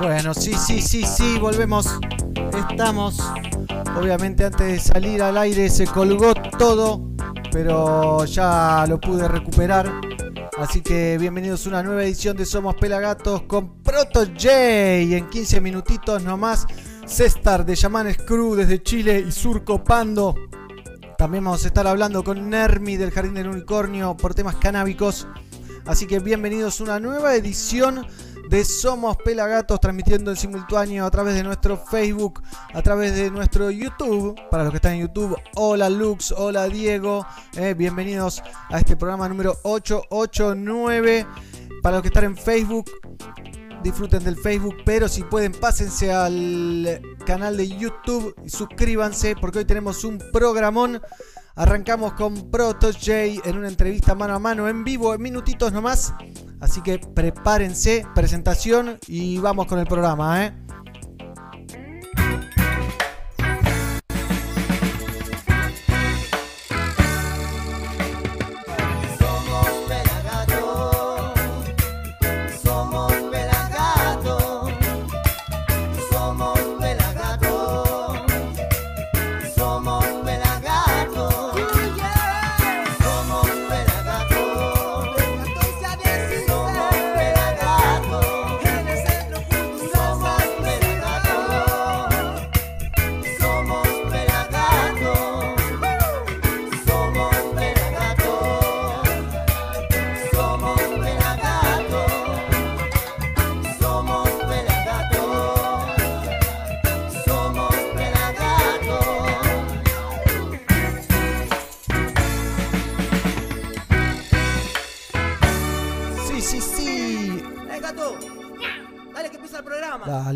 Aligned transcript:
Bueno, 0.00 0.32
sí, 0.32 0.52
sí, 0.54 0.80
sí, 0.80 1.02
sí, 1.04 1.38
volvemos. 1.40 1.98
Estamos. 2.70 3.18
Obviamente 3.96 4.44
antes 4.44 4.66
de 4.66 4.78
salir 4.78 5.22
al 5.22 5.36
aire 5.36 5.68
se 5.70 5.86
colgó 5.86 6.34
todo, 6.34 7.10
pero 7.50 8.24
ya 8.24 8.84
lo 8.88 9.00
pude 9.00 9.26
recuperar. 9.26 9.90
Así 10.56 10.82
que 10.82 11.18
bienvenidos 11.18 11.66
a 11.66 11.70
una 11.70 11.82
nueva 11.82 12.04
edición 12.04 12.36
de 12.36 12.46
Somos 12.46 12.76
Pelagatos 12.76 13.42
con 13.42 13.82
Proto 13.82 14.24
J. 14.24 14.98
En 14.98 15.28
15 15.28 15.60
minutitos 15.60 16.22
nomás, 16.22 16.66
Cestar 17.04 17.66
de 17.66 17.74
Yaman 17.74 18.14
Screw 18.14 18.54
desde 18.54 18.80
Chile 18.80 19.24
y 19.26 19.32
Surco 19.32 19.82
Pando. 19.82 20.36
También 21.16 21.42
vamos 21.42 21.64
a 21.64 21.68
estar 21.68 21.88
hablando 21.88 22.22
con 22.22 22.48
Nermi 22.48 22.96
del 22.96 23.10
Jardín 23.10 23.34
del 23.34 23.48
Unicornio 23.48 24.16
por 24.16 24.34
temas 24.34 24.54
canábicos. 24.56 25.26
Así 25.86 26.06
que 26.06 26.20
bienvenidos 26.20 26.80
a 26.80 26.84
una 26.84 27.00
nueva 27.00 27.34
edición 27.34 28.06
de 28.48 28.64
Somos 28.64 29.16
Pelagatos, 29.18 29.78
transmitiendo 29.80 30.30
en 30.30 30.36
simultáneo 30.36 31.04
a 31.04 31.10
través 31.10 31.34
de 31.34 31.42
nuestro 31.42 31.76
Facebook, 31.76 32.42
a 32.72 32.80
través 32.82 33.14
de 33.14 33.30
nuestro 33.30 33.70
YouTube. 33.70 34.40
Para 34.50 34.64
los 34.64 34.72
que 34.72 34.76
están 34.76 34.94
en 34.94 35.02
YouTube, 35.02 35.36
hola 35.56 35.90
Lux, 35.90 36.32
hola 36.32 36.66
Diego, 36.68 37.26
eh, 37.56 37.74
bienvenidos 37.74 38.42
a 38.70 38.78
este 38.78 38.96
programa 38.96 39.28
número 39.28 39.58
889. 39.64 41.26
Para 41.82 41.96
los 41.96 42.02
que 42.02 42.08
están 42.08 42.24
en 42.24 42.36
Facebook, 42.36 42.90
disfruten 43.82 44.24
del 44.24 44.36
Facebook, 44.36 44.76
pero 44.84 45.08
si 45.08 45.24
pueden, 45.24 45.52
pásense 45.52 46.10
al 46.10 47.00
canal 47.26 47.56
de 47.56 47.68
YouTube 47.68 48.34
y 48.44 48.48
suscríbanse, 48.48 49.36
porque 49.38 49.58
hoy 49.58 49.64
tenemos 49.66 50.04
un 50.04 50.18
programón. 50.32 51.02
Arrancamos 51.58 52.12
con 52.12 52.52
Proto 52.52 52.92
J 52.92 53.42
en 53.44 53.58
una 53.58 53.66
entrevista 53.66 54.14
mano 54.14 54.34
a 54.34 54.38
mano 54.38 54.68
en 54.68 54.84
vivo, 54.84 55.12
en 55.12 55.20
minutitos 55.20 55.72
nomás. 55.72 56.14
Así 56.60 56.80
que 56.82 57.00
prepárense, 57.00 58.06
presentación 58.14 58.96
y 59.08 59.38
vamos 59.38 59.66
con 59.66 59.80
el 59.80 59.86
programa, 59.86 60.46
¿eh? 60.46 60.52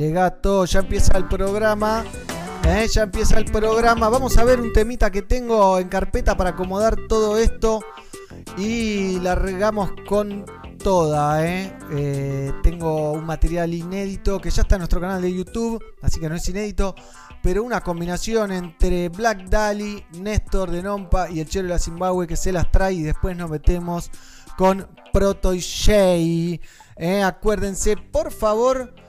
Gato, 0.01 0.65
ya 0.65 0.81
empieza 0.81 1.17
el 1.19 1.29
programa. 1.29 2.05
¿eh? 2.65 2.87
Ya 2.91 3.03
empieza 3.03 3.39
el 3.39 3.45
programa. 3.45 4.09
Vamos 4.09 4.37
a 4.39 4.45
ver 4.45 4.61
un 4.61 4.73
temita 4.73 5.11
que 5.11 5.23
tengo 5.23 5.79
en 5.79 5.89
carpeta 5.89 6.36
para 6.36 6.51
acomodar 6.51 6.97
todo 7.08 7.39
esto. 7.39 7.80
Y 8.57 9.20
largamos 9.20 9.91
con 10.08 10.45
toda. 10.83 11.47
¿eh? 11.47 11.77
Eh, 11.92 12.53
tengo 12.63 13.13
un 13.13 13.25
material 13.25 13.73
inédito 13.75 14.41
que 14.41 14.51
ya 14.51 14.63
está 14.63 14.77
en 14.77 14.80
nuestro 14.80 15.01
canal 15.01 15.23
de 15.23 15.33
YouTube. 15.33 15.83
Así 16.01 16.20
que 16.20 16.29
no 16.29 16.36
es 16.36 16.48
inédito. 16.48 16.95
Pero 17.42 17.64
una 17.64 17.80
combinación 17.80 18.53
entre 18.53 19.09
Black 19.09 19.48
Dali, 19.48 20.05
Néstor 20.20 20.70
de 20.70 20.83
Nompa 20.83 21.29
y 21.29 21.41
el 21.41 21.48
Chelo 21.48 21.69
de 21.69 21.74
la 21.74 21.79
Zimbabue 21.79 22.27
que 22.27 22.36
se 22.36 22.53
las 22.53 22.70
trae. 22.70 22.95
Y 22.95 23.03
después 23.03 23.36
nos 23.36 23.51
metemos 23.51 24.11
con 24.57 24.86
Proto 25.13 25.53
y. 25.55 26.61
Acuérdense, 27.24 27.97
por 27.97 28.30
favor 28.30 29.02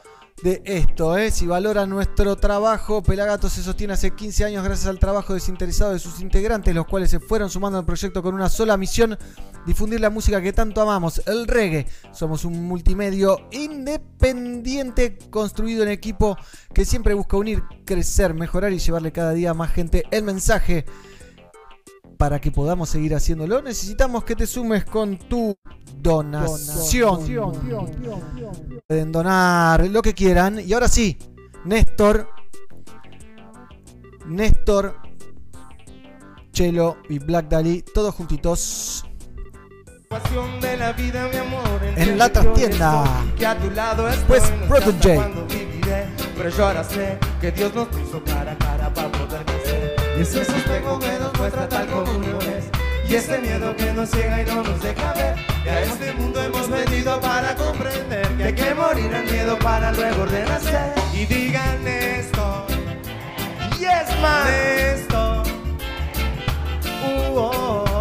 de 0.43 0.61
esto. 0.65 1.17
¿eh? 1.17 1.31
Si 1.31 1.47
valoran 1.47 1.89
nuestro 1.89 2.35
trabajo, 2.35 3.01
Pelagato 3.01 3.49
se 3.49 3.63
sostiene 3.63 3.93
hace 3.93 4.11
15 4.11 4.45
años 4.45 4.63
gracias 4.63 4.87
al 4.87 4.99
trabajo 4.99 5.33
desinteresado 5.33 5.93
de 5.93 5.99
sus 5.99 6.19
integrantes, 6.19 6.75
los 6.75 6.85
cuales 6.85 7.09
se 7.09 7.19
fueron 7.19 7.49
sumando 7.49 7.79
al 7.79 7.85
proyecto 7.85 8.21
con 8.21 8.35
una 8.35 8.49
sola 8.49 8.75
misión, 8.75 9.17
difundir 9.65 10.01
la 10.01 10.09
música 10.09 10.41
que 10.41 10.51
tanto 10.51 10.81
amamos, 10.81 11.21
el 11.25 11.47
reggae. 11.47 11.87
Somos 12.11 12.43
un 12.43 12.61
multimedio 12.67 13.47
independiente 13.51 15.17
construido 15.29 15.83
en 15.83 15.89
equipo 15.89 16.37
que 16.73 16.83
siempre 16.83 17.13
busca 17.13 17.37
unir, 17.37 17.63
crecer, 17.85 18.33
mejorar 18.33 18.73
y 18.73 18.79
llevarle 18.79 19.13
cada 19.13 19.31
día 19.31 19.51
a 19.51 19.55
más 19.55 19.71
gente 19.71 20.03
el 20.11 20.23
mensaje 20.23 20.85
para 22.17 22.39
que 22.39 22.51
podamos 22.51 22.89
seguir 22.89 23.15
haciéndolo, 23.15 23.61
necesitamos 23.61 24.23
que 24.23 24.35
te 24.35 24.47
sumes 24.47 24.85
con 24.85 25.17
tu 25.17 25.57
donación. 25.97 27.21
Pueden 28.87 29.11
donar 29.11 29.87
lo 29.87 30.01
que 30.01 30.13
quieran. 30.13 30.59
Y 30.59 30.73
ahora 30.73 30.87
sí, 30.87 31.17
Néstor, 31.65 32.27
Néstor, 34.25 34.97
Chelo 36.51 36.97
y 37.09 37.19
Black 37.19 37.49
Dali, 37.49 37.83
todos 37.93 38.13
juntitos. 38.15 39.05
En 41.95 42.17
la 42.17 42.29
trastienda. 42.29 43.23
Que 43.37 43.47
pues 44.27 44.43
Protege. 44.67 45.21
Pero 46.37 46.49
yo 46.49 46.67
ahora 46.67 46.83
sé 46.83 47.17
que 47.41 47.51
Dios 47.51 47.73
nos 47.73 47.87
puso 47.87 48.23
cara 48.23 48.51
a 48.51 48.57
cara 48.57 48.93
para. 48.93 49.22
Y 50.17 50.21
ese 50.21 50.45
sostengo 50.45 50.99
que 50.99 51.19
nos 51.19 51.33
muestra 51.37 51.67
tal 51.67 51.87
como 51.87 52.11
uno 52.11 52.39
es. 52.39 52.65
Y 53.09 53.15
ese 53.15 53.37
miedo 53.39 53.75
que 53.75 53.91
nos 53.93 54.09
ciega 54.09 54.41
y 54.41 54.45
no 54.45 54.63
nos 54.63 54.81
deja 54.81 55.13
ver. 55.13 55.35
Y 55.65 55.69
a 55.69 55.81
este 55.81 56.13
mundo 56.13 56.41
hemos 56.41 56.69
venido 56.69 57.19
para 57.19 57.55
comprender 57.55 58.27
que 58.37 58.43
hay 58.43 58.53
que 58.53 58.73
morir 58.75 59.13
al 59.13 59.25
miedo 59.25 59.57
para 59.59 59.91
luego 59.91 60.25
renacer. 60.25 60.93
Y 61.13 61.25
digan 61.25 61.87
esto. 61.87 62.65
Yes, 63.79 64.19
man. 64.21 64.47
Esto. 64.47 65.43
Uh, 67.05 67.37
oh, 67.37 67.83
oh. 67.87 67.92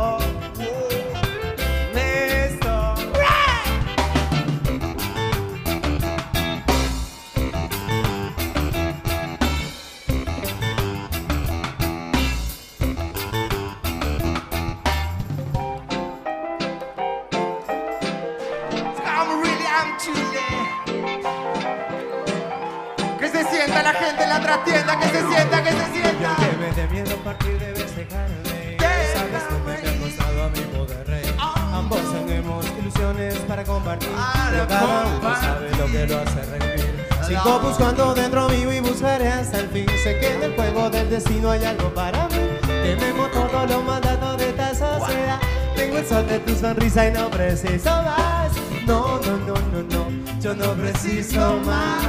Que 25.62 25.70
se 25.70 25.92
sienta, 25.92 26.36
que 26.36 26.56
me 26.58 26.72
dé 26.72 26.88
miedo 26.88 27.16
partir 27.18 27.58
debes 27.58 27.96
dejarme. 27.96 28.76
Sabes 29.14 29.42
lo 29.50 29.64
que 29.64 29.72
te 29.72 29.88
ha 29.88 30.00
costado 30.00 30.42
a 30.42 30.48
mi 30.48 30.60
poder 30.76 31.06
rey. 31.06 31.34
Ah. 31.38 31.78
Ambos 31.78 32.00
tenemos 32.12 32.66
ilusiones 32.78 33.34
para 33.48 33.64
compartir. 33.64 34.08
Pero 34.50 34.66
cada 34.66 35.06
uno 35.06 35.36
sabe 35.40 35.70
lo 35.76 35.86
que 35.86 36.06
lo 36.06 36.18
hace 36.20 36.42
revivir. 36.46 37.06
Sigo 37.26 37.60
buscando 37.60 38.14
dentro 38.14 38.48
mío 38.48 38.72
y 38.72 38.80
buscaré 38.80 39.28
hasta 39.28 39.60
el 39.60 39.68
fin. 39.68 39.86
Sé 40.02 40.18
que 40.18 40.34
en 40.34 40.42
el 40.42 40.54
juego 40.54 40.90
del 40.90 41.08
destino 41.08 41.50
hay 41.50 41.64
algo 41.64 41.92
para 41.94 42.26
mí. 42.28 42.58
Tenemos 42.66 43.30
todos 43.30 43.70
los 43.70 43.84
mandatos 43.84 44.38
de 44.38 44.48
esta 44.50 44.74
sociedad. 44.74 45.40
Tengo 45.76 45.98
el 45.98 46.06
sol 46.06 46.26
de 46.26 46.38
tu 46.40 46.54
sonrisa 46.54 47.08
y 47.08 47.12
no 47.12 47.30
preciso 47.30 47.90
más. 48.02 48.52
No, 48.86 49.20
no, 49.20 49.36
no, 49.38 49.54
no, 49.54 49.82
no. 49.90 50.40
Yo 50.40 50.54
no 50.54 50.72
preciso 50.72 51.58
más. 51.64 52.02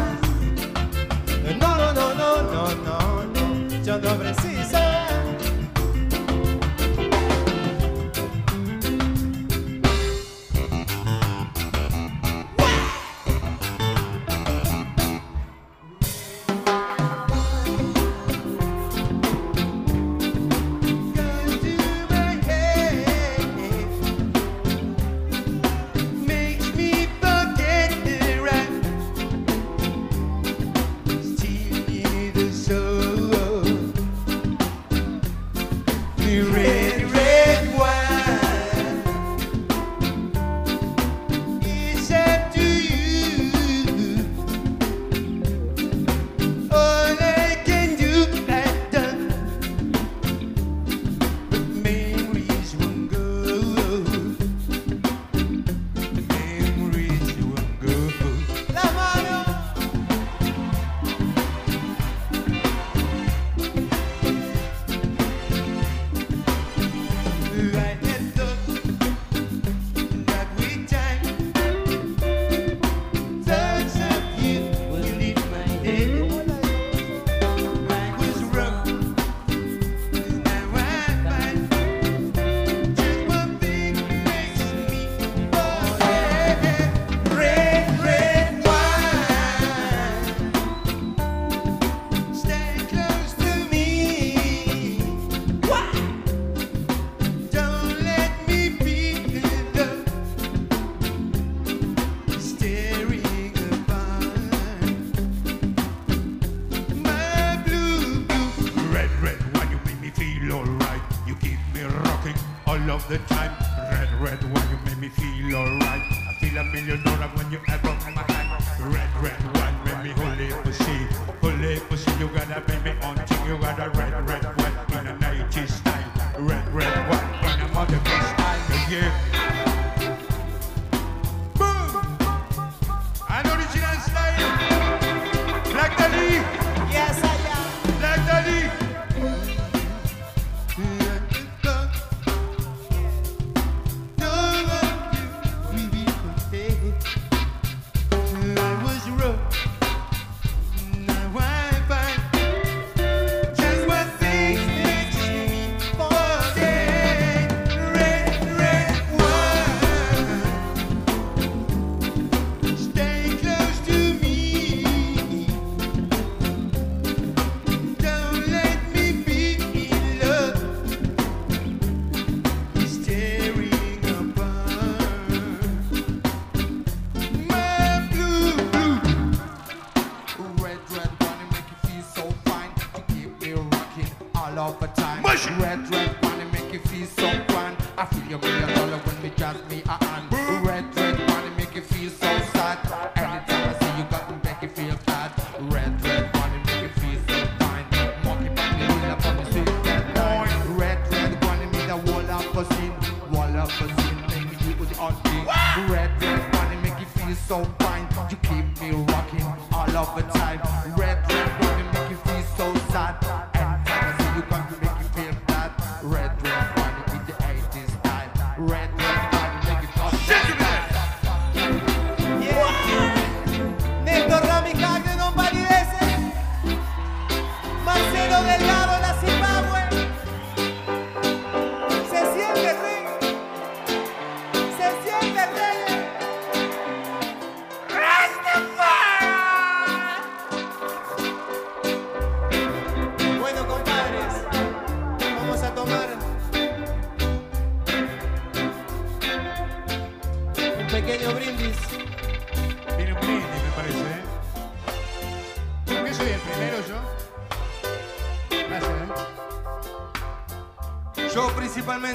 No, 1.59 1.77
no, 1.77 1.93
no, 1.93 2.13
no, 2.15 2.41
no, 2.41 2.67
no, 2.75 3.42
yo 3.85 3.99
no 3.99 4.17
preciso. 4.17 4.52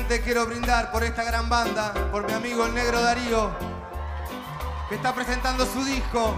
Principalmente 0.08 0.20
quiero 0.22 0.46
brindar 0.46 0.90
por 0.90 1.04
esta 1.04 1.22
gran 1.22 1.48
banda, 1.48 1.92
por 2.10 2.26
mi 2.26 2.32
amigo 2.32 2.64
el 2.64 2.74
negro 2.74 3.02
Darío, 3.02 3.50
que 4.88 4.94
está 4.94 5.14
presentando 5.14 5.66
su 5.66 5.84
disco. 5.84 6.34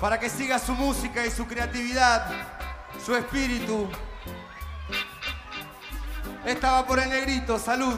Para 0.00 0.18
que 0.18 0.28
siga 0.28 0.58
su 0.58 0.74
música 0.74 1.24
y 1.24 1.30
su 1.30 1.46
creatividad, 1.46 2.26
su 3.04 3.14
espíritu. 3.14 3.88
Esta 6.44 6.72
va 6.72 6.86
por 6.86 6.98
el 6.98 7.08
negrito, 7.10 7.58
salud. 7.58 7.96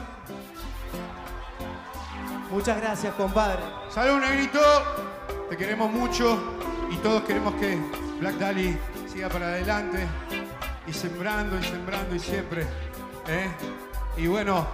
Muchas 2.51 2.77
gracias, 2.81 3.13
compadre. 3.15 3.61
Salud, 3.89 4.19
negrito. 4.19 4.59
Te 5.49 5.57
queremos 5.57 5.91
mucho 5.91 6.39
y 6.91 6.97
todos 6.97 7.23
queremos 7.23 7.55
que 7.55 7.79
Black 8.19 8.35
Dali 8.35 8.77
siga 9.11 9.27
para 9.27 9.47
adelante 9.47 10.07
y 10.91 10.93
sembrando 10.93 11.57
y 11.57 11.63
sembrando 11.63 12.13
y 12.13 12.19
siempre. 12.19 12.63
¿eh? 13.27 13.49
Y 14.17 14.27
bueno, 14.27 14.67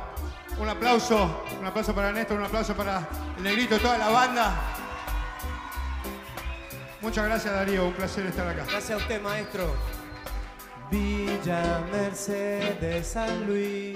un 0.57 0.67
aplauso, 0.67 1.43
un 1.59 1.65
aplauso 1.65 1.93
para 1.93 2.11
Néstor, 2.11 2.39
un 2.39 2.45
aplauso 2.45 2.75
para 2.75 3.07
el 3.37 3.43
negrito 3.43 3.77
toda 3.77 3.99
la 3.99 4.09
banda. 4.09 4.55
Muchas 7.01 7.23
gracias 7.23 7.53
Darío, 7.53 7.85
un 7.85 7.93
placer 7.93 8.25
estar 8.25 8.47
acá. 8.47 8.65
Gracias 8.67 8.91
a 8.91 8.97
usted, 8.97 9.21
maestro. 9.21 9.75
Villa 10.89 11.83
Mercedes 11.91 13.07
San 13.07 13.45
Luis, 13.45 13.86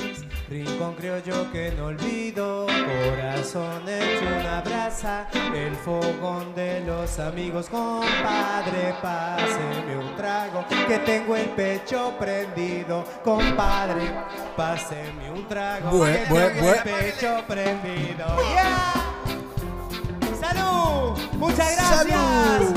rincón 0.51 0.95
criollo 0.95 1.49
que 1.53 1.71
no 1.77 1.85
olvido, 1.85 2.67
corazón 2.67 3.87
hecho 3.87 4.25
una 4.37 4.59
brasa, 4.59 5.29
el 5.55 5.73
fogón 5.77 6.53
de 6.53 6.81
los 6.81 7.19
amigos, 7.19 7.69
compadre, 7.69 8.93
páseme 9.01 9.95
un 9.97 10.13
trago, 10.17 10.65
que 10.89 10.99
tengo 10.99 11.37
el 11.37 11.47
pecho 11.51 12.13
prendido, 12.19 13.05
compadre, 13.23 14.11
páseme 14.57 15.31
un 15.31 15.47
trago, 15.47 15.89
Bue, 15.89 16.21
que 16.27 16.33
bue, 16.33 16.49
tengo 16.49 16.65
bue. 16.65 16.75
el 16.75 16.83
pecho 16.83 17.43
prendido. 17.47 18.25
¡Ya! 18.53 18.93
¡Salud! 20.37 21.17
¡Muchas 21.37 21.77
gracias! 21.77 22.09
¡Salud! 22.09 22.75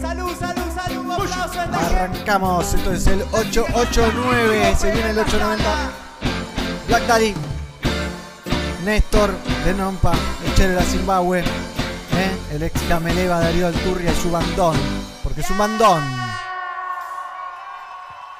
¡Salud, 0.00 0.36
salud, 0.36 0.62
salud! 0.74 1.04
¡Un 1.04 1.12
aplauso! 1.12 1.60
Arrancamos 1.60 2.74
entonces 2.74 3.06
el 3.06 3.22
889, 3.32 4.74
se 4.76 4.90
viene 4.90 5.10
el 5.10 5.18
890. 5.20 6.05
Black 6.88 7.06
Daddy, 7.08 7.34
Néstor 8.84 9.34
de 9.64 9.74
Nompa, 9.74 10.12
el 10.44 10.54
Che 10.54 10.68
de 10.68 10.74
la 10.76 10.82
Zimbabue, 10.82 11.40
¿eh? 11.40 12.36
el 12.52 12.62
ex 12.62 12.80
Cameleva 12.82 13.40
Darío 13.40 13.66
Alturria 13.66 14.12
y 14.12 14.14
su 14.14 14.30
bandón, 14.30 14.76
porque 15.24 15.40
es 15.40 15.50
un 15.50 15.58
bandón. 15.58 16.04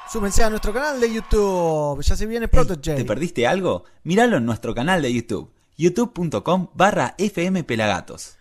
Súmense 0.09 0.43
a 0.43 0.49
nuestro 0.49 0.71
canal 0.73 1.01
de 1.01 1.13
YouTube, 1.13 2.01
ya 2.01 2.15
se 2.15 2.25
viene 2.25 2.47
Proto 2.47 2.75
J. 2.75 2.95
¿Te 2.95 3.03
perdiste 3.03 3.45
algo? 3.45 3.83
Míralo 4.03 4.37
en 4.37 4.45
nuestro 4.45 4.73
canal 4.73 5.01
de 5.01 5.13
YouTube, 5.13 5.51
youtube.com 5.75 6.69
barra 6.73 7.15
fmpelagatos. 7.17 8.36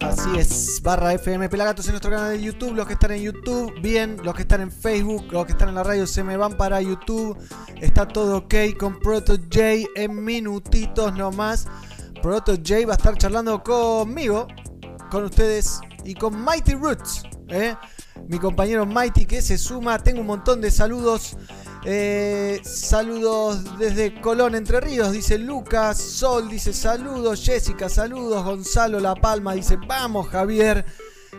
Así 0.00 0.30
es, 0.38 0.80
barra 0.82 1.12
FM 1.12 1.48
Pelagatos 1.48 1.86
en 1.86 1.92
nuestro 1.92 2.10
canal 2.10 2.30
de 2.30 2.42
YouTube. 2.42 2.74
Los 2.74 2.86
que 2.86 2.94
están 2.94 3.12
en 3.12 3.22
YouTube, 3.22 3.72
bien. 3.82 4.16
Los 4.22 4.34
que 4.34 4.42
están 4.42 4.60
en 4.60 4.70
Facebook, 4.70 5.26
los 5.30 5.44
que 5.46 5.52
están 5.52 5.68
en 5.68 5.74
la 5.74 5.82
radio, 5.82 6.06
se 6.06 6.22
me 6.22 6.36
van 6.36 6.56
para 6.56 6.80
YouTube. 6.80 7.36
Está 7.80 8.06
todo 8.06 8.38
ok 8.38 8.54
con 8.78 8.98
Proto 9.00 9.36
J 9.36 9.88
en 9.96 10.24
minutitos 10.24 11.14
nomás. 11.14 11.66
Proto 12.22 12.54
J 12.56 12.86
va 12.86 12.92
a 12.92 12.96
estar 12.96 13.16
charlando 13.16 13.62
conmigo, 13.62 14.46
con 15.10 15.24
ustedes 15.24 15.80
y 16.04 16.14
con 16.14 16.42
Mighty 16.44 16.74
Roots. 16.74 17.22
¿eh? 17.48 17.74
Mi 18.28 18.38
compañero 18.38 18.86
Mighty 18.86 19.26
que 19.26 19.42
se 19.42 19.58
suma. 19.58 19.98
Tengo 19.98 20.20
un 20.20 20.26
montón 20.26 20.60
de 20.60 20.70
saludos. 20.70 21.36
Eh, 21.84 22.60
saludos 22.62 23.78
desde 23.78 24.20
Colón, 24.20 24.54
Entre 24.54 24.80
Ríos, 24.80 25.12
dice 25.12 25.38
Lucas. 25.38 25.98
Sol 25.98 26.48
dice 26.48 26.72
saludos. 26.72 27.42
Jessica, 27.44 27.88
saludos. 27.88 28.44
Gonzalo 28.44 29.00
La 29.00 29.14
Palma 29.14 29.54
dice 29.54 29.78
vamos, 29.86 30.28
Javier. 30.28 30.84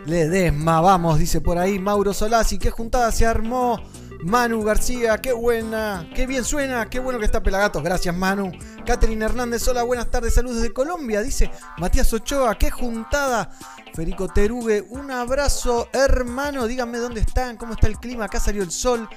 Ledesma, 0.06 0.80
vamos, 0.80 1.18
dice 1.18 1.40
por 1.40 1.58
ahí 1.58 1.78
Mauro 1.78 2.12
Solasi. 2.12 2.58
Qué 2.58 2.70
juntada 2.70 3.12
se 3.12 3.26
armó. 3.26 3.80
Manu 4.24 4.62
García, 4.62 5.18
qué 5.18 5.32
buena, 5.32 6.08
qué 6.14 6.26
bien 6.28 6.44
suena, 6.44 6.88
qué 6.88 7.00
bueno 7.00 7.18
que 7.18 7.24
está 7.24 7.42
Pelagatos, 7.42 7.82
gracias 7.82 8.14
Manu. 8.14 8.52
Catherine 8.86 9.24
Hernández, 9.24 9.66
hola, 9.66 9.82
buenas 9.82 10.10
tardes, 10.10 10.34
saludos 10.34 10.58
desde 10.58 10.72
Colombia, 10.72 11.22
dice 11.22 11.50
Matías 11.78 12.12
Ochoa, 12.12 12.56
qué 12.56 12.70
juntada. 12.70 13.50
Federico 13.92 14.28
Terugue, 14.28 14.86
un 14.90 15.10
abrazo 15.10 15.88
hermano, 15.92 16.68
díganme 16.68 16.98
dónde 16.98 17.20
están, 17.20 17.56
cómo 17.56 17.74
está 17.74 17.88
el 17.88 17.98
clima, 17.98 18.26
acá 18.26 18.38
salió 18.38 18.62
el 18.62 18.70
sol. 18.70 19.08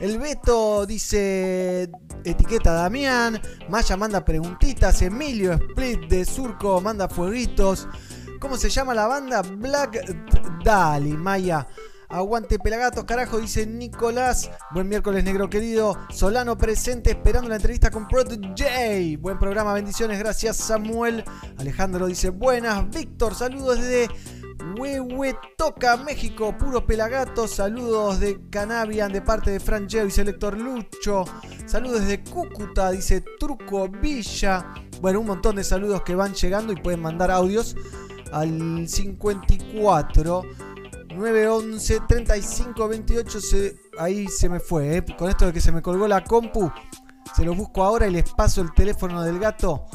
El 0.00 0.18
Beto 0.18 0.86
dice 0.86 1.90
etiqueta 2.24 2.72
Damián. 2.72 3.40
Maya 3.68 3.96
manda 3.96 4.24
preguntitas. 4.24 5.02
Emilio 5.02 5.52
Split 5.54 6.08
de 6.08 6.24
Surco 6.24 6.80
manda 6.80 7.08
fueguitos. 7.08 7.88
¿Cómo 8.40 8.56
se 8.56 8.70
llama 8.70 8.94
la 8.94 9.08
banda? 9.08 9.42
Black 9.42 10.00
Dali, 10.64 11.14
Maya. 11.14 11.66
Aguante 12.10 12.58
Pelagatos, 12.58 13.04
carajo, 13.04 13.38
dice 13.38 13.66
Nicolás. 13.66 14.50
Buen 14.70 14.88
miércoles, 14.88 15.24
negro 15.24 15.50
querido. 15.50 15.98
Solano 16.10 16.56
presente, 16.56 17.10
esperando 17.10 17.50
la 17.50 17.56
entrevista 17.56 17.90
con 17.90 18.08
Proto 18.08 18.34
J. 18.34 19.18
Buen 19.18 19.38
programa, 19.38 19.74
bendiciones, 19.74 20.18
gracias 20.18 20.56
Samuel. 20.56 21.22
Alejandro 21.58 22.06
dice 22.06 22.30
buenas. 22.30 22.88
Víctor, 22.88 23.34
saludos 23.34 23.80
desde 23.80 24.08
Huehuetoca, 24.78 25.96
México. 25.98 26.56
Puro 26.56 26.86
Pelagatos. 26.86 27.52
Saludos 27.52 28.20
de 28.20 28.48
Canavian 28.50 29.12
de 29.12 29.22
parte 29.22 29.50
de 29.50 29.60
Fran 29.60 29.86
y 29.86 30.10
Selector 30.10 30.56
Lucho. 30.58 31.24
Saludos 31.66 32.00
desde 32.00 32.24
Cúcuta, 32.24 32.90
dice 32.90 33.24
Truco 33.38 33.88
Villa. 33.88 34.66
Bueno, 35.00 35.20
un 35.20 35.26
montón 35.26 35.56
de 35.56 35.64
saludos 35.64 36.02
que 36.02 36.14
van 36.14 36.34
llegando 36.34 36.72
y 36.72 36.76
pueden 36.76 37.00
mandar 37.00 37.30
audios 37.30 37.76
al 38.32 38.86
54 38.88 40.42
911 41.14 42.00
35 42.06 42.88
28 42.88 43.40
se, 43.40 43.76
ahí 43.98 44.28
se 44.28 44.48
me 44.48 44.60
fue, 44.60 44.98
¿eh? 44.98 45.04
con 45.16 45.28
esto 45.28 45.46
de 45.46 45.52
que 45.52 45.60
se 45.60 45.72
me 45.72 45.82
colgó 45.82 46.06
la 46.06 46.22
compu, 46.22 46.70
se 47.34 47.44
los 47.44 47.56
busco 47.56 47.82
ahora 47.82 48.06
y 48.06 48.12
les 48.12 48.30
paso 48.32 48.60
el 48.60 48.72
teléfono 48.72 49.22
del 49.22 49.38
gato 49.38 49.86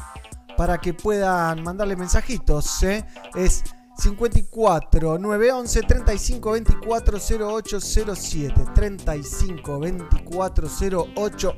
para 0.56 0.78
que 0.78 0.94
puedan 0.94 1.62
mandarle 1.62 1.96
mensajitos, 1.96 2.82
¿eh? 2.82 3.04
es 3.34 3.64
54 3.96 5.18
911 5.18 5.80
35 5.82 6.52
24 6.52 7.18
08 7.18 7.80
07 7.80 8.64
35 8.74 9.78
24 9.78 10.68
08 11.16 11.54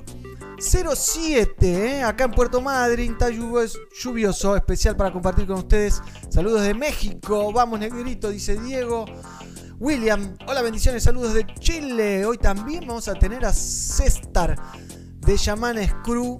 07, 0.59 1.99
¿eh? 1.99 2.03
acá 2.03 2.25
en 2.25 2.31
Puerto 2.31 2.61
Madryn, 2.61 3.13
está 3.13 3.29
lluvioso, 3.29 4.57
especial 4.57 4.97
para 4.97 5.13
compartir 5.13 5.47
con 5.47 5.57
ustedes. 5.59 6.01
Saludos 6.31 6.63
de 6.63 6.73
México, 6.73 7.53
vamos 7.53 7.79
negrito, 7.79 8.31
dice 8.31 8.59
Diego. 8.59 9.05
William, 9.79 10.35
hola 10.49 10.63
bendiciones, 10.63 11.03
saludos 11.03 11.35
de 11.35 11.47
Chile. 11.61 12.25
Hoy 12.25 12.39
también 12.39 12.87
vamos 12.87 13.09
a 13.09 13.15
tener 13.15 13.45
a 13.45 13.53
Cestar 13.53 14.57
de 15.21 15.37
Shaman 15.37 15.77
Screw, 15.87 16.39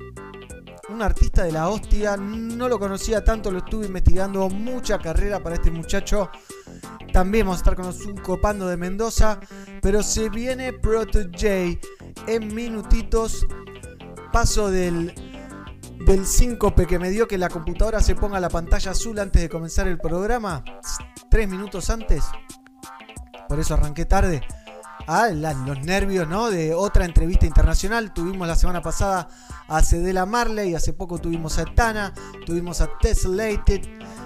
un 0.89 1.03
artista 1.03 1.45
de 1.45 1.53
la 1.53 1.69
hostia. 1.69 2.17
No 2.17 2.69
lo 2.69 2.79
conocía 2.79 3.25
tanto, 3.25 3.51
lo 3.51 3.59
estuve 3.59 3.87
investigando. 3.87 4.49
Mucha 4.49 4.99
carrera 4.99 5.43
para 5.43 5.57
este 5.57 5.71
muchacho. 5.71 6.31
También 7.13 7.47
vamos 7.47 7.59
a 7.59 7.61
estar 7.61 7.77
con 7.77 7.87
los 7.87 7.99
Copando 8.23 8.69
de 8.69 8.77
Mendoza. 8.77 9.41
Pero 9.83 10.03
se 10.03 10.29
viene 10.29 10.73
Proto 10.73 11.21
J 11.33 11.79
en 12.27 12.55
minutitos. 12.55 13.47
Paso 14.33 14.71
del, 14.71 15.15
del 16.05 16.27
síncope 16.27 16.87
que 16.87 16.99
me 16.99 17.11
dio 17.11 17.27
que 17.27 17.39
la 17.39 17.49
computadora 17.49 18.01
se 18.01 18.15
ponga 18.15 18.39
la 18.39 18.51
pantalla 18.51 18.91
azul 18.91 19.19
antes 19.19 19.43
de 19.43 19.49
comenzar 19.49 19.89
el 19.89 19.99
programa. 19.99 20.63
Tres 21.31 21.49
minutos 21.49 21.91
antes 21.91 22.23
por 23.49 23.61
eso 23.61 23.75
arranqué 23.75 24.05
tarde. 24.05 24.43
Ah, 25.09 25.29
los 25.29 25.79
nervios, 25.85 26.29
¿no? 26.29 26.51
De 26.51 26.75
otra 26.75 27.05
entrevista 27.05 27.47
internacional. 27.47 28.13
Tuvimos 28.13 28.49
la 28.49 28.57
semana 28.57 28.83
pasada 28.83 29.29
a 29.69 29.81
Cedela 29.81 30.27
Marley, 30.27 30.75
hace 30.75 30.93
poco 30.93 31.19
tuvimos 31.19 31.59
a 31.59 31.65
Tana, 31.65 32.13
tuvimos 32.45 32.81
a 32.81 32.89
Tesslated. 33.01 33.83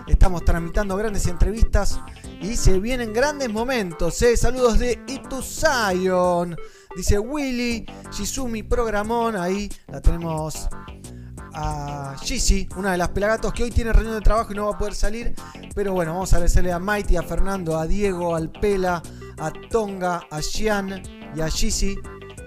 Estamos 0.07 0.43
tramitando 0.43 0.97
grandes 0.97 1.27
entrevistas 1.27 2.01
y 2.41 2.57
se 2.57 2.81
vienen 2.81 3.13
grandes 3.13 3.53
momentos. 3.53 4.23
¿eh? 4.23 4.37
Saludos 4.39 4.79
de 4.79 4.99
Ituzayon. 5.07 6.57
Dice 6.97 7.19
Willy, 7.19 7.85
Shizumi 8.11 8.63
Programón. 8.63 9.37
Ahí 9.37 9.71
la 9.87 10.01
tenemos 10.01 10.67
a 11.53 12.17
Gizzy, 12.23 12.69
una 12.77 12.93
de 12.93 12.99
las 12.99 13.09
pelagatos 13.09 13.53
que 13.53 13.65
hoy 13.65 13.71
tiene 13.71 13.93
reunión 13.93 14.15
de 14.15 14.21
trabajo 14.21 14.53
y 14.53 14.57
no 14.57 14.67
va 14.67 14.75
a 14.75 14.79
poder 14.79 14.95
salir. 14.95 15.35
Pero 15.75 15.93
bueno, 15.93 16.15
vamos 16.15 16.33
a 16.33 16.37
agradecerle 16.37 16.73
a 16.73 16.79
Mighty, 16.79 17.17
a 17.17 17.23
Fernando, 17.23 17.79
a 17.79 17.87
Diego, 17.87 18.35
al 18.35 18.51
Pela, 18.51 19.03
a 19.41 19.51
Tonga, 19.71 20.27
a 20.31 20.41
Xian 20.41 21.03
y 21.35 21.41
a 21.41 21.49
Gizzy. 21.49 21.99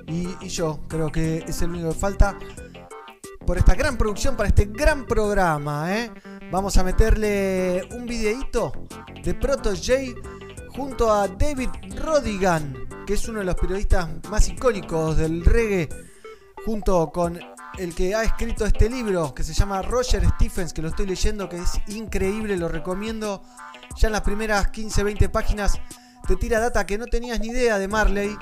Y, 0.07 0.47
yo 0.47 0.79
creo 0.87 1.11
que 1.11 1.39
es 1.47 1.61
el 1.61 1.71
único 1.71 1.89
que 1.89 1.99
falta 1.99 2.37
por 3.45 3.57
esta 3.57 3.75
gran 3.75 3.97
producción, 3.97 4.37
para 4.37 4.49
este 4.49 4.65
gran 4.65 5.05
programa. 5.05 5.93
¿eh? 5.95 6.11
Vamos 6.51 6.77
a 6.77 6.83
meterle 6.83 7.87
un 7.91 8.05
videíto 8.05 8.71
de 9.23 9.33
Proto 9.33 9.71
J 9.71 9.93
junto 10.75 11.11
a 11.11 11.27
David 11.27 11.69
Rodigan, 11.95 12.87
que 13.05 13.13
es 13.15 13.27
uno 13.27 13.39
de 13.39 13.45
los 13.45 13.55
periodistas 13.55 14.07
más 14.29 14.47
icónicos 14.49 15.17
del 15.17 15.43
reggae, 15.43 15.89
junto 16.65 17.11
con 17.11 17.39
el 17.77 17.95
que 17.95 18.13
ha 18.13 18.23
escrito 18.23 18.65
este 18.65 18.89
libro 18.89 19.33
que 19.33 19.43
se 19.43 19.53
llama 19.53 19.81
Roger 19.81 20.23
Stephens, 20.35 20.73
que 20.73 20.81
lo 20.81 20.89
estoy 20.89 21.07
leyendo, 21.07 21.49
que 21.49 21.57
es 21.57 21.71
increíble, 21.87 22.55
lo 22.57 22.67
recomiendo. 22.67 23.41
Ya 23.97 24.07
en 24.07 24.13
las 24.13 24.21
primeras 24.21 24.71
15-20 24.71 25.29
páginas 25.29 25.79
te 26.27 26.35
tira 26.35 26.59
data 26.59 26.85
que 26.85 26.97
no 26.97 27.05
tenías 27.05 27.39
ni 27.39 27.47
idea 27.47 27.77
de 27.77 27.87
Marley. 27.87 28.35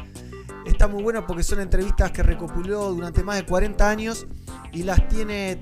Está 0.66 0.88
muy 0.88 1.02
bueno 1.02 1.26
porque 1.26 1.44
son 1.44 1.60
entrevistas 1.60 2.12
que 2.12 2.22
recopiló 2.22 2.92
durante 2.94 3.24
más 3.24 3.38
de 3.38 3.46
40 3.46 3.90
años 3.90 4.28
y 4.72 4.84
las 4.84 5.08
tiene 5.08 5.62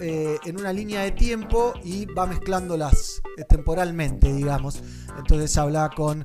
eh, 0.00 0.38
en 0.44 0.60
una 0.60 0.72
línea 0.72 1.02
de 1.02 1.10
tiempo 1.10 1.74
y 1.82 2.06
va 2.06 2.26
mezclándolas 2.26 3.20
eh, 3.36 3.44
temporalmente, 3.44 4.32
digamos. 4.32 4.80
Entonces 5.18 5.56
habla 5.58 5.90
con, 5.94 6.24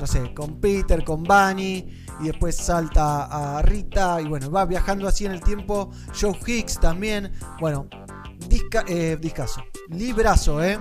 no 0.00 0.06
sé, 0.06 0.34
con 0.34 0.60
Peter, 0.60 1.04
con 1.04 1.22
Bunny 1.22 2.04
y 2.20 2.24
después 2.24 2.56
salta 2.56 3.58
a 3.58 3.62
Rita 3.62 4.20
y 4.20 4.26
bueno, 4.26 4.50
va 4.50 4.64
viajando 4.64 5.06
así 5.06 5.26
en 5.26 5.32
el 5.32 5.40
tiempo. 5.40 5.90
Joe 6.20 6.36
Hicks 6.44 6.80
también. 6.80 7.32
Bueno, 7.60 7.88
disca, 8.48 8.84
eh, 8.88 9.16
discaso. 9.20 9.62
Librazo, 9.90 10.62
¿eh? 10.64 10.80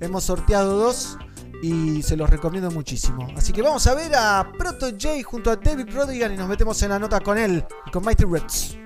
Hemos 0.00 0.24
sorteado 0.24 0.76
dos 0.76 1.16
y 1.62 2.02
se 2.02 2.16
los 2.16 2.28
recomiendo 2.28 2.70
muchísimo. 2.70 3.28
Así 3.36 3.52
que 3.52 3.62
vamos 3.62 3.86
a 3.86 3.94
ver 3.94 4.14
a 4.14 4.50
Proto 4.56 4.90
J 4.90 5.22
junto 5.24 5.50
a 5.50 5.56
David 5.56 5.88
Rodigan 5.92 6.32
y 6.32 6.36
nos 6.36 6.48
metemos 6.48 6.82
en 6.82 6.90
la 6.90 6.98
nota 6.98 7.20
con 7.20 7.38
él 7.38 7.64
y 7.86 7.90
con 7.90 8.04
Mighty 8.04 8.24
Reds. 8.24 8.76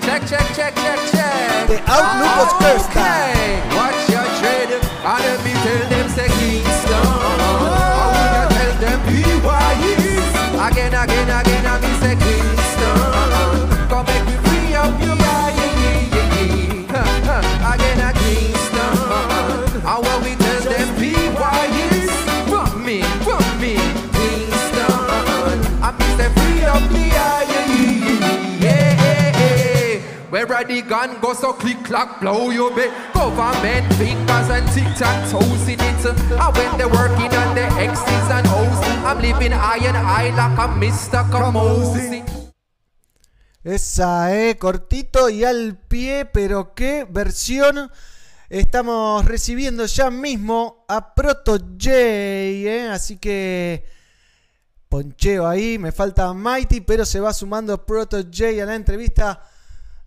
Check, 0.00 0.26
check, 0.26 0.46
check, 0.54 0.74
check, 0.74 0.98
check. 1.10 1.66
The 1.66 1.80
Outlook 1.86 2.36
was 2.36 2.52
cursed. 2.60 2.90
Okay. 2.90 3.62
Watch 3.74 4.08
your 4.10 4.26
trade. 4.38 4.70
Let 5.02 5.44
me 5.44 5.52
tell 5.64 5.88
them 5.88 6.08
say 6.10 6.28
Kingston. 6.28 6.92
I 6.92 7.48
will 7.62 8.48
tell 8.52 8.74
them 8.84 9.00
BYE. 9.08 9.94
Again, 10.68 10.94
again, 10.94 11.28
again, 11.30 11.43
the 30.66 30.82
gun 30.82 31.20
go 31.20 31.34
so 31.34 31.52
click 31.52 31.82
clack 31.84 32.20
blow 32.20 32.50
your 32.50 32.74
bit 32.74 32.90
Government 33.14 33.92
fingers 33.94 34.50
and 34.50 34.66
tic 34.72 34.84
tac 34.96 35.30
toes 35.30 35.68
in 35.68 35.80
it 35.80 36.04
And 36.04 36.56
when 36.56 36.76
they 36.76 36.84
working 36.84 37.32
on 37.34 37.54
the 37.54 37.64
X's 37.80 38.30
and 38.30 38.46
O's 38.48 38.80
I'm 39.04 39.18
living 39.20 39.52
high 39.52 39.84
and 39.84 39.96
high 39.96 40.30
like 40.36 40.58
a 40.58 40.68
Mr. 40.68 41.24
Kamosi 41.30 42.22
Esa, 43.64 44.36
eh, 44.36 44.58
cortito 44.58 45.30
y 45.30 45.42
al 45.42 45.78
pie, 45.78 46.26
pero 46.26 46.74
qué 46.74 47.06
versión 47.08 47.90
estamos 48.50 49.24
recibiendo 49.24 49.86
ya 49.86 50.10
mismo 50.10 50.84
a 50.86 51.14
Proto 51.14 51.56
J, 51.56 51.90
eh, 51.90 52.88
así 52.92 53.16
que 53.16 53.86
poncheo 54.90 55.48
ahí, 55.48 55.78
me 55.78 55.92
falta 55.92 56.34
Mighty, 56.34 56.82
pero 56.82 57.06
se 57.06 57.20
va 57.20 57.32
sumando 57.32 57.86
Proto 57.86 58.18
J 58.18 58.62
a 58.62 58.66
la 58.66 58.74
entrevista. 58.74 59.40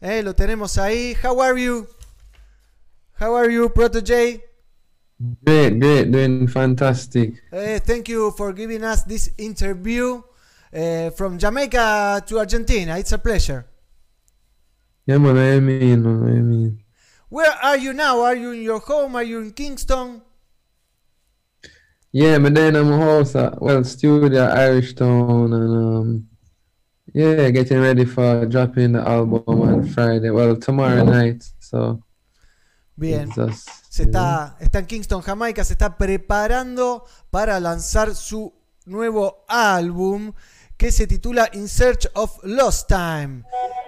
Eh, 0.02 0.22
lo 0.22 0.34
tenemos 0.34 0.78
ahí. 0.78 1.16
How 1.24 1.40
are 1.42 1.58
you? 1.60 1.88
How 3.20 3.36
are 3.36 3.52
you, 3.52 3.70
Proto 3.70 4.00
J? 4.00 4.44
Great, 5.44 5.80
great, 5.80 6.12
doing 6.12 6.48
fantastic. 6.48 7.42
Eh, 7.52 7.80
thank 7.80 8.08
you 8.08 8.32
for 8.38 8.54
giving 8.54 8.84
us 8.84 9.04
this 9.04 9.32
interview 9.40 10.22
uh, 10.72 11.10
from 11.12 11.40
Jamaica 11.40 12.24
to 12.28 12.38
Argentina. 12.38 13.00
It's 13.00 13.12
a 13.12 13.18
pleasure. 13.18 13.66
Yeah, 15.08 15.18
man, 15.18 15.38
I 15.38 15.60
mean, 15.60 16.06
I 16.06 16.42
mean. 16.42 16.84
Where 17.30 17.52
are 17.64 17.78
you 17.78 17.94
now? 17.94 18.22
Are 18.22 18.36
you 18.36 18.52
in 18.52 18.62
your 18.62 18.80
home? 18.80 19.16
Are 19.16 19.24
you 19.24 19.40
in 19.40 19.52
Kingston? 19.52 20.22
Yeah, 22.12 22.38
but 22.38 22.54
then 22.54 22.76
I'm 22.76 22.92
at 22.94 23.62
well 23.62 23.84
studio 23.84 24.44
Irish 24.44 24.94
Town 24.94 25.54
and 25.54 25.76
um 25.76 26.28
yeah, 27.18 27.50
getting 27.50 27.80
ready 27.82 28.06
for 28.06 28.46
dropping 28.46 28.94
the 28.94 29.00
album 29.02 29.44
on 29.48 29.88
Friday. 29.88 30.30
Well, 30.30 30.56
tomorrow 30.56 31.04
night. 31.04 31.44
So 31.60 32.02
Bien. 32.98 33.30
just, 33.36 33.70
Se 33.90 34.04
está, 34.04 34.56
está 34.60 34.80
en 34.80 34.86
Kingston, 34.86 35.22
Jamaica, 35.22 35.64
se 35.64 35.74
está 35.74 35.98
preparando 35.98 37.06
para 37.32 37.60
lanzar 37.60 38.14
su 38.16 38.54
nuevo 38.86 39.44
álbum 39.48 40.34
que 40.78 40.92
se 40.92 41.08
titula 41.08 41.50
In 41.54 41.68
Search 41.68 42.08
of 42.14 42.38
Lost 42.44 42.88
Time. 42.88 43.44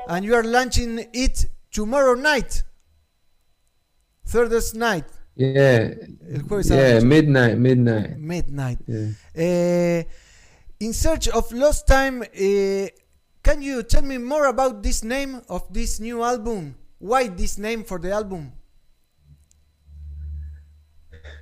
And 0.07 0.25
you 0.25 0.33
are 0.35 0.43
launching 0.43 1.07
it 1.13 1.47
tomorrow 1.71 2.15
night. 2.15 2.63
Thursday 4.25 4.77
night. 4.77 5.05
Yeah. 5.35 5.93
El 6.33 6.43
jueves 6.47 6.69
Yeah, 6.69 6.99
midnight, 7.01 7.57
midnight. 7.57 8.17
Midnight. 8.17 8.79
Yeah. 8.87 9.13
Eh, 9.35 10.03
in 10.79 10.93
Search 10.93 11.27
of 11.29 11.51
Lost 11.51 11.87
Time, 11.87 12.23
eh, 12.33 12.89
can 13.43 13.61
you 13.61 13.83
tell 13.83 14.01
me 14.01 14.17
more 14.17 14.47
about 14.47 14.83
this 14.83 15.03
name 15.03 15.41
of 15.49 15.71
this 15.71 15.99
new 15.99 16.23
album? 16.23 16.75
Why 16.99 17.27
this 17.27 17.57
name 17.57 17.83
for 17.83 17.97
the 17.97 18.11
album? 18.11 18.51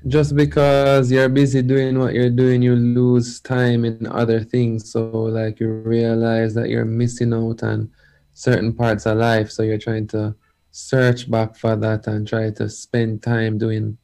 Just 0.08 0.36
because 0.36 1.12
you're 1.12 1.28
busy 1.30 1.62
doing 1.64 1.98
what 1.98 2.14
you're 2.14 2.30
doing, 2.30 2.62
you 2.62 2.76
lose 2.76 3.40
time 3.42 3.84
in 3.84 4.06
other 4.08 4.44
things. 4.44 4.92
So, 4.92 5.10
like, 5.10 5.60
you 5.60 5.68
realize 5.68 6.54
that 6.54 6.70
you're 6.70 6.86
missing 6.86 7.34
out 7.34 7.64
on 7.64 7.90
certain 8.34 8.74
parts 8.74 9.08
of 9.08 9.18
life. 9.18 9.50
So, 9.50 9.64
you're 9.64 9.80
trying 9.80 10.08
to 10.10 10.36
search 10.72 11.30
back 11.30 11.56
for 11.56 11.76
that 11.76 12.06
and 12.06 12.28
try 12.28 12.52
to 12.52 12.70
spend 12.70 13.24
time 13.24 13.58
doing 13.58 13.98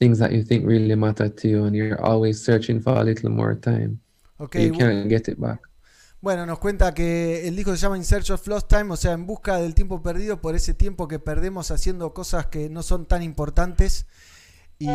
things 0.00 0.18
that 0.18 0.32
you 0.32 0.42
think 0.42 0.64
really 0.66 0.94
matter 0.94 1.28
to 1.28 1.48
you. 1.48 1.64
And 1.64 1.76
you're 1.76 2.02
always 2.02 2.42
searching 2.42 2.80
for 2.80 2.94
a 2.94 3.04
little 3.04 3.30
more 3.30 3.54
time. 3.54 4.00
Okay, 4.40 4.64
you 4.64 4.72
can't 4.72 5.08
get 5.10 5.28
it 5.28 5.38
back. 5.38 5.58
Bueno, 6.20 6.46
nos 6.46 6.58
cuenta 6.58 6.92
que 6.94 7.46
el 7.46 7.54
disco 7.54 7.70
se 7.70 7.78
llama 7.78 7.96
In 7.96 8.04
Search 8.04 8.30
of 8.30 8.44
Lost 8.48 8.68
Time, 8.68 8.92
o 8.92 8.96
sea, 8.96 9.12
en 9.12 9.24
busca 9.24 9.58
del 9.58 9.72
tiempo 9.72 10.02
perdido 10.02 10.40
por 10.40 10.56
ese 10.56 10.74
tiempo 10.74 11.06
que 11.06 11.20
perdemos 11.20 11.70
haciendo 11.70 12.12
cosas 12.12 12.46
que 12.46 12.68
no 12.68 12.82
son 12.82 13.06
tan 13.06 13.22
importantes. 13.22 14.06
Y, 14.80 14.88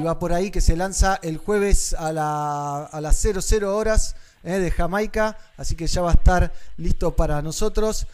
va 0.00 0.18
por 0.18 0.32
ahí 0.32 0.50
que 0.50 0.62
se 0.62 0.74
lanza 0.74 1.18
el 1.22 1.36
jueves 1.36 1.94
a 1.98 2.12
las 2.12 3.16
00 3.20 3.76
horas 3.76 4.16
eh, 4.44 4.58
de 4.58 4.70
Jamaica, 4.70 5.36
así 5.58 5.76
que 5.76 5.86
ya 5.86 6.00
va 6.00 6.10
a 6.10 6.14
estar 6.14 6.52
listo 6.78 7.16
para 7.16 7.42
nosotros. 7.42 8.06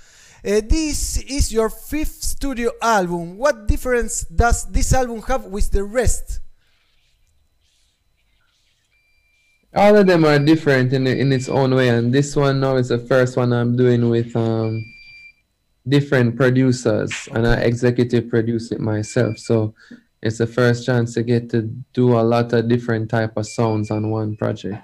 Eh, 0.42 0.62
this 0.62 1.16
is 1.28 1.50
your 1.50 1.70
fifth 1.70 2.24
studio 2.24 2.72
album. 2.80 3.38
What 3.38 3.66
difference 3.66 4.26
does 4.30 4.66
this 4.72 4.92
album 4.92 5.22
have 5.28 5.46
with 5.46 5.70
the 5.70 5.84
rest? 5.84 6.40
All 9.74 9.96
of 9.96 10.06
them 10.06 10.24
are 10.24 10.38
different 10.38 10.92
in 10.92 11.06
in 11.06 11.32
its 11.32 11.48
own 11.48 11.74
way 11.74 11.88
and 11.88 12.12
this 12.12 12.34
one 12.34 12.60
now 12.60 12.76
is 12.76 12.88
the 12.88 12.98
first 12.98 13.36
one 13.36 13.52
i'm 13.52 13.76
doing 13.76 14.08
with 14.08 14.34
um 14.36 14.84
different 15.86 16.36
producers 16.36 17.28
and 17.32 17.46
i 17.46 17.54
executive 17.56 18.28
produce 18.28 18.72
it 18.72 18.80
myself 18.80 19.38
so 19.38 19.74
it's 20.22 20.38
the 20.38 20.46
first 20.46 20.84
chance 20.84 21.14
to 21.14 21.22
get 21.22 21.48
to 21.48 21.62
do 21.92 22.18
a 22.18 22.22
lot 22.22 22.52
of 22.52 22.68
different 22.68 23.08
type 23.10 23.36
of 23.36 23.46
sounds 23.46 23.90
on 23.90 24.10
one 24.10 24.36
project 24.36 24.82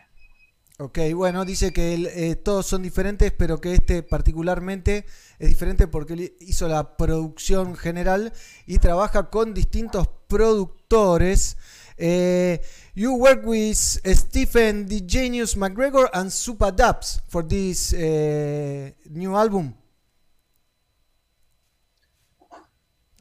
Ok, 0.81 0.99
bueno, 1.15 1.45
dice 1.45 1.73
que 1.73 1.95
eh, 1.95 2.35
todos 2.35 2.67
son 2.67 2.83
diferentes, 2.83 3.31
pero 3.31 3.61
que 3.61 3.75
este 3.75 4.03
particularmente 4.03 5.07
es 5.39 5.49
diferente 5.49 5.87
porque 5.87 6.35
hizo 6.41 6.67
la 6.67 6.97
producción 6.97 7.77
general 7.77 8.33
y 8.67 8.79
trabaja 8.79 9.31
con 9.31 9.55
distintos 9.55 10.09
productores. 10.27 11.57
Eh, 11.97 12.61
you 12.95 13.15
work 13.15 13.45
with 13.45 13.77
Stephen 13.77 14.87
the 14.87 15.01
Genius 15.01 15.55
McGregor 15.55 16.09
and 16.15 16.31
Supa 16.31 16.75
Dubs 16.75 17.21
for 17.29 17.43
this 17.43 17.93
eh, 17.93 18.91
new 19.11 19.35
album. 19.35 19.75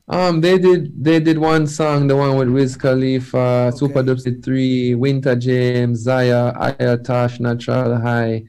um 0.09 0.41
they 0.41 0.57
did 0.57 0.91
they 1.01 1.19
did 1.19 1.38
one 1.38 1.65
song 1.65 2.07
the 2.07 2.15
one 2.15 2.36
with 2.36 2.49
wiz 2.49 2.75
khalifa 2.75 3.71
super 3.73 4.03
dubs 4.03 4.23
did 4.23 4.43
three 4.43 4.93
winter 4.95 5.33
james 5.33 6.01
zaya 6.01 6.51
Ayatash, 6.59 7.39
natural 7.39 7.97
high. 8.01 8.43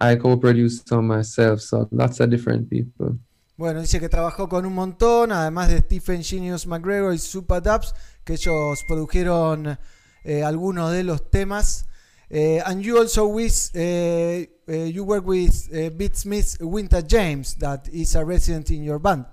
I 0.00 0.16
co-produced 0.16 0.88
some 0.88 1.06
myself 1.08 1.60
so 1.60 1.88
lots 1.90 2.20
of 2.20 2.30
different 2.30 2.68
people. 2.68 3.18
Bueno, 3.56 3.80
dice 3.80 3.98
que 3.98 4.10
trabajó 4.10 4.48
con 4.48 4.66
un 4.66 4.74
montón, 4.74 5.32
además 5.32 5.70
de 5.70 5.78
Stephen 5.78 6.22
Genius 6.22 6.66
McGregor 6.66 7.14
y 7.14 7.18
Supa 7.18 7.60
Dubs, 7.62 7.94
que 8.22 8.34
ellos 8.34 8.84
produjeron 8.86 9.78
eh, 10.26 10.42
algunos 10.42 10.92
de 10.92 11.04
los 11.04 11.30
temas. 11.30 11.86
Eh, 12.28 12.60
and 12.66 12.84
you 12.84 12.98
also 12.98 13.28
with, 13.28 13.70
eh, 13.74 14.46
eh, 14.66 14.86
you 14.92 15.04
work 15.04 15.24
with 15.24 15.68
eh, 15.72 15.90
Beat 15.90 16.16
Smith 16.16 16.56
Winter 16.60 17.00
James, 17.00 17.54
that 17.54 17.88
is 17.88 18.16
a 18.16 18.24
resident 18.24 18.70
in 18.70 18.82
your 18.82 18.98
band. 18.98 19.24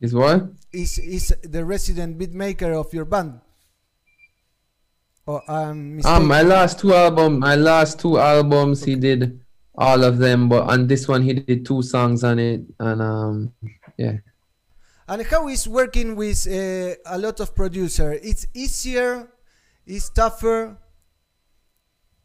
is 0.00 0.14
what 0.14 0.48
Is 0.72 0.98
is 0.98 1.34
the 1.42 1.64
resident 1.64 2.18
beat 2.18 2.32
maker 2.32 2.72
of 2.72 2.92
your 2.94 3.04
band? 3.04 3.40
Oh, 5.26 5.42
I'm 5.48 6.00
Um, 6.06 6.26
my 6.26 6.42
last 6.42 6.78
two 6.78 6.94
album, 6.94 7.38
my 7.40 7.56
last 7.56 8.00
two 8.00 8.18
albums, 8.18 8.84
he 8.84 8.94
did 8.96 9.40
all 9.76 10.04
of 10.04 10.18
them, 10.18 10.48
but 10.48 10.64
on 10.70 10.86
this 10.86 11.06
one, 11.06 11.22
he 11.22 11.34
did 11.34 11.66
two 11.66 11.82
songs 11.82 12.24
on 12.24 12.38
it, 12.38 12.62
and 12.80 13.02
um, 13.02 13.52
yeah. 13.98 14.18
And 15.08 15.22
how 15.22 15.48
is 15.48 15.66
working 15.66 16.16
with 16.16 16.46
uh, 16.46 16.94
a 17.06 17.16
lot 17.16 17.40
of 17.40 17.54
producer? 17.54 18.12
It's 18.22 18.46
easier, 18.52 19.30
it's 19.86 20.10
tougher, 20.10 20.76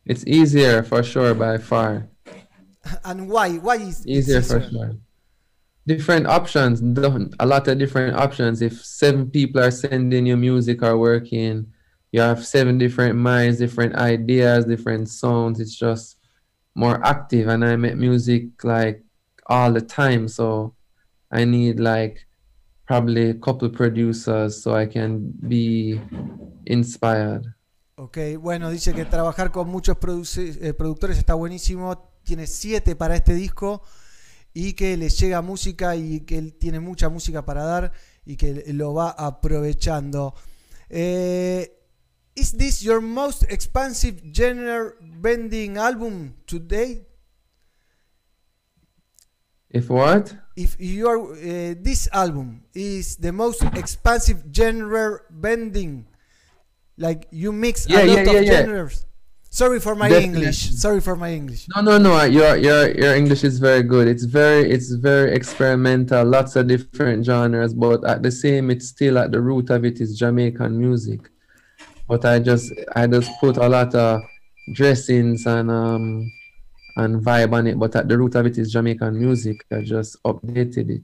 It's 0.06 0.28
easier 0.28 0.84
for 0.84 1.02
sure 1.02 1.34
by 1.34 1.60
far. 1.60 2.10
and 3.06 3.30
why? 3.30 3.56
Why 3.56 3.76
is 3.76 4.02
it 4.02 4.10
Easier 4.10 4.42
for 4.42 4.62
sure. 4.62 4.98
Different 5.88 6.28
options, 6.28 6.82
a 7.40 7.46
lot 7.46 7.68
of 7.70 7.78
different 7.78 8.18
options. 8.18 8.62
If 8.62 8.84
seven 8.84 9.30
people 9.30 9.62
are 9.62 9.72
sending 9.72 10.26
you 10.26 10.36
music 10.36 10.84
or 10.84 10.98
working, 10.98 11.68
you 12.12 12.20
have 12.20 12.46
seven 12.46 12.78
different 12.78 13.16
minds, 13.16 13.60
different 13.60 13.96
ideas, 13.96 14.66
different 14.66 15.08
sounds. 15.08 15.62
It's 15.62 15.76
just 15.76 16.18
more 16.76 17.06
active, 17.06 17.48
and 17.48 17.64
I 17.64 17.78
make 17.78 17.96
music 17.96 18.64
like 18.64 19.04
all 19.48 19.72
the 19.72 19.82
time, 19.82 20.28
so 20.28 20.76
I 21.32 21.46
need 21.46 21.80
like 21.80 22.28
probably 22.94 23.32
a 23.32 23.40
couple 23.40 23.70
producers 23.70 24.62
so 24.62 24.76
I 24.76 24.88
can 24.88 25.34
be 25.42 26.00
inspired. 26.66 27.56
Ok, 27.96 28.18
bueno, 28.40 28.70
dice 28.70 28.94
que 28.94 29.06
trabajar 29.06 29.52
con 29.52 29.68
muchos 29.70 29.98
eh, 30.38 30.74
productores 30.74 31.18
está 31.18 31.34
buenísimo. 31.34 32.12
Tiene 32.24 32.48
siete 32.48 32.96
para 32.96 33.16
este 33.16 33.34
disco 33.34 33.82
y 34.54 34.74
que 34.74 34.96
le 34.98 35.10
llega 35.10 35.42
música 35.42 35.96
y 35.96 36.22
que 36.22 36.38
él 36.38 36.54
tiene 36.54 36.80
mucha 36.80 37.10
música 37.10 37.46
para 37.46 37.64
dar 37.64 37.92
y 38.26 38.38
que 38.38 38.64
lo 38.74 38.94
va 38.94 39.10
aprovechando. 39.10 40.36
Eh, 40.90 41.80
¿Is 42.36 42.58
this 42.58 42.82
your 42.82 43.02
most 43.02 43.44
expensive 43.52 44.22
genre 44.34 44.96
bending 45.02 45.78
album 45.78 46.34
today? 46.46 47.08
If 49.70 49.90
what? 49.90 50.43
If 50.56 50.76
your 50.80 51.34
uh, 51.34 51.74
this 51.82 52.08
album 52.14 52.64
is 52.74 53.16
the 53.18 53.32
most 53.32 53.64
expansive 53.74 54.44
genre 54.54 55.22
bending, 55.30 56.06
like 56.98 57.28
you 57.32 57.52
mix 57.52 57.88
Yeah, 57.90 58.04
a 58.04 58.06
lot 58.06 58.16
yeah, 58.16 58.22
of 58.22 58.34
yeah, 58.34 58.40
yeah. 58.42 58.62
genres. 58.62 59.06
Sorry 59.50 59.80
for 59.80 59.96
my 59.96 60.10
Definitely. 60.10 60.40
English. 60.50 60.72
Sorry 60.78 61.00
for 61.02 61.16
my 61.16 61.32
English. 61.32 61.68
No, 61.76 61.82
no, 61.82 61.98
no. 61.98 62.24
Your 62.26 62.56
your 62.58 62.90
your 62.98 63.16
English 63.16 63.44
is 63.44 63.60
very 63.60 63.84
good. 63.84 64.08
It's 64.08 64.24
very 64.26 64.70
it's 64.72 64.92
very 64.94 65.34
experimental. 65.36 66.26
Lots 66.26 66.56
of 66.56 66.68
different 66.68 67.26
genres, 67.26 67.74
but 67.74 68.04
at 68.06 68.24
the 68.24 68.32
same, 68.32 68.70
it's 68.72 68.88
still 68.88 69.18
at 69.18 69.32
the 69.32 69.42
root 69.42 69.70
of 69.70 69.86
it 69.86 70.02
is 70.02 70.18
Jamaican 70.18 70.78
music. 70.80 71.30
But 72.08 72.26
I 72.26 72.40
just 72.40 72.72
I 72.96 73.08
just 73.08 73.30
put 73.40 73.58
a 73.58 73.68
lot 73.70 73.94
of 73.96 74.22
dressings 74.74 75.46
and 75.46 75.70
um 75.70 76.32
and 76.96 77.22
vibe 77.22 77.54
on 77.54 77.68
it. 77.68 77.78
But 77.78 77.96
at 77.96 78.08
the 78.08 78.18
root 78.18 78.36
of 78.36 78.46
it 78.46 78.58
is 78.58 78.72
Jamaican 78.72 79.18
music. 79.18 79.66
I 79.72 79.82
just 79.84 80.18
updated 80.24 80.90
it. 80.90 81.04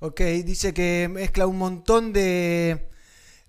Ok, 0.00 0.20
dice 0.44 0.72
que 0.72 1.08
mezcla 1.10 1.46
un 1.48 1.58
montón 1.58 2.12
de, 2.12 2.88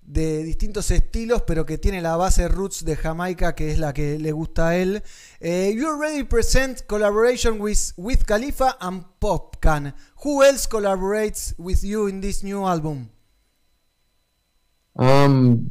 de 0.02 0.42
distintos 0.42 0.90
estilos, 0.90 1.42
pero 1.42 1.64
que 1.64 1.78
tiene 1.78 2.02
la 2.02 2.16
base 2.16 2.48
roots 2.48 2.84
de 2.84 2.96
Jamaica, 2.96 3.54
que 3.54 3.70
es 3.70 3.78
la 3.78 3.92
que 3.92 4.18
le 4.18 4.32
gusta 4.32 4.70
a 4.70 4.76
él. 4.76 5.02
Eh, 5.38 5.72
you 5.76 5.86
already 5.86 6.24
present 6.24 6.82
collaboration 6.88 7.60
with, 7.60 7.92
with 7.96 8.24
Khalifa 8.26 8.76
and 8.80 9.04
Popcan. 9.20 9.94
Who 10.24 10.42
else 10.42 10.68
collaborates 10.68 11.54
with 11.56 11.84
you 11.84 12.08
in 12.08 12.20
this 12.20 12.42
new 12.42 12.66
album? 12.66 13.10
Um, 14.96 15.68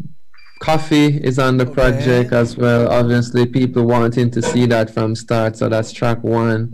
Coffee 0.59 1.17
is 1.23 1.39
on 1.39 1.57
the 1.57 1.63
Okay. 1.65 1.73
project 1.73 2.33
as 2.33 2.57
well. 2.57 2.89
Obviously, 2.89 3.45
people 3.45 3.85
wanting 3.85 4.29
to 4.31 4.41
see 4.41 4.65
that 4.67 4.89
from 4.93 5.15
start, 5.15 5.55
so 5.57 5.69
that's 5.69 5.91
track 5.91 6.21
one. 6.23 6.73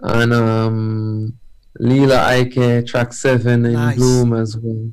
And 0.00 0.32
um, 0.32 1.32
Lila 1.80 2.22
Ike, 2.26 2.86
track 2.86 3.12
seven 3.12 3.64
in 3.66 3.72
Nice. 3.72 3.96
Bloom 3.96 4.32
as 4.34 4.56
well. 4.56 4.92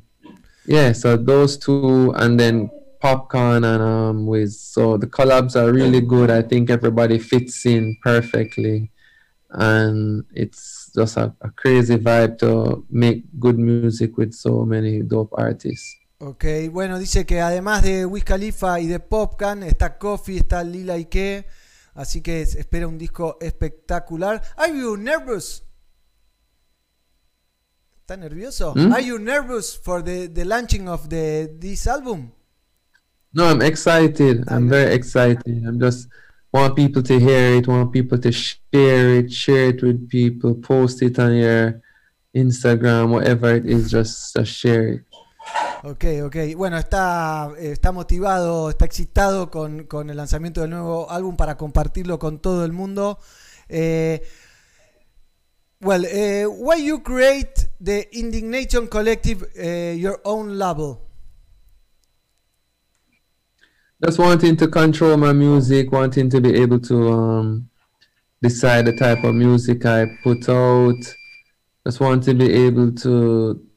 Yeah, 0.66 0.92
so 0.92 1.16
those 1.16 1.56
two, 1.56 2.12
and 2.16 2.38
then 2.38 2.68
Popcorn 3.00 3.64
and 3.64 3.82
um, 3.82 4.26
Wiz. 4.26 4.60
So 4.60 4.96
the 4.96 5.06
collabs 5.06 5.54
are 5.56 5.72
really 5.72 6.00
good. 6.00 6.30
I 6.30 6.42
think 6.42 6.70
everybody 6.70 7.18
fits 7.18 7.64
in 7.66 7.96
perfectly, 8.02 8.90
and 9.50 10.24
it's 10.34 10.90
just 10.94 11.16
a, 11.16 11.32
a 11.42 11.50
crazy 11.50 11.96
vibe 11.96 12.38
to 12.38 12.84
make 12.90 13.24
good 13.38 13.58
music 13.58 14.16
with 14.16 14.32
so 14.34 14.64
many 14.64 15.02
dope 15.02 15.30
artists. 15.34 15.96
Ok, 16.24 16.44
bueno, 16.70 17.00
dice 17.00 17.26
que 17.26 17.40
además 17.40 17.82
de 17.82 18.06
Wiz 18.06 18.22
Khalifa 18.22 18.78
y 18.78 18.86
de 18.86 19.00
Popcan, 19.00 19.64
está 19.64 19.98
Coffee, 19.98 20.36
está 20.36 20.62
Lila 20.62 20.94
Ike, 20.94 21.48
Así 21.94 22.20
que 22.20 22.42
espera 22.42 22.86
un 22.86 22.96
disco 22.96 23.38
espectacular. 23.40 24.40
Are 24.56 24.72
you 24.72 24.96
nervous? 24.96 25.64
¿Está 28.02 28.16
nervioso? 28.16 28.72
Hmm? 28.72 28.92
Are 28.92 29.04
you 29.04 29.18
nervous 29.18 29.76
for 29.76 30.00
the, 30.00 30.28
the 30.28 30.44
launching 30.44 30.88
of 30.88 31.08
the 31.08 31.56
this 31.58 31.88
album? 31.88 32.30
No, 33.32 33.48
I'm 33.48 33.60
excited. 33.60 34.44
I'm 34.46 34.68
very 34.68 34.94
excited. 34.94 35.64
I'm 35.66 35.80
just 35.80 36.08
want 36.52 36.76
people 36.76 37.02
to 37.02 37.18
hear 37.18 37.56
it, 37.56 37.66
want 37.66 37.92
people 37.92 38.18
to 38.18 38.30
share 38.30 39.16
it, 39.16 39.32
share 39.32 39.70
it 39.70 39.82
with 39.82 40.08
people, 40.08 40.54
post 40.54 41.02
it 41.02 41.18
on 41.18 41.34
your 41.34 41.82
Instagram, 42.32 43.10
whatever 43.10 43.56
it 43.56 43.66
is, 43.66 43.90
just, 43.90 44.36
just 44.36 44.52
share 44.52 44.86
it. 44.86 45.11
Ok, 45.84 46.04
ok. 46.24 46.36
Bueno, 46.56 46.78
está, 46.78 47.50
está 47.58 47.90
motivado, 47.90 48.70
está 48.70 48.84
excitado 48.84 49.50
con, 49.50 49.84
con 49.84 50.10
el 50.10 50.16
lanzamiento 50.16 50.60
del 50.60 50.70
nuevo 50.70 51.10
álbum 51.10 51.36
para 51.36 51.56
compartirlo 51.56 52.20
con 52.20 52.38
todo 52.38 52.64
el 52.64 52.70
mundo. 52.70 53.18
Eh, 53.68 54.22
well, 55.80 56.04
eh, 56.04 56.46
why 56.46 56.84
you 56.84 57.02
create 57.02 57.68
the 57.82 58.08
Indignation 58.12 58.86
Collective, 58.86 59.48
eh, 59.56 59.96
your 59.98 60.20
own 60.22 60.56
label? 60.56 61.00
Just 64.00 64.20
wanting 64.20 64.56
to 64.58 64.68
control 64.68 65.16
my 65.16 65.32
music, 65.32 65.90
wanting 65.90 66.30
to 66.30 66.40
be 66.40 66.62
able 66.62 66.78
to 66.78 67.08
um, 67.08 67.68
decide 68.40 68.84
the 68.84 68.92
type 68.92 69.24
of 69.24 69.34
music 69.34 69.84
I 69.84 70.06
put 70.22 70.48
out. 70.48 71.02
Just 71.84 72.00
want 72.00 72.22
to 72.24 72.34
be 72.34 72.52
able 72.66 72.92
to 73.02 73.71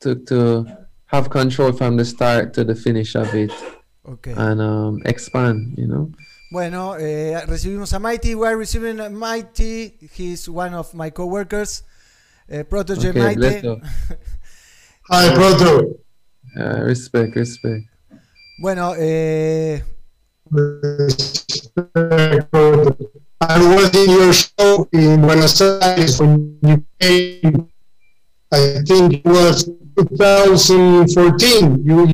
to 0.00 0.14
to 0.26 0.66
have 1.06 1.30
control 1.30 1.72
from 1.72 1.96
the 1.96 2.04
start 2.04 2.52
to 2.54 2.64
the 2.64 2.74
finish 2.74 3.14
of 3.14 3.34
it 3.34 3.50
Okay. 4.06 4.32
and 4.36 4.60
um, 4.60 5.02
expand. 5.04 5.74
You 5.76 5.86
know. 5.86 6.12
Bueno, 6.50 6.94
eh, 6.98 7.44
recibimos 7.46 7.92
a 7.92 7.98
Mighty. 7.98 8.34
We 8.34 8.46
are 8.46 8.56
receiving 8.56 9.00
a 9.00 9.10
Mighty. 9.10 9.94
He's 10.12 10.48
one 10.48 10.72
of 10.74 10.94
my 10.94 11.10
coworkers. 11.10 11.82
Eh, 12.48 12.62
Protege 12.62 13.10
Okay, 13.10 13.36
let's 13.36 13.36
Mighty. 13.40 13.60
go. 13.62 13.80
Hi, 15.10 15.34
Proto. 15.34 15.98
Uh, 16.56 16.80
respect, 16.84 17.36
respect. 17.36 17.84
Bueno, 18.60 18.94
eh, 18.96 19.80
I 23.40 23.58
was 23.60 23.94
in 23.94 24.10
your 24.10 24.32
show 24.32 24.88
in 24.92 25.20
Buenos 25.20 25.60
Aires 25.60 26.18
when 26.20 26.58
you 26.62 26.84
came. 27.00 27.68
I 28.50 28.80
think 28.86 29.20
it 29.20 29.24
was 29.24 29.68
2014. 30.04 31.82
You 31.84 32.12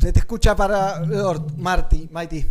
se 0.00 0.12
te 0.12 0.20
escucha 0.20 0.54
para 0.54 1.00
Lord, 1.04 1.56
Marty, 1.58 2.08
Mighty. 2.10 2.46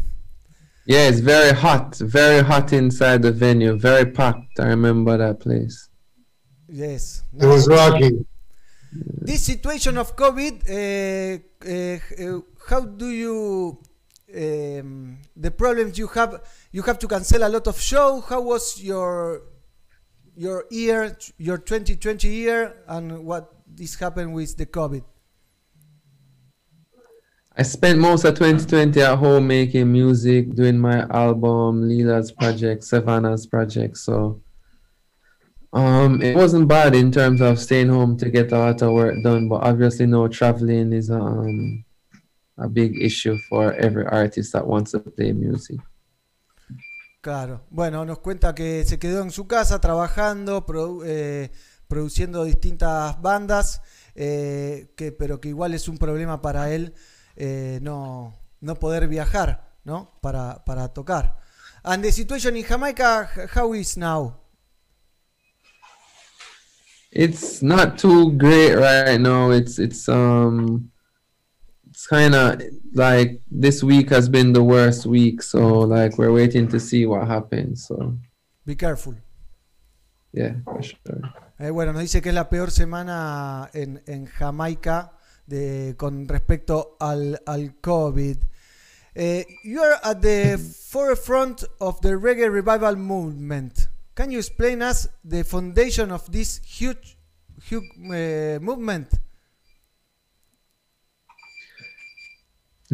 Yeah, 0.86 1.08
it's 1.08 1.20
very 1.20 1.52
hot, 1.52 1.96
very 2.00 2.44
hot 2.44 2.72
inside 2.74 3.24
the 3.24 3.32
venue, 3.32 3.76
very 3.76 4.06
packed. 4.06 4.60
I 4.60 4.68
remember 4.68 5.18
that 5.18 5.40
place. 5.40 5.90
Yes. 6.68 7.24
it 7.40 7.46
was 7.46 7.68
rocking. 7.68 8.26
This 8.92 9.44
situation 9.44 9.98
of 9.98 10.16
COVID, 10.16 10.70
uh, 10.70 11.40
uh, 11.66 12.36
uh, 12.38 12.42
how 12.70 12.82
do 12.82 13.10
you 13.10 13.80
um, 14.36 15.18
the 15.36 15.52
problems 15.52 15.98
you 15.98 16.08
have? 16.08 16.42
You 16.72 16.84
have 16.84 17.00
to 17.00 17.08
cancel 17.08 17.44
a 17.44 17.50
lot 17.50 17.68
of 17.68 17.80
show. 17.80 18.22
How 18.22 18.42
was 18.42 18.82
your 18.84 19.42
your 20.36 20.65
year, 20.69 21.17
your 21.38 21.58
2020 21.58 22.28
year, 22.28 22.84
and 22.88 23.26
what 23.26 23.52
is 23.80 23.95
happened 23.95 24.34
with 24.34 24.58
the 24.58 24.65
COVID? 24.65 25.04
I 27.58 27.63
spent 27.63 28.00
most 28.00 28.26
of 28.26 28.36
2020 28.36 29.02
at 29.02 29.17
home 29.17 29.48
making 29.48 29.89
music, 29.91 30.54
doing 30.56 30.78
my 30.78 31.06
album, 31.10 31.88
Leela's 31.88 32.32
project, 32.32 32.84
Savannah's 32.84 33.48
project. 33.48 33.98
So 33.98 34.41
um, 35.71 36.21
it 36.21 36.36
wasn't 36.36 36.67
bad 36.67 36.95
in 36.95 37.12
terms 37.12 37.41
of 37.41 37.60
staying 37.60 37.89
home 37.89 38.17
to 38.17 38.30
get 38.30 38.52
a 38.52 38.58
lot 38.58 38.82
of 38.82 38.91
work 38.91 39.15
done, 39.24 39.48
but 39.48 39.63
obviously, 39.63 40.06
no 40.06 40.28
traveling 40.28 40.91
is 40.91 41.10
um, 41.10 41.84
a 42.58 42.67
big 42.67 43.02
issue 43.02 43.38
for 43.50 43.74
every 43.74 44.06
artist 44.06 44.54
that 44.54 44.67
wants 44.67 44.91
to 44.91 45.00
play 45.00 45.32
music. 45.32 45.80
Claro. 47.26 47.66
Bueno, 47.72 48.06
nos 48.06 48.20
cuenta 48.20 48.54
que 48.54 48.86
se 48.86 49.00
quedó 49.00 49.24
en 49.24 49.32
su 49.32 49.48
casa 49.48 49.82
trabajando, 49.82 50.64
eh, 51.04 51.50
produciendo 51.88 52.44
distintas 52.44 53.20
bandas, 53.20 53.82
eh, 54.14 54.94
pero 55.18 55.42
que 55.42 55.48
igual 55.50 55.74
es 55.74 55.88
un 55.88 55.98
problema 55.98 56.40
para 56.44 56.72
él 56.72 56.94
eh, 57.36 57.80
no, 57.82 58.40
no 58.62 58.76
poder 58.76 59.08
viajar, 59.08 59.76
¿no? 59.86 60.20
Para, 60.22 60.64
para 60.66 60.90
tocar. 60.90 61.40
And 61.82 62.04
the 62.04 62.12
situation 62.12 62.58
in 62.58 62.64
Jamaica, 62.64 63.28
how 63.56 63.74
is 63.74 63.98
now? 63.98 64.40
It's 67.10 67.64
not 67.64 67.98
too 67.98 68.34
great 68.38 68.76
right 68.76 69.20
now. 69.20 69.52
It's 69.52 69.80
it's 69.80 70.08
um 70.08 70.92
it's 72.06 72.08
kind 72.08 72.36
of 72.36 72.62
like 72.94 73.41
this 73.50 73.84
week 73.84 74.10
has 74.12 74.30
been 74.30 74.54
the 74.54 74.62
worst 74.62 75.06
week, 75.06 75.41
so 75.41 75.80
like 75.80 76.18
we're 76.18 76.32
waiting 76.32 76.68
to 76.68 76.80
see 76.80 77.06
what 77.06 77.28
happens. 77.28 77.88
So 77.88 78.18
Be 78.65 78.76
careful. 78.76 79.15
yeah, 80.32 80.54
for 80.63 80.84
sure. 80.84 81.22
Eh, 81.58 81.70
bueno, 81.70 81.94
nos 81.94 82.02
dice 82.02 82.22
que 82.22 82.30
es 82.30 82.36
la 82.36 82.50
peor 82.50 82.70
semana 82.70 83.70
en, 83.74 84.04
en 84.06 84.26
Jamaica 84.26 85.13
de, 85.48 85.96
con 85.98 86.28
respecto 86.28 86.98
al, 87.00 87.41
al 87.46 87.80
COVID. 87.80 88.38
Eh, 89.15 89.46
you 89.63 89.82
are 89.82 89.98
at 90.04 90.22
the 90.22 90.58
forefront 90.58 91.63
of 91.80 92.02
the 92.02 92.18
reggae 92.18 92.52
revival 92.52 92.98
movement. 92.98 93.88
Can 94.13 94.30
you 94.32 94.39
explain 94.39 94.82
us 94.82 95.10
the 95.24 95.44
foundation 95.44 96.12
of 96.12 96.30
this 96.32 96.62
huge, 96.63 97.18
huge 97.63 97.89
uh, 98.04 98.60
movement? 98.62 99.08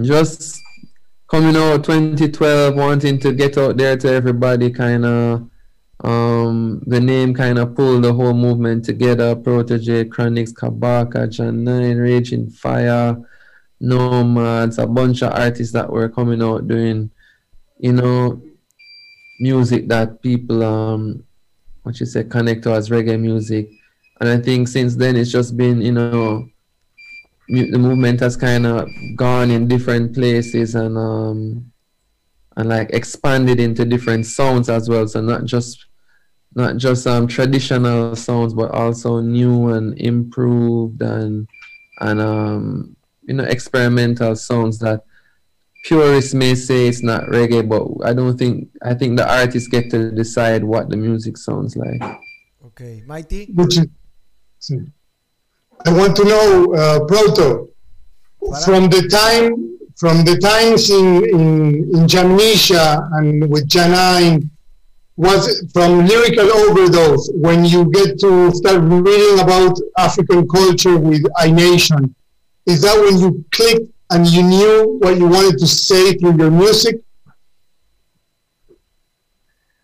Just 0.03 0.61
coming 1.27 1.55
out 1.55 1.83
2012, 1.83 2.75
wanting 2.75 3.19
to 3.19 3.33
get 3.33 3.57
out 3.57 3.77
there 3.77 3.97
to 3.97 4.09
everybody, 4.09 4.69
kind 4.69 5.05
of. 5.05 5.49
Um, 6.03 6.81
the 6.87 6.99
name 6.99 7.33
kind 7.33 7.59
of 7.59 7.75
pulled 7.75 8.03
the 8.03 8.13
whole 8.13 8.33
movement 8.33 8.85
together. 8.85 9.35
Protege, 9.35 10.05
Chronics, 10.05 10.51
Kabaka, 10.51 11.29
John 11.29 11.63
Nine, 11.63 11.97
Raging 11.97 12.49
Fire, 12.49 13.17
Nomads, 13.79 14.79
a 14.79 14.87
bunch 14.87 15.21
of 15.21 15.33
artists 15.33 15.73
that 15.73 15.89
were 15.89 16.09
coming 16.09 16.41
out 16.41 16.67
doing, 16.67 17.11
you 17.79 17.93
know, 17.93 18.41
music 19.39 19.87
that 19.89 20.21
people, 20.21 20.63
um, 20.63 21.23
what 21.83 21.99
you 21.99 22.05
say, 22.05 22.23
connect 22.23 22.63
to 22.63 22.71
as 22.71 22.89
reggae 22.89 23.19
music. 23.19 23.69
And 24.19 24.29
I 24.29 24.37
think 24.37 24.67
since 24.67 24.95
then 24.95 25.15
it's 25.15 25.31
just 25.31 25.55
been, 25.55 25.81
you 25.81 25.91
know, 25.91 26.47
the 27.51 27.77
movement 27.77 28.19
has 28.19 28.37
kind 28.37 28.65
of 28.65 28.89
gone 29.15 29.51
in 29.51 29.67
different 29.67 30.13
places 30.13 30.75
and 30.75 30.97
um 30.97 31.71
and 32.57 32.69
like 32.69 32.89
expanded 32.91 33.59
into 33.59 33.85
different 33.85 34.25
sounds 34.25 34.69
as 34.69 34.89
well 34.89 35.07
so 35.07 35.21
not 35.21 35.45
just 35.45 35.85
not 36.55 36.77
just 36.77 37.05
um 37.07 37.27
traditional 37.27 38.15
sounds 38.15 38.53
but 38.53 38.71
also 38.71 39.19
new 39.19 39.69
and 39.69 39.99
improved 39.99 41.01
and 41.01 41.47
and 41.99 42.21
um 42.21 42.95
you 43.23 43.33
know 43.33 43.43
experimental 43.43 44.35
sounds 44.35 44.79
that 44.79 45.03
purists 45.83 46.33
may 46.33 46.55
say 46.55 46.87
it's 46.87 47.03
not 47.03 47.23
reggae 47.25 47.67
but 47.67 47.83
i 48.07 48.13
don't 48.13 48.37
think 48.37 48.69
i 48.83 48.93
think 48.93 49.17
the 49.17 49.39
artists 49.39 49.67
get 49.67 49.89
to 49.89 50.11
decide 50.11 50.63
what 50.63 50.89
the 50.89 50.97
music 50.97 51.37
sounds 51.37 51.75
like 51.75 52.01
Okay, 52.81 53.03
Mighty. 53.05 53.51
Which 53.53 53.77
is, 53.77 53.87
I 55.85 55.91
want 55.93 56.15
to 56.17 56.23
know, 56.23 56.73
uh, 56.73 57.05
Proto, 57.05 57.69
from 58.65 58.89
the 58.89 59.07
time, 59.09 59.77
from 59.97 60.25
the 60.25 60.37
times 60.37 60.89
in 60.89 61.23
in, 61.23 61.95
in 61.95 62.07
Jamnisha 62.07 63.09
and 63.17 63.49
with 63.49 63.67
Janine, 63.67 64.49
was 65.17 65.63
from 65.73 66.05
lyrical 66.05 66.51
overdose 66.51 67.29
when 67.33 67.65
you 67.65 67.91
get 67.91 68.19
to 68.19 68.51
start 68.51 68.81
reading 68.81 69.39
about 69.39 69.77
African 69.97 70.47
culture 70.47 70.97
with 70.97 71.23
iNation. 71.39 72.13
Is 72.65 72.81
that 72.81 72.97
when 72.99 73.19
you 73.19 73.43
clicked 73.51 73.91
and 74.11 74.27
you 74.27 74.43
knew 74.43 74.97
what 75.01 75.17
you 75.17 75.27
wanted 75.27 75.57
to 75.59 75.67
say 75.67 76.13
through 76.13 76.37
your 76.37 76.51
music? 76.51 77.01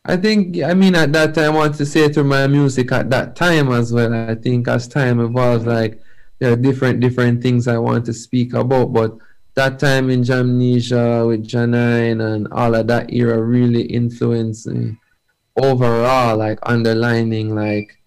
I 0.10 0.15
think, 0.15 0.63
I 0.63 0.74
mean, 0.74 0.96
at 0.96 1.12
that 1.13 1.36
time, 1.36 1.54
I 1.54 1.58
want 1.58 1.76
to 1.76 1.86
say 1.86 2.08
through 2.08 2.24
my 2.24 2.48
music 2.48 2.93
at 2.93 3.10
that 3.10 3.36
time 3.36 3.70
as 3.74 3.91
well. 3.91 4.13
I 4.13 4.36
think 4.36 4.70
as 4.70 4.88
time 4.88 5.20
evolves, 5.20 5.65
like 5.65 6.02
there 6.39 6.54
are 6.54 6.56
different 6.56 7.02
different 7.02 7.43
things 7.43 7.67
I 7.67 7.78
want 7.78 8.06
to 8.06 8.13
speak 8.13 8.54
about. 8.54 8.93
But 8.93 9.17
that 9.56 9.80
time 9.80 10.10
in 10.10 10.22
Jamnesia 10.22 11.28
with 11.28 11.46
Janine 11.46 12.22
and 12.26 12.48
all 12.54 12.74
of 12.76 12.88
that 12.88 13.12
era 13.12 13.41
really 13.41 13.82
influenced 13.82 14.67
me 14.67 14.98
overall, 15.62 16.38
like 16.38 16.60
underlining 16.63 17.54
like 17.54 18.02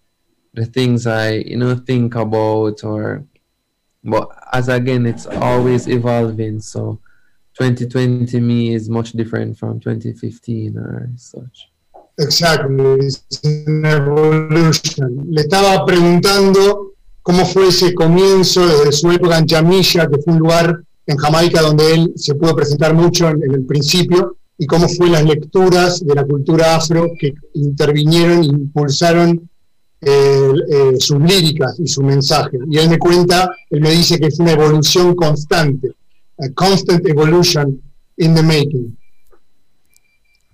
the 0.53 0.65
things 0.65 1.05
I, 1.05 1.33
you 1.33 1.57
know, 1.57 1.75
think 1.75 2.15
about 2.15 2.83
or 2.83 3.25
but 4.03 4.27
as 4.53 4.69
again 4.69 5.05
it's 5.05 5.27
always 5.27 5.87
evolving. 5.87 6.61
So 6.61 6.99
2020 7.59 8.39
me 8.39 8.73
is 8.73 8.89
much 8.89 9.11
different 9.11 9.57
from 9.57 9.79
2015 9.79 10.77
or 10.77 11.09
such. 11.15 11.70
An 12.21 13.85
evolution. 13.85 15.27
Le 15.29 15.41
estaba 15.41 15.85
preguntando 15.85 16.93
cómo 17.21 17.45
fue 17.45 17.69
ese 17.69 17.93
comienzo 17.93 18.65
desde 18.65 18.91
su 18.91 19.11
época 19.11 19.37
en 19.37 19.45
Chamilla, 19.45 20.07
que 20.07 20.21
fue 20.21 20.33
un 20.33 20.39
lugar 20.39 20.83
en 21.05 21.17
Jamaica 21.17 21.61
donde 21.61 21.93
él 21.93 22.13
se 22.15 22.35
pudo 22.35 22.55
presentar 22.55 22.93
mucho 22.93 23.29
en, 23.29 23.43
en 23.43 23.53
el 23.53 23.65
principio, 23.65 24.37
y 24.57 24.67
cómo 24.67 24.87
fue 24.87 25.09
las 25.09 25.23
lecturas 25.23 26.05
de 26.05 26.13
la 26.13 26.23
cultura 26.23 26.75
afro 26.75 27.11
que 27.19 27.33
intervinieron 27.55 28.43
e 28.43 28.45
impulsaron 28.45 29.49
eh, 30.01 30.51
eh, 30.69 30.91
sus 30.99 31.19
líricas 31.19 31.79
y 31.79 31.87
su 31.87 32.03
mensaje. 32.03 32.57
Y 32.69 32.77
él 32.77 32.89
me 32.89 32.99
cuenta, 32.99 33.49
él 33.69 33.81
me 33.81 33.91
dice 33.91 34.19
que 34.19 34.27
es 34.27 34.39
una 34.39 34.51
evolución 34.51 35.15
constante, 35.15 35.95
a 36.39 36.49
constant 36.53 37.07
evolution 37.07 37.81
in 38.17 38.35
the 38.35 38.43
making. 38.43 38.97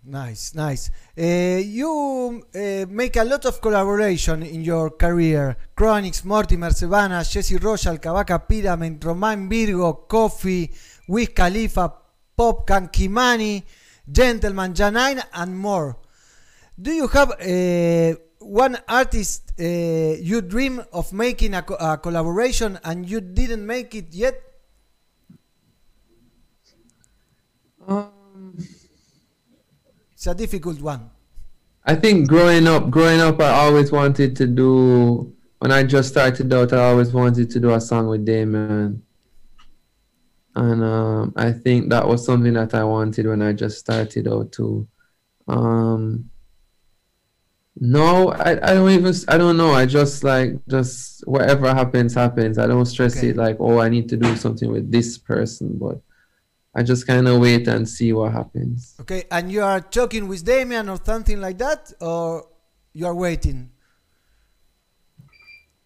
Nice, 0.04 0.54
nice. 0.56 0.90
Uh, 1.20 1.58
you 1.64 2.44
uh, 2.54 2.86
make 2.90 3.16
a 3.16 3.24
lot 3.24 3.44
of 3.46 3.60
collaboration 3.60 4.44
in 4.44 4.62
your 4.62 4.92
career. 4.92 5.58
Chronix, 5.76 6.24
Mortimer, 6.24 6.72
Savannah, 6.72 7.24
Jesse 7.24 7.58
Royal, 7.58 7.98
Kavaka 7.98 8.48
Pyramid, 8.48 9.04
Romain 9.04 9.50
Virgo, 9.50 9.94
Coffee, 10.08 10.72
Wiz 11.08 11.30
Khalifa, 11.30 11.92
Pop 12.36 12.68
Kankimani, 12.68 13.64
Gentleman, 14.12 14.74
Janine, 14.74 15.24
and 15.34 15.58
more. 15.58 15.98
Do 16.80 16.92
you 16.92 17.08
have 17.08 17.32
uh, 17.32 18.16
one 18.38 18.78
artist 18.88 19.54
uh, 19.60 19.64
you 19.64 20.42
dream 20.42 20.84
of 20.94 21.12
making 21.14 21.56
a, 21.56 21.64
co- 21.64 21.78
a 21.80 21.98
collaboration 21.98 22.78
and 22.84 23.10
you 23.10 23.22
didn't 23.22 23.66
make 23.66 23.96
it 23.96 24.14
yet? 24.14 24.40
It's 30.28 30.34
a 30.34 30.38
difficult 30.38 30.82
one. 30.82 31.10
I 31.86 31.96
think 31.96 32.28
growing 32.28 32.68
up, 32.68 32.90
growing 32.90 33.22
up, 33.22 33.40
I 33.40 33.50
always 33.66 33.94
wanted 33.94 34.36
to 34.36 34.46
do. 34.46 35.34
When 35.60 35.72
I 35.72 35.84
just 35.84 36.10
started 36.10 36.54
out, 36.54 36.74
I 36.74 36.90
always 36.90 37.14
wanted 37.14 37.50
to 37.50 37.60
do 37.62 37.74
a 37.74 37.80
song 37.80 38.08
with 38.08 38.26
Damien, 38.26 39.02
and 40.54 40.84
um, 40.84 41.34
I 41.38 41.54
think 41.54 41.90
that 41.92 42.06
was 42.06 42.26
something 42.26 42.52
that 42.56 42.74
I 42.74 42.84
wanted 42.84 43.26
when 43.26 43.42
I 43.42 43.54
just 43.54 43.80
started 43.80 44.28
out 44.28 44.52
too. 44.52 44.86
Um, 45.48 46.30
no, 47.80 48.34
I, 48.34 48.52
I 48.52 48.74
don't 48.74 48.90
even 48.90 49.14
I 49.30 49.38
don't 49.38 49.56
know. 49.56 49.72
I 49.72 49.86
just 49.86 50.26
like 50.26 50.60
just 50.68 51.26
whatever 51.26 51.74
happens 51.74 52.14
happens. 52.14 52.58
I 52.58 52.68
don't 52.68 52.86
stress 52.86 53.18
Okay. 53.20 53.30
it 53.30 53.38
like 53.38 53.56
oh 53.62 53.80
I 53.80 53.88
need 53.88 54.10
to 54.10 54.18
do 54.18 54.36
something 54.36 54.70
with 54.70 54.92
this 54.92 55.18
person, 55.18 55.78
but 55.80 56.02
I 56.78 56.84
just 56.84 57.08
kind 57.08 57.28
of 57.28 57.42
wait 57.42 57.68
and 57.68 57.90
see 57.90 58.14
what 58.14 58.34
happens. 58.34 58.94
Okay, 59.02 59.24
and 59.32 59.52
you 59.52 59.64
are 59.64 59.82
talking 59.82 60.28
with 60.28 60.46
Damian 60.46 60.88
or 60.90 61.00
something 61.04 61.42
like 61.42 61.58
that, 61.58 61.92
or 62.00 62.48
you 62.94 63.08
are 63.08 63.16
waiting? 63.16 63.72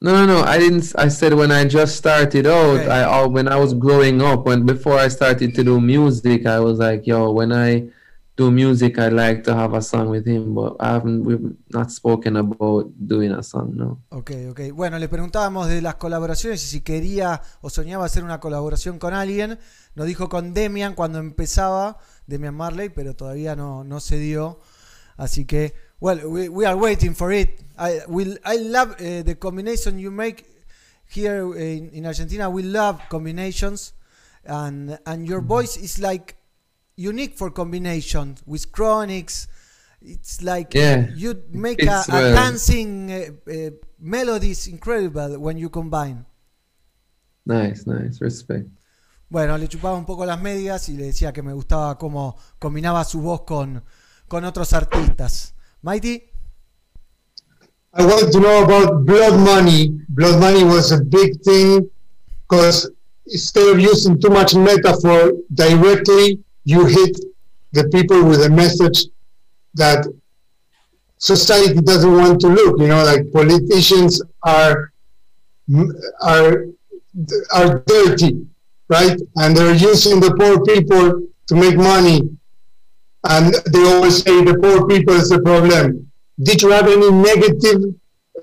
No, 0.01 0.11
no, 0.13 0.25
no. 0.25 0.41
I 0.41 0.57
didn't. 0.57 0.93
I 0.97 1.07
said 1.07 1.33
when 1.33 1.49
I 1.49 1.63
just 1.63 1.95
started 1.95 2.45
out, 2.45 2.81
Okay. 2.81 2.89
I 2.89 3.25
when 3.25 3.47
I 3.47 3.55
was 3.55 3.73
growing 3.73 4.21
up, 4.21 4.45
when 4.45 4.65
before 4.65 4.97
I 4.97 5.07
started 5.07 5.55
to 5.55 5.63
do 5.63 5.79
music, 5.79 6.45
I 6.45 6.59
was 6.59 6.79
like, 6.79 7.07
yo, 7.07 7.31
when 7.31 7.53
I 7.53 7.87
music, 8.49 8.97
I 8.97 9.09
like 9.09 9.43
to 9.43 9.53
have 9.53 9.75
a 9.75 9.81
song 9.81 10.09
with 10.09 10.25
him, 10.25 10.55
but 10.55 10.77
I 10.79 10.93
haven't. 10.93 11.23
We've 11.23 11.53
not 11.69 11.91
spoken 11.91 12.37
about 12.37 12.91
doing 12.97 13.31
a 13.33 13.43
song, 13.43 13.75
no. 13.75 14.01
Ok, 14.09 14.31
ok. 14.49 14.71
Bueno, 14.73 14.97
le 14.97 15.07
preguntábamos 15.07 15.67
de 15.67 15.81
las 15.81 15.95
colaboraciones 15.95 16.63
y 16.63 16.67
si 16.67 16.81
quería 16.81 17.41
o 17.61 17.69
soñaba 17.69 18.05
hacer 18.05 18.23
una 18.23 18.39
colaboración 18.39 18.97
con 18.97 19.13
alguien. 19.13 19.59
Nos 19.93 20.07
dijo 20.07 20.29
con 20.29 20.53
Demian 20.53 20.95
cuando 20.95 21.19
empezaba, 21.19 21.99
Demian 22.25 22.55
Marley, 22.55 22.89
pero 22.89 23.15
todavía 23.15 23.55
no, 23.55 23.83
no 23.83 23.99
se 23.99 24.17
dio. 24.17 24.61
Así 25.17 25.45
que, 25.45 25.75
well, 25.99 26.25
we, 26.25 26.65
are 26.65 26.75
waiting 26.75 27.13
for 27.13 27.31
it. 27.31 27.61
I, 27.77 27.99
will, 28.07 28.39
I 28.43 28.57
love 28.57 28.95
uh, 28.99 29.23
the 29.23 29.37
combination 29.37 29.99
you 29.99 30.09
make 30.09 30.45
here 31.07 31.53
in, 31.55 31.89
in 31.89 32.05
Argentina. 32.05 32.49
We 32.49 32.63
love 32.63 33.01
combinations, 33.09 33.93
and 34.45 34.97
and 35.05 35.27
your 35.27 35.41
voice 35.41 35.77
is 35.77 35.99
like 35.99 36.37
unique 37.01 37.35
for 37.37 37.51
combination 37.51 38.35
with 38.45 38.71
chronics. 38.71 39.47
It's 40.01 40.41
like 40.41 40.73
Yeah, 40.73 41.09
you 41.15 41.35
make 41.51 41.83
a, 41.83 42.03
a 42.09 42.11
well. 42.11 42.33
dancing 42.35 43.11
uh, 43.11 43.51
uh, 43.51 43.69
melodies 43.99 44.67
incredible 44.67 45.37
when 45.39 45.57
you 45.57 45.69
combine. 45.69 46.25
Nice, 47.45 47.85
nice. 47.85 48.19
Respect. 48.21 48.67
Bueno, 49.29 49.57
le 49.57 49.67
chupaba 49.67 49.95
un 49.97 50.05
poco 50.05 50.25
las 50.25 50.41
medias 50.41 50.89
y 50.89 50.97
le 50.97 51.05
decía 51.05 51.31
que 51.31 51.41
me 51.41 51.53
gustaba 51.53 51.97
cómo 51.97 52.35
combinaba 52.59 53.03
su 53.05 53.21
voz 53.21 53.41
con, 53.45 53.83
con 54.27 54.43
otros 54.43 54.73
artistas. 54.73 55.53
Mighty, 55.81 56.23
I 57.93 58.05
want 58.05 58.31
to 58.31 58.39
know 58.39 58.63
about 58.63 59.05
blood 59.05 59.37
money. 59.39 59.99
Blood 60.09 60.39
money 60.39 60.63
was 60.63 60.91
a 60.91 60.99
big 61.01 61.41
thing 61.43 61.89
because 62.47 62.89
instead 63.25 63.67
of 63.69 63.79
using 63.79 64.19
too 64.19 64.29
much 64.29 64.53
metaphor 64.55 65.31
directly, 65.53 66.43
you 66.63 66.85
hit 66.85 67.17
the 67.73 67.87
people 67.89 68.23
with 68.25 68.43
a 68.43 68.49
message 68.49 69.05
that 69.75 70.05
society 71.17 71.81
doesn't 71.81 72.15
want 72.15 72.39
to 72.41 72.47
look. 72.47 72.79
You 72.79 72.87
know, 72.87 73.03
like 73.03 73.31
politicians 73.31 74.21
are 74.43 74.91
are 76.21 76.65
are 77.53 77.83
dirty, 77.87 78.45
right? 78.89 79.19
And 79.37 79.55
they're 79.55 79.75
using 79.75 80.19
the 80.19 80.35
poor 80.35 80.63
people 80.65 81.21
to 81.47 81.55
make 81.55 81.77
money. 81.77 82.21
And 83.23 83.53
they 83.71 83.83
always 83.93 84.23
say 84.23 84.43
the 84.43 84.57
poor 84.57 84.87
people 84.87 85.13
is 85.13 85.29
the 85.29 85.41
problem 85.41 86.11
did 86.43 86.61
you 86.61 86.71
have 86.71 86.87
any 86.87 87.11
negative 87.11 87.83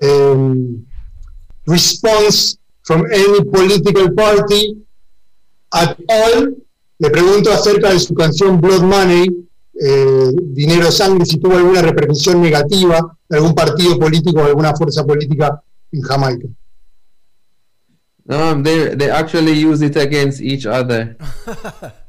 um, 0.01 0.85
response 1.67 2.57
from 2.83 3.05
any 3.11 3.43
political 3.43 4.13
party 4.15 4.77
at 5.73 5.97
all? 6.09 6.55
Le 6.99 7.09
pregunto 7.09 7.51
acerca 7.51 7.91
de 7.91 7.99
su 7.99 8.13
canción 8.13 8.59
Blood 8.59 8.83
Money, 8.83 9.47
eh, 9.81 10.31
Dinero 10.43 10.91
Sangre, 10.91 11.25
si 11.25 11.39
tuvo 11.39 11.55
alguna 11.55 11.81
repercusión 11.81 12.41
negativa 12.41 13.17
de 13.27 13.37
algún 13.37 13.55
partido 13.55 13.97
político 13.97 14.39
o 14.41 14.45
alguna 14.45 14.75
fuerza 14.75 15.05
política 15.05 15.61
en 15.91 16.01
Jamaica. 16.01 16.47
Um, 18.25 18.61
they 18.61 18.95
they 18.95 19.09
actually 19.09 19.53
use 19.53 19.83
it 19.83 19.97
against 19.97 20.39
each 20.39 20.67
other. 20.67 21.17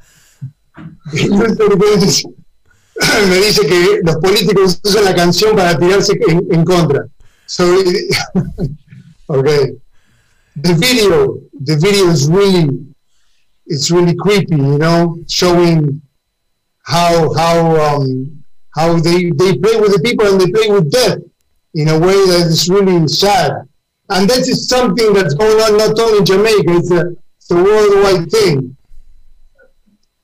Me 3.29 3.37
dice 3.37 3.65
que 3.65 4.01
los 4.03 4.17
políticos 4.17 4.79
usan 4.83 5.05
la 5.05 5.15
canción 5.15 5.55
para 5.55 5.77
tirarse 5.77 6.13
en, 6.27 6.45
en 6.51 6.63
contra. 6.63 7.07
So, 7.45 7.65
okay. 9.27 9.77
The 10.61 10.73
video, 10.73 11.39
the 11.63 11.77
video 11.77 12.11
is 12.11 12.27
really, 12.29 12.69
it's 13.71 13.89
really 13.89 14.15
creepy, 14.15 14.57
you 14.57 14.77
know, 14.77 15.17
showing 15.29 16.01
how 16.83 17.33
how 17.33 17.55
um, 17.87 18.43
how 18.75 18.99
they 18.99 19.29
they 19.31 19.57
play 19.57 19.79
with 19.79 19.93
the 19.95 20.01
people 20.03 20.27
and 20.27 20.39
they 20.39 20.51
play 20.51 20.69
with 20.69 20.91
death 20.91 21.19
in 21.73 21.87
a 21.87 21.97
way 21.97 22.19
that 22.31 22.47
is 22.47 22.69
really 22.69 23.07
sad. 23.07 23.51
And 24.09 24.29
that 24.29 24.39
is 24.39 24.67
something 24.67 25.13
that's 25.13 25.33
going 25.33 25.57
on 25.61 25.77
not 25.77 25.97
only 25.97 26.19
in 26.19 26.25
Jamaica; 26.25 26.71
it's 26.79 26.91
a 26.91 27.15
it's 27.37 27.49
a 27.51 27.55
worldwide 27.55 28.29
thing. 28.29 28.75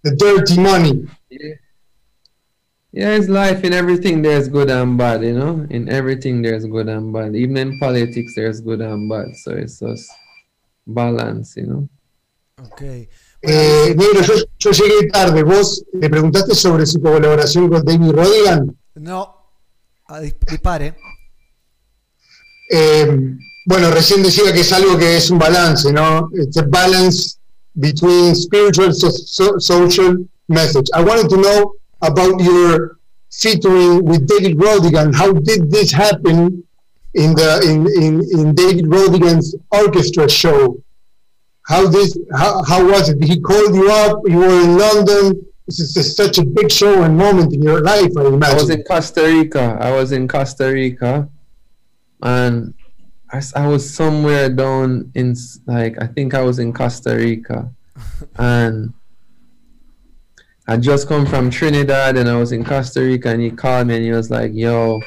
The 0.03 0.15
dirty 0.15 0.59
money. 0.59 1.07
Yeah, 2.91 3.15
it's 3.15 3.29
life. 3.29 3.63
In 3.63 3.73
everything, 3.73 4.21
there's 4.21 4.49
good 4.49 4.69
and 4.69 4.97
bad. 4.97 5.23
You 5.23 5.37
know, 5.39 5.67
in 5.69 5.87
everything, 5.87 6.41
there's 6.41 6.65
good 6.65 6.89
and 6.89 7.13
bad. 7.13 7.33
Even 7.35 7.55
in 7.57 7.79
politics, 7.79 8.33
there's 8.35 8.59
good 8.59 8.81
and 8.81 9.09
bad. 9.09 9.35
So 9.37 9.51
it's 9.51 9.79
just 9.79 10.11
balance. 10.85 11.55
You 11.55 11.67
know. 11.67 11.89
ok. 12.59 13.07
Eh, 13.41 13.93
negro, 13.95 14.21
yo, 14.21 14.33
yo 14.59 14.71
llegué 14.71 15.07
tarde. 15.09 15.43
Vos 15.43 15.83
le 15.93 16.09
preguntaste 16.09 16.55
sobre 16.55 16.85
su 16.85 16.99
colaboración 17.01 17.69
con 17.69 17.83
David 17.85 18.11
Rodigan. 18.11 18.75
No, 18.95 19.35
a 20.07 20.19
dis- 20.21 20.35
dispare. 20.49 20.95
Eh, 22.71 23.07
bueno, 23.65 23.91
recién 23.91 24.23
decía 24.23 24.51
que 24.53 24.61
es 24.61 24.71
algo 24.73 24.97
que 24.97 25.17
es 25.17 25.29
un 25.29 25.39
balance, 25.39 25.91
¿no? 25.91 26.29
It's 26.33 26.57
a 26.57 26.63
balance 26.63 27.37
between 27.75 28.35
spiritual 28.35 28.93
so, 28.93 29.09
so- 29.11 29.59
social 29.59 30.17
message. 30.47 30.89
I 30.93 31.03
wanted 31.03 31.29
to 31.29 31.37
know 31.37 31.73
about 32.01 32.41
your 32.41 32.97
featuring 33.31 34.03
with 34.03 34.25
David 34.25 34.57
Rodigan. 34.57 35.13
How 35.13 35.31
did 35.33 35.69
this 35.71 35.91
happen 35.93 36.63
in 37.13 37.35
the 37.35 37.61
in, 37.63 37.87
in, 38.01 38.21
in 38.39 38.55
David 38.55 38.87
Rodigan's 38.87 39.55
orchestra 39.71 40.27
show? 40.29 40.77
How 41.67 41.87
this 41.87 42.17
how, 42.33 42.63
how 42.63 42.85
was 42.85 43.09
it? 43.09 43.21
He 43.21 43.39
called 43.39 43.75
you 43.75 43.91
up. 43.91 44.21
You 44.25 44.37
were 44.37 44.61
in 44.63 44.77
London. 44.77 45.45
This 45.65 45.81
is 45.81 45.93
just 45.93 46.15
such 46.15 46.37
a 46.37 46.45
big 46.45 46.71
show 46.71 47.03
and 47.03 47.17
moment 47.17 47.53
in 47.53 47.61
your 47.61 47.81
life. 47.81 48.11
I 48.17 48.25
imagine. 48.25 48.43
I 48.43 48.53
was 48.53 48.69
in 48.69 48.83
Costa 48.83 49.23
Rica. 49.23 49.77
I 49.81 49.91
was 49.91 50.13
in 50.13 50.29
Costa 50.29 50.71
Rica, 50.71 51.29
and 52.23 52.73
I 53.53 53.67
was 53.67 53.93
somewhere 53.93 54.49
down 54.49 55.11
in 55.13 55.35
like 55.65 56.01
I 56.01 56.07
think 56.07 56.33
I 56.33 56.41
was 56.41 56.59
in 56.59 56.71
Costa 56.71 57.17
Rica, 57.17 57.69
and 58.37 58.93
I 60.69 60.77
just 60.77 61.07
come 61.07 61.25
from 61.25 61.49
Trinidad 61.49 62.17
and 62.17 62.27
I 62.27 62.35
was 62.35 62.51
in 62.51 62.65
Costa 62.65 62.99
Rica 62.99 63.29
and 63.29 63.41
he 63.41 63.51
called 63.51 63.87
me 63.87 63.95
and 63.95 64.03
he 64.03 64.11
was 64.11 64.29
like, 64.29 64.51
yo, 64.53 64.99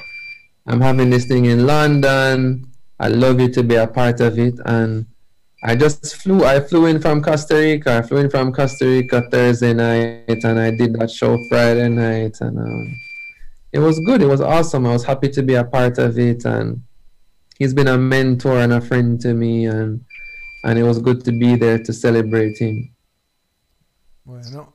I'm 0.66 0.80
having 0.80 1.10
this 1.10 1.26
thing 1.26 1.44
in 1.44 1.66
London. 1.66 2.66
I'd 2.98 3.12
love 3.12 3.40
you 3.40 3.50
to 3.50 3.62
be 3.62 3.74
a 3.74 3.86
part 3.86 4.20
of 4.20 4.38
it. 4.38 4.54
And 4.64 5.04
I 5.62 5.76
just 5.76 6.16
flew. 6.16 6.44
I 6.44 6.58
flew 6.60 6.86
in 6.86 7.00
from 7.00 7.20
Costa 7.22 7.56
Rica. 7.56 7.98
I 7.98 8.02
flew 8.02 8.18
in 8.18 8.30
from 8.30 8.52
Costa 8.52 8.86
Rica 8.86 9.28
Thursday 9.30 9.74
night, 9.74 10.42
and 10.44 10.58
I 10.58 10.70
did 10.70 10.94
that 10.94 11.10
show 11.10 11.36
Friday 11.50 11.88
night, 11.88 12.38
and 12.40 12.58
um, 12.58 12.96
it 13.72 13.78
was 13.78 14.00
good. 14.00 14.22
It 14.22 14.26
was 14.26 14.40
awesome. 14.40 14.86
I 14.86 14.92
was 14.92 15.04
happy 15.04 15.28
to 15.28 15.42
be 15.42 15.54
a 15.56 15.64
part 15.64 15.98
of 15.98 16.18
it, 16.18 16.46
and 16.46 16.82
he's 17.58 17.74
been 17.74 17.88
a 17.88 17.98
mentor 17.98 18.58
and 18.60 18.72
a 18.72 18.80
friend 18.80 19.20
to 19.20 19.34
me, 19.34 19.66
and 19.66 20.00
and 20.64 20.78
it 20.78 20.82
was 20.82 20.98
good 20.98 21.24
to 21.26 21.32
be 21.32 21.56
there 21.56 21.78
to 21.78 21.92
celebrate 21.92 22.56
him. 22.58 22.94
Bueno, 24.24 24.72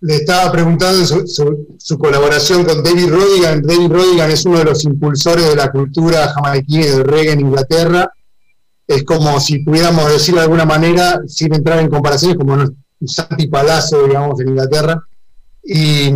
Le 0.00 0.14
estaba 0.14 0.52
preguntando 0.52 1.04
su, 1.04 1.26
su- 1.26 1.76
su 1.76 1.98
colaboración 1.98 2.64
con 2.64 2.82
David 2.84 3.08
Rodigan. 3.10 3.62
David 3.62 3.90
Rodigan 3.90 4.30
es 4.30 4.46
uno 4.46 4.58
de 4.58 4.64
los 4.66 4.84
impulsores 4.84 5.48
de 5.50 5.56
la 5.56 5.70
cultura 5.72 6.28
jamaiquina 6.28 6.84
y 6.84 6.88
del 6.88 7.04
reggae 7.04 7.32
en 7.32 7.40
Inglaterra. 7.40 8.10
Es 8.88 9.04
como 9.04 9.38
si 9.38 9.58
pudiéramos 9.60 10.10
decirlo 10.10 10.40
de 10.40 10.44
alguna 10.46 10.64
manera, 10.64 11.20
sin 11.28 11.54
entrar 11.54 11.78
en 11.78 11.88
comparaciones, 11.90 12.36
como 12.38 12.54
un 12.54 12.84
Santi 13.06 13.46
Palazzo, 13.46 14.04
digamos, 14.06 14.40
en 14.40 14.48
Inglaterra. 14.48 15.00
Y, 15.62 16.06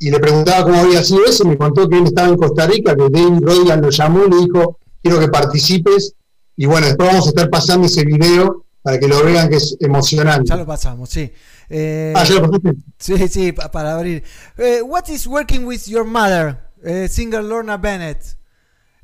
y 0.00 0.10
le 0.10 0.18
preguntaba 0.18 0.64
cómo 0.64 0.80
había 0.80 1.02
sido 1.04 1.24
eso. 1.24 1.44
Me 1.46 1.56
contó 1.56 1.88
que 1.88 1.96
él 1.98 2.04
estaba 2.04 2.28
en 2.28 2.36
Costa 2.36 2.66
Rica, 2.66 2.94
que 2.96 3.02
David 3.08 3.40
Rodigan 3.42 3.80
lo 3.80 3.90
llamó 3.90 4.24
y 4.26 4.30
le 4.30 4.36
dijo: 4.38 4.78
Quiero 5.02 5.20
que 5.20 5.28
participes. 5.28 6.14
Y 6.56 6.66
bueno, 6.66 6.86
después 6.88 7.08
vamos 7.08 7.26
a 7.26 7.28
estar 7.28 7.48
pasando 7.48 7.86
ese 7.86 8.04
video 8.04 8.64
para 8.82 8.98
que 8.98 9.06
lo 9.06 9.22
vean, 9.24 9.48
que 9.48 9.56
es 9.56 9.76
emocionante. 9.80 10.48
ya 10.48 10.56
lo 10.56 10.66
pasamos, 10.66 11.08
sí. 11.08 11.30
Eh, 11.68 12.12
Ah, 12.16 12.24
ya 12.24 12.34
lo 12.36 12.42
pasaste. 12.50 12.74
Sí, 12.98 13.28
sí, 13.28 13.52
pa- 13.52 13.70
para 13.70 13.94
abrir. 13.94 14.24
Eh, 14.58 14.82
what 14.82 15.06
is 15.08 15.26
working 15.28 15.64
with 15.64 15.82
your 15.86 16.04
mother, 16.04 16.58
eh, 16.84 17.06
singer 17.08 17.44
Lorna 17.44 17.76
Bennett? 17.76 18.18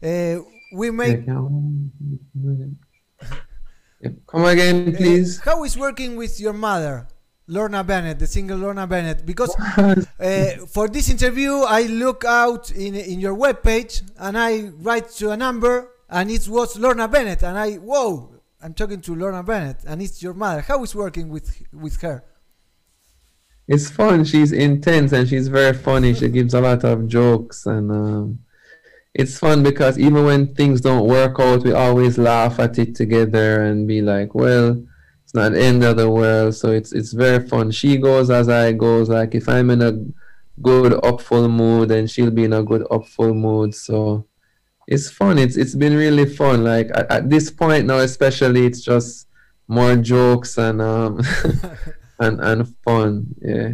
Eh, 0.01 0.41
we 0.73 0.91
make. 0.91 1.25
Come 4.27 4.45
again, 4.45 4.95
eh, 4.95 4.97
please. 4.97 5.41
how 5.41 5.65
is 5.65 5.77
working 5.77 6.17
with 6.17 6.41
your 6.41 6.53
mother, 6.53 7.07
Lorna 7.47 7.85
Bennett, 7.85 8.19
the 8.19 8.27
singer 8.27 8.57
Lorna 8.57 8.87
Bennett? 8.87 9.25
Because 9.25 9.55
uh, 9.79 10.67
for 10.67 10.89
this 10.89 11.09
interview, 11.09 11.61
I 11.61 11.83
look 11.83 12.25
out 12.25 12.71
in 12.71 12.95
in 12.95 13.21
your 13.21 13.37
webpage 13.37 14.03
and 14.19 14.37
I 14.37 14.71
write 14.81 15.11
to 15.19 15.31
a 15.31 15.37
number, 15.37 15.89
and 16.09 16.31
it 16.31 16.49
was 16.49 16.79
Lorna 16.79 17.07
Bennett, 17.09 17.43
and 17.43 17.59
I 17.59 17.75
whoa, 17.75 18.41
I'm 18.61 18.75
talking 18.75 19.01
to 19.03 19.15
Lorna 19.15 19.43
Bennett, 19.43 19.85
and 19.87 20.03
it's 20.03 20.23
your 20.23 20.35
mother. 20.35 20.63
How 20.63 20.83
is 20.83 20.95
working 20.95 21.29
with 21.29 21.63
with 21.73 22.01
her? 22.03 22.25
It's 23.69 23.89
fun. 23.89 24.25
She's 24.25 24.53
intense 24.53 25.13
and 25.13 25.29
she's 25.29 25.49
very 25.49 25.73
funny. 25.73 26.15
She 26.15 26.29
gives 26.29 26.53
a 26.55 26.61
lot 26.61 26.85
of 26.85 27.07
jokes 27.07 27.65
and 27.67 27.91
um, 27.91 28.39
it's 29.15 29.39
fun 29.39 29.63
because 29.63 29.99
even 29.99 30.25
when 30.25 30.55
things 30.55 30.81
don't 30.81 31.07
work 31.07 31.39
out, 31.39 31.65
we 31.65 31.73
always 31.73 32.17
laugh 32.19 32.59
at 32.59 32.79
it 32.79 32.95
together 32.95 33.63
and 33.65 33.87
be 33.87 34.01
like, 34.01 34.35
"Well, 34.35 34.83
it's 35.25 35.35
not 35.35 35.53
the 35.53 35.63
end 35.63 35.85
of 35.85 35.97
the 35.97 36.11
world." 36.11 36.55
So 36.55 36.71
it's 36.71 36.93
it's 36.93 37.13
very 37.13 37.47
fun. 37.47 37.71
She 37.71 37.97
goes 37.99 38.31
as 38.31 38.49
I 38.49 38.73
goes. 38.73 39.09
Like 39.09 39.35
if 39.35 39.49
I'm 39.49 39.71
in 39.71 39.83
a 39.83 39.93
good 40.63 40.93
upful 41.03 41.51
mood, 41.51 41.91
then 41.91 42.07
she'll 42.07 42.31
be 42.31 42.45
in 42.45 42.53
a 42.53 42.63
good 42.63 42.83
upful 42.91 43.35
mood. 43.35 43.75
So 43.75 44.27
it's 44.87 45.11
fun. 45.11 45.39
It's 45.39 45.57
it's 45.57 45.75
been 45.75 45.97
really 45.97 46.27
fun. 46.27 46.65
Like 46.65 46.91
at, 46.95 47.11
at 47.11 47.31
this 47.31 47.51
point 47.51 47.87
now, 47.87 47.99
especially, 47.99 48.67
it's 48.67 48.81
just 48.81 49.29
more 49.69 49.97
jokes 49.97 50.59
and 50.59 50.81
um 50.81 51.21
and 52.19 52.41
and 52.41 52.75
fun. 52.85 53.27
Yeah. 53.43 53.73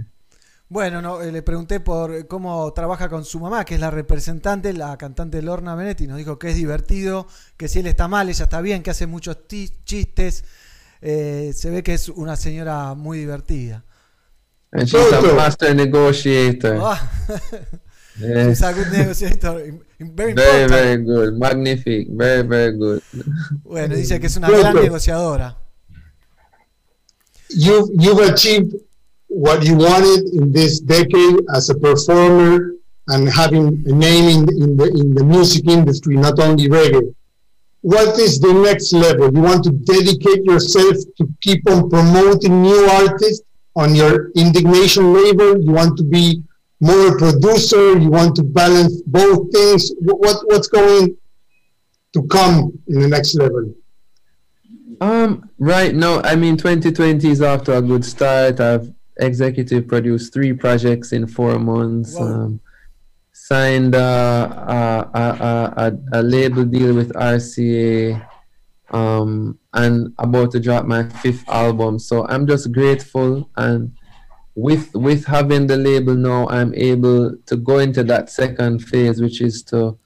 Bueno, 0.71 1.01
no, 1.01 1.23
eh, 1.23 1.33
le 1.33 1.43
pregunté 1.43 1.81
por 1.81 2.27
cómo 2.27 2.71
trabaja 2.75 3.09
con 3.09 3.25
su 3.25 3.41
mamá, 3.41 3.65
que 3.65 3.75
es 3.77 3.81
la 3.81 3.91
representante, 3.91 4.75
la 4.75 4.99
cantante 4.99 5.41
Lorna 5.41 5.75
Bennett, 5.75 6.03
y 6.03 6.07
nos 6.07 6.19
dijo 6.19 6.39
que 6.39 6.51
es 6.51 6.57
divertido, 6.57 7.27
que 7.57 7.69
si 7.69 7.79
él 7.79 7.87
está 7.87 8.07
mal, 8.07 8.29
ella 8.29 8.45
está 8.45 8.61
bien, 8.61 8.83
que 8.83 8.91
hace 8.91 9.07
muchos 9.07 9.39
chistes. 9.85 10.45
Eh, 11.01 11.53
se 11.55 11.71
ve 11.71 11.83
que 11.83 11.95
es 11.95 12.09
una 12.11 12.37
señora 12.37 12.95
muy 12.95 13.19
divertida. 13.19 13.85
And 14.73 14.85
she's 14.87 15.13
a 15.13 15.23
master 15.35 15.75
negotiator. 15.75 16.79
Ah, 16.83 17.11
Yes. 18.19 18.49
she's 18.49 18.63
a 18.63 18.73
good 18.73 18.89
negotiator, 18.89 19.63
very 20.01 20.35
Very, 20.35 20.69
very 20.69 21.03
good. 21.05 21.39
Magnifique. 21.39 22.09
Very, 22.11 22.47
very 22.47 22.77
good. 22.77 23.01
Bueno, 23.63 23.95
dice 23.95 24.19
que 24.19 24.27
es 24.27 24.37
una 24.37 24.51
gran 24.51 24.75
negociadora. 24.75 25.57
you've 27.51 27.89
you've 27.97 28.21
achieved 28.29 28.75
what 29.29 29.65
you 29.65 29.77
wanted 29.77 30.35
in 30.35 30.53
this 30.53 30.81
decade 30.81 31.37
as 31.55 31.69
a 31.69 31.75
performer 31.75 32.73
and 33.09 33.29
having 33.29 33.83
a 33.87 33.93
name 33.93 34.29
in, 34.29 34.63
in 34.63 34.77
the 34.77 34.87
in 34.89 35.15
the 35.15 35.25
music 35.25 35.67
industry, 35.67 36.17
not 36.17 36.39
only 36.39 36.69
reggae. 36.69 37.15
What 37.81 38.19
is 38.19 38.41
the 38.41 38.53
next 38.53 38.93
level? 38.93 39.33
You 39.33 39.41
want 39.41 39.65
to 39.65 39.71
dedicate 39.71 40.45
yourself 40.45 40.97
to 41.17 41.29
keep 41.41 41.69
on 41.71 41.89
promoting 41.89 42.63
new 42.63 42.87
artists 42.91 43.45
on 43.77 43.95
your 43.95 44.31
indignation 44.33 45.13
label. 45.13 45.61
You 45.63 45.73
want 45.73 45.97
to 45.99 46.05
be 46.05 46.43
more 46.81 47.15
a 47.15 47.19
producer. 47.19 47.99
You 47.99 48.11
want 48.11 48.35
to 48.37 48.43
balance 48.43 49.01
both 49.03 49.53
things. 49.53 49.93
What, 50.01 50.21
what 50.21 50.37
what's 50.47 50.69
going 50.69 51.17
to 52.15 52.27
come 52.27 52.79
in 52.89 53.01
the 53.01 53.09
next 53.09 53.35
level? 53.37 53.73
Um, 55.01 55.49
right 55.59 55.95
now, 55.95 56.21
I 56.23 56.35
mean, 56.35 56.57
2020 56.57 57.31
is 57.31 57.41
off 57.41 57.63
to 57.65 57.79
a 57.79 57.83
good 57.83 58.05
start. 58.05 58.59
I've 58.59 58.93
executive 59.19 59.89
produced 59.89 60.33
three 60.33 60.53
projects 60.53 61.13
in 61.13 61.27
four 61.27 61.59
months. 61.59 62.19
Um, 62.19 62.61
signed 63.33 63.95
uh, 63.95 64.49
a, 64.69 65.11
a, 65.15 65.21
a, 65.21 65.75
a, 65.77 66.21
a 66.21 66.23
label 66.23 66.65
deal 66.65 66.95
with 66.95 67.13
RCA. 67.15 68.27
Um, 68.91 69.59
and 69.75 70.15
about 70.19 70.51
to 70.53 70.61
drop 70.61 70.87
my 70.87 71.09
fifth 71.09 71.47
album. 71.49 71.99
So 71.99 72.27
I'm 72.27 72.47
just 72.47 72.73
grateful 72.73 73.51
and 73.57 73.93
with 74.59 74.93
with 74.95 75.25
having 75.25 75.69
the 75.69 75.77
label 75.77 76.17
now, 76.17 76.49
I'm 76.49 76.75
able 76.75 77.37
to 77.47 77.57
go 77.57 77.79
into 77.79 78.03
that 78.05 78.29
second 78.29 78.81
phase, 78.81 79.23
which 79.23 79.41
is 79.41 79.63
to 79.65 79.97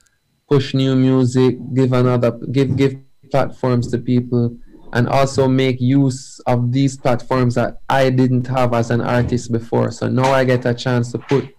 push 0.47 0.75
new 0.75 0.95
music, 0.95 1.57
give 1.73 1.91
another 1.91 2.31
give 2.51 2.75
give 2.75 2.95
platforms 3.31 3.89
to 3.89 3.97
people 3.97 4.55
and 4.93 5.09
also 5.09 5.47
make 5.47 5.81
use 5.81 6.39
of 6.45 6.71
these 6.71 6.95
platforms 6.95 7.55
that 7.55 7.81
I 7.89 8.09
didn't 8.09 8.47
have 8.47 8.73
as 8.73 8.91
an 8.91 9.01
artist 9.01 9.51
before. 9.51 9.91
So 9.91 10.07
now 10.07 10.31
I 10.31 10.45
get 10.45 10.65
a 10.65 10.73
chance 10.73 11.11
to 11.11 11.17
put 11.17 11.49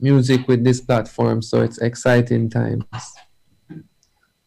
music 0.00 0.48
with 0.48 0.64
this 0.64 0.80
platform. 0.80 1.42
So 1.42 1.60
it's 1.62 1.78
exciting 1.78 2.48
times. 2.48 2.84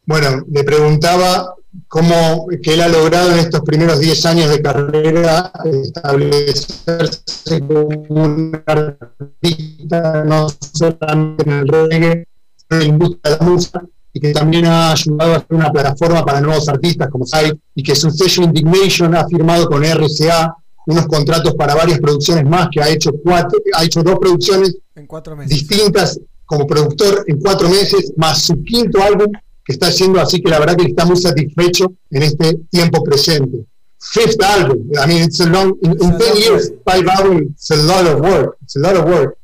Bueno, 0.06 0.44
le 0.50 0.64
preguntaba 0.64 1.54
cómo 1.88 2.46
que 2.62 2.74
él 2.74 2.82
ha 2.82 2.88
logrado 2.88 3.32
en 3.32 3.38
estos 3.38 3.62
primeros 3.62 4.00
10 4.00 4.26
años 4.26 4.50
de 4.50 4.60
carrera 4.60 5.50
establecerse 5.64 7.60
como 7.66 7.88
un 8.08 8.62
artista, 8.66 10.24
no 10.24 10.48
solamente 10.50 11.44
en 11.44 11.52
el 11.52 11.68
reggae, 11.68 12.28
sino 12.56 12.70
en 12.70 12.78
la 12.78 12.84
industria 12.84 13.30
de 13.30 13.38
la 13.38 13.50
música, 13.50 13.82
y 14.16 14.20
que 14.20 14.32
también 14.32 14.64
ha 14.66 14.92
ayudado 14.92 15.32
a 15.34 15.36
hacer 15.38 15.56
una 15.56 15.72
plataforma 15.72 16.24
para 16.24 16.40
nuevos 16.40 16.68
artistas 16.68 17.08
como 17.10 17.26
Sai, 17.26 17.52
y 17.74 17.82
que 17.82 17.96
su 17.96 18.10
sello 18.10 18.44
Indignation 18.44 19.14
ha 19.16 19.26
firmado 19.26 19.66
con 19.68 19.82
RCA 19.84 20.54
unos 20.86 21.06
contratos 21.06 21.54
para 21.54 21.74
varias 21.74 21.98
producciones 21.98 22.44
más, 22.44 22.68
que 22.70 22.80
ha 22.80 22.88
hecho, 22.88 23.10
cuatro, 23.24 23.58
ha 23.74 23.84
hecho 23.84 24.02
dos 24.02 24.18
producciones 24.20 24.76
En 24.94 25.06
cuatro 25.06 25.34
meses. 25.34 25.50
distintas 25.50 26.20
como 26.44 26.66
productor 26.66 27.24
en 27.26 27.40
cuatro 27.40 27.68
meses, 27.68 28.12
más 28.16 28.42
su 28.42 28.62
quinto 28.62 29.02
álbum 29.02 29.32
que 29.64 29.72
está 29.72 29.88
haciendo, 29.88 30.20
así 30.20 30.40
que 30.40 30.50
la 30.50 30.60
verdad 30.60 30.76
que 30.76 30.84
está 30.84 31.04
muy 31.06 31.16
satisfecho 31.16 31.92
en 32.10 32.22
este 32.22 32.58
tiempo 32.70 33.02
presente. 33.02 33.64
Fifth 33.98 34.40
album, 34.42 34.90
I 35.02 35.08
mean, 35.08 35.22
it's 35.24 35.40
a 35.40 35.46
long, 35.46 35.76
in, 35.82 35.92
in 35.92 35.96
It's 35.96 36.04
a 36.04 36.18
10 36.18 36.18
long 36.18 36.36
years, 36.36 36.72
five 36.84 37.08
albums, 37.08 37.50
it's 37.52 37.70
a 37.70 37.76
lot 37.76 38.06
of 38.06 38.20
work, 38.20 38.58
it's 38.62 38.76
a 38.76 38.80
lot 38.80 38.94
of 38.96 39.06
work. 39.06 39.38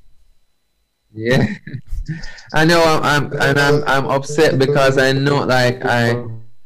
Yeah. 1.12 1.46
I 2.52 2.64
know 2.64 2.82
I'm, 2.82 3.02
I'm 3.02 3.32
and 3.40 3.58
I'm 3.58 3.84
I'm 3.86 4.06
upset 4.06 4.58
because 4.58 4.98
I 4.98 5.12
know 5.12 5.44
like 5.44 5.84
I 5.84 6.14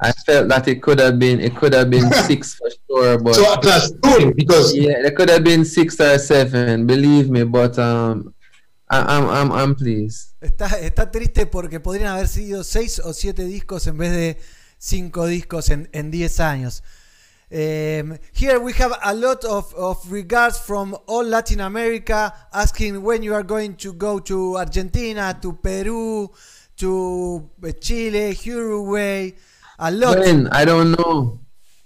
I 0.00 0.12
felt 0.26 0.48
that 0.48 0.68
it 0.68 0.82
could 0.82 0.98
have 1.00 1.18
been 1.18 1.40
it 1.40 1.54
could 1.56 1.72
have 1.74 1.90
been 1.90 2.10
six 2.26 2.54
for 2.54 2.70
sure, 2.86 3.18
but 3.18 3.34
So 3.34 3.56
plus 3.58 3.92
touring, 4.02 4.32
because 4.32 4.74
yeah, 4.74 5.02
there 5.02 5.12
could 5.12 5.30
have 5.30 5.44
been 5.44 5.64
six 5.64 6.00
or 6.00 6.18
seven, 6.18 6.86
believe 6.86 7.30
me, 7.30 7.44
but 7.44 7.78
um 7.78 8.34
I, 8.90 9.16
I'm 9.16 9.28
I'm 9.28 9.52
I'm 9.52 9.74
pleased. 9.74 10.34
Está, 10.40 10.66
está 10.80 11.10
triste 11.10 11.46
porque 11.46 11.80
podrían 11.80 12.12
haber 12.12 12.28
sido 12.28 12.64
seis 12.64 13.00
o 13.00 13.12
siete 13.12 13.44
discos 13.44 13.86
en 13.86 13.96
vez 13.96 14.12
de 14.12 14.38
cinco 14.78 15.26
discos 15.26 15.70
en, 15.70 15.88
en 15.92 16.10
10 16.10 16.40
años. 16.40 16.82
Um, 17.54 18.18
here 18.32 18.58
we 18.58 18.72
have 18.72 18.98
a 19.04 19.14
lot 19.14 19.44
of, 19.44 19.72
of 19.76 20.10
regards 20.10 20.58
from 20.58 20.96
all 21.06 21.22
Latin 21.22 21.60
America 21.60 22.34
asking 22.52 23.00
when 23.00 23.22
you 23.22 23.32
are 23.32 23.44
going 23.44 23.76
to 23.76 23.92
go 23.92 24.18
to 24.18 24.56
Argentina, 24.56 25.38
to 25.40 25.52
Peru, 25.52 26.32
to 26.78 27.48
Chile, 27.80 28.36
Uruguay. 28.42 29.30
A 29.78 29.90
lot. 29.92 30.18
When 30.18 30.48
I 30.48 30.64
don't 30.64 30.96
know. 30.98 31.38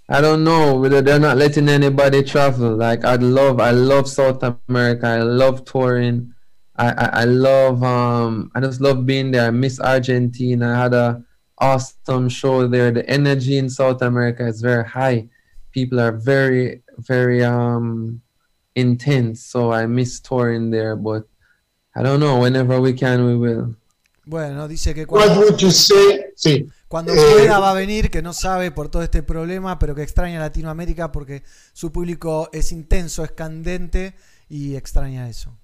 I 0.09 0.21
don't 0.21 0.43
know 0.43 0.73
whether 0.79 1.03
they're 1.03 1.19
not 1.19 1.37
letting 1.37 1.69
anybody 1.69 2.23
travel. 2.23 2.75
Like 2.75 3.05
I 3.05 3.17
love, 3.17 3.59
I 3.59 3.69
love 3.69 4.09
South 4.09 4.41
America. 4.67 5.05
I 5.05 5.21
love 5.21 5.65
touring. 5.65 6.33
I, 6.77 6.89
I, 6.89 7.09
I 7.21 7.23
love, 7.25 7.83
um, 7.83 8.51
I 8.55 8.61
just 8.61 8.81
love 8.81 9.05
being 9.05 9.29
there. 9.29 9.45
I 9.45 9.51
miss 9.51 9.79
Argentina. 9.79 10.71
I 10.73 10.81
had 10.81 10.93
a 10.95 11.23
awesome 11.59 12.27
show 12.27 12.67
there. 12.67 12.89
The 12.89 13.07
energy 13.07 13.59
in 13.59 13.69
South 13.69 14.01
America 14.01 14.47
is 14.47 14.61
very 14.61 14.83
high. 14.87 15.29
People 15.71 15.99
are 15.99 16.17
very, 16.17 16.81
very 16.97 17.43
um 17.43 18.21
intense. 18.75 19.43
So 19.43 19.71
I 19.71 19.87
miss 19.87 20.21
touring 20.21 20.71
there, 20.71 20.95
but 20.95 21.25
I 21.95 22.03
don't 22.03 22.19
know. 22.19 22.39
Whenever 22.39 22.79
we 22.79 22.93
can, 22.93 23.25
we 23.25 23.35
will. 23.35 23.75
Bueno, 24.25 24.67
dice 24.67 24.93
que 24.93 25.05
What 25.05 25.25
cuando, 25.25 25.41
would 25.41 25.59
you 25.59 25.71
say? 25.71 26.25
Sí. 26.35 26.67
cuando 26.87 27.13
Eh, 27.13 27.17
pueda 27.17 27.59
va 27.59 27.71
a 27.71 27.73
venir, 27.73 28.11
que 28.11 28.21
no 28.21 28.31
sabe 28.33 28.71
por 28.71 28.89
todo 28.89 29.01
este 29.01 29.23
problema, 29.23 29.79
pero 29.79 29.95
que 29.95 30.03
extraña 30.03 30.39
Latinoamérica 30.39 31.11
porque 31.11 31.43
su 31.73 31.91
público 31.91 32.47
es 32.53 32.71
intenso, 32.71 33.23
es 33.23 33.31
candente 33.31 34.13
y 34.47 34.75
extraña 34.75 35.27
eso. 35.29 35.57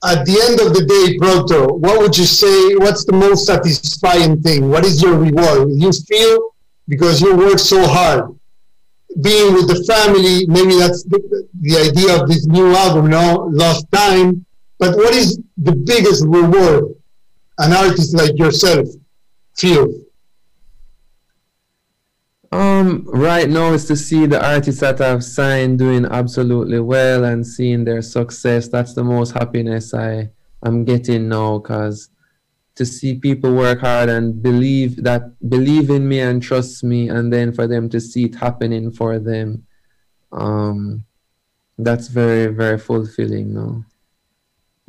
At 0.00 0.24
the 0.24 0.32
end 0.48 0.60
of 0.60 0.72
the 0.72 0.84
day, 0.84 1.18
Proto, 1.18 1.74
what 1.74 1.98
would 1.98 2.16
you 2.16 2.24
say? 2.24 2.76
What's 2.76 3.04
the 3.04 3.12
most 3.12 3.46
satisfying 3.46 4.40
thing? 4.40 4.70
What 4.70 4.84
is 4.86 5.02
your 5.02 5.18
reward? 5.18 5.68
You 5.74 5.92
feel 5.92 6.54
because 6.86 7.20
you 7.20 7.36
work 7.36 7.58
so 7.58 7.86
hard, 7.86 8.37
being 9.22 9.54
with 9.54 9.68
the 9.68 9.84
family. 9.84 10.46
Maybe 10.46 10.78
that's 10.78 11.02
the, 11.04 11.48
the 11.60 11.76
idea 11.76 12.20
of 12.20 12.28
this 12.28 12.46
new 12.46 12.74
album, 12.74 13.10
no 13.10 13.48
lost 13.52 13.90
time. 13.92 14.44
But 14.78 14.96
what 14.96 15.14
is 15.14 15.40
the 15.56 15.72
biggest 15.72 16.24
reward 16.26 16.94
an 17.58 17.72
artist 17.72 18.14
like 18.14 18.38
yourself 18.38 18.86
feels? 19.56 19.94
Um, 22.50 23.04
right 23.06 23.48
now 23.48 23.72
is 23.72 23.84
to 23.86 23.96
see 23.96 24.24
the 24.24 24.42
artists 24.42 24.80
that 24.80 25.00
I've 25.00 25.24
signed 25.24 25.78
doing 25.78 26.06
absolutely 26.06 26.80
well 26.80 27.24
and 27.24 27.46
seeing 27.46 27.84
their 27.84 28.00
success. 28.00 28.68
That's 28.68 28.94
the 28.94 29.04
most 29.04 29.32
happiness 29.32 29.92
I 29.92 30.30
am 30.64 30.84
getting 30.84 31.28
now 31.28 31.58
because 31.58 32.08
to 32.78 32.86
see 32.86 33.18
people 33.18 33.50
work 33.50 33.80
hard 33.80 34.08
and 34.08 34.40
believe 34.40 35.02
that 35.02 35.22
believe 35.48 35.90
in 35.90 36.06
me 36.06 36.20
and 36.20 36.40
trust 36.40 36.84
me 36.84 37.08
and 37.08 37.32
then 37.32 37.52
for 37.52 37.66
them 37.66 37.88
to 37.88 37.98
see 38.00 38.24
it 38.30 38.36
happening 38.36 38.92
for 38.92 39.18
them 39.18 39.66
um 40.30 41.04
that's 41.78 42.06
very 42.06 42.46
very 42.46 42.78
fulfilling 42.78 43.52
no 43.52 43.84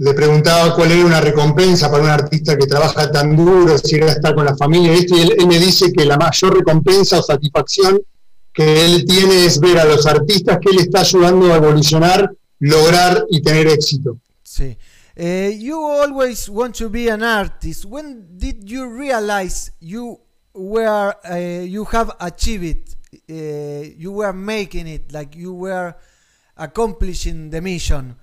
Le 0.02 0.14
preguntaba 0.14 0.74
cuál 0.76 0.94
era 0.94 1.06
una 1.06 1.20
recompensa 1.20 1.92
para 1.92 2.04
un 2.04 2.10
artista 2.10 2.58
que 2.58 2.66
trabaja 2.66 3.12
tan 3.12 3.36
duro, 3.36 3.78
si 3.78 3.98
era 3.98 4.14
estar 4.14 4.34
con 4.34 4.46
la 4.46 4.56
familia, 4.56 4.94
y 4.94 5.22
él, 5.22 5.36
él 5.38 5.46
me 5.46 5.60
dice 5.60 5.92
que 5.92 6.06
la 6.06 6.16
mayor 6.16 6.56
recompensa 6.58 7.20
o 7.20 7.22
satisfacción 7.22 8.00
que 8.54 8.86
él 8.86 9.04
tiene 9.06 9.46
es 9.46 9.60
ver 9.60 9.78
a 9.78 9.84
los 9.84 10.06
artistas 10.06 10.60
que 10.62 10.70
él 10.70 10.80
está 10.80 11.02
ayudando 11.02 11.52
a 11.52 11.58
evolucionar, 11.58 12.32
lograr 12.60 13.26
y 13.30 13.42
tener 13.42 13.68
éxito. 13.68 14.20
Sí. 14.42 14.78
Eh, 15.20 15.50
you 15.50 15.78
always 15.78 16.50
want 16.50 16.74
to 16.76 16.88
be 16.88 17.10
an 17.10 17.24
artist. 17.24 17.84
When 17.84 18.38
did 18.38 18.72
you 18.72 18.88
realize 18.88 19.70
you 19.82 20.22
were 20.54 21.14
uh, 21.30 21.36
you 21.36 21.84
have 21.92 22.16
achieved 22.22 22.64
it? 22.64 22.96
Uh, 23.30 23.90
you 23.98 24.14
were 24.14 24.32
making 24.32 24.88
it, 24.88 25.12
like 25.12 25.36
you 25.36 25.54
were 25.54 25.94
accomplishing 26.56 27.50
the 27.50 27.60
mission 27.60 28.16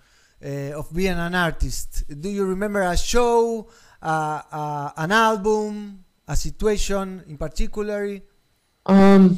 uh, 0.43 0.49
of 0.73 0.91
being 0.95 1.19
an 1.19 1.35
artist. 1.35 2.05
Do 2.09 2.31
you 2.31 2.47
remember 2.47 2.81
a 2.81 2.97
show, 2.97 3.69
uh, 4.01 4.41
uh, 4.51 4.91
an 4.97 5.13
album, 5.13 6.03
a 6.27 6.35
situation 6.35 7.25
in 7.29 7.37
particular? 7.37 8.21
Um, 8.87 9.37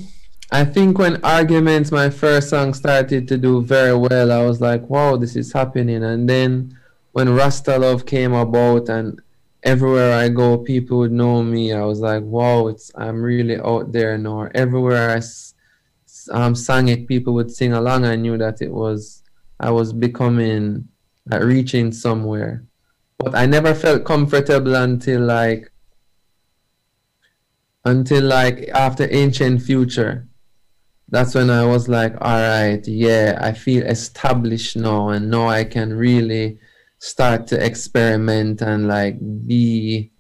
I 0.52 0.64
think 0.64 0.96
when 0.98 1.24
Arguments, 1.24 1.90
my 1.90 2.08
first 2.08 2.50
song, 2.50 2.72
started 2.72 3.26
to 3.26 3.36
do 3.36 3.62
very 3.62 3.96
well, 3.96 4.30
I 4.30 4.44
was 4.46 4.60
like, 4.60 4.88
wow, 4.88 5.16
this 5.16 5.34
is 5.34 5.52
happening. 5.52 6.04
And 6.04 6.30
then 6.30 6.77
when 7.12 7.34
Rasta 7.34 7.78
Love 7.78 8.06
came 8.06 8.32
about 8.32 8.88
and 8.88 9.20
everywhere 9.62 10.18
I 10.18 10.28
go, 10.28 10.58
people 10.58 10.98
would 10.98 11.12
know 11.12 11.42
me, 11.42 11.72
I 11.72 11.84
was 11.84 12.00
like, 12.00 12.22
wow, 12.22 12.68
it's 12.68 12.90
I'm 12.94 13.22
really 13.22 13.58
out 13.58 13.92
there 13.92 14.16
now. 14.18 14.48
Everywhere 14.54 15.10
I 15.10 15.20
um, 16.32 16.54
sang 16.54 16.88
it, 16.88 17.06
people 17.06 17.34
would 17.34 17.50
sing 17.50 17.72
along. 17.72 18.04
I 18.04 18.16
knew 18.16 18.38
that 18.38 18.62
it 18.62 18.70
was, 18.70 19.22
I 19.60 19.70
was 19.70 19.92
becoming, 19.92 20.88
reaching 21.26 21.92
somewhere. 21.92 22.64
But 23.18 23.34
I 23.34 23.46
never 23.46 23.74
felt 23.74 24.04
comfortable 24.04 24.76
until 24.76 25.22
like 25.22 25.70
until 27.84 28.24
like 28.24 28.68
after 28.74 29.08
ancient 29.10 29.62
future 29.62 30.28
that's 31.08 31.34
when 31.34 31.48
i 31.48 31.64
was 31.64 31.88
like 31.88 32.12
all 32.20 32.40
right 32.40 32.86
yeah 32.86 33.38
i 33.40 33.52
feel 33.52 33.84
established 33.86 34.76
now 34.76 35.08
and 35.08 35.30
now 35.30 35.48
i 35.48 35.64
can 35.64 35.92
really 35.92 36.58
start 37.00 37.48
to 37.48 37.56
experiment 37.56 38.60
and 38.62 38.86
like 38.88 39.18
be 39.20 40.10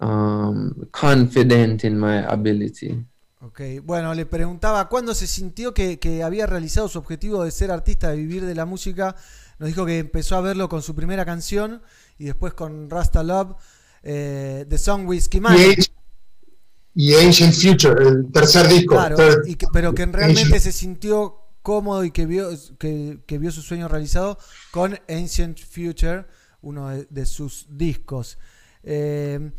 um, 0.00 0.72
confident 0.90 1.84
in 1.84 1.98
my 1.98 2.18
ability 2.28 3.04
Ok, 3.40 3.60
bueno, 3.84 4.12
le 4.14 4.26
preguntaba 4.26 4.88
cuándo 4.88 5.14
se 5.14 5.26
sintió 5.28 5.72
que, 5.72 5.98
que 6.00 6.22
había 6.24 6.46
realizado 6.46 6.88
su 6.88 6.98
objetivo 6.98 7.44
de 7.44 7.50
ser 7.52 7.70
artista, 7.70 8.10
de 8.10 8.16
vivir 8.16 8.44
de 8.44 8.54
la 8.56 8.64
música. 8.64 9.14
Nos 9.60 9.68
dijo 9.68 9.86
que 9.86 9.98
empezó 10.00 10.34
a 10.36 10.40
verlo 10.40 10.68
con 10.68 10.82
su 10.82 10.96
primera 10.96 11.24
canción 11.24 11.80
y 12.18 12.24
después 12.24 12.54
con 12.54 12.90
Rasta 12.90 13.22
Love, 13.22 13.54
eh, 14.02 14.66
The 14.68 14.78
Song 14.78 15.06
with. 15.06 15.28
Ancient- 15.32 15.86
y 16.94 17.14
Ancient 17.14 17.54
Future, 17.54 18.08
el 18.08 18.32
tercer 18.32 18.66
disco. 18.68 18.94
Claro, 18.94 19.16
third- 19.16 19.46
y 19.46 19.54
que- 19.54 19.66
pero 19.72 19.94
que 19.94 20.06
realmente 20.06 20.42
Ancient- 20.56 20.60
se 20.60 20.72
sintió 20.72 21.36
cómodo 21.66 22.04
y 22.04 22.12
que 22.12 22.26
vio, 22.26 22.50
que, 22.78 23.18
que 23.26 23.38
vio 23.38 23.50
su 23.50 23.60
sueño 23.60 23.88
realizado 23.88 24.38
con 24.70 24.96
Ancient 25.08 25.58
Future, 25.58 26.24
uno 26.62 26.90
de, 26.90 27.08
de 27.10 27.26
sus 27.26 27.66
discos. 27.68 28.38
Eh, 28.84 29.50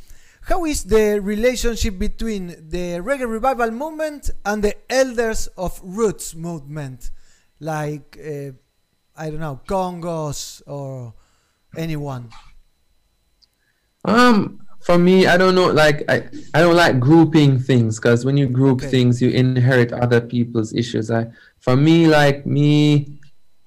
how 0.50 0.66
is 0.66 0.86
the 0.86 1.20
relationship 1.20 2.00
between 2.00 2.70
the 2.70 3.02
reggae 3.02 3.28
revival 3.28 3.72
movement 3.72 4.32
and 4.46 4.64
the 4.64 4.78
elders 4.88 5.50
of 5.58 5.82
roots 5.84 6.34
movement, 6.34 7.12
like 7.60 8.18
uh, 8.18 8.54
I 9.18 9.30
don't 9.30 9.42
know, 9.42 9.60
Congos 9.68 10.62
or 10.66 11.14
anyone? 11.76 12.30
Um, 14.06 14.66
for 14.80 14.98
me, 14.98 15.28
I 15.28 15.36
don't 15.36 15.56
know. 15.56 15.68
Like 15.72 16.10
I, 16.10 16.30
I 16.54 16.62
don't 16.62 16.76
like 16.76 17.00
grouping 17.00 17.60
things 17.60 18.00
because 18.00 18.24
when 18.24 18.38
you 18.38 18.48
group 18.48 18.80
Okay. 18.80 18.90
things, 18.90 19.22
you 19.22 19.30
inherit 19.30 19.92
other 19.92 20.22
people's 20.22 20.74
issues. 20.74 21.12
I, 21.12 21.28
for 21.60 21.76
me, 21.76 22.08
like 22.08 22.46
me, 22.46 23.18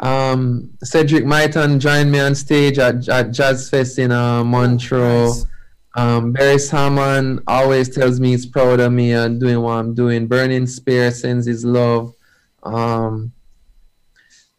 um, 0.01 0.70
Cedric 0.82 1.24
Maiton 1.24 1.78
joined 1.78 2.11
me 2.11 2.20
on 2.20 2.34
stage 2.34 2.78
at, 2.78 3.09
at 3.09 3.30
Jazz 3.32 3.68
Fest 3.68 3.99
in 3.99 4.11
uh, 4.11 4.43
Montreal. 4.43 5.28
Nice. 5.28 5.47
Um, 5.97 6.32
Barry 6.32 6.59
Salmon 6.59 7.41
always 7.47 7.88
tells 7.88 8.20
me 8.20 8.30
he's 8.30 8.47
proud 8.47 8.80
of 8.80 8.93
me 8.93 9.12
and 9.12 9.41
doing 9.41 9.61
what 9.61 9.72
I'm 9.72 9.95
doing. 9.95 10.26
Burning 10.26 10.66
Spear 10.66 11.11
sends 11.11 11.47
his 11.47 11.64
love. 11.64 12.14
Um, 12.62 13.32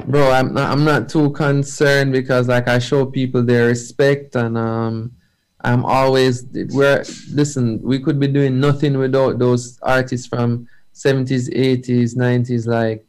bro, 0.05 0.29
I'm 0.31 0.53
not, 0.53 0.71
I'm 0.71 0.83
not 0.83 1.09
too 1.09 1.31
concerned 1.31 2.11
because 2.11 2.47
like 2.47 2.67
I 2.67 2.79
show 2.79 3.05
people 3.05 3.43
their 3.43 3.67
respect 3.67 4.35
and 4.35 4.57
um, 4.57 5.13
I'm 5.61 5.85
always 5.85 6.45
we're 6.53 7.03
listen. 7.31 7.79
We 7.81 7.99
could 7.99 8.19
be 8.19 8.27
doing 8.27 8.59
nothing 8.59 8.97
without 8.97 9.39
those 9.39 9.79
artists 9.81 10.27
from 10.27 10.67
70s, 10.93 11.49
80s, 11.55 12.15
90s. 12.15 12.67
Like 12.67 13.05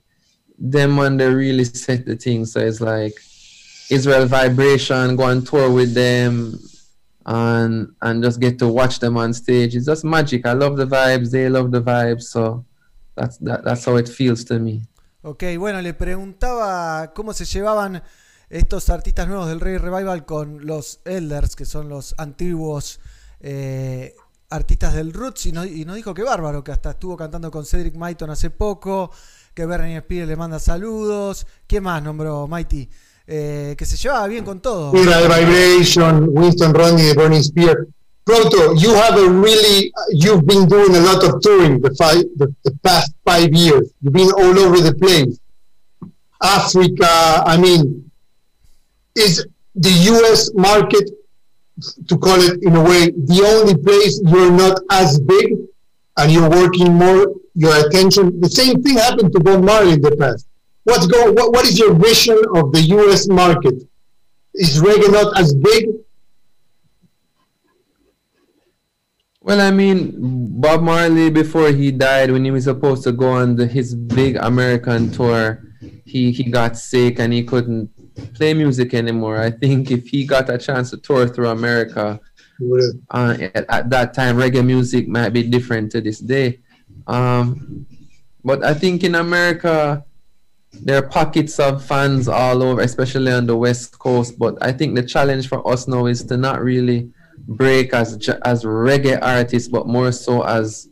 them 0.71 0.97
when 0.97 1.17
they 1.19 1.29
really 1.29 1.65
set 1.65 2.07
the 2.07 2.17
thing. 2.17 2.47
So 2.47 2.61
it's 2.61 2.81
like 2.81 3.15
Israel 3.91 4.27
Vibration, 4.27 5.17
go 5.17 5.25
on 5.25 5.43
tour 5.45 5.71
with 5.71 5.93
them 5.95 6.59
and 7.27 7.95
and 8.01 8.23
just 8.23 8.41
get 8.41 8.59
to 8.59 8.69
watch 8.69 8.99
them 9.01 9.17
on 9.17 9.33
stage. 9.35 9.75
It's 9.77 9.87
just 9.87 10.05
magic. 10.05 10.47
I 10.47 10.53
love 10.55 10.77
the 10.77 10.87
vibes, 10.87 11.31
they 11.31 11.49
love 11.49 11.71
the 11.71 11.83
vibes, 11.83 12.23
so 12.23 12.65
that's 13.17 13.39
that, 13.39 13.65
that's 13.65 13.85
how 13.85 13.97
it 13.97 14.09
feels 14.09 14.45
to 14.47 14.59
me. 14.59 14.83
Ok, 15.25 15.45
bueno, 15.59 15.81
le 15.83 15.95
preguntaba 15.95 17.13
cómo 17.15 17.33
se 17.33 17.45
llevaban 17.45 18.03
estos 18.51 18.91
artistas 18.91 19.29
nuevos 19.29 19.49
del 19.49 19.61
Reggae 19.61 19.79
Revival 19.79 20.25
con 20.27 20.67
los 20.67 21.01
Elders, 21.05 21.55
que 21.55 21.65
son 21.65 21.89
los 21.89 22.15
antiguos 22.19 22.99
eh, 23.41 24.15
artistas 24.51 24.95
del 24.95 25.13
Roots, 25.13 25.47
y, 25.47 25.53
no- 25.53 25.65
y 25.65 25.85
nos 25.85 25.95
dijo 25.97 26.13
que 26.13 26.23
bárbaro, 26.25 26.65
que 26.65 26.73
hasta 26.73 26.91
estuvo 26.91 27.17
cantando 27.17 27.51
con 27.53 27.65
Cedric 27.65 27.95
Maiton 27.95 28.31
hace 28.31 28.51
poco, 28.51 29.13
que 29.55 29.67
Bernie 29.67 29.97
Spears 29.97 30.29
le 30.29 30.37
manda 30.37 30.59
saludos. 30.59 31.47
¿Quién 31.67 31.83
más 31.83 32.03
nombró 32.03 32.47
Mighty? 32.49 32.89
Eh, 33.27 33.75
que 33.79 33.87
se 33.87 33.97
llevaba 33.97 34.27
bien 34.27 34.45
con 34.45 34.61
todo. 34.61 34.93
Vibration, 34.93 36.29
Winston 36.31 36.75
Rodney, 36.75 37.09
the 37.09 37.15
Burning 37.15 37.43
Spear. 37.43 37.89
Proto, 38.25 38.75
you 38.75 38.95
have 38.95 39.19
a 39.19 39.29
really, 39.29 39.93
you've 40.11 40.47
been 40.47 40.69
doing 40.69 40.95
a 40.95 41.01
lot 41.01 41.25
of 41.25 41.41
touring 41.41 41.81
the, 41.81 41.93
five, 41.97 42.23
the, 42.37 42.55
the 42.63 42.71
past 42.83 43.13
five 43.25 43.53
years. 43.53 43.93
You've 44.01 44.13
been 44.13 44.31
all 44.31 44.59
over 44.59 44.81
the 44.81 44.95
place. 44.95 45.39
Africa, 46.41 47.43
I 47.47 47.57
mean, 47.57 48.11
is 49.17 49.47
the 49.75 49.91
US 49.91 50.53
market, 50.55 51.11
to 52.09 52.19
call 52.19 52.41
it 52.41 52.63
in 52.63 52.77
a 52.77 52.83
way, 52.83 53.11
the 53.11 53.43
only 53.45 53.77
place 53.77 54.21
you're 54.25 54.53
not 54.53 54.79
as 54.91 55.19
big 55.21 55.57
and 56.17 56.31
you're 56.31 56.51
working 56.51 56.93
more 56.95 57.27
your 57.55 57.87
attention? 57.87 58.41
The 58.41 58.49
same 58.49 58.83
thing 58.83 58.97
happened 58.97 59.33
to 59.33 59.41
Bob 59.41 59.63
Marley 59.63 59.95
in 59.95 60.01
the 60.01 60.17
past. 60.17 60.47
What's 60.85 61.07
going? 61.07 61.35
What, 61.35 61.53
what 61.53 61.65
is 61.65 61.79
your 61.79 61.95
vision 61.95 62.39
of 62.55 62.73
the 62.73 62.81
U.S. 62.81 63.29
market? 63.29 63.75
Is 64.55 64.81
reggae 64.83 65.11
not 65.11 65.39
as 65.39 65.55
big? 65.55 65.89
Well, 69.41 69.61
I 69.61 69.71
mean, 69.73 70.13
Bob 70.61 70.83
Marley, 70.83 71.31
before 71.31 71.69
he 71.69 71.91
died, 71.91 72.31
when 72.31 72.45
he 72.45 72.51
was 72.51 72.65
supposed 72.65 73.03
to 73.05 73.13
go 73.13 73.31
on 73.31 73.57
the, 73.57 73.67
his 73.67 73.95
big 73.95 74.37
American 74.37 75.11
tour, 75.11 75.65
he, 76.05 76.31
he 76.31 76.45
got 76.45 76.79
sick 76.79 77.19
and 77.19 77.33
he 77.33 77.43
couldn't 77.43 77.91
play 78.35 78.55
music 78.55 78.95
anymore. 78.95 79.41
I 79.41 79.51
think 79.51 79.91
if 79.91 80.09
he 80.09 80.25
got 80.25 80.49
a 80.49 80.59
chance 80.59 80.91
to 80.91 80.97
tour 80.97 81.27
through 81.27 81.49
America, 81.49 82.21
uh, 83.11 83.37
at, 83.55 83.65
at, 83.69 83.91
that 83.91 84.15
time, 84.15 84.37
reggae 84.37 84.65
music 84.65 85.09
might 85.09 85.31
be 85.31 85.43
different 85.43 85.91
to 85.93 86.01
this 86.01 86.21
day. 86.21 86.61
Um, 87.07 87.87
but 88.45 88.65
I 88.65 88.75
think 88.75 89.05
in 89.05 89.15
America, 89.15 90.05
there 90.73 90.99
are 90.99 91.09
pockets 91.09 91.59
of 91.59 91.85
fans 91.85 92.29
all 92.29 92.63
over, 92.63 92.81
especially 92.81 93.33
on 93.33 93.47
the 93.47 93.57
West 93.57 93.99
Coast. 93.99 94.39
But 94.39 94.57
I 94.61 94.73
think 94.73 94.95
the 94.95 95.03
challenge 95.03 95.49
for 95.49 95.67
us 95.69 95.87
now 95.87 96.07
is 96.07 96.25
to 96.25 96.37
not 96.37 96.63
really 96.63 97.11
break 97.47 97.93
as 97.95 98.29
as 98.45 98.65
reggae 98.65 99.19
artists, 99.21 99.69
but 99.69 99.87
more 99.87 100.13
so 100.13 100.43
as 100.43 100.89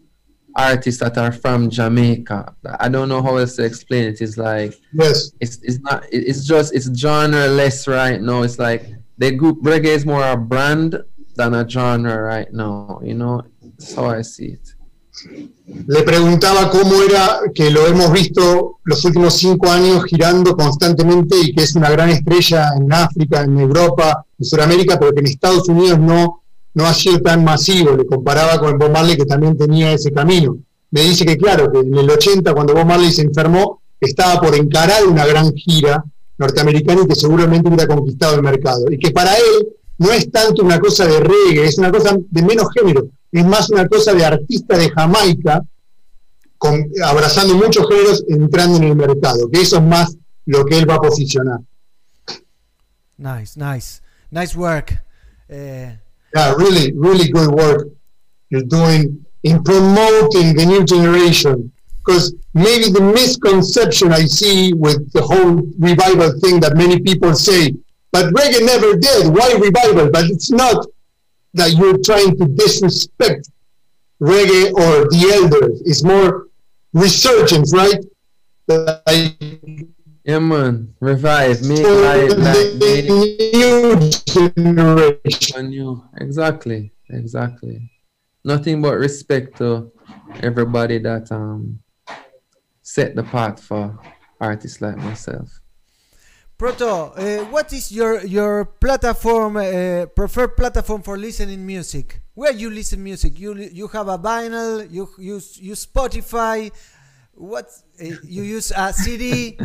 artists 0.57 1.01
that 1.01 1.17
are 1.17 1.33
from 1.33 1.71
Jamaica. 1.71 2.55
I 2.79 2.89
don't 2.89 3.09
know 3.09 3.23
how 3.23 3.37
else 3.37 3.57
to 3.57 3.65
explain 3.65 4.05
it. 4.05 4.21
It's 4.21 4.37
like 4.37 4.75
yes, 4.93 5.33
it's 5.41 5.59
it's 5.63 5.81
not. 5.81 6.05
It's 6.13 6.45
just 6.45 6.75
it's 6.75 6.93
genre 6.97 7.47
less 7.47 7.89
right 7.89 8.21
now. 8.21 8.43
It's 8.43 8.59
like 8.59 8.87
the 9.19 9.33
group 9.33 9.63
reggae 9.63 9.87
is 9.87 10.07
more 10.07 10.25
a 10.25 10.37
brand 10.37 11.03
than 11.37 11.55
a 11.55 11.69
genre 11.69 12.21
right 12.21 12.53
now. 12.53 13.01
You 13.03 13.15
know, 13.15 13.43
that's 13.63 13.95
how 13.95 14.07
I 14.07 14.23
see 14.23 14.53
it. 14.53 14.75
Le 15.87 16.03
preguntaba 16.03 16.71
cómo 16.71 17.03
era 17.03 17.41
que 17.55 17.71
lo 17.71 17.87
hemos 17.87 18.13
visto 18.13 18.79
los 18.85 19.05
últimos 19.05 19.35
cinco 19.35 19.71
años 19.71 20.05
girando 20.05 20.57
constantemente 20.57 21.37
y 21.43 21.53
que 21.53 21.63
es 21.63 21.75
una 21.75 21.91
gran 21.91 22.11
estrella 22.11 22.71
en 22.77 22.93
África, 22.93 23.43
en 23.43 23.59
Europa, 23.59 24.25
en 24.39 24.45
Sudamérica, 24.45 24.99
pero 24.99 25.13
que 25.13 25.21
en 25.21 25.27
Estados 25.27 25.69
Unidos 25.69 25.99
no, 25.99 26.43
no 26.75 26.87
ha 26.87 26.95
sido 26.95 27.21
tan 27.21 27.45
masivo. 27.45 27.97
Le 27.97 28.07
comparaba 28.07 28.59
con 28.59 28.79
Bob 28.79 28.91
Marley 28.91 29.17
que 29.17 29.27
también 29.27 29.57
tenía 29.57 29.93
ese 29.93 30.11
camino. 30.11 30.57
Me 30.91 31.03
dice 31.03 31.25
que 31.25 31.37
claro, 31.37 31.71
que 31.71 31.79
en 31.81 31.97
el 31.97 32.11
80 32.11 32.53
cuando 32.53 32.75
Bob 32.75 32.87
Marley 32.87 33.13
se 33.13 33.23
enfermó, 33.23 33.81
estaba 34.01 34.41
por 34.41 34.55
encarar 34.55 35.07
una 35.07 35.27
gran 35.27 35.53
gira 35.55 36.03
norteamericana 36.39 37.03
y 37.05 37.09
que 37.09 37.15
seguramente 37.15 37.69
hubiera 37.69 37.87
conquistado 37.87 38.35
el 38.35 38.43
mercado. 38.43 38.85
Y 38.91 38.99
que 38.99 39.11
para 39.11 39.35
él 39.35 39.69
no 39.99 40.11
es 40.11 40.31
tanto 40.31 40.65
una 40.65 40.81
cosa 40.81 41.07
de 41.07 41.21
reggae, 41.21 41.67
es 41.67 41.79
una 41.79 41.93
cosa 41.93 42.17
de 42.19 42.43
menos 42.43 42.69
género 42.75 43.09
es 43.33 43.47
más 43.47 43.71
una 43.71 43.87
cosa 43.89 44.13
de 44.15 44.25
artista 44.25 44.77
de 44.77 44.91
Jamaica, 44.91 45.63
con, 46.59 46.91
abrazando 47.05 47.55
muchos 47.55 47.87
géneros, 47.89 48.25
entrando 48.29 48.77
en 48.79 48.85
el 48.85 48.97
mercado, 48.97 49.49
que 49.51 49.61
eso 49.61 49.77
es 49.77 49.83
más 49.83 50.17
lo 50.47 50.65
que 50.65 50.79
él 50.79 50.89
va 50.89 50.97
a 50.97 51.01
posicionar. 51.01 51.61
Nice, 53.17 53.59
nice, 53.59 54.01
nice 54.31 54.57
work. 54.57 54.93
Uh... 55.49 55.97
Yeah, 56.35 56.55
really, 56.57 56.93
really 56.93 57.29
good 57.29 57.51
work 57.51 57.89
you're 58.51 58.63
doing 58.63 59.25
in 59.43 59.63
promoting 59.65 60.55
the 60.55 60.65
new 60.65 60.85
generation. 60.85 61.73
Because 62.05 62.35
maybe 62.55 62.91
the 62.91 63.01
misconception 63.01 64.13
I 64.13 64.27
see 64.27 64.73
with 64.73 65.13
the 65.13 65.23
whole 65.23 65.63
revival 65.79 66.39
thing 66.41 66.61
that 66.61 66.77
many 66.77 67.01
people 67.01 67.35
say, 67.35 67.75
but 68.13 68.33
reggae 68.33 68.65
never 68.65 68.97
did. 68.97 69.29
Why 69.35 69.53
revival? 69.53 70.11
But 70.11 70.31
it's 70.31 70.51
not 70.51 70.87
that 71.55 71.73
you're 71.73 71.99
trying 71.99 72.37
to 72.39 72.47
disrespect 72.47 73.51
reggae 74.21 74.73
or 74.73 75.09
the 75.09 75.31
elders. 75.35 75.83
It's 75.85 76.03
more 76.03 76.49
resurgence, 76.93 77.75
right? 77.75 78.05
Like, 78.69 79.37
yeah, 80.25 80.39
man. 80.39 80.95
Revive. 81.01 81.63
Make 81.63 81.85
life 81.85 82.37
like 82.37 82.75
new 82.75 84.11
generation. 84.27 85.71
New. 85.71 86.05
Exactly. 86.19 86.93
Exactly. 87.09 87.91
Nothing 88.45 88.81
but 88.83 88.97
respect 88.97 89.59
to 89.59 89.91
everybody 90.43 90.99
that 90.99 91.31
um 91.33 91.81
set 92.83 93.15
the 93.15 93.23
path 93.23 93.63
for 93.63 93.99
artists 94.41 94.81
like 94.81 94.97
myself. 94.97 95.60
Proto, 96.61 97.17
uh, 97.17 97.45
what 97.47 97.73
is 97.73 97.91
your 97.91 98.21
your 98.21 98.67
platform 98.67 99.57
uh, 99.57 100.05
preferred 100.15 100.59
platform 100.59 101.01
for 101.01 101.17
listening 101.17 101.65
music? 101.65 102.21
Where 102.35 102.53
you 102.53 102.69
listen 102.69 103.03
music? 103.03 103.41
You 103.41 103.57
you 103.57 103.89
have 103.89 104.09
a 104.09 104.19
vinyl? 104.19 104.85
You 104.93 105.09
use 105.17 105.57
use 105.57 105.87
Spotify? 105.87 106.71
What 107.33 107.65
uh, 107.97 108.05
you 108.25 108.43
use 108.43 108.73
a 108.77 108.93
CD? 109.01 109.57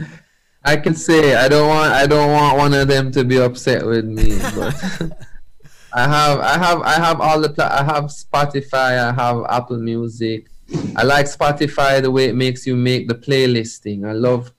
I 0.64 0.78
can 0.78 0.96
say 0.96 1.36
I 1.36 1.50
don't 1.50 1.68
want 1.68 1.92
I 1.92 2.08
don't 2.08 2.32
want 2.32 2.58
one 2.58 2.74
of 2.74 2.88
them 2.88 3.12
to 3.12 3.26
be 3.26 3.42
upset 3.42 3.86
with 3.86 4.06
me, 4.06 4.40
but 4.56 4.72
I 5.92 6.08
have 6.08 6.40
I 6.40 6.58
have 6.58 6.82
I 6.82 6.94
have 6.94 7.20
all 7.20 7.42
the 7.42 7.52
I 7.60 7.84
have 7.84 8.06
Spotify, 8.06 9.04
I 9.04 9.12
have 9.12 9.44
Apple 9.50 9.80
Music. 9.80 10.48
I 10.96 11.04
like 11.04 11.26
Spotify 11.26 12.02
the 12.02 12.10
way 12.10 12.30
it 12.32 12.36
makes 12.36 12.66
you 12.66 12.78
make 12.78 13.10
the 13.10 13.16
playlisting. 13.16 14.08
I 14.08 14.14
love 14.14 14.55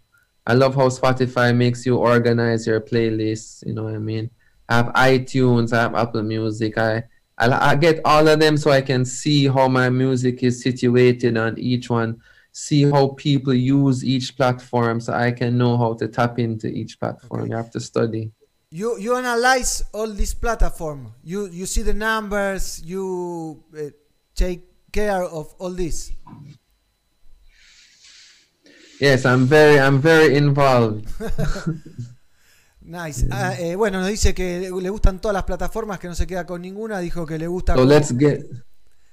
I 0.47 0.55
love 0.55 0.74
how 0.74 0.88
Spotify 0.88 1.55
makes 1.55 1.84
you 1.84 1.97
organize 1.97 2.66
your 2.66 2.80
playlists. 2.80 3.66
You 3.66 3.74
know 3.74 3.84
what 3.84 3.94
I 3.94 3.99
mean? 3.99 4.30
I 4.68 4.76
have 4.76 4.86
iTunes, 4.94 5.72
I 5.72 5.82
have 5.82 5.94
Apple 5.94 6.22
Music. 6.22 6.78
I, 6.78 7.03
I, 7.38 7.70
I 7.70 7.74
get 7.74 8.01
all 8.05 8.26
of 8.26 8.38
them 8.40 8.57
so 8.57 8.70
I 8.70 8.80
can 8.80 9.05
see 9.05 9.49
how 9.49 9.68
my 9.68 9.90
music 9.90 10.42
is 10.42 10.62
situated 10.62 11.36
on 11.36 11.59
each 11.59 11.90
one. 11.90 12.20
See 12.53 12.84
how 12.84 13.09
people 13.09 13.53
use 13.53 14.03
each 14.03 14.34
platform, 14.34 14.99
so 14.99 15.12
I 15.12 15.30
can 15.30 15.59
know 15.59 15.76
how 15.76 15.92
to 15.94 16.09
tap 16.09 16.38
into 16.38 16.68
each 16.68 16.99
platform. 16.99 17.42
Okay. 17.42 17.51
You 17.51 17.57
have 17.57 17.70
to 17.72 17.80
study. 17.80 18.32
You 18.70 18.99
you 18.99 19.14
analyze 19.14 19.84
all 19.92 20.09
this 20.09 20.32
platform. 20.32 21.12
You 21.22 21.49
you 21.49 21.66
see 21.66 21.82
the 21.82 21.92
numbers. 21.92 22.80
You 22.82 23.62
uh, 23.76 23.90
take 24.34 24.64
care 24.90 25.22
of 25.22 25.55
all 25.59 25.70
this. 25.70 26.12
Yes, 29.01 29.26
I'm 29.26 29.47
very, 29.47 29.78
I'm 29.78 30.01
very 30.01 30.36
involved. 30.36 31.07
nice. 32.80 33.26
Ah, 33.30 33.55
eh, 33.59 33.74
bueno, 33.76 34.01
nos 34.01 34.09
dice 34.09 34.34
que 34.34 34.70
le 34.70 34.90
gustan 34.90 35.20
todas 35.20 35.34
las 35.34 35.44
plataformas, 35.44 35.99
que 35.99 36.09
no 36.09 36.14
se 36.14 36.26
queda 36.26 36.47
con 36.47 36.62
ninguna. 36.62 36.99
Dijo 37.01 37.26
que 37.26 37.38
le 37.38 37.47
gusta. 37.47 37.74
So 37.74 37.84
let's 37.84 38.16
get. 38.16 38.47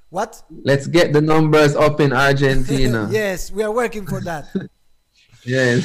What? 0.10 0.46
Let's 0.64 0.88
get 0.90 1.12
the 1.12 1.22
numbers 1.22 1.76
up 1.76 2.00
in 2.00 2.14
Argentina. 2.14 3.10
yes, 3.12 3.52
we 3.52 3.64
are 3.64 3.72
working 3.72 4.08
for 4.08 4.24
that. 4.24 4.46
yes. 5.44 5.84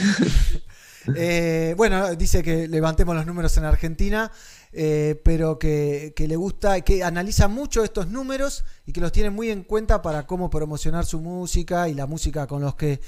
eh, 1.17 1.75
bueno, 1.77 2.15
dice 2.15 2.43
que 2.43 2.69
levantemos 2.69 3.17
los 3.17 3.27
números 3.27 3.57
en 3.57 3.65
Argentina. 3.65 4.31
Eh, 4.71 5.19
pero 5.25 5.59
que, 5.59 6.13
que, 6.15 6.29
le 6.29 6.37
gusta, 6.37 6.83
que 6.83 7.03
analiza 7.03 7.49
mucho 7.49 7.83
estos 7.83 8.09
números 8.09 8.67
y 8.85 8.93
que 8.93 9.01
los 9.01 9.13
tiene 9.13 9.31
muy 9.31 9.49
en 9.49 9.65
cuenta 9.65 10.03
para 10.03 10.27
cómo 10.27 10.51
promocionar 10.51 11.07
su 11.07 11.21
música 11.21 11.89
y 11.89 11.95
la 11.95 12.07
música 12.07 12.47
con 12.47 12.61
los 12.61 12.75
que 12.75 13.01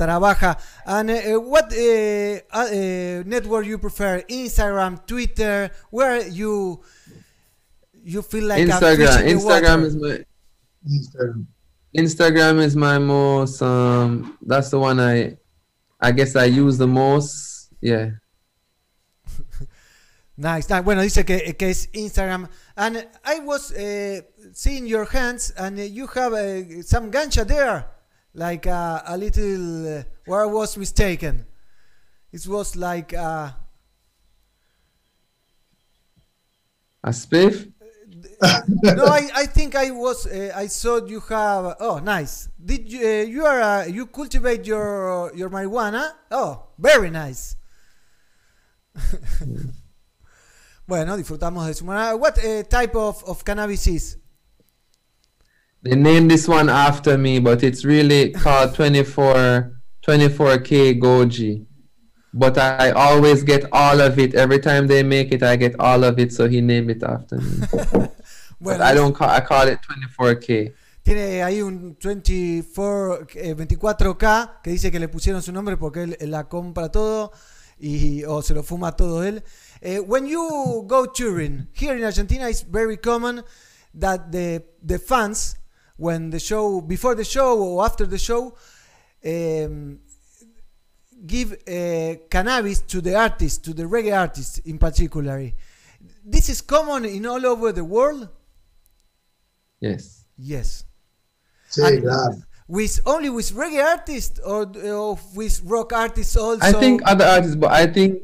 trabaja. 0.00 0.56
And 0.86 1.10
uh, 1.10 1.40
what 1.40 1.72
uh, 1.72 2.40
uh, 2.52 3.22
network 3.26 3.66
you 3.66 3.78
prefer? 3.78 4.22
Instagram, 4.28 5.06
Twitter? 5.06 5.70
Where 5.90 6.26
you 6.26 6.80
you 7.92 8.22
feel 8.22 8.44
like 8.44 8.66
Instagram? 8.66 9.28
Instagram 9.28 9.84
is 9.84 9.96
my 9.96 10.24
Instagram. 10.88 11.46
Instagram 11.96 12.62
is 12.62 12.76
my 12.76 12.98
most. 12.98 13.62
Um, 13.62 14.38
that's 14.42 14.70
the 14.70 14.78
one 14.78 15.00
I, 15.00 15.36
I 16.00 16.12
guess 16.12 16.36
I 16.36 16.44
use 16.44 16.78
the 16.78 16.86
most. 16.86 17.70
Yeah. 17.80 18.10
nice, 20.36 20.68
nice. 20.68 20.82
Bueno, 20.82 21.02
dice 21.02 21.24
que, 21.24 21.52
que 21.54 21.70
es 21.70 21.88
Instagram. 21.92 22.48
And 22.76 23.06
I 23.24 23.40
was 23.40 23.72
uh, 23.72 24.20
seeing 24.52 24.86
your 24.86 25.04
hands, 25.04 25.50
and 25.56 25.78
you 25.78 26.06
have 26.06 26.32
uh, 26.32 26.82
some 26.82 27.10
gancha 27.10 27.44
there 27.46 27.86
like 28.34 28.66
uh, 28.66 29.02
a 29.06 29.16
little 29.16 29.98
uh, 29.98 30.02
where 30.26 30.42
I 30.42 30.46
was 30.46 30.76
mistaken. 30.76 31.46
It 32.32 32.46
was 32.46 32.76
like 32.76 33.12
uh, 33.12 33.50
a 37.02 37.10
spiff. 37.10 37.72
no, 38.82 39.04
I, 39.04 39.28
I 39.34 39.46
think 39.46 39.74
I 39.74 39.90
was 39.90 40.26
uh, 40.26 40.52
I 40.54 40.66
saw 40.66 41.04
you 41.04 41.20
have 41.20 41.76
oh 41.80 41.98
nice. 41.98 42.48
Did 42.62 42.90
you 42.90 43.00
uh, 43.06 43.22
you 43.22 43.44
are 43.44 43.60
uh, 43.60 43.86
you 43.86 44.06
cultivate 44.06 44.66
your 44.66 45.32
your 45.34 45.50
marijuana? 45.50 46.12
Oh, 46.30 46.66
very 46.78 47.10
nice. 47.10 47.56
bueno, 50.86 51.16
disfrutamos 51.16 51.66
de 51.66 51.74
su 51.74 51.84
marijuana. 51.84 52.18
What 52.18 52.36
type 52.70 52.94
of, 52.94 53.24
of 53.24 53.44
cannabis 53.44 53.86
is? 53.86 54.19
They 55.82 55.96
named 55.96 56.30
this 56.30 56.46
one 56.46 56.68
after 56.68 57.16
me, 57.16 57.38
but 57.40 57.62
it's 57.62 57.84
really 57.84 58.32
called 58.32 58.74
24 58.74 59.80
24k 60.06 61.00
Goji. 61.00 61.66
But 62.32 62.58
I 62.58 62.90
always 62.90 63.42
get 63.42 63.64
all 63.72 64.00
of 64.00 64.18
it. 64.18 64.34
Every 64.34 64.60
time 64.60 64.86
they 64.86 65.02
make 65.02 65.32
it, 65.32 65.42
I 65.42 65.56
get 65.56 65.78
all 65.80 66.04
of 66.04 66.18
it. 66.18 66.32
So 66.32 66.48
he 66.48 66.60
named 66.60 66.90
it 66.90 67.02
after 67.02 67.38
me. 67.38 67.66
well, 68.60 68.82
I 68.82 68.94
don't 68.94 69.14
call 69.14 69.28
I 69.28 69.40
call 69.40 69.66
it 69.68 69.80
24k. 69.82 70.74
tiene 71.02 71.42
ahí 71.42 71.62
un 71.62 71.96
24, 71.98 73.26
eh, 73.34 73.54
24K 73.56 74.60
que 74.62 74.70
dice 74.70 74.90
que 74.90 75.00
le 75.00 75.08
pusieron 75.08 75.42
su 75.42 75.50
nombre 75.52 75.76
porque 75.76 76.02
él, 76.02 76.16
él 76.20 76.30
la 76.30 76.48
compra 76.48 76.90
todo 76.90 77.32
y, 77.78 78.22
o 78.24 78.42
se 78.42 78.54
lo 78.54 78.62
fuma 78.62 78.94
todo 78.94 79.24
él. 79.24 79.42
Eh, 79.80 79.98
when 79.98 80.26
you 80.26 80.84
go 80.86 81.06
touring, 81.06 81.68
here 81.74 81.96
in 81.96 82.04
Argentina 82.04 82.48
it's 82.48 82.62
very 82.62 82.98
common 82.98 83.42
that 83.98 84.30
the, 84.30 84.62
the 84.82 84.98
fans, 84.98 85.56
when 86.00 86.30
the 86.30 86.40
show, 86.40 86.80
before 86.80 87.14
the 87.14 87.24
show 87.24 87.62
or 87.62 87.84
after 87.84 88.06
the 88.06 88.16
show, 88.16 88.54
um, 89.24 89.98
give 91.26 91.52
uh, 91.52 92.14
cannabis 92.30 92.80
to 92.80 93.02
the 93.02 93.14
artists, 93.14 93.58
to 93.58 93.74
the 93.74 93.82
reggae 93.82 94.18
artists 94.18 94.58
in 94.60 94.78
particular. 94.78 95.52
This 96.24 96.48
is 96.48 96.62
common 96.62 97.04
in 97.04 97.26
all 97.26 97.44
over 97.44 97.70
the 97.72 97.84
world. 97.84 98.30
Yes. 99.78 100.24
Yes. 100.38 100.84
Sí, 101.70 102.00
claro. 102.00 102.42
With 102.66 103.00
only 103.04 103.28
with 103.28 103.50
reggae 103.52 103.84
artists 103.84 104.40
or, 104.40 104.72
or 104.82 105.18
with 105.34 105.60
rock 105.64 105.92
artists 105.92 106.34
also. 106.34 106.64
I 106.64 106.72
think 106.72 107.02
other 107.04 107.26
artists, 107.26 107.56
but 107.56 107.72
I 107.72 107.86
think 107.86 108.22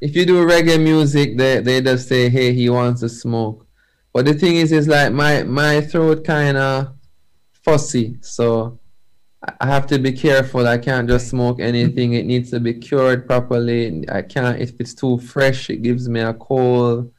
if 0.00 0.16
you 0.16 0.24
do 0.24 0.46
reggae 0.46 0.82
music, 0.82 1.36
they, 1.36 1.60
they 1.60 1.82
just 1.82 2.08
say, 2.08 2.30
hey, 2.30 2.54
he 2.54 2.70
wants 2.70 3.00
to 3.02 3.08
smoke. 3.10 3.66
But 4.14 4.24
the 4.24 4.32
thing 4.32 4.56
is, 4.56 4.72
is 4.72 4.88
like 4.88 5.12
my, 5.12 5.42
my 5.42 5.82
throat 5.82 6.24
kind 6.24 6.56
of 6.56 6.97
fussy. 7.72 8.16
So 8.20 8.78
I- 9.42 9.54
I 9.60 9.66
have 9.66 9.86
to 9.88 9.98
be 9.98 10.12
careful. 10.12 10.66
I 10.66 10.78
can't 10.78 11.08
just 11.08 11.28
smoke 11.28 11.60
anything. 11.60 12.14
It 12.14 12.26
needs 12.26 12.50
to 12.50 12.60
be 12.60 12.74
cured 12.74 13.26
properly. 13.26 14.04
I 14.08 14.22
can't, 14.22 14.60
if 14.60 14.72
it's 14.80 14.94
too 14.94 15.18
fresh, 15.18 15.70
it 15.70 15.82
gives 15.82 16.08
me 16.08 16.20
a 16.20 16.34
cold. 16.34 17.10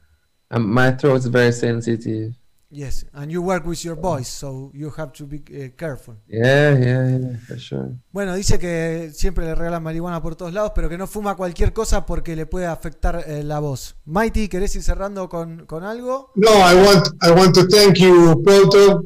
And 0.51 0.65
my 0.65 0.91
throat's 0.91 1.27
very 1.27 1.51
sensitive. 1.53 2.33
Yes, 2.71 3.03
and 3.13 3.31
you 3.31 3.41
work 3.41 3.65
with 3.65 3.83
your 3.83 3.95
voice, 3.95 4.27
so 4.27 4.71
you 4.75 4.91
have 4.95 5.11
to 5.13 5.25
be 5.25 5.37
uh, 5.37 5.69
careful. 5.75 6.15
Yeah, 6.27 6.77
yeah, 6.77 7.17
yeah, 7.17 7.37
for 7.47 7.57
sure. 7.57 7.95
Bueno, 8.11 8.35
dice 8.35 8.59
que 8.59 9.09
siempre 9.11 9.45
le 9.45 9.55
regalan 9.55 9.81
marihuana 9.81 10.21
por 10.21 10.35
todos 10.35 10.53
lados, 10.53 10.73
pero 10.75 10.87
que 10.87 10.95
no 10.97 11.07
fuma 11.07 11.35
cualquier 11.35 11.73
cosa 11.73 12.05
porque 12.05 12.35
le 12.35 12.45
puede 12.45 12.67
afectar 12.67 13.23
eh, 13.25 13.43
la 13.43 13.59
voz. 13.59 13.95
Mighty, 14.05 14.49
¿querés 14.49 14.75
ir 14.75 14.83
cerrando 14.83 15.27
con, 15.29 15.65
con 15.65 15.83
algo? 15.83 16.31
No, 16.35 16.49
I 16.49 16.75
want 16.75 17.07
I 17.23 17.31
want 17.31 17.55
to 17.55 17.67
thank 17.67 17.95
you, 17.97 18.39
Proto, 18.43 18.97
uh, 18.97 19.03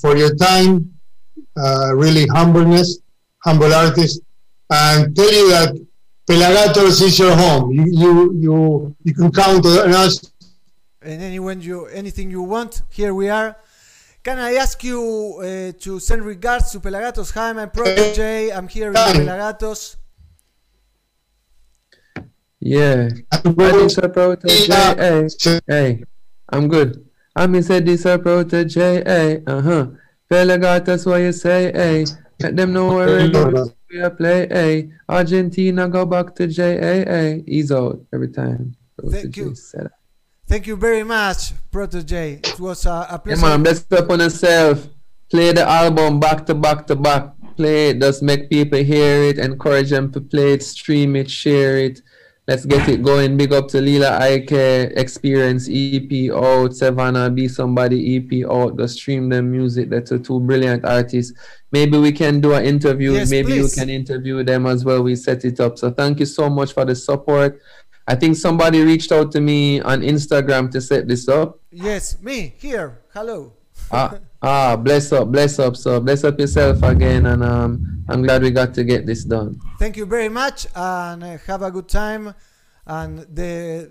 for 0.00 0.16
your 0.16 0.34
time. 0.36 0.92
Uh, 1.56 1.94
really 1.94 2.26
humbleness, 2.26 2.98
humble 3.44 3.72
artist, 3.72 4.20
and 4.70 5.16
tell 5.16 5.32
you 5.32 5.50
that 5.50 5.74
Pelagatos 6.28 7.00
is 7.02 7.18
your 7.18 7.34
home. 7.34 7.72
You 7.72 7.84
you 7.86 8.12
you 8.34 8.96
you 9.04 9.14
can 9.14 9.32
count 9.32 9.64
on 9.64 9.92
us. 9.92 10.32
And 11.00 11.22
anyone 11.22 11.60
you, 11.62 11.86
anything 11.86 12.30
you 12.30 12.42
want, 12.42 12.82
here 12.90 13.14
we 13.14 13.28
are. 13.28 13.56
Can 14.24 14.38
I 14.38 14.54
ask 14.54 14.82
you 14.82 15.38
uh, 15.38 15.72
to 15.80 16.00
send 16.00 16.22
regards 16.24 16.72
to 16.72 16.80
Pelagatos? 16.80 17.32
Hi, 17.32 17.50
I'm 17.50 17.70
Protege. 17.70 18.50
I'm 18.50 18.66
here 18.66 18.88
in 18.88 18.94
Pelagatos. 18.94 19.96
Yeah. 22.58 23.08
Addis 23.32 23.98
a. 23.98 24.38
Hey, 24.98 25.28
hey, 25.68 26.04
I'm 26.48 26.66
good. 26.66 27.05
I'm 27.36 27.54
in 27.54 27.62
said 27.62 27.84
this 27.86 28.04
a 28.06 28.18
protege. 28.18 29.02
Hey, 29.04 29.42
uh 29.46 29.60
huh. 29.60 29.86
Fella 30.28 30.58
got 30.58 30.88
us 30.88 31.06
what 31.06 31.18
you 31.18 31.32
say. 31.32 31.70
Hey, 31.72 32.04
let 32.40 32.56
them 32.56 32.72
know 32.72 32.88
where 32.94 33.16
we 33.22 33.30
go. 33.30 33.70
We 33.90 34.00
a 34.00 34.10
play. 34.10 34.48
Hey, 34.48 34.90
Argentina 35.08 35.88
go 35.88 36.04
back 36.06 36.34
to 36.36 36.46
J. 36.46 36.78
Hey, 36.78 37.04
hey, 37.06 37.44
he's 37.46 37.70
out 37.70 38.00
every 38.12 38.28
time. 38.28 38.74
Thank 39.10 39.36
you. 39.36 39.54
Thank 40.48 40.66
you 40.66 40.76
very 40.76 41.02
much, 41.04 41.52
Protege. 41.70 42.40
It 42.42 42.58
was 42.60 42.86
a, 42.86 42.90
a 42.90 43.06
Yeah, 43.10 43.16
pleasure. 43.18 43.42
man, 43.42 43.62
bless 43.62 43.84
up 43.92 44.10
on 44.10 44.20
yourself. 44.20 44.88
Play 45.30 45.52
the 45.52 45.68
album 45.68 46.20
back 46.20 46.46
to 46.46 46.54
back 46.54 46.86
to 46.86 46.96
back. 46.96 47.32
Play 47.56 47.90
it, 47.90 48.00
just 48.00 48.22
make 48.22 48.50
people 48.50 48.78
hear 48.78 49.22
it, 49.22 49.38
encourage 49.38 49.90
them 49.90 50.12
to 50.12 50.20
play 50.20 50.52
it, 50.52 50.62
stream 50.62 51.16
it, 51.16 51.30
share 51.30 51.78
it. 51.78 52.00
Let's 52.48 52.64
get 52.64 52.88
it 52.88 53.02
going. 53.02 53.36
Big 53.36 53.52
up 53.52 53.66
to 53.68 53.80
Lila 53.80 54.18
Ike, 54.20 54.52
Experience 54.52 55.68
EP 55.68 56.30
out, 56.30 56.76
Savannah, 56.76 57.28
Be 57.28 57.48
Somebody 57.48 58.16
EP 58.16 58.48
out. 58.48 58.78
Just 58.78 58.98
stream 58.98 59.28
them 59.28 59.50
music. 59.50 59.90
That's 59.90 60.12
a 60.12 60.18
two 60.20 60.38
brilliant 60.38 60.84
artists. 60.84 61.32
Maybe 61.72 61.98
we 61.98 62.12
can 62.12 62.40
do 62.40 62.54
an 62.54 62.64
interview. 62.64 63.14
Yes, 63.14 63.30
Maybe 63.30 63.48
please. 63.54 63.76
you 63.76 63.80
can 63.82 63.90
interview 63.90 64.44
them 64.44 64.66
as 64.66 64.84
well. 64.84 65.02
We 65.02 65.16
set 65.16 65.44
it 65.44 65.58
up. 65.58 65.76
So 65.76 65.90
thank 65.90 66.20
you 66.20 66.26
so 66.26 66.48
much 66.48 66.72
for 66.72 66.84
the 66.84 66.94
support. 66.94 67.60
I 68.06 68.14
think 68.14 68.36
somebody 68.36 68.80
reached 68.82 69.10
out 69.10 69.32
to 69.32 69.40
me 69.40 69.80
on 69.80 70.02
Instagram 70.02 70.70
to 70.70 70.80
set 70.80 71.08
this 71.08 71.26
up. 71.28 71.58
Yes, 71.72 72.20
me 72.22 72.54
here. 72.58 73.00
Hello. 73.12 73.54
ah, 73.90 74.20
ah, 74.46 74.76
bless 74.76 75.12
up, 75.12 75.28
bless 75.28 75.58
up. 75.58 75.76
So 75.76 76.00
bless 76.00 76.24
up 76.24 76.38
yourself 76.38 76.82
again, 76.82 77.26
and 77.26 77.42
um, 77.42 78.04
I'm 78.08 78.22
glad 78.22 78.42
we 78.42 78.50
got 78.50 78.74
to 78.74 78.84
get 78.84 79.06
this 79.06 79.24
done. 79.24 79.58
Thank 79.78 79.96
you 79.96 80.06
very 80.06 80.28
much 80.28 80.66
and 80.74 81.22
uh, 81.24 81.38
have 81.46 81.62
a 81.62 81.70
good 81.70 81.88
time 81.88 82.34
and 82.86 83.26
the 83.34 83.90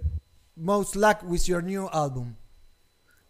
most 0.56 0.95
luck 0.95 1.22
with 1.24 1.47
your 1.47 1.62
new 1.62 1.89
album. 1.91 2.38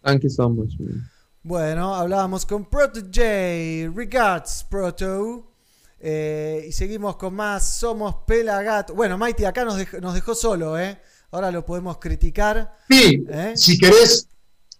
Thank 0.03 0.23
you 0.23 0.29
so 0.29 0.49
much, 0.49 0.77
man. 0.79 1.09
Bueno, 1.43 1.95
hablábamos 1.95 2.45
con 2.45 2.65
Protege, 2.65 3.89
Regards 3.93 4.63
Proto. 4.69 5.55
eh, 5.99 6.65
y 6.67 6.71
seguimos 6.71 7.15
con 7.15 7.33
más 7.33 7.79
Somos 7.79 8.15
Pelagato. 8.27 8.93
Bueno, 8.93 9.17
Mighty 9.17 9.45
acá 9.45 9.65
nos 9.65 9.77
dejó, 9.77 9.99
nos 9.99 10.13
dejó 10.13 10.35
solo, 10.35 10.79
¿eh? 10.79 10.99
Ahora 11.31 11.51
lo 11.51 11.65
podemos 11.65 11.97
criticar. 11.97 12.77
Sí, 12.89 13.25
¿eh? 13.27 13.53
si 13.55 13.77
querés, 13.77 14.27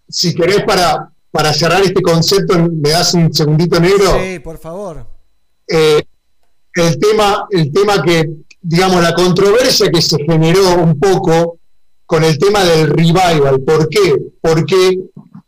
si 0.08 0.36
querés 0.36 0.64
para, 0.64 1.12
para 1.36 1.52
cerrar 1.54 1.84
este 1.84 2.02
concepto, 2.02 2.58
me 2.58 2.92
das 2.92 3.14
un 3.14 3.34
segundito 3.34 3.78
negro. 3.78 4.18
Sí, 4.24 4.40
por 4.40 4.58
favor. 4.58 5.06
Eh, 5.68 6.02
el 6.76 6.98
tema, 6.98 7.46
el 7.52 7.74
tema 7.74 8.02
que, 8.02 8.30
digamos, 8.62 9.04
la 9.04 9.14
controversia 9.14 9.92
que 9.92 10.02
se 10.02 10.16
generó 10.24 10.76
un 10.76 10.98
poco 10.98 11.60
con 12.06 12.24
el 12.24 12.38
tema 12.40 12.64
del 12.64 12.88
revival. 12.88 13.60
¿Por 13.60 13.90
qué? 13.90 14.16
Porque 14.40 14.98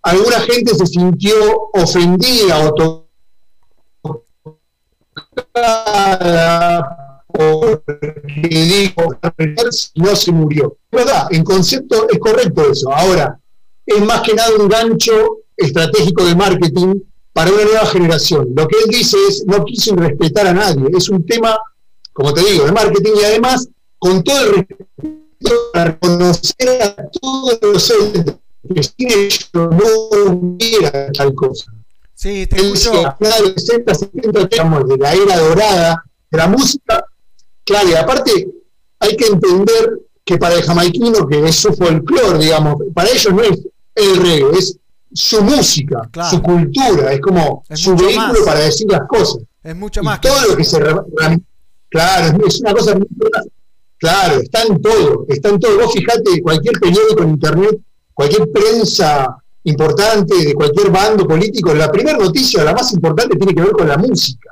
alguna 0.01 0.41
gente 0.41 0.75
se 0.75 0.87
sintió 0.87 1.35
ofendida 1.71 2.67
o 2.67 3.05
tocada 5.53 7.23
porque 7.27 8.49
dijo 8.49 9.15
no 9.95 10.15
se 10.17 10.31
murió. 10.33 10.75
Es 10.91 11.05
verdad, 11.05 11.27
en 11.31 11.45
concepto 11.45 12.09
es 12.09 12.19
correcto 12.19 12.69
eso. 12.69 12.91
Ahora, 12.91 13.39
es 13.87 14.05
más 14.05 14.21
que 14.21 14.33
nada 14.33 14.49
un 14.59 14.67
gancho 14.67 15.39
estratégico 15.55 16.25
de 16.25 16.35
marketing 16.35 16.95
para 17.33 17.51
una 17.51 17.63
nueva 17.63 17.85
generación. 17.85 18.49
Lo 18.55 18.67
que 18.67 18.77
él 18.83 18.89
dice 18.89 19.17
es, 19.27 19.43
no 19.47 19.63
quiso 19.63 19.95
respetar 19.95 20.47
a 20.47 20.53
nadie. 20.53 20.85
Es 20.95 21.09
un 21.09 21.25
tema, 21.25 21.57
como 22.13 22.33
te 22.33 22.43
digo, 22.43 22.65
de 22.65 22.71
marketing 22.71 23.13
y 23.19 23.23
además, 23.23 23.69
con 23.97 24.23
todo 24.23 24.39
el 24.41 24.55
respeto 24.55 24.87
para 25.71 25.85
reconocer 25.85 26.81
a 26.81 27.09
todos 27.09 27.59
los 27.61 27.91
entes 27.91 28.35
que 28.73 28.83
sin 28.83 29.11
ellos 29.11 29.49
no 29.53 30.31
hubiera 30.31 31.11
tal 31.13 31.33
cosa. 31.33 31.71
Sí, 32.13 32.47
te 32.47 32.57
escucho. 32.57 32.91
de 33.19 33.41
los 33.41 33.53
60, 33.53 33.93
70, 33.93 34.45
digamos, 34.45 34.89
de 34.89 34.97
la 34.97 35.13
era 35.13 35.37
dorada 35.37 36.03
de 36.29 36.37
la 36.37 36.47
música. 36.47 37.05
Claro, 37.63 37.89
y 37.89 37.93
aparte 37.93 38.47
hay 38.99 39.15
que 39.15 39.27
entender 39.27 39.99
que 40.25 40.37
para 40.37 40.55
el 40.55 40.63
jamaiquino, 40.63 41.27
que 41.27 41.47
es 41.47 41.55
su 41.55 41.73
folclore, 41.73 42.39
digamos, 42.39 42.75
para 42.93 43.09
ellos 43.09 43.33
no 43.33 43.43
es 43.43 43.59
el 43.97 44.17
reggae, 44.17 44.57
es 44.57 44.77
su 45.13 45.41
música, 45.41 46.01
Claro. 46.11 46.29
su 46.29 46.41
cultura, 46.41 47.13
es 47.13 47.19
como 47.21 47.63
Es 47.69 47.79
su 47.81 47.95
vehículo 47.95 48.27
más. 48.33 48.39
para 48.45 48.59
decir 48.61 48.87
las 48.89 49.07
cosas. 49.07 49.43
Es 49.63 49.75
mucho 49.75 50.01
Y 50.01 50.03
más 50.03 50.21
todo 50.21 50.33
que 50.43 50.47
lo 50.51 50.57
que 50.57 50.63
se 50.63 50.79
claro 51.89 52.45
es 52.47 52.59
una 52.61 52.73
cosa 52.73 52.95
muy- 52.95 53.07
claro 53.97 54.41
está 54.41 54.63
en 54.63 54.81
todo 54.81 55.25
está 55.29 55.49
en 55.49 55.59
todo 55.59 55.77
vos 55.79 55.93
fijate 55.93 56.41
cualquier 56.41 56.79
periódico 56.79 57.23
en 57.23 57.29
internet 57.29 57.79
cualquier 58.13 58.51
prensa 58.51 59.35
importante 59.63 60.35
de 60.35 60.53
cualquier 60.53 60.89
bando 60.91 61.25
político 61.27 61.73
la 61.73 61.91
primera 61.91 62.17
noticia 62.17 62.63
la 62.63 62.73
más 62.73 62.91
importante 62.93 63.37
tiene 63.37 63.53
que 63.55 63.61
ver 63.61 63.71
con 63.71 63.87
la 63.87 63.97
música 63.97 64.51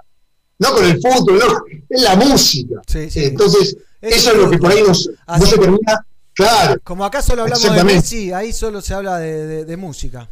no 0.60 0.72
con 0.74 0.86
el 0.86 1.00
fútbol 1.02 1.38
no 1.40 1.64
es 1.90 2.02
la 2.02 2.16
música 2.16 2.82
Sí, 2.88 3.10
sí. 3.10 3.26
entonces 3.26 3.78
Es 4.02 4.18
eso 4.18 4.32
es 4.32 4.38
lo 4.38 4.50
que 4.50 4.58
por 4.58 4.72
ahí 4.72 4.82
nos, 4.82 5.10
Así- 5.28 5.42
no 5.44 5.46
se 5.50 5.58
termina 5.58 6.06
claro 6.36 6.80
Como 6.84 7.04
acá 7.06 7.22
solo 7.24 7.42
hablamos 7.44 7.76
de. 7.76 7.84
Messi, 7.84 8.32
ahí 8.32 8.54
solo 8.54 8.82
se 8.82 8.94
habla 8.94 9.18
de, 9.18 9.46
de- 9.48 9.66
de 9.66 9.78
música. 9.78 10.30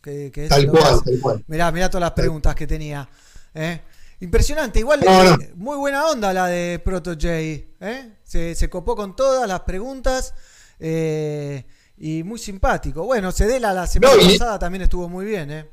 Que, 0.00 0.30
que 0.30 0.46
tal 0.46 0.68
cual 0.70 1.02
tal 1.04 1.20
cual 1.20 1.44
Mirá, 1.48 1.72
mirá 1.72 1.90
todas 1.90 2.02
las 2.02 2.12
preguntas 2.12 2.54
que 2.54 2.66
tenía. 2.68 3.08
¿eh? 3.54 3.80
Impresionante, 4.20 4.78
igual 4.78 5.00
No, 5.04 5.24
no. 5.24 5.36
muy 5.56 5.76
buena 5.76 6.06
onda 6.06 6.32
la 6.32 6.46
de 6.46 6.78
Proto 6.84 7.10
J. 7.14 7.28
¿eh? 7.28 8.12
Se, 8.22 8.54
se 8.54 8.70
copó 8.70 8.94
con 8.94 9.16
todas 9.16 9.48
las 9.48 9.60
preguntas 9.62 10.32
eh, 10.78 11.64
y 11.98 12.22
muy 12.22 12.38
simpático. 12.38 13.04
Bueno, 13.04 13.32
Cedela 13.32 13.72
la 13.72 13.86
semana 13.88 14.14
No, 14.14 14.22
y- 14.22 14.38
pasada 14.38 14.58
también 14.60 14.82
estuvo 14.82 15.08
muy 15.08 15.24
bien. 15.26 15.50
¿eh? 15.50 15.70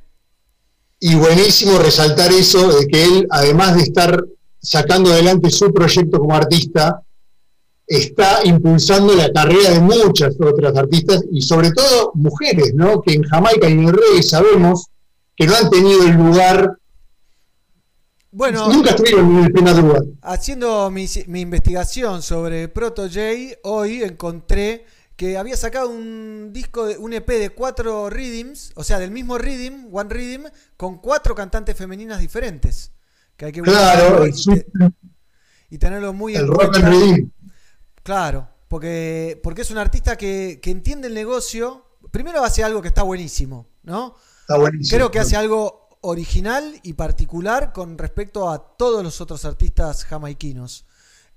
y 0.99 1.15
buenísimo 1.15 1.77
resaltar 1.79 2.31
eso 2.31 2.79
de 2.79 2.87
que 2.87 3.03
él, 3.03 3.27
además 3.29 3.75
de 3.75 3.81
estar 3.83 4.23
sacando 4.61 5.11
adelante 5.11 5.49
su 5.51 5.73
proyecto 5.73 6.17
como 6.17 6.33
artista, 6.33 7.01
está 7.87 8.45
impulsando 8.45 9.13
la 9.15 9.31
carrera 9.31 9.71
de 9.71 9.79
muchas 9.79 10.35
otras 10.39 10.75
artistas 10.75 11.23
y 11.31 11.41
sobre 11.41 11.71
todo 11.71 12.11
mujeres, 12.15 12.73
¿no? 12.75 13.01
Que 13.01 13.13
en 13.13 13.23
Jamaica 13.23 13.69
y 13.69 13.73
en 13.73 13.87
el 13.87 13.93
reggae 13.93 14.23
sabemos 14.23 14.87
que 15.35 15.47
no 15.47 15.55
han 15.55 15.69
tenido 15.69 16.03
el 16.03 16.13
lugar, 16.13 16.77
Bueno, 18.31 18.67
nunca 18.71 18.91
estuvieron 18.91 19.37
en 19.37 19.45
el 19.45 19.51
primer 19.51 19.75
lugar. 19.77 20.03
haciendo 20.21 20.89
mi, 20.89 21.07
mi 21.27 21.41
investigación 21.41 22.21
sobre 22.21 22.67
Proto 22.67 23.03
J, 23.03 23.57
hoy 23.63 24.03
encontré 24.03 24.85
que 25.15 25.37
había 25.37 25.55
sacado 25.55 25.89
un 25.89 26.51
disco, 26.51 26.85
de, 26.85 26.97
un 26.97 27.13
EP 27.13 27.27
de 27.27 27.49
cuatro 27.51 28.09
rhythms, 28.09 28.71
o 28.75 28.83
sea, 28.83 28.97
del 28.99 29.11
mismo 29.11 29.37
rhythm, 29.37 29.93
One 29.93 30.09
Rhythm, 30.09 30.45
con 30.77 30.97
cuatro 30.97 31.35
cantantes 31.35 31.75
femeninas 31.77 32.19
diferentes. 32.19 32.91
Que 33.37 33.45
hay 33.45 33.51
que 33.51 33.61
Claro, 33.61 34.25
y, 34.27 34.33
y 35.69 35.77
tenerlo 35.77 36.13
muy 36.13 36.35
el 36.35 36.41
en 36.41 36.47
rock 36.47 36.71
cuenta. 36.71 36.89
Claro, 38.03 38.49
porque, 38.67 39.39
porque 39.43 39.61
es 39.61 39.71
un 39.71 39.77
artista 39.77 40.17
que, 40.17 40.59
que 40.61 40.71
entiende 40.71 41.07
el 41.07 41.13
negocio. 41.13 41.85
Primero 42.11 42.43
hace 42.43 42.63
algo 42.63 42.81
que 42.81 42.89
está 42.89 43.03
buenísimo, 43.03 43.67
¿no? 43.83 44.15
Está 44.41 44.57
buenísimo. 44.57 44.97
Creo 44.97 45.11
que 45.11 45.19
hace 45.19 45.35
algo 45.35 45.89
original 46.01 46.79
y 46.83 46.93
particular 46.93 47.71
con 47.71 47.97
respecto 47.97 48.49
a 48.49 48.75
todos 48.77 49.03
los 49.03 49.21
otros 49.21 49.45
artistas 49.45 50.03
jamaiquinos. 50.05 50.85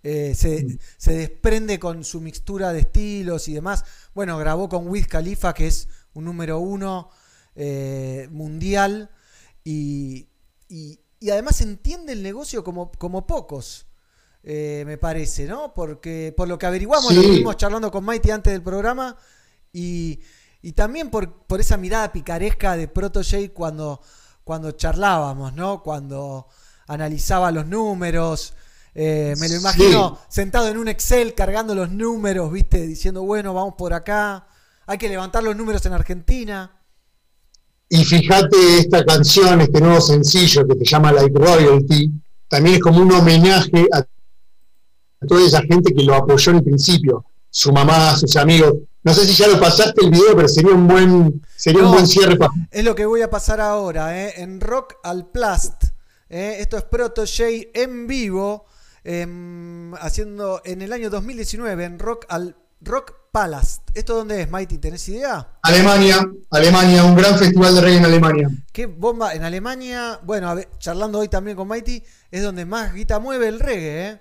Eh, 0.02 0.34
se, 0.34 0.78
se 0.98 1.14
desprende 1.14 1.78
con 1.78 2.04
su 2.04 2.20
mixtura 2.20 2.72
de 2.72 2.80
estilos 2.80 3.48
y 3.48 3.54
demás. 3.54 3.84
Bueno, 4.14 4.36
grabó 4.38 4.68
con 4.68 4.88
Wiz 4.88 5.06
Khalifa, 5.06 5.54
que 5.54 5.68
es 5.68 5.88
un 6.14 6.24
número 6.24 6.58
uno 6.58 7.10
eh, 7.54 8.28
mundial. 8.30 9.10
Y, 9.64 10.28
y- 10.68 11.00
y 11.18 11.30
además 11.30 11.60
entiende 11.60 12.12
el 12.12 12.22
negocio 12.22 12.62
como, 12.62 12.92
como 12.92 13.26
pocos, 13.26 13.85
eh, 14.48 14.84
me 14.86 14.96
parece, 14.96 15.44
¿no? 15.46 15.74
Porque 15.74 16.32
por 16.36 16.46
lo 16.46 16.56
que 16.56 16.66
averiguamos, 16.66 17.12
lo 17.12 17.20
estuvimos 17.20 17.56
charlando 17.56 17.90
con 17.90 18.04
Mighty 18.04 18.30
antes 18.30 18.52
del 18.52 18.62
programa. 18.62 19.16
Y, 19.72 20.20
y 20.62 20.72
también 20.72 21.10
por, 21.10 21.42
por 21.46 21.60
esa 21.60 21.76
mirada 21.76 22.12
picaresca 22.12 22.76
de 22.76 22.86
Proto 22.86 23.22
J 23.24 23.52
cuando, 23.52 24.00
cuando 24.44 24.70
charlábamos, 24.70 25.52
¿no? 25.54 25.82
Cuando 25.82 26.46
analizaba 26.86 27.50
los 27.50 27.66
números. 27.66 28.54
Eh, 28.94 29.34
me 29.38 29.48
lo 29.48 29.54
Sí. 29.56 29.60
imagino 29.60 30.18
sentado 30.28 30.68
en 30.68 30.78
un 30.78 30.88
Excel 30.88 31.34
cargando 31.34 31.74
los 31.74 31.90
números, 31.90 32.50
¿viste? 32.52 32.86
Diciendo, 32.86 33.22
bueno, 33.24 33.52
vamos 33.52 33.74
por 33.76 33.92
acá. 33.92 34.46
Hay 34.86 34.96
que 34.96 35.08
levantar 35.08 35.42
los 35.42 35.56
números 35.56 35.84
en 35.86 35.92
Argentina. 35.92 36.70
Y 37.88 38.04
fíjate 38.04 38.78
esta 38.78 39.04
canción, 39.04 39.60
este 39.60 39.80
nuevo 39.80 40.00
sencillo 40.00 40.66
que 40.66 40.74
se 40.78 40.84
llama 40.84 41.12
Like 41.12 41.36
Royalty, 41.38 42.10
también 42.48 42.76
es 42.76 42.82
como 42.82 43.00
un 43.00 43.12
homenaje 43.12 43.86
a 43.92 44.04
toda 45.26 45.46
esa 45.46 45.62
gente 45.62 45.92
que 45.94 46.02
lo 46.02 46.14
apoyó 46.14 46.50
en 46.52 46.58
el 46.58 46.64
principio, 46.64 47.24
su 47.50 47.72
mamá, 47.72 48.16
sus 48.16 48.36
amigos. 48.36 48.74
No 49.02 49.14
sé 49.14 49.24
si 49.24 49.34
ya 49.34 49.46
lo 49.48 49.60
pasaste 49.60 50.04
el 50.04 50.10
video, 50.10 50.34
pero 50.34 50.48
sería 50.48 50.72
un 50.72 50.88
buen, 50.88 51.42
sería 51.56 51.82
No. 51.82 51.88
un 51.88 51.94
buen 51.94 52.06
cierre 52.08 52.36
Es 52.70 52.84
lo 52.84 52.94
que 52.94 53.06
voy 53.06 53.22
a 53.22 53.30
pasar 53.30 53.60
ahora, 53.60 54.20
¿eh? 54.24 54.34
en 54.42 54.60
Rock 54.60 54.94
al 55.04 55.26
Plast. 55.30 55.84
¿eh? 56.28 56.56
Esto 56.58 56.76
es 56.76 56.82
Proto 56.84 57.22
J 57.24 57.44
en 57.74 58.06
vivo, 58.08 58.66
em, 59.04 59.94
haciendo 59.94 60.60
en 60.64 60.82
el 60.82 60.92
año 60.92 61.08
2019 61.08 61.84
en 61.84 61.98
Rock 62.00 62.26
al 62.28 62.56
Rock 62.80 63.12
Palace. 63.30 63.80
¿Esto 63.94 64.16
dónde 64.16 64.42
es, 64.42 64.50
Mighty? 64.50 64.78
¿Tenés 64.78 65.08
idea? 65.08 65.56
Alemania, 65.62 66.28
Alemania, 66.50 67.04
un 67.04 67.14
gran 67.14 67.38
festival 67.38 67.74
de 67.76 67.80
reggae 67.80 67.98
en 67.98 68.04
Alemania. 68.06 68.50
¿Qué 68.72 68.86
bomba? 68.86 69.34
En 69.34 69.44
Alemania, 69.44 70.18
bueno, 70.24 70.48
a 70.50 70.54
ver, 70.54 70.68
charlando 70.78 71.20
hoy 71.20 71.28
también 71.28 71.56
con 71.56 71.68
Mighty, 71.68 72.02
es 72.30 72.42
donde 72.42 72.64
más 72.64 72.92
guita 72.92 73.18
mueve 73.20 73.48
el 73.48 73.60
reggae, 73.60 74.08
¿eh? 74.10 74.20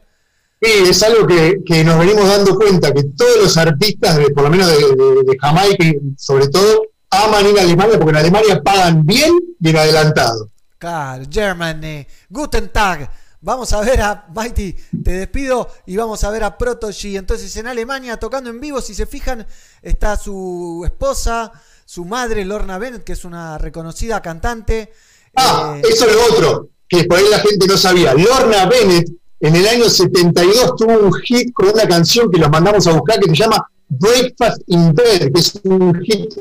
Sí, 0.62 0.72
es 0.90 1.04
algo 1.04 1.28
que, 1.28 1.58
que 1.66 1.84
nos 1.84 2.00
venimos 2.00 2.28
dando 2.28 2.56
cuenta, 2.56 2.92
que 2.94 3.04
todos 3.16 3.38
los 3.44 3.58
artistas, 3.58 4.18
de, 4.18 4.30
por 4.30 4.44
lo 4.46 4.50
menos 4.50 4.68
de, 4.68 4.76
de- 4.78 5.24
de 5.24 5.38
Jamaica 5.40 5.86
sobre 6.18 6.48
todo, 6.48 6.82
aman 7.10 7.46
ir 7.48 7.60
a 7.60 7.62
Alemania 7.62 7.98
porque 7.98 8.12
en 8.12 8.18
Alemania 8.18 8.62
pagan 8.64 9.06
bien 9.06 9.34
y 9.60 9.70
en 9.70 9.78
adelantado. 9.78 10.50
Claro, 10.78 11.24
Germany. 11.30 12.06
Guten 12.30 12.70
Tag. 12.72 13.10
Vamos 13.42 13.72
a 13.74 13.82
ver 13.82 14.02
a 14.02 14.26
Mighty, 14.34 14.74
te 15.04 15.12
despido 15.12 15.70
y 15.86 15.96
vamos 15.98 16.24
a 16.24 16.32
ver 16.32 16.44
a 16.44 16.58
Proto 16.58 16.90
G. 16.90 17.18
Entonces 17.18 17.56
en 17.58 17.68
Alemania 17.68 18.18
tocando 18.18 18.50
en 18.50 18.60
vivo, 18.60 18.82
si 18.82 18.96
se 18.96 19.06
fijan, 19.06 19.46
está 19.84 20.18
su 20.18 20.82
esposa, 20.84 21.52
su 21.86 22.06
madre 22.06 22.44
Lorna 22.44 22.80
Bennett, 22.80 23.04
que 23.04 23.14
es 23.14 23.24
una 23.24 23.58
reconocida 23.60 24.20
cantante. 24.22 24.92
Ah, 25.36 25.78
Eh, 25.78 25.82
eso 25.92 26.06
es 26.08 26.16
lo 26.16 26.24
otro, 26.34 26.70
que 26.88 27.04
por 27.04 27.20
ahí 27.20 27.26
la 27.30 27.40
gente 27.40 27.68
no 27.68 27.78
sabía. 27.78 28.14
Lorna 28.16 28.66
Bennett 28.66 29.10
en 29.40 29.56
el 29.56 29.68
año 29.68 29.90
72 29.90 30.76
tuvo 30.78 30.98
un 31.00 31.14
hit 31.14 31.52
con 31.54 31.70
una 31.70 31.88
canción 31.88 32.32
que 32.32 32.40
los 32.40 32.50
mandamos 32.50 32.86
a 32.88 32.94
buscar 32.94 33.20
que 33.20 33.30
se 33.30 33.36
llama 33.36 33.68
Breakfast 33.88 34.62
in 34.68 34.94
Bed, 34.94 35.32
que 35.34 35.40
es 35.40 35.60
un 35.64 36.02
hit 36.02 36.34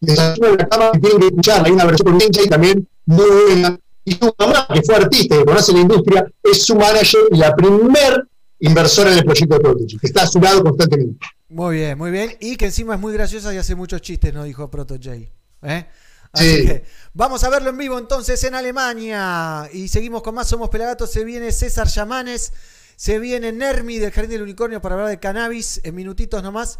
desayuno 0.00 0.48
en 0.48 0.56
la 0.58 0.68
cama 0.68 0.92
que 0.92 0.98
tienen 1.00 1.18
que 1.20 1.26
escuchar. 1.26 1.64
Hay 1.66 1.72
una 1.72 1.84
versión 1.84 2.06
con 2.10 2.18
DJ 2.18 2.48
también 2.48 2.88
muy 3.06 3.26
buena. 3.26 3.78
Y 4.06 4.12
su 4.12 4.34
mamá, 4.38 4.66
que 4.72 4.82
fue 4.82 4.96
artista 4.96 5.34
y 5.34 5.38
que 5.38 5.44
conoce 5.46 5.72
la 5.72 5.80
industria, 5.80 6.30
es 6.42 6.62
su 6.62 6.74
manager 6.76 7.20
y 7.32 7.36
la 7.38 7.54
primer 7.56 8.28
inversora 8.60 9.10
en 9.12 9.18
el 9.18 9.24
proyecto 9.24 9.54
de 9.54 9.60
Prodigy, 9.60 9.98
que 9.98 10.06
está 10.06 10.22
a 10.22 10.26
su 10.26 10.40
lado 10.40 10.62
constantemente. 10.62 11.26
Muy 11.48 11.76
bien, 11.76 11.96
muy 11.96 12.10
bien. 12.10 12.36
Y 12.40 12.56
que 12.56 12.66
encima 12.66 12.94
es 12.94 13.00
muy 13.00 13.12
graciosa 13.14 13.54
y 13.54 13.56
hace 13.56 13.74
muchos 13.74 14.02
chistes, 14.02 14.34
nos 14.34 14.44
dijo 14.44 14.70
Proto 14.70 14.94
J. 15.02 15.14
¿Eh? 15.62 15.86
Así 16.32 16.56
Sí. 16.56 16.66
que 16.66 16.84
vamos 17.14 17.44
a 17.44 17.48
verlo 17.48 17.70
en 17.70 17.78
vivo 17.78 17.98
entonces 17.98 18.42
en 18.44 18.54
Alemania. 18.54 19.68
Y 19.72 19.88
seguimos 19.88 20.22
con 20.22 20.34
más 20.34 20.48
Somos 20.48 20.68
Pelagatos. 20.68 21.10
Se 21.10 21.24
viene 21.24 21.50
César 21.52 21.86
Yamanes. 21.86 22.52
Se 22.96 23.18
viene 23.18 23.50
Nermi 23.50 23.98
del 23.98 24.12
Jardín 24.12 24.32
del 24.32 24.42
Unicornio 24.42 24.80
para 24.80 24.94
hablar 24.96 25.08
de 25.08 25.18
cannabis 25.18 25.80
en 25.82 25.94
minutitos 25.94 26.42
nomás. 26.42 26.78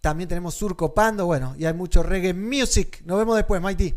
También 0.00 0.28
tenemos 0.28 0.54
Surco 0.54 0.92
Pando. 0.92 1.26
Bueno, 1.26 1.54
y 1.56 1.64
hay 1.64 1.74
mucho 1.74 2.02
reggae 2.02 2.34
music. 2.34 3.02
Nos 3.04 3.18
vemos 3.18 3.36
después, 3.36 3.62
Mighty. 3.62 3.94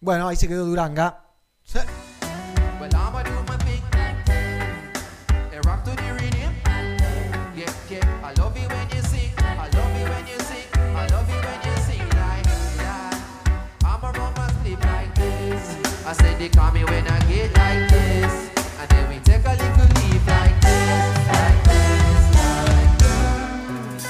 Bueno, 0.00 0.28
ahí 0.28 0.36
se 0.36 0.48
quedó 0.48 0.66
Duranga. 0.66 1.24
I 16.08 16.12
said 16.14 16.38
they 16.38 16.48
call 16.48 16.72
me 16.72 16.84
when 16.84 17.06
I 17.06 17.18
get 17.28 17.54
like 17.54 17.90
this. 17.90 18.48
And 18.80 18.88
then 18.88 19.10
we 19.10 19.18
take 19.18 19.44
a 19.44 19.50
little 19.50 19.88
leave 20.00 20.26
like 20.26 20.58
this. 20.58 21.28
Like 21.28 21.64
this, 21.68 22.32
like 22.64 22.94
this. 22.96 24.04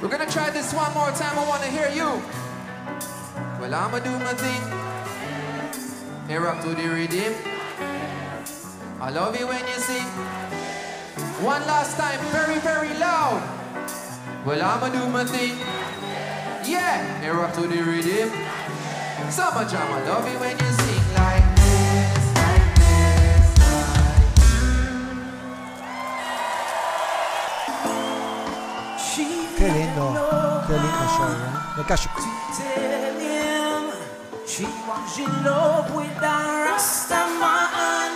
We're 0.00 0.08
gonna 0.08 0.30
try 0.30 0.48
this 0.48 0.72
one 0.72 0.94
more 0.94 1.10
time. 1.10 1.38
I 1.38 1.46
wanna 1.46 1.66
hear 1.66 1.90
you. 1.90 2.22
Well, 3.60 3.74
I'ma 3.74 3.98
do 3.98 4.18
my 4.20 4.32
thing. 4.32 4.62
Hey, 6.26 6.38
rock 6.38 6.62
to 6.62 6.70
the 6.70 6.88
rhythm. 6.88 7.34
I 8.98 9.10
love 9.10 9.38
it 9.38 9.46
when 9.46 9.60
you 9.60 9.74
sing. 9.74 10.08
One 11.44 11.60
last 11.66 11.98
time, 11.98 12.18
very, 12.32 12.58
very 12.60 12.94
loud. 12.98 13.65
Well, 14.46 14.62
I'ma 14.62 14.88
do 14.90 15.08
my 15.08 15.24
thing. 15.24 15.58
Yeah, 16.62 17.18
hey, 17.18 17.30
rock 17.30 17.52
to 17.54 17.62
the 17.62 17.82
rhythm. 17.82 18.30
Summer 19.28 19.66
jam, 19.68 19.90
I 19.90 20.06
love 20.06 20.24
it 20.24 20.38
when 20.38 20.54
you 20.54 20.70
sing 20.70 21.06
like 21.18 21.42
this, 21.58 22.30
like 22.38 22.66
this, 22.78 23.58
like 23.58 23.82
Qué 29.58 29.66
lindo. 29.66 30.14
Qué 30.68 30.74
lindo 30.78 31.06
show, 31.16 31.26
¿eh? 31.26 31.50
Me 31.76 31.82
callo. 31.82 32.08
she 34.46 34.64
was 34.86 35.18
in 35.18 35.32
love 35.42 35.90
with 35.92 36.22
a 36.22 36.70
Rastaman. 36.70 38.12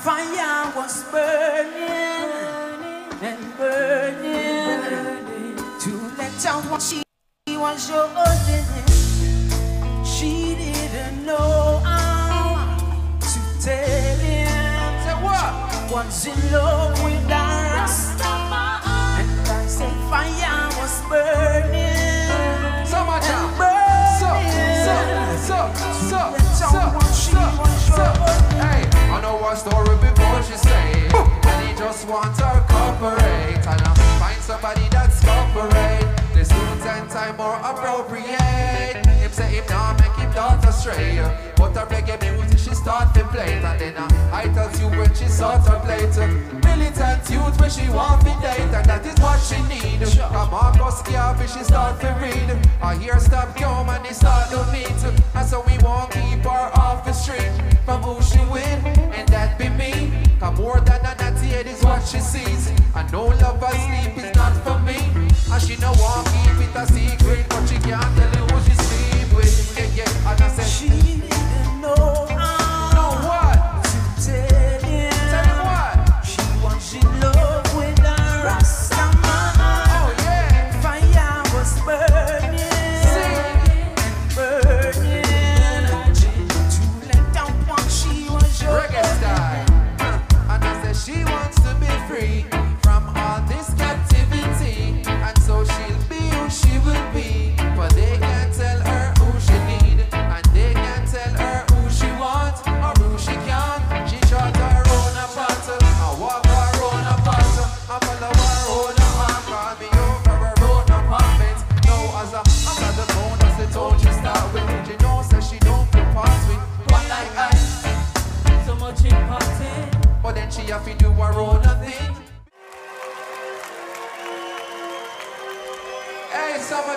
Fire 0.00 0.72
was 0.74 1.04
burning 1.12 2.51
out 6.46 6.64
what 6.70 6.82
she 6.82 7.02
was 7.46 7.88
holding. 7.88 8.64
She 10.04 10.54
didn't 10.56 11.24
know 11.26 11.80
how 11.84 12.76
to 13.20 13.40
tell 13.62 14.18
him 14.18 14.48
Say 15.04 15.14
what? 15.22 15.52
was 15.92 16.26
in 16.26 16.52
love 16.52 17.04
with 17.04 17.30
a 17.30 17.44
Rastaman. 17.76 18.82
And 19.20 19.48
I 19.48 19.66
said 19.66 19.94
fire 20.10 20.68
was 20.80 21.00
burning. 21.08 22.86
Summer 22.86 23.20
jam. 23.20 23.46
and 23.46 23.58
burning. 23.58 24.18
So, 24.18 24.30
so, 24.86 24.96
so, 25.46 25.58
so, 26.10 26.20
so, 26.58 26.82
so, 27.12 27.42
so. 27.94 28.04
Hey, 28.58 28.82
I 29.12 29.20
know 29.22 29.38
her 29.38 29.54
story 29.54 29.96
before 30.00 30.42
she 30.42 30.56
say, 30.56 31.08
and 31.46 31.68
he 31.68 31.74
just 31.78 32.08
wants 32.08 32.40
her 32.40 32.64
cooperate, 32.68 33.64
and 33.64 33.80
I 33.80 33.94
find 34.18 34.42
somebody 34.42 34.88
that's 34.90 35.20
cooperate. 35.20 35.91
Suit 36.92 37.08
time 37.08 37.36
more 37.38 37.56
appropriate. 37.64 39.06
Him 39.06 39.32
say 39.32 39.48
him 39.48 39.64
now 39.68 39.96
make 39.98 40.12
him 40.12 40.30
young 40.34 40.60
daughter 40.60 40.72
stray. 40.72 41.16
But 41.56 41.76
a 41.76 41.86
reggae 41.86 42.20
music 42.20 42.58
she 42.58 42.74
start 42.74 43.14
to 43.14 43.24
play 43.24 43.54
it, 43.54 43.64
and 43.64 43.80
then 43.80 43.96
uh, 43.96 44.30
I 44.30 44.44
tells 44.48 44.78
you 44.78 44.88
when 44.88 45.08
she 45.14 45.26
sort 45.26 45.66
of 45.68 45.82
play. 45.84 46.04
Militant 46.64 47.30
youth 47.30 47.58
when 47.58 47.70
she 47.70 47.88
want 47.88 48.20
to 48.26 48.32
date, 48.44 48.72
and 48.76 48.84
that 48.84 49.06
is 49.06 49.18
what 49.20 49.40
she 49.40 49.56
need. 49.72 50.02
Come 50.18 50.50
Marcus 50.50 51.00
Garvey 51.02 51.46
she 51.46 51.64
start 51.64 51.98
to 52.00 52.08
read. 52.20 52.48
I 52.82 52.96
hear 52.96 53.18
stop 53.20 53.56
come 53.56 53.88
and 53.88 54.04
they 54.04 54.12
start 54.12 54.50
to 54.50 54.60
meet, 54.70 54.98
and 55.34 55.48
so 55.48 55.64
we 55.66 55.78
won't 55.78 56.10
keep 56.10 56.44
her 56.44 56.70
off 56.76 57.06
the 57.06 57.12
street 57.12 57.52
from 57.86 58.02
who 58.02 58.20
she 58.20 58.40
with, 58.52 58.84
and 59.16 59.26
that 59.28 59.58
be 59.58 59.70
me. 59.70 60.12
Cause 60.38 60.58
more 60.58 60.80
than 60.80 61.00
a 61.00 61.14
natty 61.16 61.46
head 61.46 61.66
is 61.66 61.82
what 61.82 62.02
she 62.06 62.18
sees. 62.18 62.70
I 62.94 63.08
know 63.10 63.28
love 63.28 63.62
and 63.62 63.80
sleep 63.80 64.24
is 64.24 64.36
not 64.36 64.52
for. 64.64 64.71
And 65.52 65.62
she 65.62 65.76
no 65.76 65.92
want 66.00 66.26
keep 66.28 66.66
it 66.66 66.74
a 66.74 66.86
secret, 66.86 67.46
but 67.50 67.66
she 67.66 67.74
can't 67.74 68.16
tell 68.16 68.32
you 68.32 68.46
who 68.48 68.62
she 68.64 68.74
sleep 68.74 69.36
with. 69.36 69.76
Yeah, 69.76 70.04
yeah. 70.04 70.30
And 70.32 70.40
I 70.40 70.48
said 70.48 70.64
She 70.64 71.01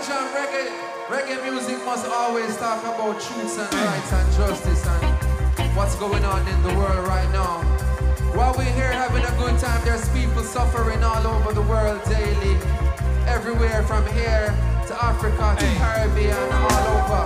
Hey, 0.06 0.12
reggae, 0.14 0.70
reggae 1.10 1.44
music 1.50 1.84
must 1.84 2.06
always 2.06 2.56
talk 2.58 2.84
about 2.84 3.20
truths 3.20 3.58
and 3.58 3.74
rights 3.74 4.14
and 4.14 4.34
justice 4.38 4.86
and 4.86 5.76
what's 5.76 5.96
going 5.96 6.24
on 6.24 6.48
in 6.48 6.62
the 6.62 6.76
world 6.76 7.08
right 7.08 7.28
now. 7.32 7.64
While 8.38 8.54
we're 8.56 8.66
here 8.66 8.92
having 8.92 9.26
a 9.26 9.32
good 9.40 9.58
time, 9.58 9.84
there's 9.84 10.08
people 10.10 10.44
suffering 10.44 11.04
all 11.04 11.26
over 11.26 11.54
the 11.54 11.64
world 11.64 12.04
daily. 12.06 12.54
Everywhere 13.26 13.82
from 13.88 14.06
here 14.14 14.54
to 14.86 15.04
Africa 15.04 15.56
to 15.58 15.66
Caribbean, 15.82 16.54
all 16.54 16.86
over. 17.02 17.26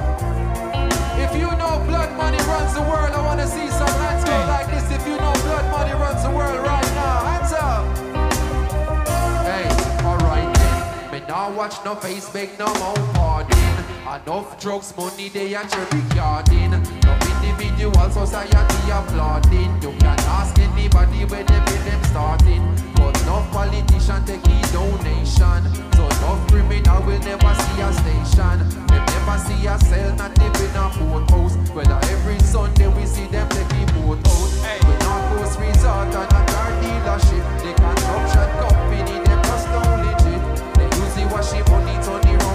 If 1.19 1.35
you 1.35 1.51
know 1.59 1.83
blood 1.83 2.15
money 2.15 2.37
runs 2.47 2.73
the 2.75 2.81
world, 2.83 3.11
I 3.11 3.21
wanna 3.25 3.45
see 3.45 3.67
some 3.67 3.91
hands 4.07 4.23
go 4.23 4.37
like 4.47 4.67
this. 4.67 4.89
If 4.89 5.05
you 5.05 5.17
know 5.17 5.33
blood 5.43 5.69
money 5.69 5.91
runs 5.99 6.23
the 6.23 6.31
world 6.31 6.65
right 6.65 6.78
watch 11.59 11.83
no 11.83 11.93
face, 11.93 12.29
beg 12.29 12.57
no 12.57 12.67
more 12.79 12.95
pardon. 13.13 13.59
Enough 14.07 14.61
drugs, 14.61 14.95
money 14.95 15.27
they 15.27 15.53
a 15.53 15.61
cherry 15.67 16.01
garden. 16.15 16.71
No 17.03 17.11
individual 17.35 18.09
society 18.09 18.79
applauding. 18.89 19.71
You 19.83 19.91
can 19.99 20.19
ask 20.39 20.57
anybody 20.57 21.25
where 21.25 21.43
they 21.43 21.59
pay 21.67 21.79
them 21.83 22.01
starting. 22.05 22.63
But 22.95 23.13
no 23.27 23.45
politician 23.51 24.23
take 24.23 24.47
e 24.47 24.57
donation. 24.71 25.61
So 25.99 26.07
no 26.23 26.39
criminal 26.47 27.03
will 27.03 27.19
never 27.27 27.53
see 27.61 27.81
a 27.83 27.91
station. 27.91 28.57
They 28.87 29.01
never 29.11 29.37
see 29.43 29.67
a 29.67 29.77
cell, 29.83 30.15
not 30.15 30.31
even 30.39 30.71
a 30.79 30.87
boathouse. 30.95 31.57
Well, 31.75 31.91
every 32.15 32.39
Sunday 32.39 32.87
we 32.87 33.05
see 33.05 33.27
them 33.27 33.49
take 33.49 33.67
the 33.67 33.83
boat 33.99 34.23
out. 34.31 34.49
We 34.87 34.93
not 35.03 35.21
post 35.35 35.59
resort 35.59 36.07
and 36.07 36.35
a 36.39 36.41
car 36.51 36.71
dealership. 36.79 37.43
The 37.59 37.71
construction 37.75 38.47
company, 38.63 39.28
They 41.29 41.35
use 41.35 41.51
the 41.51 41.61
washing 41.61 41.71
money, 41.71 42.03
turn 42.03 42.27
it 42.27 42.41
round 42.41 42.48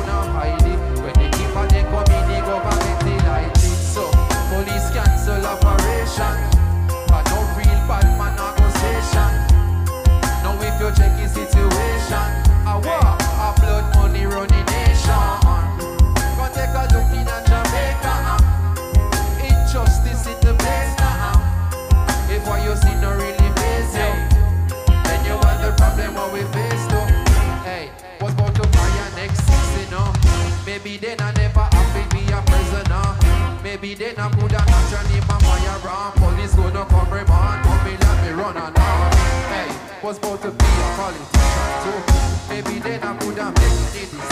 Maybe 33.85 33.97
then 33.97 34.17
I 34.17 34.31
coulda 34.33 34.65
naturally 34.65 35.21
my 35.29 35.37
fire 35.45 35.79
run. 35.85 36.13
Police 36.17 36.55
gonna 36.57 36.89
come 36.89 37.11
remand, 37.13 37.69
but 37.69 37.85
me 37.85 37.93
let 38.01 38.17
me 38.25 38.31
run 38.33 38.57
on 38.57 38.73
now. 38.73 39.13
Hey, 39.53 39.69
was 40.01 40.17
about 40.17 40.41
to 40.41 40.51
be 40.57 40.65
a 40.65 40.89
politician 40.97 41.69
too. 41.85 42.01
Maybe 42.49 42.81
then 42.81 43.05
I 43.05 43.13
coulda 43.21 43.45
make 43.53 43.77
the 43.77 44.09
decision 44.09 44.25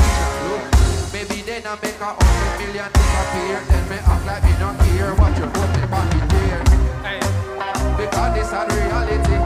look. 0.48 0.64
Maybe 1.12 1.44
then 1.44 1.68
I 1.68 1.76
make 1.84 2.00
a 2.00 2.10
hundred 2.16 2.52
million 2.64 2.88
disappear. 2.96 3.60
Then 3.68 3.84
me 3.92 3.98
act 4.00 4.24
like 4.24 4.40
me 4.40 4.52
not 4.56 4.74
care 4.88 5.12
what 5.20 5.36
you 5.36 5.44
put 5.44 5.68
me 5.76 5.84
back 5.84 6.08
in 6.16 6.26
there. 6.32 6.64
Because 8.00 8.32
this 8.32 8.52
a 8.56 8.64
reality. 8.72 9.36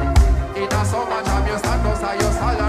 In 0.55 0.71
a 0.71 0.85
summer 0.87 1.19
job, 1.27 1.49
your 1.51 1.59
status 1.59 2.03
and 2.07 2.21
your 2.23 2.31
salary. 2.31 2.66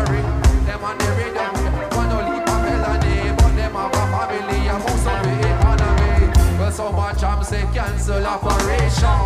So 6.88 6.94
much 6.94 7.22
I'm 7.22 7.44
say 7.44 7.68
cancel 7.74 8.26
operation. 8.26 9.20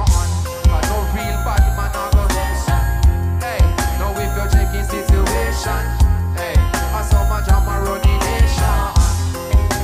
I 0.66 0.82
no 0.90 0.98
real 1.14 1.38
bad 1.46 1.62
man 1.78 1.94
a 1.94 2.06
go. 2.10 2.26
Hey, 3.38 3.62
now 4.00 4.18
if 4.18 4.34
you 4.34 4.46
check 4.50 4.74
the 4.74 4.82
situation, 4.82 5.82
hey, 6.34 6.56
I 6.58 7.02
so 7.06 7.22
much 7.30 7.50
I'm 7.54 7.70
a 7.70 7.76
running 7.86 8.22
nation. 8.26 8.82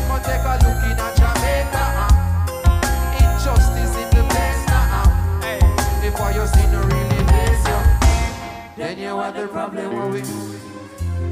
Come 0.09 0.21
take 0.25 0.41
a 0.41 0.53
look 0.65 0.81
in 0.89 0.97
a 0.97 1.07
Jamaica. 1.17 1.83
uh. 2.01 2.17
Injustice 3.21 3.95
in 4.01 4.09
the 4.09 4.23
place 4.25 4.63
now. 4.73 5.05
If 6.01 6.17
what 6.17 6.33
you 6.33 6.47
see 6.47 6.65
no 6.73 6.81
really 6.81 7.21
face 7.29 7.65
you, 7.69 7.81
then 8.75 8.97
you 8.97 9.19
have 9.19 9.35
the 9.35 9.47
problem 9.47 10.11
we. 10.11 10.23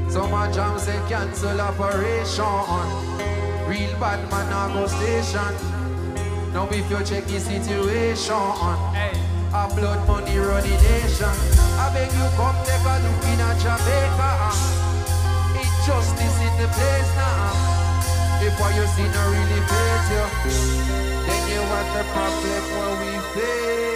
So 0.08 0.28
much 0.28 0.54
jam 0.54 0.78
say 0.78 1.00
cancel 1.08 1.60
operation. 1.60 2.86
Real 3.66 3.98
bad 3.98 4.22
man 4.30 4.52
a 4.52 4.72
go 4.72 4.86
station. 4.86 5.85
Now 6.56 6.66
if 6.70 6.88
you 6.90 7.04
check 7.04 7.26
the 7.26 7.38
situation, 7.38 8.32
a 8.32 9.68
blood 9.76 10.08
money 10.08 10.38
running 10.38 10.80
nation. 10.88 11.36
I 11.76 11.92
beg 11.92 12.08
you 12.08 12.28
come 12.32 12.56
take 12.64 12.80
a 12.80 12.96
look 13.04 13.24
in 13.28 13.44
a 13.44 13.50
Jamaica. 13.60 14.56
Injustice 15.52 16.38
in 16.40 16.54
the 16.56 16.68
place 16.72 17.12
now. 17.12 18.40
If 18.40 18.58
what 18.58 18.72
you 18.72 18.88
see 18.96 19.04
no 19.04 19.22
really 19.36 19.60
face 19.68 20.08
you, 20.16 20.24
then 21.28 21.42
you 21.52 21.60
have 21.60 21.88
the 21.92 22.04
problem 22.16 22.64
what 22.72 22.92
we 23.04 23.12
face 23.36 23.95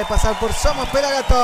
de 0.00 0.06
pasar 0.06 0.38
por 0.38 0.52
Somos 0.54 0.88
Pelagatos. 0.88 1.36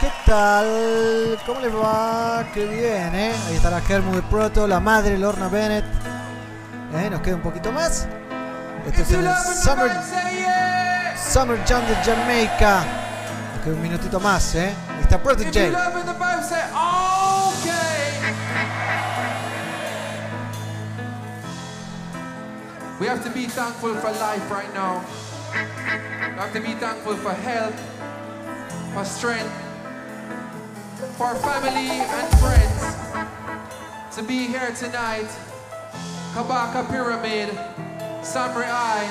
¿Qué 0.00 0.10
tal? 0.26 1.38
¿Cómo 1.46 1.60
les 1.60 1.72
va? 1.72 2.44
Qué 2.52 2.66
bien, 2.66 3.14
¿eh? 3.14 3.32
Ahí 3.46 3.54
está 3.54 3.70
la 3.70 3.80
Germu 3.80 4.12
de 4.16 4.22
Proto, 4.22 4.66
la 4.66 4.80
madre, 4.80 5.16
Lorna 5.16 5.46
Bennett. 5.46 5.84
¿Eh? 6.94 7.08
Nos 7.08 7.20
queda 7.20 7.36
un 7.36 7.42
poquito 7.42 7.70
más. 7.70 8.08
Este 8.86 9.02
es 9.02 9.12
el 9.12 9.24
Summer, 9.62 9.92
Summer 11.16 11.64
Jam 11.64 11.86
de 11.86 11.94
Jamaica. 12.04 12.82
Nos 13.54 13.64
queda 13.64 13.74
un 13.74 13.82
minutito 13.82 14.18
más, 14.18 14.52
¿eh? 14.56 14.74
Ahí 14.96 15.02
está 15.02 15.14
okay. 15.16 15.72
We 22.98 23.06
have 23.06 23.22
to 23.22 23.30
be 23.30 23.46
thankful 23.46 23.94
for 23.94 24.10
life 24.10 24.50
right 24.50 24.74
now. 24.74 25.00
We 26.40 26.46
have 26.46 26.54
to 26.54 26.60
be 26.62 26.72
thankful 26.72 27.16
for 27.16 27.34
health, 27.34 27.76
for 28.94 29.04
strength, 29.04 29.52
for 31.18 31.34
family 31.34 32.00
and 32.00 32.28
friends. 32.40 34.16
To 34.16 34.22
be 34.22 34.46
here 34.46 34.72
tonight, 34.72 35.28
Kabaka 36.32 36.88
Pyramid, 36.88 37.50
Samurai 38.24 38.70
Eye, 38.72 39.10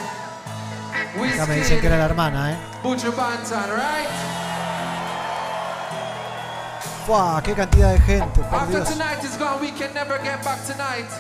Ya 1.38 1.46
me 1.46 1.58
dicen 1.58 1.80
que 1.80 1.86
era 1.88 2.00
la 2.00 2.08
Wizkid, 2.08 2.18
hermana, 2.18 2.54
¿eh? 2.54 2.58
Buju 2.82 3.16
Banton, 3.16 3.70
right? 3.78 4.10
¡Fua! 7.06 7.44
¡Qué 7.44 7.54
cantidad 7.54 7.94
de 7.94 8.00
gente! 8.00 8.42
Por 8.42 8.60
After 8.60 8.78
Dios. 8.78 8.90
tonight 8.90 9.24
is 9.24 9.38
gone, 9.38 9.62
we 9.62 9.70
can 9.70 9.94
never 9.94 10.18
get 10.24 10.44
back 10.44 10.66
tonight. 10.66 11.12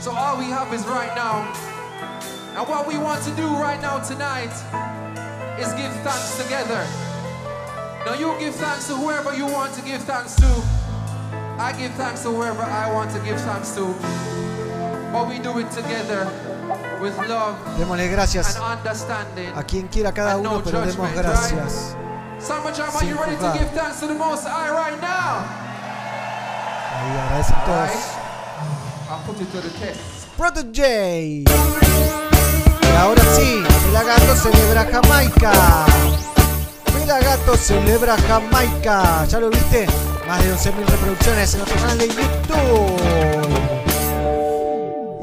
So 0.00 0.10
all 0.10 0.38
we 0.38 0.46
have 0.46 0.72
is 0.72 0.86
right 0.86 1.14
now. 1.14 1.52
And 2.56 2.66
what 2.66 2.88
we 2.88 2.96
want 2.96 3.22
to 3.24 3.30
do 3.32 3.46
right 3.60 3.82
now 3.82 3.98
tonight 3.98 4.93
is 5.58 5.72
give 5.74 5.92
thanks 6.02 6.42
together. 6.42 6.84
Now 8.04 8.14
you 8.14 8.36
give 8.38 8.54
thanks 8.54 8.86
to 8.88 8.94
whoever 8.96 9.34
you 9.34 9.46
want 9.46 9.72
to 9.74 9.82
give 9.82 10.02
thanks 10.02 10.34
to. 10.36 10.50
I 11.58 11.72
give 11.78 11.92
thanks 11.94 12.22
to 12.22 12.30
whoever 12.30 12.62
I 12.62 12.92
want 12.92 13.10
to 13.12 13.20
give 13.20 13.40
thanks 13.40 13.74
to. 13.76 13.94
But 15.12 15.28
we 15.28 15.38
do 15.38 15.58
it 15.58 15.70
together 15.70 16.26
with 17.00 17.16
love 17.28 17.56
Démosle 17.78 18.08
gracias 18.08 18.56
and 18.56 18.64
understanding. 18.78 19.52
a 19.54 19.62
quien 19.62 19.86
quiera 19.88 20.12
cada 20.12 20.34
And 20.34 20.42
no 20.42 20.54
uno, 20.54 20.62
pero 20.64 20.80
demos 20.84 21.12
gracias. 21.12 21.96
Summer 22.40 22.72
Jam, 22.74 22.88
are 22.88 22.98
Sin 22.98 23.08
you 23.08 23.16
ready 23.16 23.36
to 23.36 23.52
give 23.58 23.70
thanks 23.70 24.00
to 24.00 24.06
the 24.06 24.14
Most 24.14 24.44
High 24.46 24.70
right 24.70 25.00
now? 25.00 25.44
Ahí 26.94 27.16
agradecen 27.16 27.56
todos. 27.64 27.78
Alright. 27.78 28.24
I'll 29.08 29.22
put 29.24 29.40
it 29.40 29.50
to 29.52 29.60
the 29.60 29.70
test. 29.78 30.28
Proto 30.36 30.62
J. 30.72 31.44
Ahora 32.96 33.22
sí, 33.34 33.62
Pelagato 33.86 34.34
celebra 34.36 34.84
Jamaica. 34.86 35.52
Pelagato 36.92 37.56
celebra 37.56 38.16
Jamaica. 38.16 39.26
¿Ya 39.26 39.40
lo 39.40 39.50
viste? 39.50 39.86
Más 40.26 40.42
de 40.42 40.54
11.000 40.54 40.86
reproducciones 40.86 41.52
en 41.54 41.60
nuestro 41.60 41.80
canal 41.80 41.98
de 41.98 42.08
YouTube. 42.08 43.44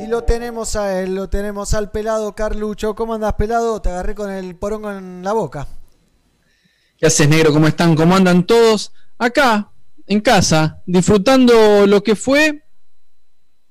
Y 0.04 0.08
lo 0.08 0.24
tenemos 0.24 0.76
a 0.76 1.02
él, 1.02 1.16
lo 1.16 1.30
tenemos 1.30 1.74
al 1.74 1.90
pelado 1.92 2.36
Carlucho. 2.36 2.94
¿Cómo 2.96 3.14
andas, 3.14 3.34
pelado? 3.34 3.82
Te 3.82 3.90
agarré 3.90 4.16
con 4.16 4.30
el 4.30 4.56
porongo 4.56 4.92
en 4.92 5.24
la 5.24 5.34
boca. 5.34 5.68
¿Qué 6.98 7.08
haces, 7.08 7.28
negro? 7.28 7.52
¿Cómo 7.52 7.68
están? 7.68 7.96
¿Cómo 7.96 8.16
andan 8.16 8.46
todos? 8.46 8.94
Acá, 9.18 9.72
en 10.06 10.22
casa, 10.22 10.82
disfrutando 10.86 11.88
lo 11.88 12.04
que 12.04 12.16
fue 12.16 12.64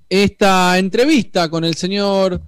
esta 0.09 0.79
entrevista 0.79 1.49
con 1.49 1.65
el 1.65 1.77
señor 1.77 2.43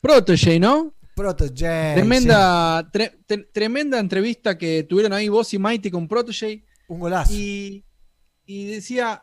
Protege, 0.00 0.58
¿no? 0.58 0.94
Proto 1.14 1.44
J. 1.46 1.94
Tremenda, 1.94 2.90
tre- 2.90 3.12
tre- 3.26 3.46
tremenda 3.52 3.98
entrevista 3.98 4.56
que 4.56 4.84
tuvieron 4.84 5.12
ahí 5.12 5.28
vos 5.28 5.52
y 5.52 5.58
Mighty 5.58 5.90
con 5.90 6.08
Protege. 6.08 6.64
Un 6.88 7.00
golazo. 7.00 7.32
Y, 7.34 7.84
y 8.46 8.64
decía, 8.66 9.22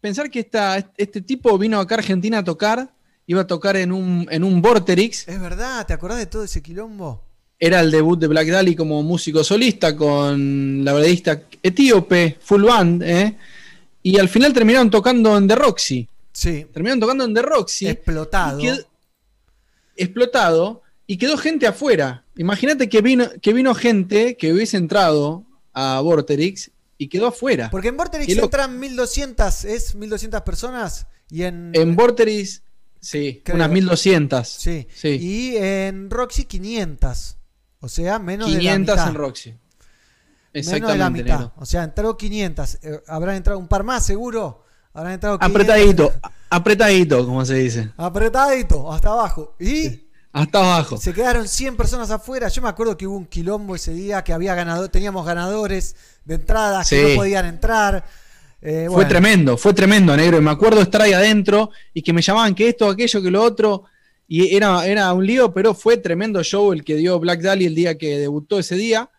pensar 0.00 0.30
que 0.30 0.40
esta, 0.40 0.78
este 0.96 1.20
tipo 1.20 1.56
vino 1.58 1.78
acá 1.78 1.96
a 1.96 1.98
Argentina 1.98 2.38
a 2.38 2.44
tocar, 2.44 2.94
iba 3.26 3.42
a 3.42 3.46
tocar 3.46 3.76
en 3.76 3.92
un, 3.92 4.26
en 4.30 4.42
un 4.42 4.62
Vorterix. 4.62 5.28
Es 5.28 5.40
verdad, 5.40 5.86
¿te 5.86 5.92
acordás 5.92 6.18
de 6.18 6.26
todo 6.26 6.44
ese 6.44 6.62
quilombo? 6.62 7.22
Era 7.58 7.80
el 7.80 7.90
debut 7.90 8.18
de 8.18 8.26
Black 8.26 8.48
Dahlia 8.48 8.74
como 8.76 9.02
músico 9.02 9.44
solista 9.44 9.94
con 9.96 10.84
la 10.84 10.92
baladista 10.94 11.42
etíope, 11.62 12.38
full 12.40 12.64
band, 12.64 13.02
¿eh? 13.04 13.36
Y 14.02 14.18
al 14.18 14.28
final 14.28 14.52
terminaron 14.52 14.90
tocando 14.90 15.36
en 15.36 15.46
The 15.46 15.54
Roxy. 15.54 16.08
Sí. 16.32 16.66
Terminaron 16.72 16.98
tocando 16.98 17.24
en 17.24 17.34
The 17.34 17.42
Roxy. 17.42 17.86
Explotado. 17.86 18.58
y 18.58 18.68
explotado. 19.96 20.82
Y 21.06 21.18
quedó 21.18 21.36
gente 21.36 21.66
afuera. 21.66 22.24
Imagínate 22.36 22.88
que 22.88 23.02
vino, 23.02 23.26
que 23.42 23.52
vino 23.52 23.74
gente 23.74 24.36
que 24.36 24.52
hubiese 24.52 24.76
entrado 24.76 25.44
a 25.74 26.00
Vorterix 26.00 26.70
y 26.96 27.08
quedó 27.08 27.26
afuera. 27.26 27.68
Porque 27.70 27.88
en 27.88 27.96
Vorterix 27.96 28.34
loco. 28.36 28.46
entran 28.46 28.78
1200, 28.78 29.64
¿es 29.64 29.94
1200 29.94 30.40
personas? 30.42 31.06
Y 31.28 31.42
en, 31.42 31.72
En 31.74 31.96
Vorterix, 31.96 32.62
sí, 33.00 33.42
Creo. 33.44 33.56
unas 33.56 33.70
1200. 33.70 34.48
sí. 34.48 34.86
sí. 34.94 35.08
Y 35.08 35.56
en 35.56 36.08
Roxy 36.08 36.44
500. 36.44 37.36
O 37.80 37.88
sea, 37.88 38.18
menos 38.20 38.48
500 38.48 38.62
de 38.62 38.70
la 38.70 38.78
mitad. 39.02 39.08
en 39.08 39.14
Roxy. 39.14 39.50
Menos 39.50 39.60
Exactamente. 40.54 40.92
de 40.92 40.98
la 40.98 41.10
mitad. 41.10 41.38
negro. 41.40 41.52
O 41.56 41.66
sea, 41.66 41.82
entró 41.82 42.16
500. 42.16 42.78
Eh, 42.82 43.00
habrán 43.08 43.36
entrado 43.36 43.58
un 43.58 43.68
par 43.68 43.82
más, 43.82 44.06
seguro. 44.06 44.64
Habrán 44.94 45.14
entrado 45.14 45.38
500. 45.38 45.50
Apretadito, 45.62 46.12
apretadito, 46.56 47.24
como 47.26 47.44
se 47.44 47.54
dice. 47.54 47.90
Apretadito, 47.96 48.92
hasta 48.92 49.10
abajo. 49.10 49.54
Y 49.60 50.02
Hasta 50.32 50.58
abajo. 50.58 50.96
se 50.96 51.12
quedaron 51.12 51.46
100 51.48 51.76
personas 51.76 52.10
afuera. 52.10 52.48
Yo 52.48 52.62
me 52.62 52.68
acuerdo 52.68 52.96
que 52.96 53.06
hubo 53.06 53.16
un 53.16 53.26
quilombo 53.26 53.74
ese 53.74 53.92
día, 53.92 54.22
que 54.24 54.32
había 54.32 54.54
ganado, 54.54 54.88
teníamos 54.90 55.24
ganadores 55.26 55.94
de 56.24 56.34
entradas 56.36 56.88
que 56.88 57.02
no 57.10 57.16
podían 57.16 57.46
entrar. 57.46 58.04
Eh, 58.60 58.86
Fue 58.90 59.04
tremendo, 59.06 59.56
fue 59.56 59.74
tremendo, 59.74 60.16
negro. 60.16 60.38
Y 60.38 60.40
me 60.40 60.50
acuerdo 60.50 60.80
estar 60.82 61.02
ahí 61.02 61.12
adentro 61.12 61.70
y 61.92 62.00
que 62.02 62.12
me 62.12 62.22
llamaban 62.22 62.54
que 62.54 62.68
esto, 62.68 62.88
aquello, 62.88 63.20
que 63.20 63.30
lo 63.30 63.42
otro. 63.42 63.84
Y 64.28 64.54
era, 64.56 64.86
era 64.86 65.12
un 65.12 65.26
lío, 65.26 65.52
pero 65.52 65.74
fue 65.74 65.96
tremendo 65.98 66.42
show 66.42 66.72
el 66.72 66.84
que 66.84 66.96
dio 66.96 67.18
Black 67.18 67.40
Dahlia 67.42 67.66
el 67.68 67.74
día 67.74 67.98
que 67.98 68.18
debutó 68.18 68.58
ese 68.58 68.76
día. 68.76 69.10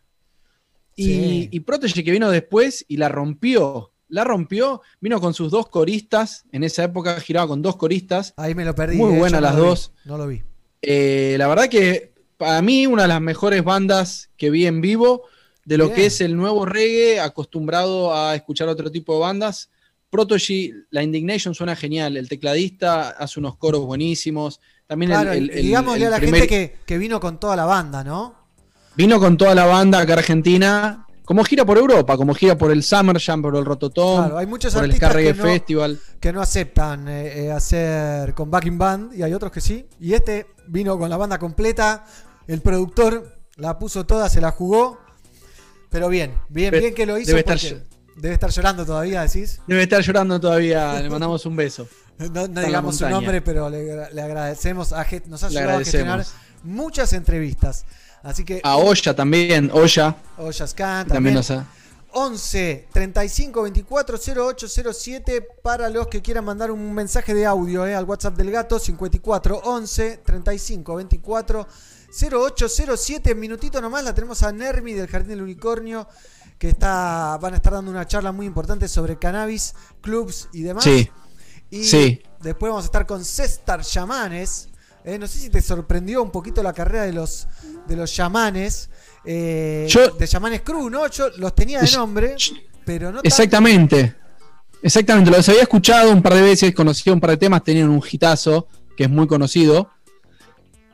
Y, 0.95 1.03
Sí. 1.05 1.49
y 1.51 1.59
Protege 1.61 2.03
que 2.03 2.11
vino 2.11 2.29
después 2.31 2.85
y 2.87 2.97
la 2.97 3.09
rompió. 3.09 3.91
La 4.13 4.23
rompió, 4.23 4.81
vino 5.01 5.19
con 5.19 5.33
sus 5.33 5.49
dos 5.51 5.67
coristas. 5.69 6.45
En 6.51 6.63
esa 6.63 6.83
época 6.83 7.19
giraba 7.19 7.47
con 7.47 7.61
dos 7.61 7.75
coristas. 7.77 8.33
Ahí 8.37 8.53
me 8.53 8.63
lo 8.63 8.75
perdí. 8.75 8.95
Muy 8.97 9.15
eh, 9.15 9.17
buenas 9.19 9.41
no 9.41 9.47
las 9.47 9.55
vi, 9.55 9.61
dos. 9.61 9.91
no 10.05 10.17
lo 10.17 10.27
vi. 10.27 10.43
Eh, 10.81 11.35
la 11.39 11.47
verdad 11.47 11.67
que 11.67 12.13
para 12.37 12.61
mí 12.61 12.85
una 12.85 13.03
de 13.03 13.07
las 13.07 13.21
mejores 13.21 13.63
bandas 13.63 14.29
que 14.37 14.49
vi 14.49 14.67
en 14.67 14.81
vivo 14.81 15.23
de 15.65 15.77
lo 15.77 15.85
Bien. 15.85 15.95
que 15.95 16.05
es 16.07 16.21
el 16.21 16.35
nuevo 16.35 16.65
reggae, 16.65 17.19
acostumbrado 17.19 18.13
a 18.15 18.35
escuchar 18.35 18.67
otro 18.67 18.91
tipo 18.91 19.13
de 19.15 19.19
bandas. 19.21 19.69
Protege, 20.09 20.73
la 20.91 21.01
Indignation 21.01 21.55
suena 21.55 21.75
genial, 21.75 22.15
el 22.17 22.29
tecladista 22.29 23.09
hace 23.09 23.39
unos 23.39 23.57
coros 23.57 23.81
buenísimos. 23.85 24.59
También 24.85 25.11
el- 25.11 25.17
Claro, 25.17 25.31
el, 25.33 25.49
el 25.49 25.75
a 25.75 25.81
la 25.81 26.17
primer- 26.17 26.41
gente 26.41 26.47
que, 26.47 26.75
que 26.85 26.97
vino 26.99 27.19
con 27.19 27.39
toda 27.39 27.55
la 27.55 27.65
banda, 27.65 28.03
¿no? 28.03 28.43
vino 28.95 29.19
con 29.19 29.37
toda 29.37 29.55
la 29.55 29.65
banda 29.65 29.99
acá 30.01 30.13
a 30.13 30.17
Argentina, 30.17 31.02
como 31.25 31.43
gira 31.43 31.65
por 31.65 31.77
Europa, 31.77 32.17
como 32.17 32.33
gira 32.33 32.57
por 32.57 32.71
el 32.71 32.83
Summer 32.83 33.19
Jam, 33.19 33.41
por 33.41 33.55
el 33.55 33.63
Rototom, 33.65 34.17
Claro, 34.19 34.37
hay 34.37 34.45
muchos 34.45 34.73
por 34.73 34.83
el 34.83 34.99
que 34.99 35.33
no- 35.33 35.43
Festival. 35.43 35.99
Que 36.19 36.33
no 36.33 36.41
aceptan 36.41 37.07
eh, 37.07 37.45
eh, 37.45 37.51
hacer 37.51 38.33
con 38.33 38.51
backing 38.51 38.77
band 38.77 39.13
y 39.13 39.23
hay 39.23 39.33
otros 39.33 39.51
que 39.51 39.61
sí. 39.61 39.87
Y 39.99 40.13
este 40.13 40.47
vino 40.67 40.97
con 40.97 41.09
la 41.09 41.17
banda 41.17 41.39
completa. 41.39 42.05
El 42.47 42.61
productor 42.61 43.37
la 43.55 43.79
puso 43.79 44.05
toda, 44.05 44.27
se 44.29 44.41
la 44.41 44.51
jugó. 44.51 44.99
Pero 45.89 46.09
bien, 46.09 46.33
bien, 46.49 46.71
bien 46.71 46.93
que 46.93 47.05
lo 47.05 47.17
hizo. 47.17 47.27
debe 47.27 47.39
estar 47.41 47.57
porque 47.59 47.83
debe 48.15 48.33
estar 48.33 48.49
llorando 48.49 48.85
todavía, 48.85 49.21
decís. 49.21 49.61
Debe 49.67 49.83
estar 49.83 50.01
llorando 50.01 50.39
todavía, 50.39 50.93
le 51.01 51.09
mandamos 51.09 51.45
un 51.45 51.55
beso. 51.55 51.87
No, 52.17 52.47
digamos 52.47 52.97
su 52.97 53.09
nombre, 53.09 53.41
pero 53.41 53.69
le, 53.69 54.11
le 54.13 54.21
agradecemos. 54.21 54.91
A, 54.93 55.05
nos 55.27 55.43
ha 55.43 55.47
ayudado 55.47 55.69
a 55.77 55.79
gestionar 55.79 56.25
muchas 56.63 57.13
entrevistas. 57.13 57.85
Así 58.23 58.43
que 58.45 58.61
A 58.63 58.77
Olla 58.77 59.13
también, 59.15 59.69
Olla, 59.73 60.15
Ollas 60.37 60.73
Khan 60.73 61.07
también 61.07 61.13
también. 61.13 61.35
nos 61.35 61.51
ha... 61.51 61.67
11 62.15 62.87
35 62.93 63.63
24 63.63 64.17
0807 64.17 65.47
para 65.63 65.89
los 65.89 66.07
que 66.07 66.21
quieran 66.21 66.45
mandar 66.45 66.71
un 66.71 66.93
mensaje 66.93 67.33
de 67.33 67.45
audio 67.45 67.85
eh, 67.87 67.95
al 67.95 68.05
WhatsApp 68.05 68.35
del 68.37 68.51
gato 68.51 68.77
54 68.79 69.61
11 69.63 70.17
35 70.23 70.95
24 70.95 71.67
0807 72.31 73.33
minutito 73.35 73.81
nomás 73.81 74.03
la 74.03 74.13
tenemos 74.13 74.43
a 74.43 74.51
Nermi 74.51 74.93
del 74.93 75.07
Jardín 75.07 75.29
del 75.29 75.41
Unicornio 75.41 76.07
que 76.59 76.69
está 76.69 77.37
van 77.41 77.53
a 77.53 77.57
estar 77.57 77.73
dando 77.73 77.89
una 77.91 78.07
charla 78.07 78.31
muy 78.31 78.45
importante 78.45 78.87
sobre 78.87 79.17
cannabis, 79.17 79.73
clubs 80.01 80.47
y 80.53 80.61
demás. 80.61 80.83
Sí, 80.83 81.09
Y 81.71 81.83
sí. 81.83 82.21
después 82.41 82.69
vamos 82.69 82.85
a 82.85 82.87
estar 82.87 83.05
con 83.05 83.25
César 83.25 83.81
Yamanes. 83.81 84.69
Eh, 85.05 85.17
no 85.19 85.27
sé 85.27 85.37
si 85.39 85.49
te 85.49 85.61
sorprendió 85.61 86.23
un 86.23 86.31
poquito 86.31 86.63
la 86.63 86.71
carrera 86.73 87.03
de 87.03 87.13
los 87.13 87.47
de 87.87 87.95
los 87.97 88.15
yamanes. 88.15 88.89
eh, 89.25 89.85
Yo- 89.89 90.11
de 90.11 90.25
yamanes 90.25 90.61
Cruz, 90.61 90.91
¿no? 90.91 91.07
Yo 91.07 91.29
los 91.37 91.53
tenía 91.55 91.79
de 91.81 91.87
Yo- 91.87 91.99
nombre, 91.99 92.35
pero 92.85 93.07
no 93.07 93.15
tanto. 93.17 93.27
Exactamente. 93.27 94.15
Exactamente, 94.81 95.31
los 95.31 95.47
había 95.47 95.61
escuchado 95.61 96.11
un 96.11 96.21
par 96.21 96.33
de 96.33 96.41
veces, 96.41 96.73
conocía 96.75 97.13
un 97.13 97.21
par 97.21 97.29
de 97.31 97.37
temas, 97.37 97.63
tenían 97.63 97.87
un 97.89 98.01
hitazo 98.09 98.67
que 98.97 99.05
es 99.05 99.09
muy 99.09 99.27
conocido. 99.27 99.89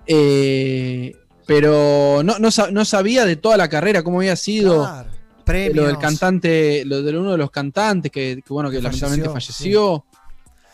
Eh, 0.06 1.16
pero 1.46 2.22
no, 2.24 2.38
no, 2.40 2.50
no 2.72 2.86
sabía 2.86 3.26
de 3.26 3.36
toda 3.36 3.58
la 3.58 3.68
carrera, 3.68 4.04
cómo 4.04 4.20
había 4.20 4.36
sido. 4.36 4.84
Claro, 4.84 5.10
premios. 5.44 5.76
Lo 5.76 5.88
del 5.88 5.98
cantante, 5.98 6.84
lo 6.86 7.02
de 7.02 7.18
uno 7.18 7.32
de 7.32 7.38
los 7.40 7.50
cantantes 7.50 8.12
que, 8.12 8.42
que, 8.46 8.54
bueno, 8.54 8.70
que 8.70 8.80
lamentablemente 8.82 9.30
falleció, 9.30 9.54
falleció. 9.56 10.06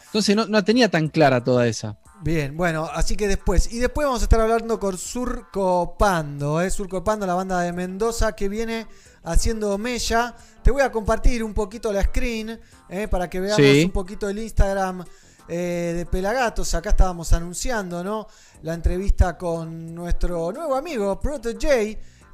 Entonces 0.08 0.36
no, 0.36 0.46
no 0.48 0.64
tenía 0.66 0.90
tan 0.90 1.08
clara 1.08 1.42
toda 1.44 1.66
esa. 1.68 1.98
Bien, 2.26 2.58
bueno, 2.58 2.90
así 2.92 3.16
que 3.16 3.28
después. 3.28 3.72
Y 3.72 3.78
después 3.78 4.08
vamos 4.08 4.22
a 4.22 4.26
estar 4.26 4.42
hablando 4.42 4.80
con 4.80 4.98
Surco 4.98 5.96
Pando, 5.96 6.60
¿eh? 6.60 6.72
Surco 6.72 7.04
Pando, 7.04 7.28
la 7.28 7.36
banda 7.36 7.62
de 7.62 7.72
Mendoza 7.72 8.32
que 8.36 8.50
viene 8.50 8.88
haciendo 9.24 9.78
mella. 9.78 10.34
Te 10.64 10.72
voy 10.72 10.82
a 10.82 10.92
compartir 10.92 11.44
un 11.44 11.54
poquito 11.54 11.94
la 11.94 12.02
screen 12.02 12.60
¿eh? 12.90 13.08
para 13.08 13.30
que 13.30 13.40
veamos 13.40 13.58
Sí. 13.64 13.84
un 13.86 13.92
poquito 13.92 14.28
el 14.28 14.40
Instagram 14.40 15.06
eh, 15.48 15.94
de 15.98 16.06
Pelagatos. 16.08 16.74
Acá 16.74 16.90
estábamos 16.90 17.32
anunciando, 17.32 18.04
¿no? 18.04 18.26
La 18.64 18.74
entrevista 18.74 19.38
con 19.38 19.94
nuestro 19.94 20.52
nuevo 20.52 20.74
amigo, 20.76 21.20
Proto 21.20 21.52
J, 21.52 21.68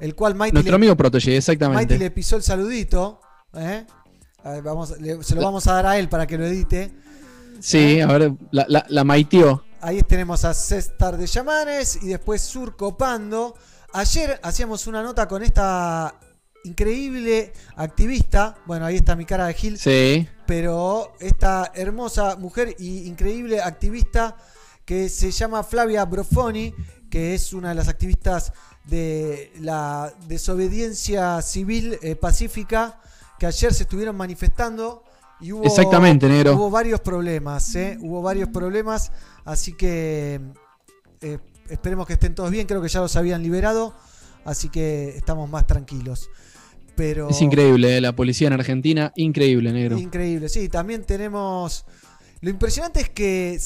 el 0.00 0.14
cual 0.14 0.34
Mighty 0.34 0.54
Nuestro 0.54 0.70
le- 0.72 0.76
amigo 0.76 0.96
Protege, 0.96 1.26
Mighty 1.32 1.36
exactamente. 1.36 1.98
le 1.98 2.10
pisó 2.10 2.36
el 2.36 2.42
saludito. 2.42 3.20
¿eh? 3.52 3.84
A 4.42 4.52
ver, 4.52 4.62
vamos, 4.62 4.98
le- 4.98 5.22
se 5.22 5.34
lo 5.34 5.42
vamos 5.42 5.66
a 5.66 5.74
dar 5.74 5.84
a 5.84 5.98
él 5.98 6.08
para 6.08 6.26
que 6.26 6.38
lo 6.38 6.46
edite. 6.46 6.94
Sí, 7.60 8.00
a 8.00 8.06
ver, 8.06 8.32
la, 8.52 8.64
la, 8.68 8.86
la 8.88 9.04
maiteó. 9.04 9.62
Ahí 9.84 10.00
tenemos 10.04 10.44
a 10.44 10.54
César 10.54 11.16
de 11.16 11.26
Yamanes 11.26 11.98
y 12.00 12.06
después 12.06 12.40
Surco 12.40 12.96
Pando. 12.96 13.56
Ayer 13.92 14.38
hacíamos 14.44 14.86
una 14.86 15.02
nota 15.02 15.26
con 15.26 15.42
esta 15.42 16.14
increíble 16.62 17.52
activista. 17.74 18.54
Bueno, 18.64 18.86
ahí 18.86 18.98
está 18.98 19.16
mi 19.16 19.24
cara 19.24 19.46
de 19.48 19.54
Gil. 19.54 19.76
Sí. 19.80 20.28
Pero 20.46 21.14
esta 21.18 21.72
hermosa 21.74 22.36
mujer 22.36 22.76
y 22.78 23.08
increíble 23.08 23.60
activista 23.60 24.36
que 24.84 25.08
se 25.08 25.32
llama 25.32 25.64
Flavia 25.64 26.04
Brofoni, 26.04 26.72
que 27.10 27.34
es 27.34 27.52
una 27.52 27.70
de 27.70 27.74
las 27.74 27.88
activistas 27.88 28.52
de 28.84 29.52
la 29.58 30.14
desobediencia 30.28 31.42
civil 31.42 31.98
eh, 32.02 32.14
pacífica, 32.14 33.00
que 33.36 33.46
ayer 33.46 33.74
se 33.74 33.82
estuvieron 33.82 34.14
manifestando 34.16 35.02
y 35.42 35.50
hubo, 35.50 35.64
Exactamente, 35.64 36.28
negro. 36.28 36.54
hubo 36.54 36.70
varios 36.70 37.00
problemas, 37.00 37.74
¿eh? 37.74 37.98
hubo 38.00 38.22
varios 38.22 38.48
problemas, 38.50 39.10
así 39.44 39.72
que 39.74 40.40
eh, 41.20 41.38
esperemos 41.68 42.06
que 42.06 42.14
estén 42.14 42.34
todos 42.34 42.50
bien, 42.50 42.66
creo 42.66 42.82
que 42.82 42.88
ya 42.88 43.00
los 43.00 43.16
habían 43.16 43.42
liberado, 43.42 43.94
así 44.44 44.68
que 44.68 45.16
estamos 45.16 45.48
más 45.50 45.66
tranquilos. 45.66 46.28
Pero 46.94 47.30
Es 47.30 47.40
increíble, 47.40 47.96
eh, 47.96 48.00
la 48.00 48.14
policía 48.14 48.48
en 48.48 48.52
Argentina, 48.52 49.12
increíble, 49.16 49.72
negro. 49.72 49.96
Increíble, 49.98 50.48
sí, 50.48 50.68
también 50.68 51.04
tenemos... 51.04 51.86
Lo 52.42 52.50
impresionante 52.50 53.00
es 53.00 53.08
que 53.08 53.58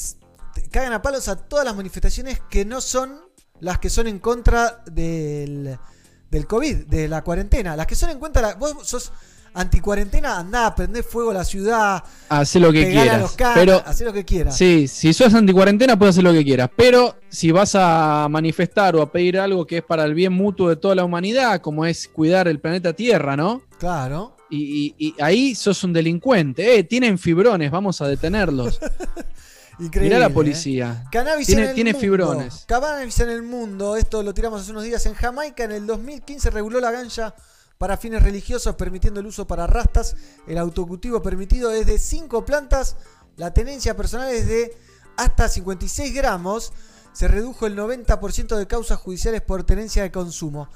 cagan 0.71 0.93
a 0.93 1.01
palos 1.01 1.27
a 1.27 1.35
todas 1.35 1.65
las 1.65 1.75
manifestaciones 1.75 2.39
que 2.49 2.63
no 2.63 2.79
son 2.79 3.19
las 3.59 3.79
que 3.79 3.89
son 3.89 4.07
en 4.07 4.19
contra 4.19 4.83
del, 4.85 5.77
del 6.31 6.47
COVID, 6.47 6.85
de 6.85 7.07
la 7.07 7.23
cuarentena. 7.23 7.75
Las 7.75 7.87
que 7.87 7.95
son 7.95 8.11
en 8.11 8.19
contra... 8.19 8.41
la- 8.41 8.53
vos 8.55 8.87
sos 8.87 9.11
anticuarentena, 9.57 10.37
andá 10.39 10.73
prender 10.75 11.03
fuego 11.03 11.31
a 11.31 11.33
la 11.35 11.43
ciudad, 11.45 12.03
Hacé 12.29 12.59
lo 12.59 12.71
que 12.71 12.87
a 12.87 12.89
quieras. 12.91 13.21
los 13.21 13.31
canas, 13.33 13.55
pero 13.55 13.83
hacé 13.85 14.05
lo 14.05 14.13
que 14.13 14.23
quieras. 14.25 14.57
Sí, 14.57 14.87
si 14.87 15.13
sos 15.13 15.33
anticuarentena 15.33 15.97
puedes 15.97 16.15
hacer 16.15 16.23
lo 16.23 16.33
que 16.33 16.43
quieras, 16.43 16.69
pero 16.75 17.15
si 17.29 17.51
vas 17.51 17.73
a 17.75 18.27
manifestar 18.29 18.95
o 18.95 19.01
a 19.01 19.11
pedir 19.11 19.39
algo 19.39 19.65
que 19.65 19.77
es 19.77 19.83
para 19.83 20.03
el 20.05 20.13
bien 20.13 20.33
mutuo 20.33 20.69
de 20.69 20.75
toda 20.75 20.95
la 20.95 21.03
humanidad, 21.03 21.61
como 21.61 21.85
es 21.85 22.07
cuidar 22.07 22.47
el 22.47 22.59
planeta 22.59 22.93
Tierra, 22.93 23.35
¿no? 23.35 23.61
Claro. 23.79 24.35
Y, 24.49 24.95
y- 24.97 25.07
y 25.09 25.15
ahí 25.21 25.55
sos 25.55 25.83
un 25.83 25.91
delincuente. 25.91 26.77
Eh, 26.79 26.83
tienen 26.85 27.17
fibrones, 27.19 27.69
vamos 27.69 27.99
a 28.01 28.07
detenerlos. 28.07 28.79
Increíble. 29.79 30.09
Mirá 30.09 30.19
la 30.19 30.27
¿eh? 30.27 30.33
policía. 30.33 31.03
Cannabis 31.11 31.45
Tiene- 31.47 31.63
en 31.63 31.69
el 31.69 31.75
tiene 31.75 31.91
mundo. 31.93 32.01
fibrones. 32.01 32.63
Cannabis 32.67 33.19
en 33.19 33.29
el 33.29 33.43
mundo. 33.43 33.95
Esto 33.95 34.23
lo 34.23 34.33
tiramos 34.33 34.61
hace 34.61 34.71
unos 34.71 34.83
días 34.83 35.05
en 35.05 35.13
Jamaica. 35.13 35.65
En 35.65 35.71
el 35.71 35.85
2015 35.85 36.49
reguló 36.49 36.79
la 36.79 36.89
ganja 36.91 37.35
para 37.77 37.97
fines 37.97 38.23
religiosos, 38.23 38.75
permitiendo 38.75 39.19
el 39.19 39.27
uso 39.27 39.45
para 39.47 39.67
rastas. 39.67 40.15
El 40.47 40.57
autocultivo 40.57 41.21
permitido 41.21 41.71
es 41.71 41.85
de 41.85 41.99
5 41.99 42.45
plantas. 42.45 42.95
La 43.35 43.53
tenencia 43.53 43.95
personal 43.95 44.29
es 44.33 44.47
de 44.47 44.75
hasta 45.15 45.47
56 45.47 46.13
gramos. 46.13 46.73
Se 47.13 47.27
redujo 47.27 47.65
el 47.67 47.75
90% 47.77 48.55
de 48.55 48.67
causas 48.67 48.99
judiciales 48.99 49.41
por 49.41 49.63
tenencia 49.63 50.03
de 50.03 50.11
consumo. 50.11 50.69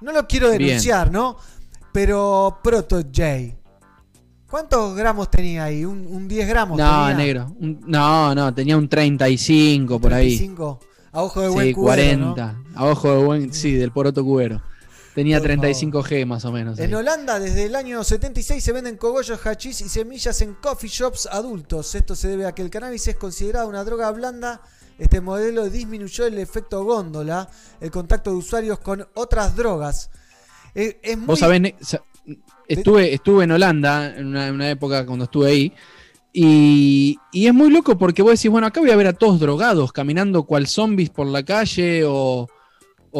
No 0.00 0.12
lo 0.12 0.26
quiero 0.28 0.48
Bien. 0.50 0.62
denunciar, 0.62 1.10
¿no? 1.10 1.36
Pero 1.92 2.58
Proto 2.62 2.96
J. 3.02 3.56
¿Cuántos 4.48 4.96
gramos 4.96 5.30
tenía 5.30 5.64
ahí? 5.64 5.84
¿Un, 5.84 6.06
un 6.06 6.26
10 6.26 6.48
gramos? 6.48 6.78
No, 6.78 7.00
tenía? 7.08 7.14
negro. 7.16 7.56
Un- 7.60 7.80
no, 7.86 8.34
no, 8.34 8.54
tenía 8.54 8.76
un 8.76 8.88
35 8.88 10.00
por 10.00 10.14
ahí. 10.14 10.36
35. 10.36 10.80
A 11.12 11.22
ojo 11.22 11.40
de 11.40 11.48
buen 11.48 11.66
Sí, 11.68 11.74
cubero, 11.74 12.18
¿no? 12.18 12.34
40. 12.34 12.62
A 12.76 12.84
ojo 12.86 13.10
de 13.12 13.24
buen, 13.24 13.52
sí, 13.52 13.72
del 13.74 13.92
poroto 13.92 14.24
cubero. 14.24 14.62
Tenía 15.18 15.38
Por 15.38 15.48
35 15.48 16.04
G 16.04 16.26
más 16.26 16.44
o 16.44 16.52
menos. 16.52 16.78
En 16.78 16.90
ahí. 16.90 16.94
Holanda, 16.94 17.40
desde 17.40 17.64
el 17.64 17.74
año 17.74 18.04
76 18.04 18.62
se 18.62 18.70
venden 18.70 18.96
cogollos, 18.96 19.44
hachís 19.44 19.80
y 19.80 19.88
semillas 19.88 20.40
en 20.42 20.54
coffee 20.54 20.88
shops 20.88 21.26
adultos. 21.26 21.92
Esto 21.96 22.14
se 22.14 22.28
debe 22.28 22.46
a 22.46 22.52
que 22.54 22.62
el 22.62 22.70
cannabis 22.70 23.08
es 23.08 23.16
considerado 23.16 23.66
una 23.68 23.82
droga 23.82 24.12
blanda. 24.12 24.60
Este 24.96 25.20
modelo 25.20 25.68
disminuyó 25.68 26.24
el 26.24 26.38
efecto 26.38 26.84
góndola, 26.84 27.48
el 27.80 27.90
contacto 27.90 28.30
de 28.30 28.36
usuarios 28.36 28.78
con 28.78 29.08
otras 29.14 29.56
drogas. 29.56 30.08
Es, 30.72 30.94
es 31.02 31.16
muy- 31.18 31.26
Vos 31.26 31.40
sabés, 31.40 31.74
estuve, 32.68 33.12
estuve 33.12 33.42
en 33.42 33.50
Holanda 33.50 34.14
en 34.16 34.26
una, 34.26 34.46
en 34.46 34.54
una 34.54 34.70
época 34.70 35.04
cuando 35.04 35.24
estuve 35.24 35.50
ahí. 35.50 35.72
Y, 36.32 37.18
y 37.32 37.48
es 37.48 37.54
muy 37.54 37.70
loco 37.70 37.98
porque 37.98 38.22
vos 38.22 38.34
decís, 38.34 38.52
bueno, 38.52 38.68
acá 38.68 38.78
voy 38.78 38.92
a 38.92 38.96
ver 38.96 39.08
a 39.08 39.12
todos 39.14 39.40
drogados 39.40 39.90
caminando 39.90 40.44
cual 40.44 40.68
zombies 40.68 41.10
por 41.10 41.26
la 41.26 41.42
calle 41.42 42.04
o, 42.06 42.46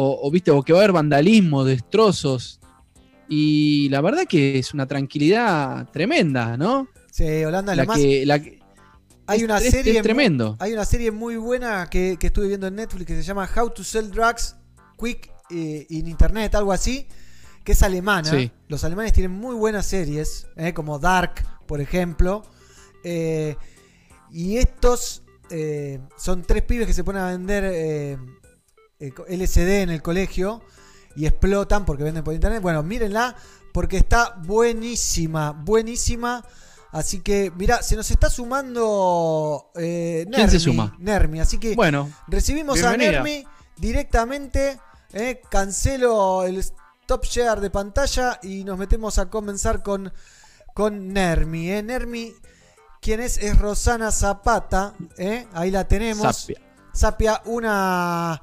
o, 0.01 0.19
o, 0.27 0.31
viste, 0.31 0.49
o 0.51 0.61
que 0.63 0.71
va 0.73 0.79
a 0.79 0.81
haber 0.83 0.93
vandalismo, 0.93 1.65
destrozos. 1.65 2.59
Y 3.27 3.89
la 3.89 4.01
verdad 4.01 4.23
que 4.27 4.57
es 4.57 4.73
una 4.73 4.87
tranquilidad 4.87 5.89
tremenda, 5.91 6.55
¿no? 6.57 6.87
Sí, 7.11 7.43
Holanda 7.43 7.75
La 7.75 7.85
que, 7.85 8.25
la 8.25 8.39
que- 8.41 8.59
Hay 9.27 9.39
es- 9.39 9.43
una 9.43 9.57
es- 9.57 9.69
serie 9.71 9.97
es 9.97 10.01
tremendo. 10.03 10.49
muy- 10.51 10.57
hay 10.61 10.73
una 10.73 10.85
serie 10.85 11.11
muy 11.11 11.35
buena 11.35 11.87
que, 11.89 12.17
que 12.19 12.27
estuve 12.27 12.47
viendo 12.47 12.67
en 12.67 12.75
Netflix 12.75 13.05
que 13.05 13.15
se 13.15 13.23
llama 13.23 13.47
How 13.55 13.69
to 13.71 13.83
Sell 13.83 14.09
Drugs 14.09 14.55
Quick 14.97 15.29
eh, 15.51 15.85
in 15.89 16.07
Internet, 16.07 16.55
algo 16.55 16.71
así, 16.71 17.07
que 17.63 17.73
es 17.73 17.83
alemana. 17.83 18.29
Sí. 18.29 18.51
Los 18.67 18.83
alemanes 18.83 19.13
tienen 19.13 19.31
muy 19.31 19.55
buenas 19.55 19.85
series, 19.85 20.47
eh, 20.55 20.73
como 20.73 20.97
Dark, 20.99 21.43
por 21.67 21.81
ejemplo. 21.81 22.43
Eh, 23.03 23.55
y 24.31 24.57
estos 24.57 25.23
eh, 25.51 25.99
son 26.17 26.43
tres 26.43 26.63
pibes 26.63 26.85
que 26.87 26.93
se 26.93 27.03
ponen 27.03 27.21
a 27.23 27.27
vender 27.31 27.63
LCD 28.99 29.81
en 29.83 29.89
el 29.89 30.01
colegio 30.01 30.61
y 31.15 31.25
explotan 31.25 31.85
porque 31.85 32.03
venden 32.03 32.23
por 32.23 32.33
internet. 32.33 32.61
Bueno, 32.61 32.83
mírenla 32.83 33.35
porque 33.73 33.97
está 33.97 34.35
buenísima, 34.45 35.51
buenísima. 35.51 36.43
Así 36.91 37.21
que, 37.21 37.51
mira, 37.55 37.83
se 37.83 37.95
nos 37.95 38.09
está 38.09 38.29
sumando 38.29 39.69
eh, 39.75 40.23
Nermi, 40.27 40.35
¿Quién 40.35 40.49
se 40.49 40.59
suma? 40.59 40.95
Nermi, 40.97 41.39
así 41.39 41.59
que 41.59 41.75
Bueno, 41.75 42.09
recibimos 42.27 42.75
bienvenida. 42.75 43.09
a 43.09 43.11
Nermi 43.23 43.45
directamente. 43.77 44.79
eh, 45.13 45.41
cancelo 45.49 46.43
el 46.43 46.57
stop 46.57 47.23
share 47.25 47.59
de 47.61 47.69
pantalla 47.69 48.39
y 48.43 48.63
nos 48.63 48.77
metemos 48.77 49.17
a 49.19 49.29
comenzar 49.29 49.81
con, 49.83 50.11
con 50.73 51.13
Nermi. 51.13 51.71
eh. 51.71 51.83
Nermi, 51.83 52.33
quien 53.01 53.19
es, 53.19 53.37
es 53.37 53.57
Rosana 53.59 54.11
Zapata. 54.11 54.93
eh, 55.17 55.45
ahí 55.53 55.69
la 55.71 55.87
tenemos. 55.87 56.35
Sapia. 56.37 56.61
Sapia, 56.91 57.41
una 57.45 58.41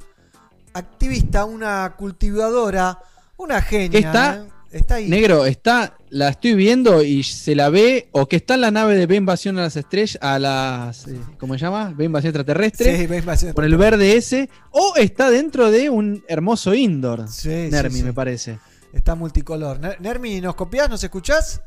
activista, 0.76 1.44
una 1.44 1.94
cultivadora, 1.96 2.98
una 3.36 3.60
genia. 3.62 3.90
¿Qué 3.90 3.98
está? 3.98 4.36
eh. 4.36 4.52
Está 4.72 4.96
ahí. 4.96 5.08
Negro, 5.08 5.46
está, 5.46 5.96
la 6.10 6.28
estoy 6.28 6.54
viendo 6.54 7.02
y 7.02 7.22
se 7.22 7.54
la 7.54 7.70
ve, 7.70 8.08
o 8.12 8.26
que 8.26 8.36
está 8.36 8.54
en 8.54 8.60
la 8.62 8.70
nave 8.70 8.96
de 8.96 9.06
Ve 9.06 9.14
Invasión 9.16 9.56
a 9.58 9.62
las 9.62 9.76
Estrellas, 9.76 10.18
a 10.20 10.38
las, 10.38 11.06
eh, 11.06 11.18
¿cómo 11.38 11.54
se 11.54 11.60
llama? 11.60 11.94
Ve 11.96 12.04
Invasión 12.04 12.30
Extraterrestre, 12.30 13.08
Sí, 13.08 13.28
a 13.30 13.36
ser- 13.36 13.54
por 13.54 13.64
el 13.64 13.76
verde 13.76 14.16
ese, 14.16 14.50
o 14.72 14.94
está 14.96 15.30
dentro 15.30 15.70
de 15.70 15.88
un 15.88 16.22
hermoso 16.28 16.74
indoor, 16.74 17.26
Sí, 17.28 17.68
Nermi, 17.70 17.98
sí, 17.98 18.02
me 18.02 18.12
parece. 18.12 18.58
Está 18.92 19.14
multicolor. 19.14 19.80
Ner- 19.80 19.98
Nermi, 20.00 20.40
¿nos 20.42 20.56
copias? 20.56 20.90
¿Nos 20.90 21.02
escuchás? 21.02 21.62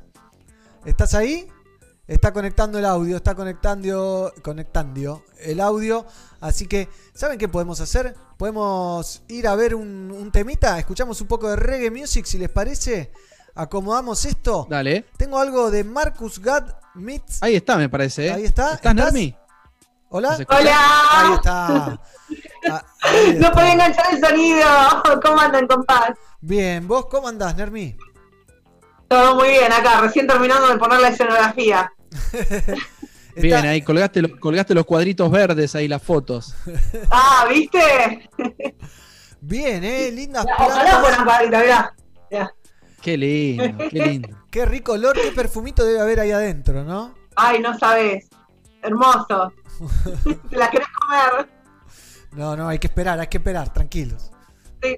¿Estás 0.85 1.15
ahí? 1.15 1.47
Está 2.05 2.31
conectando 2.33 2.77
el 2.79 2.85
audio, 2.85 3.15
está 3.15 3.33
conectando, 3.33 4.33
conectando 4.43 5.23
el 5.41 5.61
audio. 5.61 6.05
Así 6.41 6.67
que, 6.67 6.89
¿saben 7.13 7.39
qué 7.39 7.47
podemos 7.47 7.79
hacer? 7.81 8.13
Podemos 8.39 9.21
ir 9.27 9.49
a 9.49 9.55
ver 9.55 9.75
un, 9.75 10.11
un 10.17 10.31
temita. 10.31 10.79
Escuchamos 10.79 11.19
un 11.19 11.27
poco 11.27 11.49
de 11.49 11.57
reggae 11.57 11.91
music, 11.91 12.23
si 12.25 12.37
les 12.37 12.47
parece. 12.49 13.11
Acomodamos 13.53 14.23
esto. 14.23 14.65
Dale, 14.69 15.05
Tengo 15.17 15.37
algo 15.39 15.69
de 15.69 15.83
Marcus 15.83 16.39
Gad 16.39 16.63
Meets. 16.95 17.43
ahí 17.43 17.57
está, 17.57 17.75
me 17.75 17.89
parece. 17.89 18.27
¿eh? 18.27 18.31
Ahí 18.31 18.45
está. 18.45 18.75
¿Estás, 18.75 18.95
Nermi? 18.95 19.35
¿Hola? 20.07 20.29
¿Nos 20.31 20.39
escuchás? 20.39 20.61
Ahí 20.65 21.27
Hola. 21.27 21.35
está. 21.35 21.99
Ah, 22.69 22.83
ahí 23.01 23.27
No 23.39 23.47
está. 23.47 23.51
podía 23.51 23.73
enganchar 23.73 24.13
el 24.13 24.21
sonido. 24.25 24.67
¿Cómo 25.23 25.39
andan, 25.41 25.67
compás? 25.67 26.11
Bien, 26.39 26.87
¿vos 26.87 27.07
cómo 27.07 27.27
andás, 27.27 27.55
Nermi? 27.57 27.97
Todo 29.09 29.35
muy 29.35 29.49
bien 29.49 29.71
acá, 29.73 29.99
recién 30.01 30.27
terminando 30.27 30.67
de 30.69 30.77
poner 30.77 31.01
la 31.01 31.09
escenografía. 31.09 31.91
Bien, 33.41 33.57
Está- 33.57 33.69
ahí 33.69 33.81
colgaste, 33.81 34.21
lo- 34.21 34.39
colgaste 34.39 34.73
los 34.73 34.85
cuadritos 34.85 35.29
verdes, 35.31 35.75
ahí 35.75 35.87
las 35.87 36.01
fotos. 36.03 36.53
Ah, 37.11 37.45
¿viste? 37.49 38.29
Bien, 39.41 39.83
¿eh? 39.83 40.11
Lindas 40.11 40.45
Ojalá 40.57 40.99
fueran 40.99 41.23
cuadritas, 41.25 41.61
mirá. 41.63 41.95
Mirá. 42.31 42.53
Qué 43.01 43.17
lindo, 43.17 43.77
qué 43.89 43.99
lindo. 44.05 44.29
Qué 44.51 44.65
rico 44.65 44.93
olor, 44.93 45.15
qué 45.21 45.31
perfumito 45.31 45.85
debe 45.85 46.01
haber 46.01 46.19
ahí 46.19 46.31
adentro, 46.31 46.83
¿no? 46.83 47.13
Ay, 47.35 47.59
no 47.61 47.77
sabes. 47.77 48.27
Hermoso. 48.81 49.53
¿Te 50.49 50.55
la 50.57 50.69
querés 50.69 50.87
comer? 50.89 51.49
No, 52.33 52.55
no, 52.57 52.67
hay 52.67 52.79
que 52.79 52.87
esperar, 52.87 53.19
hay 53.19 53.27
que 53.27 53.37
esperar, 53.37 53.71
tranquilos. 53.73 54.31
Sí. 54.83 54.97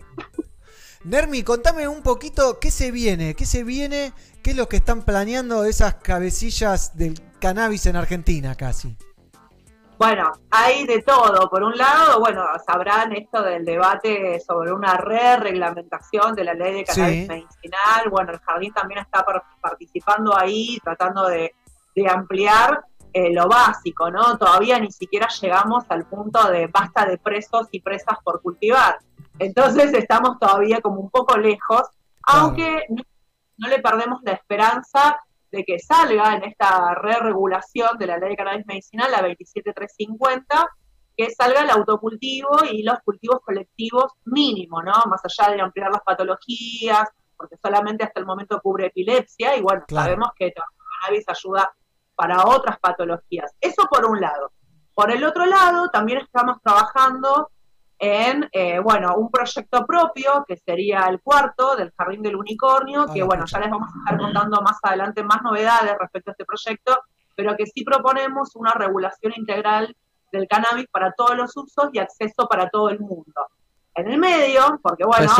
Nermi, 1.03 1.43
contame 1.43 1.87
un 1.87 2.01
poquito 2.01 2.59
qué 2.59 2.69
se 2.71 2.91
viene, 2.91 3.35
qué 3.35 3.45
se 3.45 3.63
viene, 3.63 4.13
qué 4.43 4.51
es 4.51 4.55
lo 4.55 4.67
que 4.69 4.77
están 4.77 5.01
planeando 5.03 5.65
esas 5.65 5.95
cabecillas 5.95 6.95
del 6.97 7.19
cannabis 7.41 7.85
en 7.87 7.97
Argentina 7.97 8.55
casi. 8.55 8.95
Bueno, 9.97 10.31
hay 10.49 10.85
de 10.87 11.01
todo. 11.03 11.47
Por 11.49 11.61
un 11.61 11.77
lado, 11.77 12.19
bueno, 12.21 12.43
sabrán 12.65 13.11
esto 13.13 13.43
del 13.43 13.65
debate 13.65 14.39
sobre 14.39 14.71
una 14.71 14.95
re-reglamentación 14.97 16.33
de 16.33 16.43
la 16.43 16.53
ley 16.53 16.73
de 16.73 16.83
cannabis 16.85 17.21
Sí. 17.23 17.27
medicinal. 17.27 18.09
Bueno, 18.09 18.31
el 18.31 18.39
jardín 18.39 18.73
también 18.73 19.01
está 19.01 19.23
par- 19.23 19.43
participando 19.61 20.35
ahí, 20.35 20.79
tratando 20.83 21.27
de, 21.27 21.53
de 21.95 22.09
ampliar 22.09 22.83
eh, 23.13 23.31
lo 23.33 23.47
básico, 23.47 24.09
¿no? 24.09 24.37
Todavía 24.37 24.79
ni 24.79 24.91
siquiera 24.91 25.27
llegamos 25.27 25.83
al 25.89 26.05
punto 26.05 26.49
de 26.49 26.67
basta 26.67 27.05
de 27.05 27.17
presos 27.17 27.67
y 27.71 27.81
presas 27.81 28.17
por 28.23 28.41
cultivar. 28.41 28.99
Entonces 29.37 29.93
estamos 29.93 30.39
todavía 30.39 30.79
como 30.81 30.99
un 31.01 31.09
poco 31.09 31.37
lejos, 31.37 31.83
aunque 32.23 32.85
no, 32.89 33.03
no 33.57 33.67
le 33.67 33.79
perdemos 33.79 34.21
la 34.23 34.31
esperanza 34.31 35.19
de 35.51 35.63
que 35.63 35.79
salga 35.79 36.35
en 36.35 36.43
esta 36.45 36.93
re-regulación 36.95 37.97
de 37.97 38.07
la 38.07 38.17
ley 38.17 38.31
de 38.31 38.35
cannabis 38.37 38.65
medicinal, 38.65 39.11
la 39.11 39.21
27350, 39.21 40.69
que 41.17 41.29
salga 41.31 41.61
el 41.61 41.69
autocultivo 41.69 42.49
y 42.71 42.83
los 42.83 42.99
cultivos 43.03 43.39
colectivos 43.43 44.13
mínimo, 44.25 44.81
¿no? 44.81 44.93
Más 45.07 45.21
allá 45.25 45.53
de 45.53 45.61
ampliar 45.61 45.91
las 45.91 46.01
patologías, 46.03 47.09
porque 47.35 47.57
solamente 47.61 48.03
hasta 48.03 48.19
el 48.19 48.25
momento 48.25 48.59
cubre 48.61 48.87
epilepsia, 48.87 49.57
y 49.57 49.61
bueno, 49.61 49.83
Claro. 49.87 50.05
sabemos 50.05 50.29
que 50.37 50.45
el 50.47 50.53
cannabis 50.53 51.25
ayuda 51.27 51.71
para 52.15 52.45
otras 52.45 52.79
patologías. 52.79 53.51
Eso 53.59 53.87
por 53.89 54.05
un 54.05 54.21
lado. 54.21 54.51
Por 54.93 55.11
el 55.11 55.23
otro 55.23 55.45
lado, 55.45 55.89
también 55.89 56.19
estamos 56.19 56.57
trabajando 56.61 57.49
en, 58.03 58.49
eh, 58.51 58.79
bueno, 58.79 59.13
un 59.15 59.29
proyecto 59.29 59.85
propio, 59.85 60.43
que 60.47 60.57
sería 60.57 61.05
el 61.05 61.21
cuarto 61.21 61.75
del 61.75 61.93
Jardín 61.95 62.23
del 62.23 62.35
Unicornio, 62.35 63.05
Ah, 63.07 63.13
que 63.13 63.21
bueno, 63.21 63.45
ya 63.45 63.59
les 63.59 63.69
vamos 63.69 63.89
a 63.93 63.99
estar 63.99 64.17
contando 64.19 64.59
más 64.63 64.79
adelante 64.81 65.23
más 65.23 65.43
novedades 65.43 65.95
respecto 65.99 66.31
a 66.31 66.33
este 66.33 66.43
proyecto, 66.43 66.99
pero 67.35 67.55
que 67.55 67.67
sí 67.67 67.83
proponemos 67.83 68.55
una 68.55 68.71
regulación 68.73 69.33
integral 69.35 69.95
del 70.31 70.47
cannabis 70.47 70.87
para 70.91 71.11
todos 71.11 71.37
los 71.37 71.55
usos 71.55 71.89
y 71.93 71.99
acceso 71.99 72.47
para 72.49 72.69
todo 72.69 72.89
el 72.89 72.99
mundo. 72.99 73.47
En 73.93 74.09
el 74.09 74.17
medio, 74.17 74.79
porque 74.81 75.05
bueno, 75.05 75.31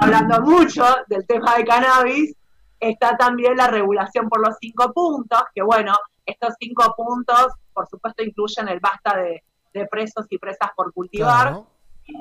hablando 0.00 0.40
mucho 0.40 0.84
del 1.06 1.24
tema 1.24 1.54
de 1.54 1.64
cannabis, 1.64 2.34
está 2.80 3.16
también 3.16 3.56
la 3.56 3.68
regulación 3.68 4.28
por 4.28 4.40
los 4.44 4.56
cinco 4.60 4.92
puntos, 4.92 5.40
que 5.54 5.62
bueno, 5.62 5.94
estos 6.26 6.54
cinco 6.58 6.92
puntos, 6.96 7.52
por 7.72 7.86
supuesto, 7.86 8.24
incluyen 8.24 8.66
el 8.66 8.80
basta 8.80 9.16
de, 9.16 9.44
de 9.72 9.86
presos 9.86 10.26
y 10.30 10.38
presas 10.38 10.70
por 10.74 10.92
cultivar, 10.92 11.48
Claro. 11.48 11.66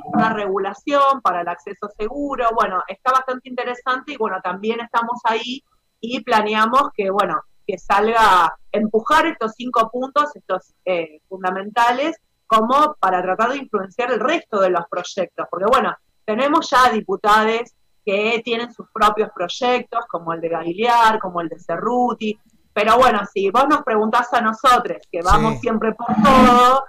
Una 0.06 0.30
regulación 0.34 1.22
para 1.22 1.42
el 1.42 1.48
acceso 1.48 1.90
seguro, 1.98 2.50
bueno, 2.56 2.82
está 2.88 3.12
bastante 3.12 3.50
interesante 3.50 4.14
y 4.14 4.18
bueno, 4.18 4.38
también 4.44 4.80
estamos 4.80 5.20
ahí 5.24 5.64
y 6.00 6.24
planeamos 6.24 6.90
que, 6.96 7.10
bueno, 7.10 7.42
que 7.66 7.78
salga 7.78 8.54
empujar 8.72 9.28
estos 9.28 9.54
cinco 9.56 9.90
puntos, 9.92 10.36
estos 10.36 10.74
eh, 10.86 11.22
fundamentales, 11.30 12.18
como 12.48 12.96
para 13.00 13.22
tratar 13.22 13.52
de 13.52 13.58
influenciar 13.60 14.12
el 14.12 14.20
resto 14.20 14.60
de 14.60 14.72
los 14.72 14.86
proyectos, 14.90 15.48
porque 15.50 15.68
bueno, 15.68 15.96
tenemos 16.26 16.70
ya 16.70 16.90
diputados 16.92 17.72
que 18.04 18.42
tienen 18.44 18.74
sus 18.74 18.88
propios 18.92 19.30
proyectos, 19.34 20.06
como 20.10 20.34
el 20.34 20.42
de 20.42 20.50
Gagliar, 20.50 21.20
como 21.20 21.40
el 21.42 21.50
de 21.50 21.60
Cerruti, 21.60 22.38
pero 22.74 22.98
bueno, 22.98 23.20
si 23.32 23.50
vos 23.52 23.66
nos 23.70 23.84
preguntás 23.84 24.34
a 24.34 24.42
nosotros, 24.42 24.98
que 25.12 25.22
vamos 25.22 25.54
Sí. 25.56 25.60
siempre 25.62 25.94
por 25.94 26.08
todo, 26.24 26.84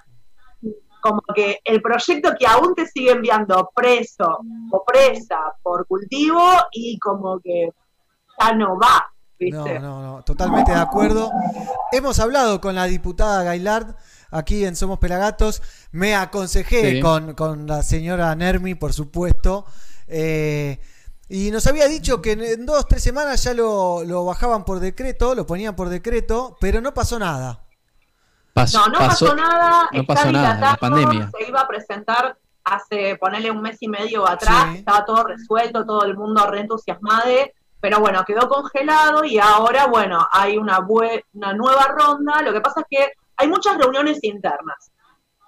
como 1.03 1.21
que 1.35 1.59
el 1.65 1.81
proyecto 1.81 2.31
que 2.39 2.47
aún 2.47 2.73
te 2.75 2.87
sigue 2.87 3.11
enviando 3.11 3.69
preso 3.75 4.39
o 4.71 4.83
presa 4.85 5.37
por 5.61 5.85
cultivo 5.85 6.41
y 6.71 6.97
como 6.97 7.39
que 7.41 7.69
ya 8.39 8.53
no 8.53 8.79
va, 8.79 9.05
¿viste? 9.37 9.79
No, 9.79 10.01
no, 10.01 10.01
no, 10.17 10.23
totalmente 10.23 10.71
de 10.71 10.79
acuerdo. 10.79 11.29
Hemos 11.91 12.19
hablado 12.19 12.61
con 12.61 12.73
la 12.75 12.85
diputada 12.85 13.43
Gailard 13.43 13.95
aquí 14.31 14.63
en 14.65 14.75
Somos 14.77 14.97
Pelagatos. 14.99 15.61
Me 15.91 16.15
aconsejé 16.15 16.91
Sí. 16.95 16.99
con, 17.01 17.33
con 17.33 17.67
la 17.67 17.83
señora 17.83 18.33
Nermi, 18.33 18.75
por 18.75 18.93
supuesto. 18.93 19.65
Eh, 20.07 20.79
y 21.29 21.51
nos 21.51 21.67
había 21.67 21.87
dicho 21.87 22.21
que 22.21 22.31
en- 22.33 22.43
en 22.43 22.65
dos, 22.65 22.87
tres 22.87 23.03
semanas 23.03 23.43
ya 23.43 23.53
lo, 23.53 24.03
lo 24.05 24.23
bajaban 24.25 24.63
por 24.65 24.79
decreto, 24.79 25.35
lo 25.35 25.45
ponían 25.45 25.75
por 25.75 25.89
decreto, 25.89 26.55
pero 26.61 26.79
no 26.81 26.93
pasó 26.93 27.19
nada. 27.19 27.62
Pasó, 28.53 28.79
No, 28.79 28.87
no 28.87 28.97
pasó, 28.99 29.35
nada, 29.35 29.89
no 29.91 30.01
está 30.01 30.13
pasó 30.13 30.31
nada, 30.31 30.47
la 30.49 30.55
dilatado, 30.55 30.77
pandemia. 30.77 31.29
se 31.37 31.47
iba 31.47 31.61
a 31.61 31.67
presentar 31.67 32.37
hace, 32.63 33.17
ponerle 33.17 33.51
un 33.51 33.61
mes 33.61 33.77
y 33.81 33.87
medio 33.87 34.27
atrás, 34.27 34.67
Sí. 34.71 34.77
estaba 34.79 35.03
todo 35.05 35.23
resuelto, 35.25 35.85
todo 35.85 36.03
el 36.05 36.15
mundo 36.15 36.45
reentusiasmado, 36.47 37.23
pero 37.81 37.99
bueno, 37.99 38.23
quedó 38.25 38.47
congelado 38.47 39.25
y 39.25 39.39
ahora, 39.39 39.87
bueno, 39.87 40.25
hay 40.31 40.57
una, 40.57 40.79
bue- 40.79 41.23
una 41.33 41.53
nueva 41.53 41.85
ronda, 41.97 42.41
lo 42.41 42.53
que 42.53 42.61
pasa 42.61 42.81
es 42.81 42.85
que 42.89 43.11
hay 43.37 43.47
muchas 43.47 43.77
reuniones 43.77 44.23
internas. 44.23 44.91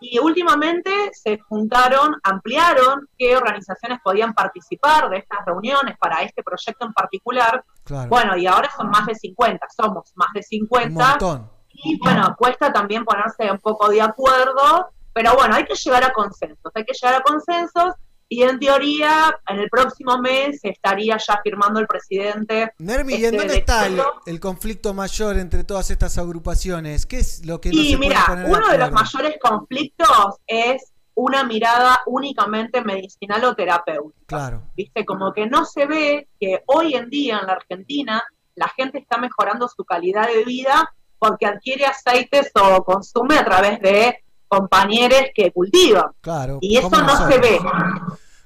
Y 0.01 0.19
últimamente 0.19 0.91
se 1.13 1.39
juntaron, 1.39 2.15
ampliaron 2.23 3.07
qué 3.17 3.37
organizaciones 3.37 3.99
podían 4.03 4.33
participar 4.33 5.09
de 5.09 5.19
estas 5.19 5.39
reuniones 5.45 5.95
para 5.97 6.21
este 6.21 6.43
proyecto 6.43 6.85
en 6.85 6.91
particular. 6.93 7.63
Claro. 7.85 8.09
Bueno, 8.09 8.35
y 8.35 8.45
ahora 8.45 8.69
son 8.75 8.89
más 8.89 9.05
de 9.05 9.15
50, 9.15 9.65
somos 9.75 10.11
más 10.15 10.27
de 10.33 10.39
un 10.39 10.43
50. 10.43 11.09
montón. 11.09 11.54
Y 11.83 11.97
bueno, 11.99 12.35
cuesta 12.37 12.71
también 12.71 13.03
ponerse 13.03 13.51
un 13.51 13.59
poco 13.59 13.89
de 13.89 14.01
acuerdo, 14.01 14.89
pero 15.13 15.35
bueno, 15.35 15.55
hay 15.55 15.65
que 15.65 15.75
llegar 15.75 16.03
a 16.03 16.13
consensos, 16.13 16.71
hay 16.73 16.85
que 16.85 16.93
llegar 16.93 17.15
a 17.15 17.23
consensos 17.23 17.93
y 18.27 18.43
en 18.43 18.59
teoría 18.59 19.39
en 19.47 19.59
el 19.59 19.69
próximo 19.69 20.17
mes 20.17 20.59
estaría 20.63 21.17
ya 21.17 21.39
firmando 21.43 21.79
el 21.79 21.87
presidente. 21.87 22.73
Nermi, 22.79 23.13
¿y 23.13 23.25
en 23.25 23.25
este 23.25 23.37
dónde 23.37 23.57
está 23.57 23.87
el, 24.25 24.39
conflicto 24.39 24.93
mayor 24.93 25.37
entre 25.37 25.63
todas 25.63 25.91
estas 25.91 26.17
agrupaciones? 26.17 27.05
¿Qué 27.05 27.19
es 27.19 27.45
lo 27.45 27.61
que 27.61 27.69
no 27.71 27.79
Y 27.79 27.91
se 27.91 27.97
mira, 27.97 28.23
puede 28.25 28.43
poner 28.43 28.57
uno 28.57 28.71
de 28.71 28.77
los 28.79 28.91
mayores 28.91 29.35
conflictos 29.39 30.35
es 30.47 30.91
una 31.13 31.43
mirada 31.43 32.01
únicamente 32.07 32.81
medicinal 32.81 33.43
o 33.45 33.55
terapéutica. 33.55 34.25
Claro. 34.25 34.63
¿Viste? 34.75 35.05
Como 35.05 35.31
que 35.31 35.45
no 35.47 35.65
se 35.65 35.85
ve 35.85 36.27
que 36.39 36.63
hoy 36.65 36.95
en 36.95 37.09
día 37.09 37.39
en 37.39 37.47
la 37.47 37.53
Argentina 37.53 38.23
la 38.55 38.67
gente 38.69 38.97
está 38.97 39.17
mejorando 39.17 39.67
su 39.67 39.85
calidad 39.85 40.27
de 40.27 40.43
vida 40.43 40.93
porque 41.27 41.45
adquiere 41.45 41.85
aceites 41.85 42.51
o 42.55 42.83
consume 42.83 43.37
a 43.37 43.45
través 43.45 43.79
de 43.81 44.23
compañeros 44.47 45.21
que 45.33 45.51
cultivan. 45.51 46.11
Claro. 46.21 46.59
Y 46.61 46.77
eso 46.77 46.89
no 46.89 47.27
se 47.27 47.37
ve. 47.39 47.59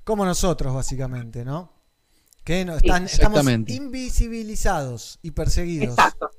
Como 0.04 0.26
nosotros, 0.26 0.74
básicamente, 0.74 1.44
¿no? 1.46 1.72
Que 2.44 2.66
no, 2.66 2.76
están, 2.78 3.06
estamos 3.06 3.46
invisibilizados 3.48 5.20
y 5.22 5.32
perseguidos. 5.32 5.90
Exacto. 5.90 6.32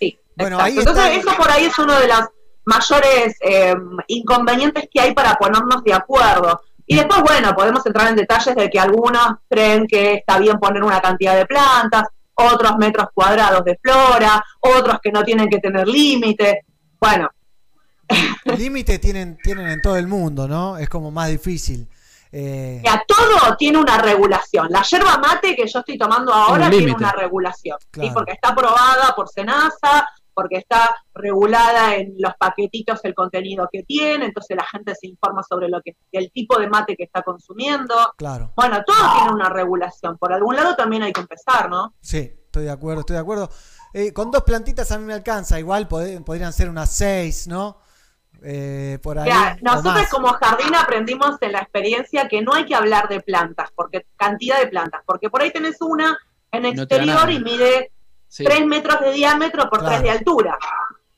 Sí, 0.00 0.18
Bueno, 0.36 0.56
exacto. 0.56 0.64
ahí 0.64 0.78
Entonces, 0.78 1.04
está- 1.18 1.30
eso 1.30 1.36
por 1.38 1.50
ahí 1.50 1.64
es 1.66 1.78
uno 1.78 1.98
de 1.98 2.08
los 2.08 2.20
mayores 2.64 3.36
eh, 3.40 3.74
inconvenientes 4.08 4.88
que 4.92 5.00
hay 5.00 5.14
para 5.14 5.34
ponernos 5.36 5.82
de 5.84 5.94
acuerdo. 5.94 6.60
Y 6.86 6.96
después, 6.96 7.20
bueno, 7.22 7.54
podemos 7.54 7.84
entrar 7.86 8.08
en 8.08 8.16
detalles 8.16 8.56
de 8.56 8.70
que 8.70 8.80
algunos 8.80 9.36
creen 9.48 9.86
que 9.86 10.14
está 10.14 10.38
bien 10.38 10.58
poner 10.58 10.82
una 10.82 11.00
cantidad 11.00 11.36
de 11.36 11.44
plantas, 11.46 12.04
otros 12.38 12.76
metros 12.78 13.08
cuadrados 13.12 13.64
de 13.64 13.78
flora, 13.82 14.42
otros 14.60 14.98
que 15.02 15.12
no 15.12 15.24
tienen 15.24 15.48
que 15.48 15.58
tener 15.58 15.86
límite. 15.86 16.64
Bueno, 17.00 17.30
Límite 18.56 18.98
tienen, 18.98 19.36
tienen 19.42 19.68
en 19.68 19.82
todo 19.82 19.96
el 19.96 20.06
mundo, 20.06 20.48
¿no? 20.48 20.78
Es 20.78 20.88
como 20.88 21.10
más 21.10 21.28
difícil. 21.28 21.88
Eh, 22.30 22.82
a 22.86 23.02
todo 23.06 23.56
tiene 23.56 23.78
una 23.78 23.98
regulación. 23.98 24.68
La 24.70 24.82
yerba 24.82 25.18
mate 25.18 25.56
que 25.56 25.66
yo 25.66 25.78
estoy 25.78 25.96
tomando 25.96 26.32
ahora 26.32 26.66
Un 26.66 26.70
tiene 26.70 26.92
una 26.92 27.12
regulación, 27.12 27.78
¿sí? 27.80 27.86
Claro. 27.90 28.14
porque 28.14 28.32
está 28.32 28.50
aprobada 28.50 29.14
por 29.14 29.28
SENASA, 29.28 30.08
porque 30.38 30.58
está 30.58 30.94
regulada 31.14 31.96
en 31.96 32.14
los 32.16 32.32
paquetitos 32.38 33.00
el 33.02 33.12
contenido 33.12 33.68
que 33.72 33.82
tiene, 33.82 34.26
entonces 34.26 34.56
la 34.56 34.64
gente 34.64 34.94
se 34.94 35.08
informa 35.08 35.42
sobre 35.42 35.68
lo 35.68 35.82
que 35.82 35.96
el 36.12 36.30
tipo 36.30 36.60
de 36.60 36.68
mate 36.68 36.94
que 36.94 37.02
está 37.02 37.22
consumiendo. 37.22 38.12
claro. 38.16 38.52
Bueno, 38.54 38.78
todo 38.86 38.96
tiene 39.16 39.32
una 39.32 39.48
regulación. 39.48 40.16
Por 40.16 40.32
algún 40.32 40.54
lado 40.54 40.76
también 40.76 41.02
hay 41.02 41.12
que 41.12 41.22
empezar, 41.22 41.68
¿no? 41.68 41.92
Sí, 42.00 42.18
estoy 42.44 42.66
de 42.66 42.70
acuerdo, 42.70 43.00
estoy 43.00 43.14
de 43.14 43.20
acuerdo. 43.22 43.50
Eh, 43.92 44.12
con 44.12 44.30
dos 44.30 44.44
plantitas 44.44 44.92
a 44.92 44.98
mí 44.98 45.04
me 45.06 45.14
alcanza. 45.14 45.58
Igual 45.58 45.88
pod- 45.88 46.22
podrían 46.24 46.52
ser 46.52 46.68
unas 46.70 46.88
seis, 46.94 47.48
¿no? 47.48 47.78
Eh, 48.44 49.00
por 49.02 49.18
ahí. 49.18 49.28
Nosotros 49.62 49.94
más. 49.94 50.08
como 50.10 50.28
jardín 50.34 50.72
aprendimos 50.76 51.36
en 51.40 51.50
la 51.50 51.58
experiencia 51.58 52.28
que 52.28 52.42
no 52.42 52.54
hay 52.54 52.64
que 52.64 52.76
hablar 52.76 53.08
de 53.08 53.20
plantas, 53.20 53.70
porque 53.74 54.06
cantidad 54.16 54.60
de 54.60 54.68
plantas, 54.68 55.02
porque 55.04 55.28
por 55.30 55.42
ahí 55.42 55.50
tenés 55.50 55.78
una 55.80 56.16
en 56.52 56.64
exterior 56.64 57.28
y 57.28 57.40
mide 57.40 57.90
Sí. 58.28 58.44
3 58.44 58.66
metros 58.66 59.00
de 59.00 59.12
diámetro 59.12 59.68
por 59.70 59.80
Claro. 59.80 59.96
3 59.96 60.02
de 60.02 60.10
altura. 60.10 60.58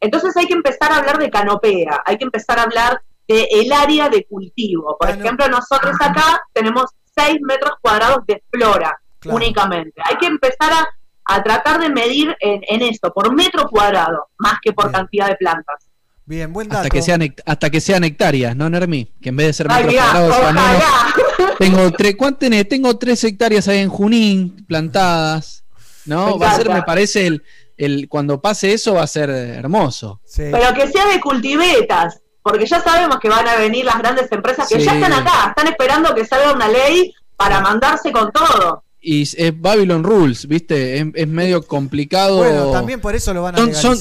Entonces 0.00 0.36
hay 0.36 0.46
que 0.46 0.54
empezar 0.54 0.92
a 0.92 0.96
hablar 0.98 1.18
de 1.18 1.30
canopea, 1.30 2.02
hay 2.06 2.16
que 2.16 2.24
empezar 2.24 2.58
a 2.58 2.62
hablar 2.62 3.02
del 3.28 3.72
área 3.72 4.08
de 4.08 4.24
cultivo. 4.24 4.96
Por 4.98 5.10
ejemplo, 5.10 5.46
nosotros 5.48 5.94
acá 6.00 6.40
tenemos 6.52 6.86
6 7.16 7.38
metros 7.42 7.72
cuadrados 7.80 8.24
de 8.26 8.42
flora 8.50 8.98
Claro. 9.20 9.36
únicamente. 9.36 10.00
Hay 10.04 10.16
que 10.16 10.26
empezar 10.26 10.72
a, 10.72 10.88
a 11.26 11.42
tratar 11.42 11.80
de 11.80 11.90
medir 11.90 12.34
en, 12.40 12.62
en 12.66 12.82
esto, 12.82 13.12
por 13.12 13.34
metro 13.34 13.68
cuadrado, 13.68 14.28
más 14.38 14.54
que 14.62 14.72
por 14.72 14.86
Bien. 14.86 14.94
cantidad 14.94 15.28
de 15.28 15.36
plantas. 15.36 15.86
Bien, 16.24 16.50
buen 16.52 16.68
dato. 16.68 16.78
Hasta 16.82 16.90
que, 16.90 17.02
sean, 17.02 17.34
hasta 17.44 17.70
que 17.70 17.80
sean 17.80 18.04
hectáreas, 18.04 18.56
¿no, 18.56 18.70
Nermi? 18.70 19.12
Que 19.20 19.28
en 19.30 19.36
vez 19.36 19.48
de 19.48 19.52
ser 19.52 19.66
Ay, 19.68 19.84
metros 19.84 20.02
cuadrados 20.10 20.54
menos. 20.54 21.56
Tengo 21.58 21.90
tres, 21.92 22.14
¿cuánto 22.16 22.38
tenés? 22.38 22.68
Tengo 22.68 22.96
tres 22.96 23.22
hectáreas 23.24 23.68
ahí 23.68 23.78
en 23.80 23.90
Junín 23.90 24.64
plantadas. 24.66 25.64
¿No? 26.06 26.36
Me 26.38 26.44
Va 26.44 26.52
a 26.52 26.56
ser, 26.56 26.68
me 26.70 26.82
parece, 26.82 27.26
el, 27.26 27.42
el, 27.76 28.08
cuando 28.08 28.40
pase 28.40 28.72
eso 28.72 28.94
va 28.94 29.02
a 29.02 29.06
ser 29.06 29.30
hermoso. 29.30 30.20
Sí. 30.24 30.44
Pero 30.50 30.74
que 30.74 30.88
sea 30.88 31.06
de 31.06 31.20
cultivetas, 31.20 32.20
porque 32.42 32.66
ya 32.66 32.80
sabemos 32.80 33.18
que 33.20 33.28
van 33.28 33.46
a 33.46 33.56
venir 33.56 33.84
las 33.84 33.98
grandes 33.98 34.30
empresas 34.32 34.68
que 34.68 34.78
Sí. 34.80 34.84
ya 34.86 34.94
están 34.94 35.12
acá, 35.12 35.48
están 35.50 35.66
esperando 35.68 36.14
que 36.14 36.24
salga 36.24 36.52
una 36.52 36.68
ley 36.68 37.12
para 37.36 37.60
mandarse 37.60 38.12
con 38.12 38.30
todo. 38.32 38.84
Y 39.02 39.22
es 39.22 39.58
Babylon 39.58 40.04
Rules, 40.04 40.46
¿viste? 40.46 40.98
Es, 40.98 41.06
es 41.14 41.26
medio 41.28 41.66
complicado. 41.66 42.36
Bueno, 42.38 42.70
también 42.70 43.00
por 43.00 43.14
eso 43.14 43.32
lo 43.32 43.42
van 43.42 43.54
a 43.54 43.72
son, 43.74 43.96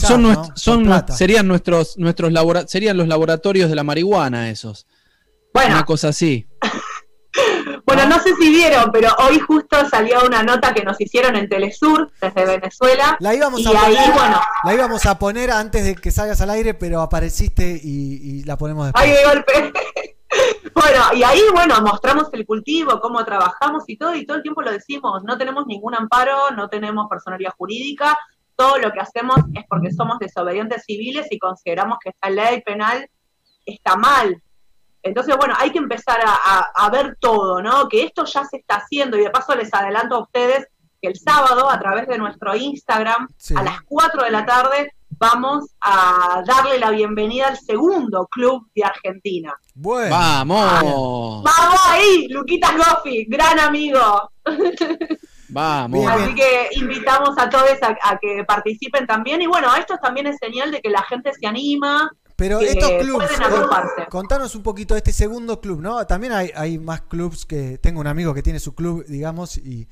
serían 1.15 1.47
nuestros 1.47 1.97
nuestros 1.97 2.33
labora- 2.33 2.67
serían 2.67 2.97
los 2.97 3.07
laboratorios 3.07 3.69
de 3.69 3.75
la 3.77 3.83
marihuana 3.85 4.49
esos. 4.49 4.87
Bueno, 5.53 5.75
Una 5.75 5.85
cosa 5.85 6.09
así. 6.09 6.45
Bueno, 7.85 8.05
no 8.07 8.19
sé 8.19 8.35
si 8.35 8.49
vieron, 8.49 8.91
pero 8.91 9.09
hoy 9.19 9.39
justo 9.39 9.77
salió 9.89 10.25
una 10.25 10.43
nota 10.43 10.73
que 10.73 10.83
nos 10.83 10.99
hicieron 10.99 11.35
en 11.35 11.49
Telesur 11.49 12.11
desde 12.21 12.45
Venezuela. 12.45 13.17
La 13.19 13.33
íbamos 13.33 13.61
y 13.61 13.67
a 13.67 13.69
ahí, 13.69 13.95
poner, 13.95 14.13
bueno, 14.13 14.41
la 14.63 14.73
íbamos 14.73 15.05
a 15.05 15.19
poner 15.19 15.51
antes 15.51 15.83
de 15.83 15.95
que 15.95 16.11
salgas 16.11 16.41
al 16.41 16.49
aire, 16.51 16.73
pero 16.73 17.01
apareciste 17.01 17.79
y, 17.81 18.39
y 18.39 18.43
la 18.43 18.57
ponemos 18.57 18.85
después. 18.87 19.03
ahí 19.03 19.11
de 19.11 19.23
golpe. 19.25 19.73
bueno, 20.73 21.03
y 21.13 21.23
ahí, 21.23 21.41
bueno, 21.53 21.81
mostramos 21.81 22.27
el 22.33 22.45
cultivo, 22.45 22.99
cómo 22.99 23.23
trabajamos 23.25 23.83
y 23.87 23.97
todo, 23.97 24.15
y 24.15 24.25
todo 24.25 24.37
el 24.37 24.43
tiempo 24.43 24.61
lo 24.61 24.71
decimos, 24.71 25.23
no 25.23 25.37
tenemos 25.37 25.65
ningún 25.67 25.95
amparo, 25.95 26.51
no 26.55 26.69
tenemos 26.69 27.07
personalidad 27.09 27.53
jurídica, 27.57 28.17
todo 28.55 28.77
lo 28.77 28.91
que 28.91 28.99
hacemos 28.99 29.37
es 29.55 29.63
porque 29.69 29.91
somos 29.91 30.19
desobedientes 30.19 30.83
civiles 30.85 31.27
y 31.31 31.39
consideramos 31.39 31.97
que 32.03 32.09
esta 32.09 32.29
ley 32.29 32.61
penal 32.61 33.09
está 33.65 33.95
mal. 33.95 34.41
Entonces, 35.03 35.35
bueno, 35.37 35.53
hay 35.57 35.71
que 35.71 35.77
empezar 35.79 36.19
a, 36.25 36.33
a- 36.33 36.71
a 36.75 36.89
ver 36.89 37.17
todo, 37.19 37.61
¿no? 37.61 37.87
Que 37.87 38.03
esto 38.03 38.25
ya 38.25 38.43
se 38.45 38.57
está 38.57 38.75
haciendo 38.77 39.17
y 39.17 39.21
de 39.23 39.29
paso 39.29 39.55
les 39.55 39.73
adelanto 39.73 40.15
a 40.15 40.21
ustedes 40.23 40.67
que 41.01 41.07
el 41.07 41.15
sábado 41.17 41.69
a 41.69 41.79
través 41.79 42.07
de 42.07 42.17
nuestro 42.17 42.55
Instagram 42.55 43.27
Sí. 43.37 43.53
a 43.57 43.63
las 43.63 43.81
4 43.83 44.23
de 44.25 44.31
la 44.31 44.45
tarde 44.45 44.91
vamos 45.11 45.65
a 45.81 46.43
darle 46.45 46.77
la 46.79 46.91
bienvenida 46.91 47.47
al 47.47 47.57
segundo 47.57 48.27
club 48.27 48.67
de 48.75 48.83
Argentina. 48.83 49.53
Bueno, 49.73 50.09
Vamos. 50.11 51.43
Vamos 51.43 51.79
ahí, 51.87 52.27
Luquitas 52.29 52.71
Goffi, 52.75 53.25
gran 53.25 53.59
amigo. 53.59 54.29
Vamos. 55.49 55.99
Bien, 55.99 56.09
Así 56.11 56.35
que 56.35 56.69
invitamos 56.73 57.37
a 57.37 57.49
todos 57.49 57.71
a, 57.81 57.97
a 58.11 58.17
que 58.19 58.43
participen 58.45 59.07
también. 59.07 59.41
Y 59.41 59.47
bueno, 59.47 59.73
esto 59.75 59.97
también 60.01 60.27
es 60.27 60.37
señal 60.37 60.71
de 60.71 60.79
que 60.81 60.89
la 60.89 61.01
gente 61.03 61.31
se 61.33 61.47
anima. 61.47 62.11
Pero 62.39 62.57
que 62.59 62.69
estos 62.69 62.91
clubs, 63.01 63.25
con- 63.49 64.05
contanos 64.09 64.55
un 64.55 64.63
poquito 64.63 64.95
de 64.95 64.99
este 64.99 65.13
segundo 65.13 65.61
club, 65.61 65.79
¿no? 65.81 66.07
También 66.07 66.33
hay, 66.33 66.51
hay 66.55 66.79
más 66.79 67.01
clubs 67.01 67.45
que 67.45 67.77
tengo 67.77 67.99
un 67.99 68.07
amigo 68.07 68.33
que 68.33 68.41
tiene 68.41 68.59
su 68.59 68.73
club, 68.73 69.05
digamos, 69.07 69.57
y 69.57 69.87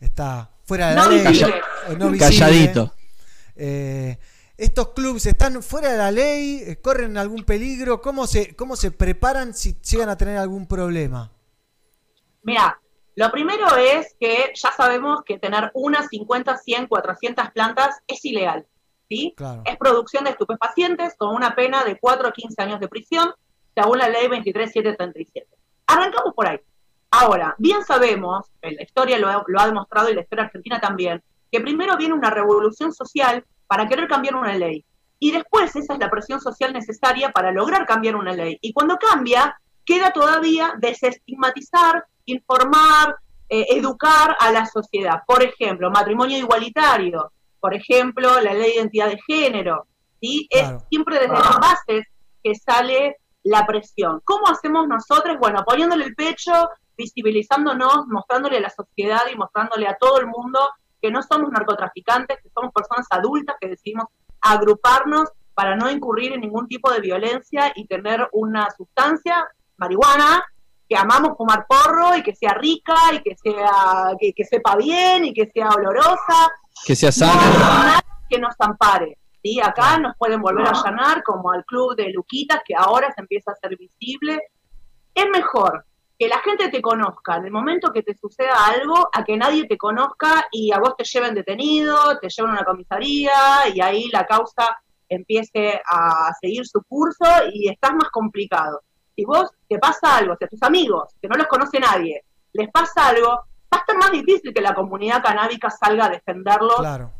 está 0.00 0.50
fuera 0.64 0.90
de 0.90 0.94
la 0.96 1.04
No 1.04 1.10
ley, 1.10 1.26
visible. 1.26 1.60
o 1.88 1.92
no 1.94 2.10
visible. 2.10 2.18
Calladito. 2.38 2.94
Eh, 3.56 4.18
estos 4.58 4.88
clubs 4.90 5.24
están 5.26 5.62
fuera 5.62 5.90
de 5.92 5.96
la 5.98 6.10
ley, 6.10 6.62
Eh, 6.66 6.76
corren 6.82 7.16
algún 7.16 7.44
peligro, 7.44 8.00
¿cómo 8.02 8.26
se, 8.26 8.54
cómo 8.54 8.76
se 8.76 8.90
preparan 8.90 9.54
si 9.54 9.78
llegan 9.80 10.08
a 10.10 10.16
tener 10.16 10.36
algún 10.38 10.66
problema? 10.66 11.32
Mira, 12.42 12.80
lo 13.14 13.30
primero 13.30 13.76
es 13.76 14.14
que 14.18 14.52
ya 14.54 14.72
sabemos 14.76 15.20
que 15.24 15.38
tener 15.38 15.70
unas 15.74 16.08
50, 16.08 16.56
100, 16.58 16.86
400 16.88 17.50
plantas 17.52 17.96
es 18.06 18.24
ilegal. 18.24 18.66
¿Sí? 19.12 19.34
Claro. 19.36 19.62
Es 19.64 19.76
producción 19.76 20.24
de 20.24 20.30
estupefacientes 20.30 21.14
con 21.16 21.34
una 21.34 21.54
pena 21.54 21.84
de 21.84 21.98
4 21.98 22.28
a 22.28 22.32
15 22.32 22.62
años 22.62 22.80
de 22.80 22.88
prisión, 22.88 23.32
según 23.74 23.98
la 23.98 24.08
ley 24.08 24.28
23737. 24.28 25.46
Arrancamos 25.86 26.34
por 26.34 26.48
ahí. 26.48 26.58
Ahora, 27.10 27.54
bien 27.58 27.84
sabemos, 27.84 28.46
en 28.62 28.76
la 28.76 28.82
historia 28.82 29.18
lo 29.18 29.28
ha, 29.28 29.44
lo 29.46 29.60
ha 29.60 29.66
demostrado 29.66 30.08
y 30.10 30.14
la 30.14 30.22
historia 30.22 30.44
argentina 30.44 30.80
también, 30.80 31.22
que 31.50 31.60
primero 31.60 31.96
viene 31.96 32.14
una 32.14 32.30
revolución 32.30 32.92
social 32.92 33.44
para 33.66 33.86
querer 33.86 34.08
cambiar 34.08 34.34
una 34.34 34.54
ley. 34.54 34.84
Y 35.18 35.30
después 35.30 35.76
esa 35.76 35.92
es 35.92 35.98
la 35.98 36.10
presión 36.10 36.40
social 36.40 36.72
necesaria 36.72 37.30
para 37.30 37.52
lograr 37.52 37.86
cambiar 37.86 38.16
una 38.16 38.32
ley. 38.32 38.58
Y 38.62 38.72
cuando 38.72 38.96
cambia, 38.96 39.60
queda 39.84 40.10
todavía 40.10 40.74
desestigmatizar, 40.78 42.06
informar, 42.24 43.16
eh, 43.48 43.66
educar 43.70 44.34
a 44.40 44.50
la 44.50 44.64
sociedad. 44.64 45.22
Por 45.26 45.42
ejemplo, 45.42 45.90
matrimonio 45.90 46.38
igualitario, 46.38 47.32
por 47.62 47.74
ejemplo, 47.74 48.40
la 48.40 48.54
ley 48.54 48.62
de 48.62 48.74
identidad 48.74 49.06
de 49.06 49.20
género. 49.24 49.86
¿sí? 50.20 50.48
Claro. 50.50 50.78
Es 50.78 50.82
siempre 50.90 51.20
desde 51.20 51.32
las 51.32 51.60
bases 51.60 52.06
que 52.42 52.56
sale 52.56 53.16
la 53.44 53.64
presión. 53.66 54.20
¿Cómo 54.24 54.48
hacemos 54.48 54.88
nosotros? 54.88 55.36
Bueno, 55.38 55.62
poniéndole 55.64 56.06
el 56.06 56.14
pecho, 56.16 56.52
visibilizándonos, 56.98 58.08
mostrándole 58.08 58.56
a 58.56 58.62
la 58.62 58.70
sociedad 58.70 59.22
y 59.32 59.36
mostrándole 59.36 59.86
a 59.86 59.96
todo 59.96 60.18
el 60.18 60.26
mundo 60.26 60.58
que 61.00 61.12
no 61.12 61.22
somos 61.22 61.52
narcotraficantes, 61.52 62.38
que 62.42 62.50
somos 62.50 62.72
personas 62.72 63.06
adultas 63.10 63.54
que 63.60 63.68
decidimos 63.68 64.06
agruparnos 64.40 65.30
para 65.54 65.76
no 65.76 65.88
incurrir 65.88 66.32
en 66.32 66.40
ningún 66.40 66.66
tipo 66.66 66.90
de 66.90 67.00
violencia 67.00 67.72
y 67.76 67.86
tener 67.86 68.28
una 68.32 68.68
sustancia, 68.76 69.46
marihuana, 69.76 70.44
que 70.88 70.96
amamos 70.96 71.36
fumar 71.36 71.64
porro 71.68 72.16
y 72.16 72.24
que 72.24 72.34
sea 72.34 72.54
rica 72.54 72.96
y 73.12 73.22
que 73.22 73.36
sea 73.36 74.16
que, 74.18 74.32
que 74.32 74.44
sepa 74.44 74.74
bien 74.74 75.26
y 75.26 75.32
que 75.32 75.48
sea 75.54 75.68
olorosa 75.68 76.50
Que 76.84 76.96
sea 76.96 77.10
no 77.26 77.32
hay 77.32 77.58
nada 77.58 78.04
que 78.28 78.38
nos 78.38 78.54
ampare. 78.58 79.18
¿sí? 79.42 79.60
Acá 79.60 79.98
nos 79.98 80.16
pueden 80.16 80.40
volver 80.40 80.66
a 80.66 80.70
allanar 80.70 81.22
como 81.22 81.52
al 81.52 81.64
club 81.64 81.96
de 81.96 82.10
Luquitas, 82.10 82.60
que 82.64 82.74
ahora 82.76 83.12
se 83.14 83.20
empieza 83.20 83.50
a 83.50 83.54
hacer 83.54 83.76
visible. 83.76 84.40
Es 85.14 85.26
mejor 85.30 85.84
que 86.18 86.28
la 86.28 86.38
gente 86.38 86.68
te 86.68 86.80
conozca 86.80 87.36
en 87.36 87.46
el 87.46 87.50
momento 87.50 87.92
que 87.92 88.02
te 88.02 88.16
suceda 88.16 88.54
algo, 88.66 89.08
a 89.12 89.24
que 89.24 89.36
nadie 89.36 89.66
te 89.66 89.76
conozca 89.76 90.46
y 90.52 90.72
a 90.72 90.78
vos 90.78 90.94
te 90.96 91.04
lleven 91.04 91.34
detenido, 91.34 91.96
te 92.20 92.28
lleven 92.28 92.52
a 92.52 92.54
una 92.54 92.64
comisaría 92.64 93.32
y 93.74 93.80
ahí 93.80 94.08
la 94.12 94.24
causa 94.24 94.80
empiece 95.08 95.80
a 95.90 96.32
seguir 96.40 96.66
su 96.66 96.82
curso 96.84 97.24
y 97.52 97.68
estás 97.68 97.92
más 97.94 98.08
complicado. 98.10 98.82
Si 99.14 99.24
vos 99.24 99.50
te 99.68 99.78
pasa 99.78 100.16
algo, 100.16 100.36
si 100.36 100.44
a 100.44 100.48
tus 100.48 100.62
amigos, 100.62 101.14
que 101.20 101.28
no 101.28 101.36
los 101.36 101.46
conoce 101.48 101.78
nadie, 101.80 102.24
les 102.52 102.70
pasa 102.70 103.08
algo, 103.08 103.40
va 103.72 103.78
a 103.78 103.80
estar 103.80 103.96
más 103.96 104.10
difícil 104.12 104.52
que 104.54 104.60
la 104.60 104.74
comunidad 104.74 105.22
canábica 105.22 105.70
salga 105.70 106.06
a 106.06 106.08
defenderlos 106.10 106.76
Claro. 106.78 107.12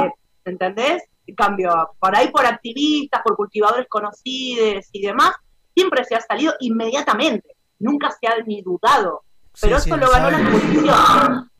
eh, 0.00 0.10
¿entendés? 0.44 1.02
En 1.26 1.34
cambio, 1.34 1.90
por 1.98 2.14
ahí 2.16 2.28
por 2.30 2.46
activistas, 2.46 3.20
por 3.24 3.36
cultivadores 3.36 3.86
conocidos 3.88 4.86
y 4.92 5.02
demás, 5.02 5.32
siempre 5.74 6.04
se 6.04 6.14
ha 6.14 6.20
salido 6.20 6.54
inmediatamente, 6.60 7.48
nunca 7.80 8.10
se 8.10 8.28
ha 8.28 8.34
ni 8.46 8.62
dudado. 8.62 9.22
Pero 9.60 9.78
Sí, 9.80 9.88
eso 9.90 9.96
sí, 9.96 10.00
lo 10.04 10.10
ganó 10.10 10.30
la 10.30 10.38
saben. 10.38 10.54
exposición. 10.54 11.50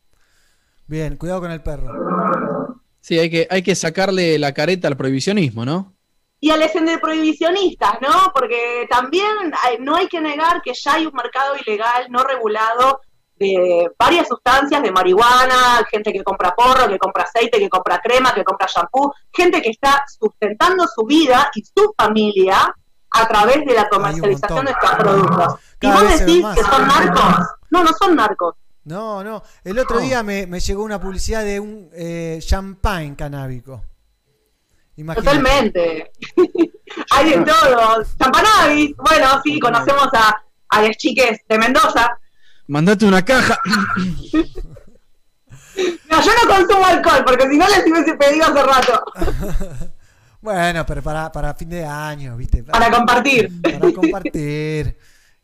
Bien, 0.87 1.17
cuidado 1.17 1.41
con 1.41 1.51
el 1.51 1.61
perro. 1.61 1.91
Sí, 3.01 3.19
hay 3.19 3.29
que, 3.29 3.47
hay 3.49 3.61
que 3.61 3.75
sacarle 3.75 4.39
la 4.39 4.53
careta 4.53 4.87
al 4.87 4.95
prohibicionismo, 4.97 5.65
¿no? 5.65 5.93
Y 6.39 6.51
a 6.51 6.57
los 6.57 6.71
de 6.73 6.97
prohibicionistas, 6.99 7.93
¿no? 8.01 8.31
Porque 8.33 8.85
también 8.89 9.27
hay- 9.63 9.79
no 9.79 9.95
hay 9.95 10.07
que 10.07 10.21
negar 10.21 10.61
que 10.61 10.73
ya 10.73 10.93
hay 10.93 11.05
un 11.07 11.13
mercado 11.13 11.55
ilegal 11.65 12.05
no 12.09 12.23
regulado 12.23 13.01
de 13.39 13.91
varias 13.97 14.27
sustancias, 14.27 14.81
de 14.81 14.91
marihuana, 14.91 15.85
gente 15.89 16.11
que 16.11 16.23
compra 16.23 16.55
porro, 16.55 16.87
que 16.87 16.97
compra 16.97 17.23
aceite, 17.23 17.59
que 17.59 17.69
compra 17.69 17.99
crema, 17.99 18.33
que 18.33 18.43
compra 18.43 18.67
shampoo, 18.67 19.13
gente 19.33 19.61
que 19.61 19.69
está 19.69 20.03
sustentando 20.19 20.85
su 20.87 21.05
vida 21.05 21.49
y 21.55 21.63
su 21.63 21.93
familia 21.97 22.73
a 23.11 23.27
través 23.27 23.65
de 23.65 23.73
la 23.73 23.87
comercialización 23.89 24.65
de 24.65 24.71
estos 24.71 24.95
productos. 24.95 25.55
Y 25.81 25.87
vos 25.87 26.01
decís 26.01 26.45
que 26.55 26.63
son 26.63 26.87
narcos. 26.87 27.47
No, 27.69 27.83
no 27.83 27.91
son 27.99 28.15
narcos. 28.15 28.55
No, 28.85 29.23
no. 29.23 29.43
El 29.63 29.77
otro 29.79 29.99
día 29.99 30.23
me, 30.23 30.47
me 30.47 30.59
llegó 30.59 30.83
una 30.83 30.99
publicidad 30.99 31.43
de 31.43 31.59
un 31.59 31.89
eh, 31.93 32.39
champagne 32.41 33.15
canábico. 33.15 33.83
Imagínate. 34.95 35.29
Totalmente. 35.29 36.11
hay 37.11 37.29
de 37.29 37.37
todo. 37.45 38.03
Champanavis, 38.17 38.95
bueno, 38.97 39.41
sí, 39.43 39.59
conocemos 39.59 40.07
a, 40.13 40.41
a 40.69 40.81
las 40.81 40.97
chiques 40.97 41.39
de 41.47 41.57
Mendoza. 41.57 42.17
Mandate 42.67 43.05
una 43.05 43.23
caja. 43.23 43.59
No, 46.09 46.21
yo 46.23 46.31
no 46.43 46.55
consumo 46.55 46.85
alcohol, 46.87 47.23
porque 47.23 47.47
si 47.47 47.55
no 47.57 47.67
les 47.67 47.85
hubiese 47.85 48.15
pedido 48.15 48.45
hace 48.45 48.63
rato. 48.63 49.03
Bueno, 50.39 50.85
pero 50.85 51.01
para, 51.01 51.31
para 51.31 51.53
fin 51.55 51.67
de 51.69 51.83
año, 51.83 52.37
¿viste? 52.37 52.63
Para 52.63 52.89
compartir. 52.91 53.51
Para 53.61 53.91
compartir 53.91 54.97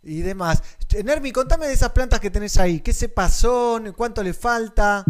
y 0.03 0.21
demás. 0.21 0.63
Nermi, 1.03 1.31
contame 1.31 1.67
de 1.67 1.73
esas 1.73 1.89
plantas 1.89 2.19
que 2.19 2.29
tenés 2.29 2.57
ahí. 2.57 2.79
¿Qué 2.79 2.93
se 2.93 3.09
pasó? 3.09 3.81
¿Cuánto 3.97 4.23
le 4.23 4.33
falta? 4.33 5.03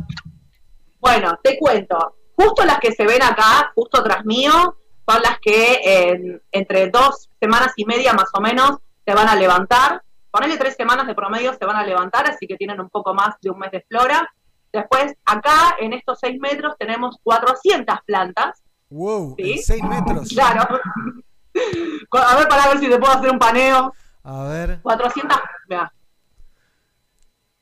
Bueno, 1.00 1.38
te 1.44 1.58
cuento. 1.60 2.16
Justo 2.36 2.66
las 2.66 2.80
que 2.80 2.94
se 2.94 3.06
ven 3.06 3.22
acá, 3.22 3.72
justo 3.76 4.02
tras 4.02 4.24
mío, 4.26 4.78
son 5.08 5.22
las 5.22 5.38
que 5.42 5.80
en- 5.84 6.42
entre 6.52 6.90
dos 6.90 7.30
semanas 7.40 7.74
y 7.76 7.86
media 7.86 8.14
más 8.14 8.30
o 8.34 8.40
menos 8.42 8.78
se 9.06 9.14
van 9.14 9.28
a 9.28 9.36
levantar. 9.36 10.02
Ponele 10.34 10.58
tres 10.58 10.76
semanas 10.76 11.06
de 11.06 11.14
promedio 11.14 11.54
se 11.54 11.64
van 11.64 11.76
a 11.76 11.86
levantar, 11.86 12.28
así 12.28 12.48
que 12.48 12.56
tienen 12.58 12.82
un 12.82 12.90
poco 12.90 13.14
más 13.14 13.36
de 13.40 13.52
un 13.52 13.60
mes 13.60 13.72
de 13.72 13.86
flora. 13.88 14.28
Después, 14.74 15.14
acá, 15.26 15.76
en 15.80 15.94
estos 15.94 16.18
seis 16.20 16.40
metros, 16.42 16.74
tenemos 16.80 17.18
400 17.22 18.00
plantas. 18.08 18.64
Wow, 18.90 19.36
¿Sí? 19.38 19.52
en 19.52 19.64
6 19.64 19.84
metros. 19.84 20.30
Claro. 20.30 20.68
A 22.12 22.36
ver, 22.36 22.48
para 22.48 22.68
ver 22.70 22.80
si 22.80 22.90
te 22.90 22.98
puedo 22.98 23.14
hacer 23.14 23.30
un 23.30 23.38
paneo. 23.38 23.94
A 24.24 24.44
ver. 24.46 24.80
400, 24.82 25.38
mirá. 25.70 25.94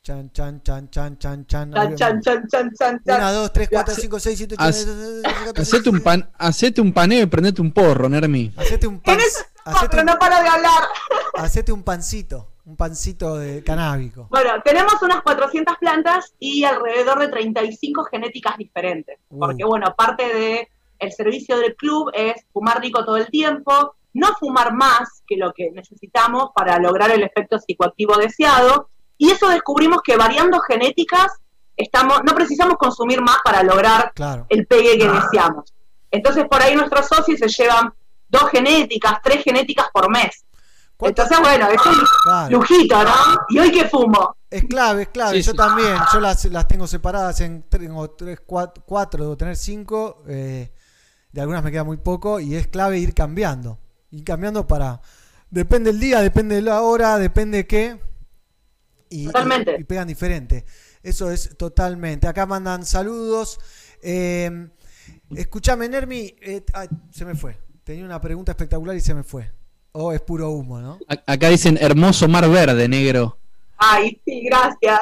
Chan, 0.03 0.31
chan, 0.31 0.63
chan, 0.63 0.89
chan, 0.89 1.17
chan, 1.19 1.45
chan. 1.45 1.71
Chan, 1.73 1.95
chan, 1.97 2.21
chan, 2.21 2.47
chan, 2.47 2.71
chan, 2.73 3.01
chan. 3.05 3.21
1, 3.21 3.33
2, 3.33 3.53
3, 3.53 3.69
4, 3.69 3.95
5, 3.95 4.19
6, 4.19 4.37
7, 4.37 4.55
8, 4.57 4.63
Haz- 4.63 4.85
9, 4.87 5.21
10, 5.53 5.59
Hacete 5.59 5.89
un, 5.89 5.99
pan, 6.01 6.31
hacete 6.39 6.79
un 6.81 6.93
paneo 6.93 7.23
y 7.23 7.25
prendete 7.25 7.61
un 7.61 7.73
porro, 7.73 8.07
Nermi. 8.07 8.53
Hacete 8.55 8.87
un, 8.87 9.01
pan, 9.01 9.17
hacete, 9.65 9.89
Pero 9.91 10.03
no 10.05 10.17
para 10.17 10.41
de 10.41 10.47
hablar. 10.47 10.83
hacete 11.35 11.73
un 11.73 11.83
pancito. 11.83 12.50
Un 12.71 12.77
pancito 12.77 13.37
de 13.37 13.61
canábico. 13.65 14.27
Bueno, 14.29 14.51
tenemos 14.63 14.93
unas 15.01 15.21
400 15.23 15.75
plantas 15.77 16.33
y 16.39 16.63
alrededor 16.63 17.19
de 17.19 17.27
35 17.27 18.05
genéticas 18.05 18.57
diferentes. 18.57 19.19
Uh. 19.29 19.39
Porque, 19.39 19.65
bueno, 19.65 19.93
parte 19.93 20.23
de 20.33 20.69
el 20.97 21.11
servicio 21.11 21.57
del 21.57 21.75
club 21.75 22.09
es 22.13 22.45
fumar 22.53 22.79
rico 22.79 23.03
todo 23.03 23.17
el 23.17 23.27
tiempo, 23.27 23.95
no 24.13 24.27
fumar 24.39 24.73
más 24.73 25.21
que 25.27 25.35
lo 25.35 25.51
que 25.51 25.69
necesitamos 25.71 26.51
para 26.55 26.79
lograr 26.79 27.11
el 27.11 27.23
efecto 27.23 27.59
psicoactivo 27.59 28.15
deseado. 28.15 28.87
Y 29.17 29.31
eso 29.31 29.49
descubrimos 29.49 30.01
que 30.01 30.15
variando 30.15 30.61
genéticas, 30.61 31.41
estamos, 31.75 32.21
no 32.23 32.33
precisamos 32.33 32.75
consumir 32.77 33.21
más 33.21 33.39
para 33.43 33.63
lograr 33.63 34.13
Claro. 34.15 34.45
el 34.47 34.65
pegue 34.65 34.97
que 34.97 35.09
deseamos. 35.09 35.73
Entonces, 36.09 36.45
por 36.49 36.61
ahí 36.61 36.73
nuestros 36.73 37.05
socios 37.05 37.37
se 37.37 37.49
llevan 37.49 37.91
dos 38.29 38.49
genéticas, 38.49 39.19
tres 39.21 39.43
genéticas 39.43 39.87
por 39.91 40.09
mes. 40.09 40.45
Entonces, 41.01 41.39
bueno, 41.39 41.67
es 41.69 41.85
un 41.85 41.95
Claro. 42.23 42.57
lujito, 42.57 43.03
¿no? 43.03 43.09
¿Y 43.49 43.59
hoy 43.59 43.71
qué 43.71 43.87
fumo? 43.89 44.35
Es 44.49 44.63
clave, 44.65 45.03
es 45.03 45.07
clave. 45.09 45.37
Sí, 45.37 45.43
yo 45.43 45.51
sí. 45.51 45.57
también. 45.57 45.95
Yo 46.13 46.19
las, 46.19 46.45
las 46.45 46.67
tengo 46.67 46.85
separadas 46.87 47.39
en 47.41 47.63
tengo 47.63 48.09
tres, 48.11 48.39
cuatro, 48.45 48.83
cuatro, 48.85 49.23
debo 49.23 49.37
tener 49.37 49.55
cinco. 49.55 50.23
eh, 50.27 50.71
de 51.31 51.39
algunas 51.41 51.63
me 51.63 51.71
queda 51.71 51.83
muy 51.85 51.97
poco. 51.97 52.39
Y 52.39 52.55
es 52.55 52.67
clave 52.67 52.99
ir 52.99 53.13
cambiando. 53.13 53.79
Ir 54.11 54.23
cambiando 54.23 54.67
para. 54.67 55.01
Depende 55.49 55.89
el 55.89 55.99
día, 55.99 56.19
depende 56.21 56.55
de 56.55 56.61
la 56.61 56.81
hora, 56.81 57.17
depende 57.17 57.65
qué. 57.67 57.99
Y, 59.09 59.25
Totalmente. 59.25 59.75
Y, 59.77 59.81
y 59.81 59.83
pegan 59.85 60.07
diferente. 60.07 60.65
Eso 61.03 61.31
es 61.31 61.57
totalmente. 61.57 62.27
Acá 62.27 62.45
mandan 62.45 62.85
saludos. 62.85 63.59
Eh, 64.01 64.69
escuchame, 65.35 65.87
Nermi. 65.89 66.35
eh, 66.41 66.63
ay, 66.73 66.87
se 67.11 67.25
me 67.25 67.35
fue. 67.35 67.57
Tenía 67.83 68.05
una 68.05 68.21
pregunta 68.21 68.51
espectacular 68.51 68.95
y 68.95 69.01
se 69.01 69.13
me 69.13 69.23
fue. 69.23 69.51
O 69.93 70.13
es 70.13 70.21
puro 70.21 70.49
humo, 70.51 70.79
¿no? 70.79 70.99
A- 71.07 71.33
Acá 71.33 71.49
dicen 71.49 71.77
hermoso 71.81 72.27
mar 72.27 72.49
verde, 72.49 72.87
negro. 72.87 73.37
Ay, 73.77 74.21
sí, 74.25 74.41
gracias. 74.45 75.01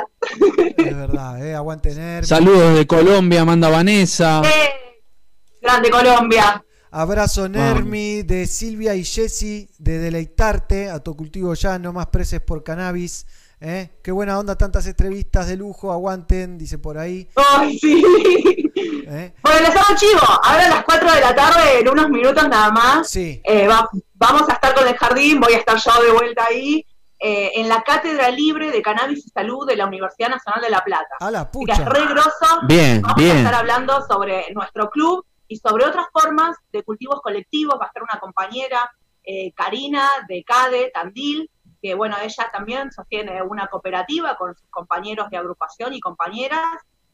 Es 0.77 0.95
verdad, 0.95 1.45
¿eh? 1.45 1.53
Aguante 1.53 1.93
Nermi. 1.93 2.25
Saludos 2.27 2.75
de 2.77 2.87
Colombia, 2.87 3.43
manda 3.45 3.69
Vanessa. 3.69 4.41
Eh, 4.45 4.69
grande 5.61 5.89
Colombia. 5.89 6.63
Abrazo 6.91 7.47
Nermi 7.47 8.23
de 8.23 8.47
Silvia 8.47 8.95
y 8.95 9.03
Jessy 9.03 9.69
de 9.77 9.99
Deleitarte, 9.99 10.89
a 10.89 10.99
tu 10.99 11.15
cultivo 11.15 11.53
ya, 11.53 11.77
no 11.77 11.93
más 11.93 12.07
preces 12.07 12.41
por 12.41 12.63
cannabis. 12.63 13.27
¿Eh? 13.61 13.89
Qué 14.03 14.11
buena 14.11 14.39
onda, 14.39 14.55
tantas 14.57 14.85
entrevistas 14.87 15.47
de 15.47 15.57
lujo, 15.57 15.91
aguanten, 15.91 16.57
dice 16.57 16.77
por 16.77 16.97
ahí. 16.97 17.27
Ay, 17.35 17.77
sí. 17.79 18.03
¿eh? 18.75 19.33
Bueno, 19.41 19.59
les 19.61 19.75
hago 19.75 19.95
chivo. 19.97 20.21
Ahora 20.43 20.65
a 20.65 20.69
las 20.69 20.83
4 20.83 21.11
de 21.13 21.21
la 21.21 21.35
tarde, 21.35 21.79
en 21.79 21.89
unos 21.89 22.09
minutos 22.09 22.47
nada 22.47 22.71
más, 22.71 23.09
Sí, 23.09 23.41
eh, 23.43 23.67
va- 23.67 23.89
vamos 24.13 24.47
a 24.49 24.53
estar 24.53 24.73
con 24.75 24.87
el 24.87 24.95
jardín, 24.97 25.39
voy 25.39 25.53
a 25.53 25.57
estar 25.57 25.77
yo 25.77 26.03
de 26.03 26.11
vuelta 26.11 26.45
ahí, 26.49 26.85
eh, 27.19 27.51
en 27.55 27.67
la 27.67 27.81
Cátedra 27.83 28.29
Libre 28.31 28.71
de 28.71 28.81
Cannabis 28.81 29.25
y 29.25 29.29
Salud 29.29 29.67
de 29.67 29.75
la 29.75 29.85
Universidad 29.87 30.29
Nacional 30.29 30.61
de 30.61 30.69
La 30.69 30.83
Plata. 30.83 31.15
a 31.19 31.31
la 31.31 31.41
Así 31.41 31.65
que 31.65 31.71
es 31.73 31.79
pucha. 31.79 31.89
re 31.89 32.05
grosso. 32.07 32.59
Bien, 32.67 33.01
Vamos 33.01 33.21
a 33.21 33.37
estar 33.37 33.55
hablando 33.55 34.05
sobre 34.07 34.53
nuestro 34.53 34.89
club 34.89 35.25
y 35.47 35.57
sobre 35.57 35.85
otras 35.85 36.05
formas 36.13 36.55
de 36.71 36.83
cultivos 36.83 37.19
colectivos. 37.21 37.75
Va 37.79 37.85
a 37.85 37.87
estar 37.87 38.03
una 38.03 38.19
compañera, 38.21 38.89
eh, 39.23 39.51
Karina, 39.53 40.07
de 40.29 40.43
CADE, 40.45 40.91
Tandil, 40.93 41.49
que 41.81 41.95
bueno, 41.95 42.15
ella 42.21 42.49
también 42.51 42.91
sostiene 42.91 43.41
una 43.41 43.67
cooperativa 43.67 44.35
con 44.37 44.55
sus 44.55 44.67
compañeros 44.69 45.29
de 45.29 45.37
agrupación 45.37 45.93
y 45.93 45.99
compañeras. 45.99 46.65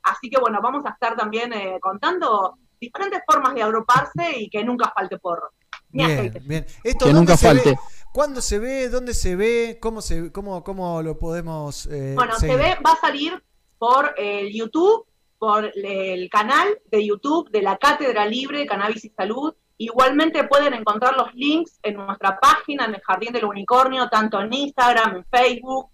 Así 0.04 0.30
que 0.30 0.40
bueno, 0.40 0.60
vamos 0.62 0.86
a 0.86 0.90
estar 0.90 1.16
también 1.16 1.54
eh, 1.54 1.78
contando 1.82 2.58
diferentes 2.80 3.22
formas 3.26 3.54
de 3.56 3.64
agruparse 3.64 4.38
y 4.38 4.50
que 4.50 4.64
nunca 4.64 4.92
falte 4.96 5.18
porro. 5.18 5.50
Ni 5.92 6.06
Bien, 6.06 6.18
aceite. 6.20 6.40
bien. 6.40 6.66
Esto 6.84 7.06
Que 7.06 7.14
¿dónde 7.14 7.20
nunca 7.22 7.38
se 7.38 7.48
ve? 7.48 7.54
falte. 7.62 7.80
¿Cuándo 8.12 8.42
se 8.42 8.60
ve? 8.60 8.90
¿Dónde 8.90 9.14
se 9.14 9.36
ve? 9.36 9.78
¿Cómo, 9.82 10.02
se, 10.02 10.32
cómo, 10.32 10.64
cómo 10.64 11.02
lo 11.02 11.18
podemos 11.18 11.86
eh, 11.88 12.14
Bueno, 12.16 12.36
se 12.36 12.56
ve, 12.56 12.78
va 12.86 12.92
a 12.92 13.00
salir 13.00 13.44
por 13.78 14.14
el 14.18 14.54
YouTube, 14.54 15.06
por 15.38 15.72
el 15.76 16.30
canal 16.30 16.80
de 16.92 17.06
YouTube 17.06 17.50
de 17.52 17.62
la 17.62 17.78
Cátedra 17.78 18.26
Libre 18.26 18.60
de 18.60 18.66
Cannabis 18.68 19.04
y 19.06 19.10
Salud. 19.10 19.54
Igualmente 19.78 20.46
pueden 20.46 20.74
encontrar 20.74 21.16
los 21.18 21.34
links 21.34 21.80
en 21.84 21.96
nuestra 21.96 22.40
página, 22.40 22.86
en 22.86 22.96
el 22.96 23.02
Jardín 23.02 23.34
del 23.34 23.46
Unicornio, 23.46 24.08
tanto 24.10 24.40
en 24.40 24.54
Instagram, 24.54 25.18
en 25.18 25.26
Facebook, 25.26 25.90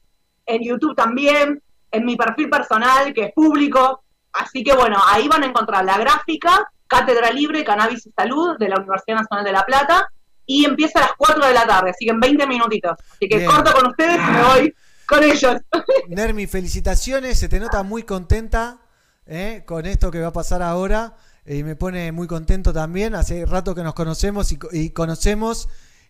en 0.45 0.63
YouTube 0.63 0.95
también, 0.95 1.61
en 1.89 2.05
mi 2.05 2.15
perfil 2.15 2.49
personal, 2.49 3.13
que 3.13 3.25
es 3.25 3.33
público. 3.33 4.03
Así 4.33 4.63
que 4.63 4.73
bueno, 4.73 4.97
ahí 5.07 5.27
van 5.27 5.43
a 5.43 5.47
encontrar 5.47 5.83
la 5.83 5.97
gráfica, 5.97 6.71
Cátedra 6.87 7.31
Libre, 7.31 7.63
Cannabis 7.63 8.05
y 8.05 8.11
Salud 8.11 8.57
de 8.59 8.69
la 8.69 8.77
Universidad 8.77 9.17
Nacional 9.17 9.45
de 9.45 9.51
La 9.51 9.65
Plata, 9.65 10.07
y 10.45 10.65
empieza 10.65 10.99
a 10.99 11.03
las 11.03 11.13
4 11.17 11.47
de 11.47 11.53
la 11.53 11.65
tarde, 11.65 11.91
así 11.91 12.05
que 12.05 12.11
en 12.11 12.19
20 12.19 12.47
minutitos. 12.47 12.97
Así 13.13 13.27
que 13.27 13.37
Bien. 13.37 13.49
corto 13.49 13.73
con 13.73 13.87
ustedes 13.87 14.17
y 14.17 14.31
me 14.31 14.43
voy 14.43 14.75
con 15.07 15.23
ellos. 15.23 15.55
Nermi, 16.09 16.45
felicitaciones, 16.45 17.39
se 17.39 17.49
te 17.49 17.59
nota 17.59 17.83
muy 17.83 18.03
contenta 18.03 18.79
¿eh? 19.25 19.63
con 19.65 19.85
esto 19.85 20.11
que 20.11 20.19
va 20.19 20.27
a 20.27 20.33
pasar 20.33 20.61
ahora 20.61 21.15
eh, 21.51 21.57
y 21.57 21.63
me 21.63 21.75
pone 21.75 22.11
muy 22.11 22.27
contento 22.27 22.71
también. 22.71 23.15
Hace 23.15 23.45
rato 23.45 23.73
que 23.75 23.83
nos 23.83 23.93
conocemos 23.93 24.51
y, 24.51 24.59
y 24.71 24.89
conocemos 24.91 25.67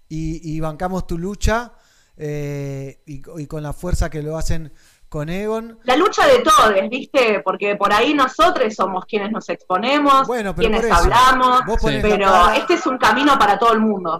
y, 0.07 0.55
y 0.55 0.59
bancamos 0.59 1.07
tu 1.07 1.17
lucha 1.17 1.73
eh, 2.17 3.01
y, 3.05 3.21
co- 3.21 3.39
y 3.39 3.47
con 3.47 3.63
la 3.63 3.73
fuerza 3.73 4.09
que 4.09 4.21
lo 4.21 4.37
hacen 4.37 4.71
con 5.09 5.29
Egon. 5.29 5.79
La 5.83 5.95
lucha 5.97 6.25
de 6.27 6.39
todos, 6.39 6.73
¿viste? 6.89 7.41
Porque 7.43 7.75
por 7.75 7.91
ahí 7.91 8.13
nosotros 8.13 8.73
somos 8.73 9.05
quienes 9.05 9.31
nos 9.31 9.49
exponemos, 9.49 10.27
Bueno, 10.27 10.55
pero 10.55 10.69
quienes 10.69 10.89
hablamos, 10.91 11.61
pero 12.01 12.49
este 12.51 12.75
es 12.75 12.85
un 12.85 12.97
camino 12.97 13.37
para 13.39 13.57
todo 13.59 13.73
el 13.73 13.79
mundo. 13.81 14.19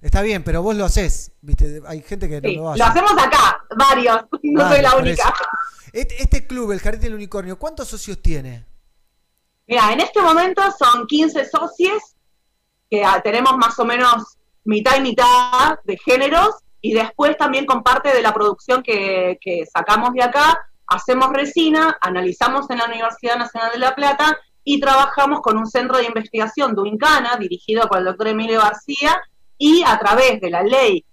Está 0.00 0.20
bien, 0.22 0.42
pero 0.42 0.62
vos 0.62 0.74
lo 0.74 0.84
haces, 0.84 1.30
¿viste? 1.42 1.80
Hay 1.86 2.02
gente 2.02 2.28
que 2.28 2.40
no 2.40 2.62
lo 2.62 2.70
hace. 2.70 2.78
lo 2.80 2.84
hacemos 2.86 3.12
acá, 3.12 3.58
varios, 3.76 4.16
no 4.42 4.68
soy 4.68 4.82
la 4.82 4.96
única. 4.96 5.32
Este, 5.92 6.22
este 6.22 6.46
club, 6.46 6.72
el 6.72 6.80
Jardín 6.80 7.02
del 7.02 7.14
Unicornio, 7.14 7.56
¿cuántos 7.58 7.86
socios 7.88 8.20
tiene? 8.20 8.66
Mira, 9.66 9.92
en 9.92 10.00
este 10.00 10.20
momento 10.20 10.62
son 10.72 11.06
15 11.06 11.44
socios, 11.48 12.02
que 12.90 13.04
ah, 13.04 13.20
tenemos 13.22 13.56
más 13.56 13.78
o 13.78 13.84
menos 13.84 14.36
mitad 14.64 14.96
y 14.96 15.00
mitad 15.00 15.78
de 15.84 15.96
géneros, 15.98 16.56
y 16.80 16.94
después 16.94 17.36
también 17.36 17.64
con 17.64 17.82
parte 17.82 18.12
de 18.12 18.22
la 18.22 18.34
producción 18.34 18.82
que, 18.82 19.38
que 19.40 19.64
sacamos 19.66 20.12
de 20.12 20.22
acá, 20.22 20.58
hacemos 20.86 21.30
resina, 21.32 21.96
analizamos 22.00 22.68
en 22.70 22.78
la 22.78 22.86
Universidad 22.86 23.36
Nacional 23.36 23.70
de 23.72 23.78
La 23.78 23.94
Plata 23.94 24.36
y 24.64 24.80
trabajamos 24.80 25.40
con 25.40 25.56
un 25.56 25.66
centro 25.66 25.96
de 25.98 26.04
investigación 26.04 26.74
de 26.74 26.82
Uncana, 26.82 27.36
dirigido 27.36 27.88
por 27.88 27.98
el 27.98 28.04
doctor 28.04 28.28
Emilio 28.28 28.60
García, 28.60 29.20
y 29.58 29.82
a 29.86 29.98
través 29.98 30.40
de 30.40 30.50
la 30.50 30.62
ley 30.62 31.04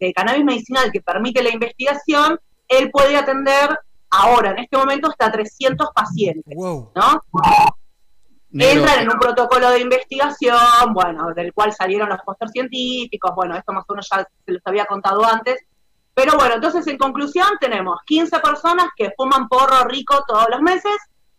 de 0.00 0.12
cannabis 0.12 0.44
medicinal 0.44 0.90
que 0.90 1.00
permite 1.02 1.42
la 1.42 1.50
investigación, 1.50 2.38
él 2.68 2.90
puede 2.90 3.16
atender 3.16 3.78
ahora, 4.10 4.52
en 4.52 4.60
este 4.60 4.76
momento, 4.76 5.08
hasta 5.10 5.30
300 5.30 5.88
pacientes, 5.94 6.54
Wow. 6.56 6.92
¿no? 6.94 7.22
Negro, 8.50 8.80
entran 8.80 9.00
en 9.00 9.10
un 9.10 9.18
protocolo 9.18 9.70
de 9.70 9.80
investigación, 9.80 10.56
bueno, 10.94 11.34
del 11.34 11.52
cual 11.52 11.72
salieron 11.72 12.08
los 12.08 12.18
pósters 12.24 12.52
científicos, 12.52 13.32
bueno, 13.36 13.56
esto 13.56 13.72
más 13.72 13.84
o 13.88 13.92
menos 13.92 14.08
ya 14.10 14.26
se 14.46 14.52
los 14.52 14.62
había 14.64 14.86
contado 14.86 15.24
antes. 15.24 15.56
Pero 16.14 16.32
bueno, 16.36 16.54
entonces 16.54 16.86
en 16.86 16.98
conclusión 16.98 17.46
tenemos 17.60 17.98
15 18.06 18.38
personas 18.40 18.86
que 18.96 19.12
fuman 19.16 19.48
porro 19.48 19.84
rico 19.84 20.24
todos 20.26 20.46
los 20.50 20.60
meses, 20.62 20.96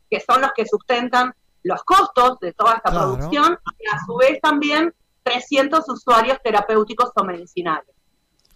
que 0.09 0.19
son 0.21 0.41
los 0.41 0.51
que 0.55 0.65
sustentan 0.65 1.33
los 1.63 1.83
costos 1.83 2.39
de 2.39 2.53
toda 2.53 2.75
esta 2.75 2.91
Claro. 2.91 3.15
producción, 3.15 3.57
y 3.79 3.87
a 3.93 3.99
su 4.05 4.15
vez 4.15 4.39
también 4.41 4.93
300 5.23 5.87
usuarios 5.89 6.37
terapéuticos 6.43 7.09
o 7.15 7.23
medicinales. 7.23 7.89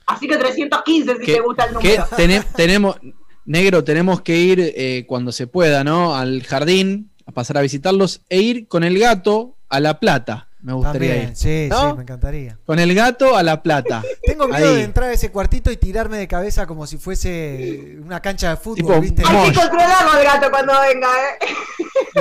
Así 0.05 0.27
que 0.27 0.37
315 0.37 1.17
si 1.17 1.25
te 1.25 1.39
gusta 1.41 1.65
el 1.65 1.73
número. 1.73 2.05
tene- 2.15 2.43
tenemos, 2.55 2.97
negro, 3.45 3.83
tenemos 3.83 4.21
que 4.21 4.35
ir 4.37 4.59
eh, 4.61 5.05
cuando 5.07 5.31
se 5.31 5.47
pueda, 5.47 5.83
¿no? 5.83 6.15
Al 6.15 6.43
jardín, 6.43 7.11
a 7.25 7.31
pasar 7.31 7.57
a 7.57 7.61
visitarlos 7.61 8.21
e 8.29 8.39
ir 8.41 8.67
con 8.67 8.83
el 8.83 8.99
gato 8.99 9.55
a 9.69 9.79
La 9.79 9.99
Plata. 9.99 10.47
Me 10.61 10.71
gustaría 10.71 11.09
También, 11.09 11.29
ir. 11.31 11.35
sí, 11.35 11.67
¿No? 11.69 11.89
sí, 11.89 11.95
me 11.97 12.03
encantaría. 12.03 12.57
Con 12.65 12.79
el 12.79 12.95
gato 12.95 13.35
a 13.35 13.43
La 13.43 13.61
Plata. 13.61 14.01
Tengo 14.23 14.47
miedo 14.47 14.69
Ahí. 14.69 14.75
de 14.77 14.83
entrar 14.83 15.09
a 15.09 15.13
ese 15.13 15.29
cuartito 15.29 15.69
y 15.71 15.75
tirarme 15.75 16.17
de 16.17 16.27
cabeza 16.29 16.65
como 16.65 16.87
si 16.87 16.97
fuese 16.97 17.97
una 18.01 18.21
cancha 18.21 18.51
de 18.51 18.55
fútbol, 18.55 18.75
Tipo, 18.77 19.01
¿viste? 19.01 19.23
Hay 19.27 19.51
que 19.51 19.59
controlarlo 19.59 20.17
el 20.19 20.23
gato 20.25 20.49
cuando 20.49 20.71
venga, 20.79 21.07
¿eh? 21.09 21.47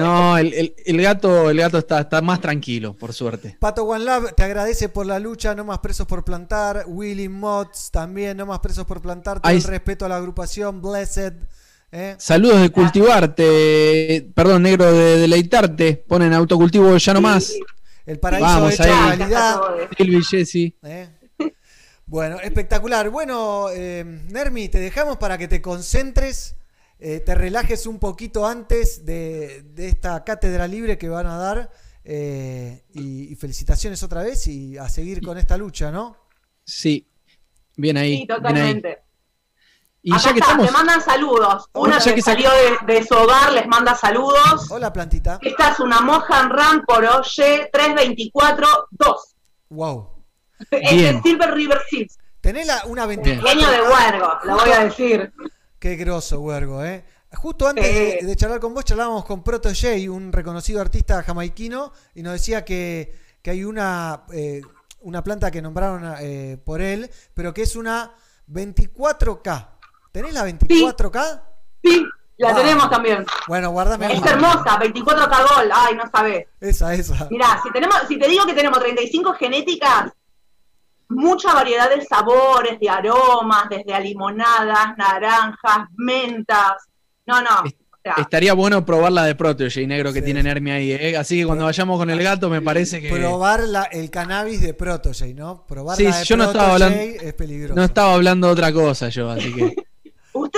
No, 0.01 0.37
el, 0.39 0.53
el- 0.55 0.75
el 0.85 1.03
gato, 1.03 1.51
el 1.51 1.59
gato 1.59 1.79
está, 1.79 2.01
está 2.01 2.21
más 2.21 2.41
tranquilo, 2.41 2.95
por 2.95 3.13
suerte. 3.13 3.57
Pato 3.61 3.85
One 3.85 4.05
Love 4.05 4.33
te 4.35 4.43
agradece 4.43 4.89
por 4.89 5.07
la 5.07 5.21
lucha, 5.21 5.55
no 5.55 5.65
más 5.65 5.79
presos 5.79 6.07
por 6.09 6.25
plantar. 6.25 6.85
Willy 6.89 7.29
Mods 7.29 7.91
también, 7.93 8.37
no 8.39 8.47
más 8.47 8.59
presos 8.59 8.87
por 8.87 9.01
plantar. 9.01 9.41
Todo 9.41 9.53
el 9.53 9.63
respeto 9.63 10.05
a 10.05 10.09
la 10.09 10.17
agrupación, 10.17 10.83
Blessed. 10.83 11.35
¿Eh? 11.93 12.17
Saludos 12.19 12.61
de 12.63 12.71
cultivarte, 12.71 14.31
perdón, 14.35 14.63
negro, 14.63 14.93
de 14.93 15.19
deleitarte. 15.19 15.97
Ponen 15.97 16.33
autocultivo 16.33 16.97
ya 16.97 17.15
no 17.15 17.21
más. 17.21 17.53
El 18.05 18.19
paraíso 18.19 18.47
Vamos 18.47 18.75
hecho 18.75 18.83
ahí. 18.85 19.17
realidad. 19.17 19.61
Silvi, 19.97 20.23
Jessy. 20.25 20.77
¿eh? 20.83 21.09
Bueno, 22.07 22.41
espectacular. 22.41 23.09
Bueno, 23.11 23.67
eh, 23.73 24.05
Nermi, 24.31 24.69
te 24.69 24.81
dejamos 24.81 25.17
para 25.19 25.39
que 25.39 25.49
te 25.49 25.63
concentres, 25.63 26.57
eh, 26.99 27.21
te 27.21 27.35
relajes 27.35 27.87
un 27.87 27.99
poquito 27.99 28.47
antes 28.47 29.05
de, 29.05 29.63
de 29.63 29.89
esta 29.89 30.25
cátedra 30.25 30.67
libre 30.67 30.99
que 30.99 31.09
van 31.09 31.27
a 31.27 31.37
dar. 31.37 31.71
eh, 32.05 32.83
y, 32.93 33.33
y 33.33 33.35
felicitaciones 33.37 34.03
otra 34.03 34.23
vez 34.25 34.47
y 34.49 34.77
a 34.77 34.89
seguir 34.89 35.23
con 35.23 35.39
esta 35.39 35.57
lucha, 35.57 35.93
¿no? 35.93 36.17
Sí, 36.65 37.09
bien 37.77 37.97
ahí. 37.97 38.19
Sí, 38.19 38.27
bien 38.41 38.57
ahí. 38.57 38.83
Y 40.05 40.13
Acá 40.13 40.23
ya 40.23 40.33
que 40.33 40.39
está, 40.41 40.51
estamos. 40.53 40.67
te 40.67 40.73
mandan 40.73 41.01
saludos. 41.01 41.69
Hola, 41.73 41.95
Una 41.95 41.99
ya 42.01 42.11
que 42.11 42.15
que 42.17 42.23
sa- 42.23 42.33
salió 42.33 42.51
de, 42.51 42.93
de 42.95 43.07
su 43.07 43.15
hogar 43.15 43.53
les 43.53 43.67
manda 43.69 43.95
saludos. 43.95 44.69
Hola, 44.71 44.93
plantita. 44.93 45.39
Esta 45.41 45.71
es 45.71 45.79
una 45.81 46.01
Mohan 46.01 46.51
Ram 46.51 46.85
por 46.85 47.05
Oye 47.05 47.71
324-2. 47.73 49.17
Wow. 49.71 50.09
Es 50.71 50.91
Bien. 50.93 51.17
de 51.17 51.23
Silver 51.23 51.55
River 51.55 51.81
Seeds. 51.89 52.19
Tenés 52.41 52.67
la, 52.67 52.83
una 52.87 53.07
24. 53.07 53.49
Genio 53.49 53.71
de 53.71 53.81
Huergo, 53.83 54.33
lo 54.45 54.57
voy 54.57 54.71
a 54.73 54.85
decir. 54.85 55.33
Qué 55.79 55.97
grosso, 55.97 56.41
Huergo, 56.41 56.85
¿eh? 56.85 57.05
Justo 57.35 57.67
antes 57.69 57.85
de, 57.85 58.27
de 58.27 58.37
charlar 58.37 58.61
con 58.61 58.75
vos, 58.75 58.85
charlábamos 58.85 59.25
con 59.25 59.43
Proto 59.43 59.69
J, 59.71 60.11
un 60.11 60.33
reconocido 60.33 60.81
artista 60.81 61.23
jamaiquino, 61.23 61.93
y 62.15 62.23
nos 62.23 62.35
decía 62.35 62.65
que, 62.65 63.17
que 63.41 63.51
hay 63.53 63.65
una, 63.65 64.25
eh, 64.33 64.61
una 65.01 65.23
planta 65.25 65.51
que 65.51 65.63
nombraron 65.63 66.15
eh, 66.21 66.59
por 66.63 66.81
él, 66.83 67.09
pero 67.35 67.55
que 67.55 67.63
es 67.63 67.75
una 67.77 68.13
24K. 68.51 69.69
¿Tenés 70.13 70.35
la 70.35 70.45
24K? 70.47 71.41
Sí, 71.83 72.05
la 72.37 72.53
Wow. 72.53 72.57
tenemos 72.63 72.91
también. 72.91 73.25
Bueno, 73.49 73.71
guardame 73.71 74.13
Es 74.13 74.21
una. 74.21 74.31
hermosa, 74.31 74.79
24K 74.79 75.39
Gold. 75.57 75.71
Ay, 75.75 75.95
no 75.97 76.03
sabés. 76.11 76.47
Esa, 76.61 76.95
esa. 76.95 77.29
Mirá, 77.31 77.61
si, 77.63 77.71
tenemos, 77.73 77.97
si 78.09 78.19
te 78.19 78.29
digo 78.29 78.45
que 78.47 78.53
tenemos 78.55 78.79
35 78.79 79.33
genéticas, 79.35 80.13
mucha 81.09 81.55
variedad 81.55 81.89
de 81.91 82.05
sabores, 82.05 82.79
de 82.81 82.89
aromas, 82.89 83.69
desde 83.69 83.95
a 83.95 84.01
limonadas, 84.01 84.97
naranjas, 84.97 85.89
mentas. 85.97 86.73
No, 87.27 87.41
no. 87.43 87.49
Estaría 88.17 88.53
bueno 88.55 88.85
probar 88.85 89.13
la 89.13 89.25
de 89.25 89.37
Protege 89.37 89.87
negro 89.87 90.13
que 90.13 90.23
tiene 90.23 90.43
Nermi 90.43 90.73
ahí, 90.73 90.91
¿eh? 90.91 91.17
Así 91.17 91.39
que 91.39 91.47
cuando 91.47 91.67
vayamos 91.67 91.97
con 92.01 92.11
el 92.11 92.21
gato 92.21 92.51
me 92.51 92.61
parece 92.61 93.01
que. 93.01 93.09
Probar 93.11 93.61
la- 93.61 93.85
el 93.85 94.11
cannabis 94.11 94.61
de 94.61 94.75
Protege, 94.75 95.33
¿no? 95.35 95.65
Probar 95.67 95.97
Sí, 95.97 96.05
la 96.05 96.19
de 96.19 96.25
yo 96.25 96.37
no 96.37 96.45
estaba 96.45 96.73
hablando- 96.73 96.99
es 96.99 97.33
peligroso. 97.35 97.75
No 97.77 97.85
estaba 97.85 98.15
hablando 98.15 98.49
de 98.49 98.53
otra 98.55 98.73
cosa 98.73 99.09
yo, 99.09 99.31
así 99.31 99.55
que. 99.55 99.77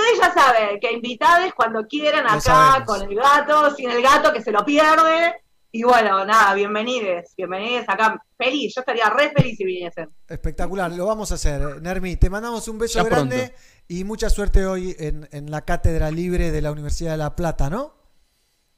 ustedes 0.05 0.19
ya 0.19 0.33
saben 0.33 0.79
que 0.79 0.91
invitados 0.91 1.53
cuando 1.53 1.85
quieran 1.87 2.25
acá 2.27 2.83
con 2.85 3.01
el 3.01 3.15
gato, 3.15 3.75
sin 3.75 3.89
el 3.89 4.01
gato 4.01 4.31
que 4.31 4.41
se 4.41 4.51
lo 4.51 4.63
pierde. 4.65 5.41
Y 5.71 5.83
bueno, 5.83 6.23
nada, 6.23 6.53
bienvenidos, 6.53 7.25
bienvenidos 7.35 7.85
acá. 7.89 8.23
Feliz, 8.37 8.73
yo 8.73 8.79
estaría 8.81 9.09
re 9.09 9.31
feliz 9.35 9.57
si 9.57 9.65
viniesen. 9.65 10.09
Espectacular, 10.27 10.89
lo 10.91 11.05
vamos 11.05 11.31
a 11.31 11.35
hacer. 11.35 11.81
Nermi, 11.81 12.15
te 12.15 12.29
mandamos 12.29 12.67
un 12.69 12.77
beso 12.77 12.99
Ya 12.99 13.09
grande 13.09 13.37
pronto. 13.37 13.55
y 13.89 14.03
mucha 14.05 14.29
suerte 14.29 14.65
hoy 14.65 14.95
en, 14.97 15.27
en 15.31 15.51
la 15.51 15.61
Cátedra 15.61 16.11
Libre 16.11 16.51
de 16.51 16.61
la 16.61 16.71
Universidad 16.71 17.11
de 17.11 17.17
La 17.17 17.35
Plata, 17.35 17.69
¿no? 17.69 17.93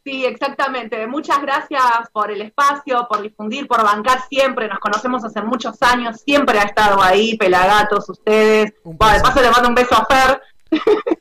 Sí, 0.04 0.26
exactamente. 0.26 1.06
Muchas 1.06 1.40
gracias 1.42 1.84
por 2.14 2.32
el 2.32 2.42
espacio, 2.42 3.06
por 3.08 3.22
difundir, 3.22 3.68
por 3.68 3.84
bancar 3.84 4.22
siempre. 4.30 4.68
Nos 4.68 4.80
conocemos 4.80 5.24
hace 5.24 5.42
muchos 5.44 5.80
años, 5.82 6.22
siempre 6.26 6.58
ha 6.58 6.64
estado 6.64 7.04
ahí, 7.04 7.38
Pelagatos, 7.38 8.10
ustedes. 8.10 8.74
Bueno, 8.84 9.14
de 9.16 9.20
paso 9.22 9.42
le 9.42 9.52
mando 9.52 9.70
un 9.70 9.76
beso 9.76 9.94
a 9.96 10.06
Fer. 10.06 10.42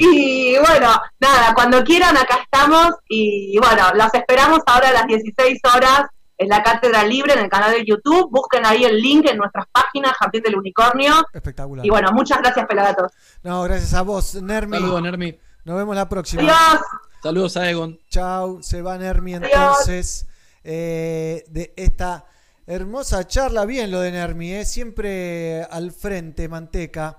Y 0.00 0.58
bueno, 0.58 1.00
nada, 1.20 1.54
cuando 1.54 1.84
quieran 1.84 2.16
acá 2.16 2.40
estamos 2.42 2.94
y 3.08 3.56
bueno, 3.58 3.84
los 3.94 4.12
esperamos 4.14 4.60
ahora 4.66 4.88
a 4.88 4.92
las 4.92 5.06
16 5.06 5.60
horas 5.76 6.06
en 6.40 6.48
la 6.48 6.62
Cátedra 6.62 7.04
Libre 7.04 7.34
en 7.34 7.40
el 7.40 7.48
canal 7.48 7.72
de 7.72 7.84
YouTube. 7.84 8.30
Busquen 8.30 8.64
ahí 8.64 8.84
el 8.84 9.00
link 9.00 9.26
en 9.28 9.36
nuestras 9.36 9.66
páginas, 9.70 10.14
Jardín 10.18 10.42
del 10.42 10.56
Unicornio. 10.56 11.12
Espectacular. 11.32 11.84
Y 11.84 11.90
bueno, 11.90 12.10
muchas 12.12 12.38
gracias, 12.38 12.66
Pelagatos. 12.66 13.12
No, 13.42 13.62
gracias 13.62 13.92
a 13.94 14.02
vos, 14.02 14.34
Nermi. 14.36 14.78
Saludos, 14.78 15.02
Nermi. 15.02 15.38
Nos 15.64 15.76
vemos 15.76 15.94
la 15.94 16.08
próxima. 16.08 16.42
Adiós. 16.42 16.82
Saludos 17.22 17.56
a 17.58 17.70
Egon. 17.70 18.00
Chau, 18.08 18.62
se 18.62 18.80
va 18.80 18.96
Nermi 18.96 19.34
entonces 19.34 20.26
eh, 20.64 21.44
de 21.48 21.74
esta 21.76 22.24
hermosa 22.66 23.26
charla. 23.26 23.66
Bien 23.66 23.90
lo 23.90 24.00
de 24.00 24.10
Nermi, 24.10 24.54
eh, 24.54 24.64
siempre 24.64 25.64
al 25.64 25.92
frente, 25.92 26.48
manteca. 26.48 27.18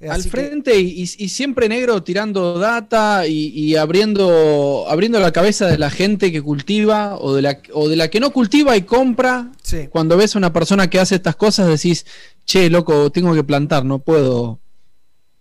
Eh, 0.00 0.08
Al 0.08 0.22
que- 0.22 0.30
frente 0.30 0.80
y, 0.80 1.06
siempre 1.06 1.68
negro 1.68 2.02
tirando 2.02 2.58
data 2.58 3.26
y, 3.26 3.48
y 3.48 3.76
abriendo, 3.76 4.86
abriendo 4.88 5.20
la 5.20 5.30
cabeza 5.30 5.66
de 5.66 5.76
la 5.76 5.90
gente 5.90 6.32
que 6.32 6.40
cultiva 6.40 7.18
o 7.18 7.34
de 7.34 7.42
la, 7.42 7.60
o 7.74 7.86
de 7.86 7.96
la 7.96 8.08
que 8.08 8.18
no 8.18 8.30
cultiva 8.30 8.74
y 8.78 8.82
compra. 8.82 9.52
Cuando 9.90 10.16
ves 10.16 10.34
a 10.34 10.38
una 10.38 10.54
persona 10.54 10.88
que 10.88 10.98
hace 10.98 11.16
estas 11.16 11.36
cosas 11.36 11.68
decís, 11.68 12.06
che, 12.46 12.70
loco, 12.70 13.12
tengo 13.12 13.34
que 13.34 13.44
plantar, 13.44 13.84
no 13.84 13.98
puedo 13.98 14.58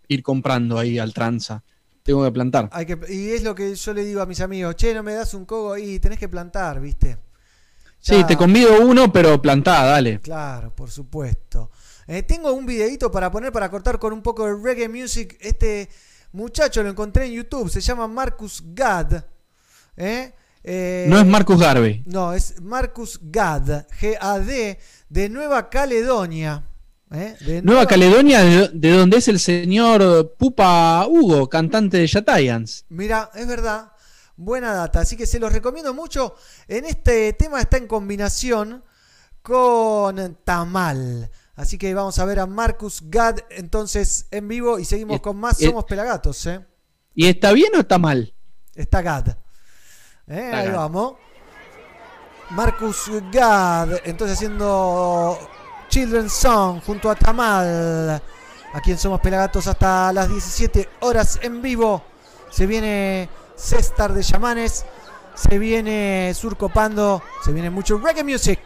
ir 0.10 0.22
comprando 0.24 0.78
ahí 0.78 1.00
al 1.00 1.14
tranza. 1.14 1.64
Tengo 2.04 2.26
que 2.26 2.32
plantar. 2.32 2.70
Hay 2.74 2.86
que, 2.86 3.00
y 3.08 3.30
es 3.30 3.44
lo 3.44 3.56
que 3.56 3.74
yo 3.74 3.94
le 3.94 4.04
digo 4.04 4.22
a 4.22 4.26
mis 4.26 4.42
amigos, 4.42 4.76
che, 4.76 4.94
no 4.94 5.04
me 5.04 5.14
das 5.14 5.34
un 5.34 5.46
cogo 5.46 5.78
y 5.78 6.00
tenés 6.00 6.20
que 6.20 6.28
plantar, 6.28 6.82
¿viste? 6.82 7.18
Sí, 8.02 8.24
te 8.26 8.36
convido 8.36 8.82
uno, 8.82 9.12
pero 9.12 9.42
plantá, 9.42 9.84
dale. 9.86 10.20
Claro, 10.20 10.74
por 10.76 10.90
supuesto. 10.90 11.70
Eh, 12.12 12.24
tengo 12.24 12.52
un 12.54 12.66
videito 12.66 13.12
para 13.12 13.30
poner 13.30 13.52
para 13.52 13.70
cortar 13.70 14.00
con 14.00 14.12
un 14.14 14.24
poco 14.24 14.44
de 14.48 14.56
reggae 14.60 14.90
music. 14.90 15.38
Este 15.40 15.88
muchacho 16.32 16.82
lo 16.82 16.90
encontré 16.90 17.28
en 17.28 17.34
YouTube, 17.34 17.70
se 17.70 17.82
llama 17.82 18.08
Marcus 18.08 18.64
Gad. 18.74 19.26
¿eh? 19.96 20.34
Eh, 20.64 21.06
No 21.08 21.20
es 21.20 21.26
Marcus 21.28 21.60
Garvey. 21.60 22.02
No, 22.08 22.34
es 22.34 22.60
Marcus 22.62 23.20
Gad, 23.22 23.86
G-A-D, 24.02 24.80
de 25.08 25.30
Nueva 25.30 25.70
Caledonia. 25.70 26.66
¿eh? 27.12 27.36
De 27.42 27.62
Nueva 27.62 27.86
Caledonia, 27.86 28.42
de, 28.42 28.70
de 28.74 28.90
donde 28.90 29.18
es 29.18 29.28
el 29.28 29.40
señor 29.40 30.36
Pupa 30.36 31.06
Hugo, 31.08 31.48
cantante 31.48 31.98
de 31.98 32.08
Yatayans. 32.08 32.86
Mira, 32.90 33.30
es 33.36 33.46
verdad. 33.46 33.92
Buena 34.36 34.74
data. 34.74 35.02
Así 35.02 35.16
que 35.16 35.28
se 35.28 35.40
los 35.40 35.54
recomiendo 35.54 35.94
mucho. 35.94 36.34
En 36.68 36.86
este 36.86 37.34
tema 37.34 37.62
está 37.62 37.78
en 37.78 37.86
combinación 37.86 38.84
con 39.44 40.38
Tamal. 40.44 41.30
Así 41.60 41.78
que 41.78 41.94
vamos 41.94 42.18
a 42.20 42.24
ver 42.26 42.40
a 42.40 42.46
Marcus 42.46 43.02
Gad 43.04 43.40
entonces 43.50 44.28
en 44.32 44.48
vivo 44.48 44.80
y 44.80 44.86
seguimos 44.86 45.18
Y- 45.18 45.20
con 45.20 45.36
más 45.38 45.60
y- 45.62 45.66
Somos 45.66 45.84
Pelagatos. 45.84 46.46
¿eh? 46.46 46.66
¿Y 47.14 47.28
está 47.28 47.52
bien 47.52 47.74
o 47.76 47.80
está 47.82 47.98
mal? 47.98 48.34
Está 48.74 49.02
Gad. 49.02 49.28
¿Eh? 49.28 49.36
Está 50.46 50.58
Ahí 50.60 50.68
Gad. 50.68 50.76
vamos. 50.78 51.14
Marcus 52.52 53.12
Gad, 53.32 53.90
entonces 54.06 54.38
haciendo 54.38 55.38
Children's 55.90 56.32
Song 56.32 56.80
junto 56.86 57.10
a 57.12 57.16
Tamal. 57.16 58.22
Aquí 58.74 58.92
en 58.92 58.98
Somos 58.98 59.20
Pelagatos 59.20 59.68
hasta 59.68 60.14
las 60.14 60.30
17 60.30 60.88
horas 61.02 61.40
en 61.42 61.62
vivo. 61.62 62.04
Se 62.52 62.66
viene 62.68 63.28
Cestar 63.58 64.14
de 64.14 64.24
Chamanes. 64.24 64.86
Se 65.36 65.60
viene 65.60 66.32
Surcopando. 66.34 67.22
Se 67.44 67.52
viene 67.52 67.70
mucho 67.70 67.98
reggae 67.98 68.24
music. 68.24 68.60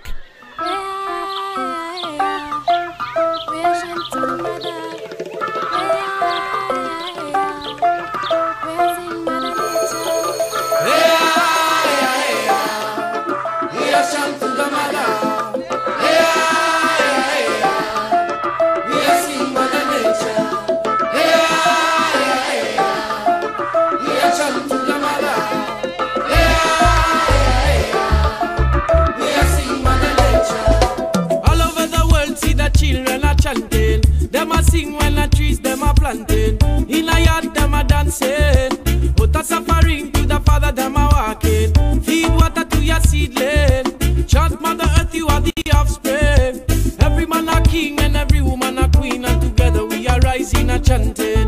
Them 34.33 34.51
a 34.51 34.63
sing 34.63 34.93
when 34.93 35.13
the 35.13 35.27
trees 35.27 35.59
them 35.59 35.83
a 35.83 35.93
planting. 35.93 36.57
In 36.89 37.07
a 37.07 37.19
yard, 37.19 37.53
them 37.53 37.75
a 37.75 37.83
dancing. 37.83 38.75
Put 39.13 39.35
a 39.35 39.43
suffering 39.43 40.11
to 40.11 40.25
the 40.25 40.39
father, 40.39 40.71
them 40.71 40.97
a 40.97 41.07
walking. 41.11 42.01
Feed 42.01 42.31
water 42.31 42.65
to 42.65 42.83
your 42.83 42.99
seedling. 43.01 44.25
Chant 44.25 44.59
mother 44.59 44.89
earth, 44.97 45.13
you 45.13 45.27
are 45.27 45.39
the 45.39 45.53
offspring. 45.75 46.63
Every 46.99 47.27
man 47.27 47.47
a 47.47 47.61
king 47.61 47.99
and 47.99 48.17
every 48.17 48.41
woman 48.41 48.79
a 48.79 48.89
queen, 48.89 49.23
and 49.23 49.39
together 49.39 49.85
we 49.85 50.07
are 50.07 50.19
rising 50.21 50.71
a 50.71 50.79
chanting. 50.79 51.47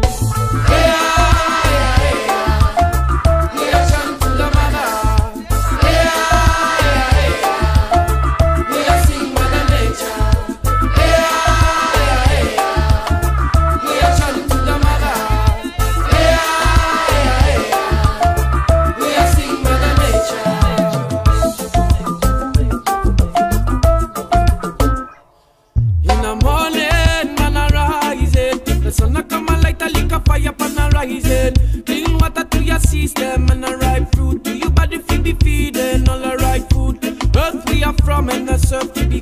Yeah, 0.69 1.34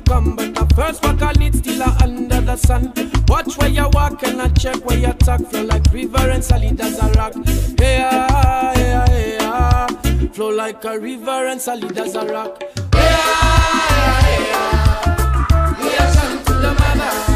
come, 0.04 0.36
but 0.36 0.54
the 0.54 0.74
first 0.74 1.02
walk 1.02 1.22
I 1.22 1.32
need 1.32 1.54
still 1.54 1.82
are 1.82 1.96
under 2.02 2.40
the 2.40 2.56
sun. 2.56 2.92
Watch 3.28 3.56
where 3.58 3.68
you 3.68 3.88
walk 3.92 4.22
and 4.22 4.40
I 4.40 4.48
check 4.48 4.84
where 4.84 4.98
you 4.98 5.12
talk. 5.14 5.40
Flow 5.46 5.64
like 5.64 5.92
river 5.92 6.30
and 6.30 6.42
solid 6.44 6.80
as 6.80 6.98
a 6.98 7.08
rock. 7.18 7.34
Hey, 7.78 8.02
ah, 8.02 8.72
hey, 8.74 8.92
ah, 8.94 9.06
hey, 9.08 9.38
ah. 9.40 9.86
Flow 10.32 10.50
like 10.50 10.84
a 10.84 10.98
river 10.98 11.46
and 11.46 11.60
solid 11.60 11.96
as 11.98 12.14
a 12.14 12.26
rock. 12.26 12.62
Hey, 12.62 12.78
ah, 12.94 14.20
hey, 14.24 14.50
ah. 14.52 15.76
Listen 15.80 16.38
ah, 16.38 16.42
to 16.46 16.52
the 16.54 16.74
mother. 16.74 17.33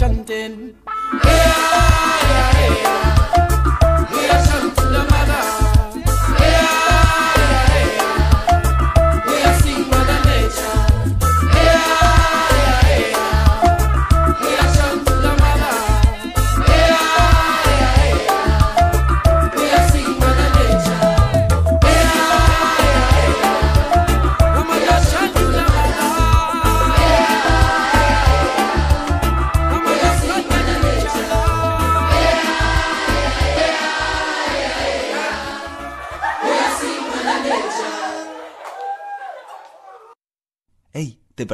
chẳng 0.00 0.24
tên 0.26 0.69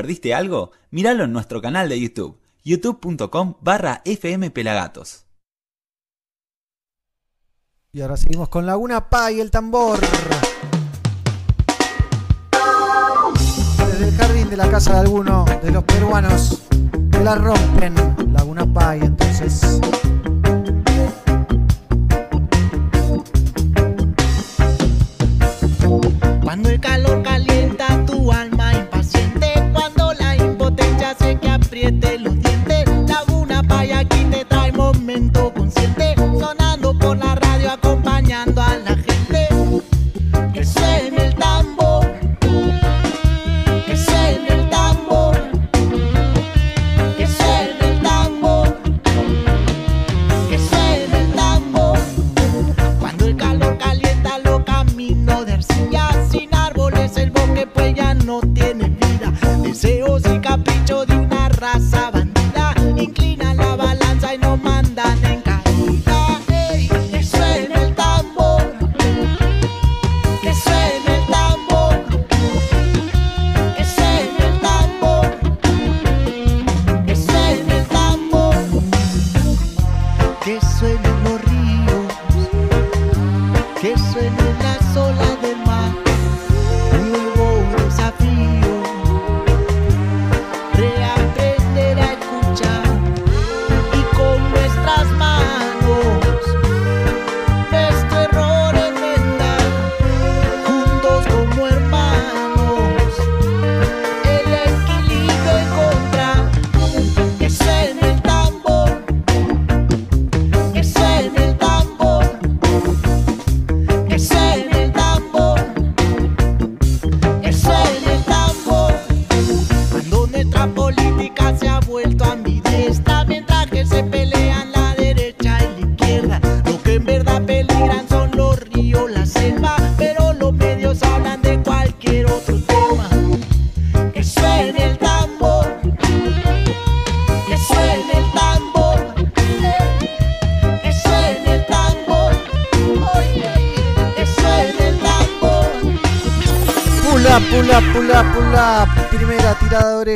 perdiste 0.06 0.34
algo? 0.34 0.70
Míralo 0.92 1.24
en 1.24 1.32
nuestro 1.32 1.60
canal 1.60 1.88
de 1.88 1.98
YouTube, 1.98 2.38
youtube.com 2.62 3.54
barra 3.60 4.02
fmpelagatos. 4.04 5.24
Y 7.90 8.02
ahora 8.02 8.16
seguimos 8.16 8.48
con 8.48 8.66
Laguna 8.66 9.10
Pa 9.10 9.32
y 9.32 9.40
el 9.40 9.50
tambor. 9.50 9.98
Desde 13.78 14.08
el 14.08 14.16
jardín 14.16 14.48
de 14.48 14.56
la 14.56 14.70
casa 14.70 14.92
de 14.92 15.00
alguno 15.00 15.44
de 15.60 15.72
los 15.72 15.82
peruanos 15.82 16.62
que 17.10 17.24
la 17.24 17.34
rompen, 17.34 17.94
Laguna 18.32 18.64
Pa 18.64 18.94
entonces... 18.94 19.80
Cuando 26.44 26.70
el 26.70 26.78
calor 26.78 27.24
cae 27.24 27.35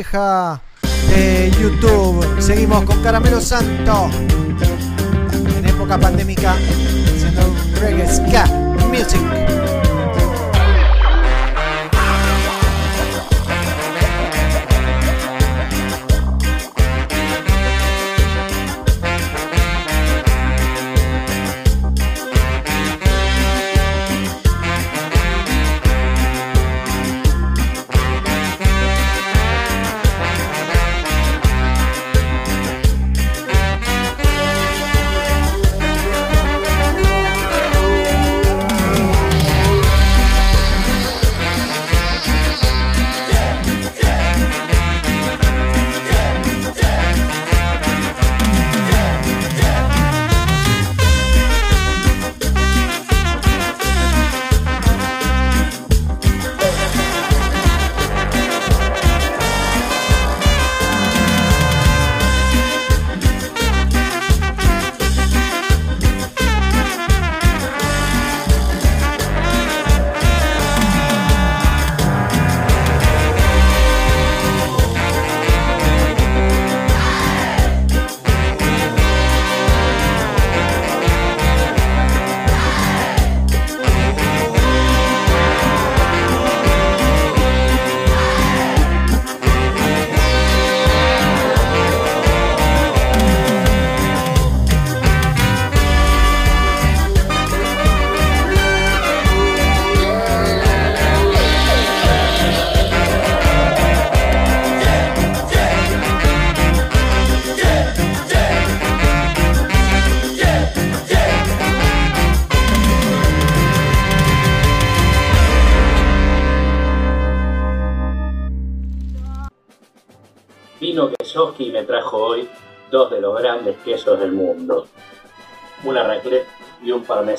bandeja 0.01 0.61
de 1.09 1.51
YouTube. 1.61 2.41
Seguimos 2.41 2.83
con 2.85 3.01
Caramelo 3.03 3.39
Santo 3.39 4.09
en 5.57 5.65
época 5.65 5.99
pandémica 5.99 6.53
haciendo 6.53 7.53
reggae 7.79 8.07
ska 8.07 8.45
music. 8.89 9.60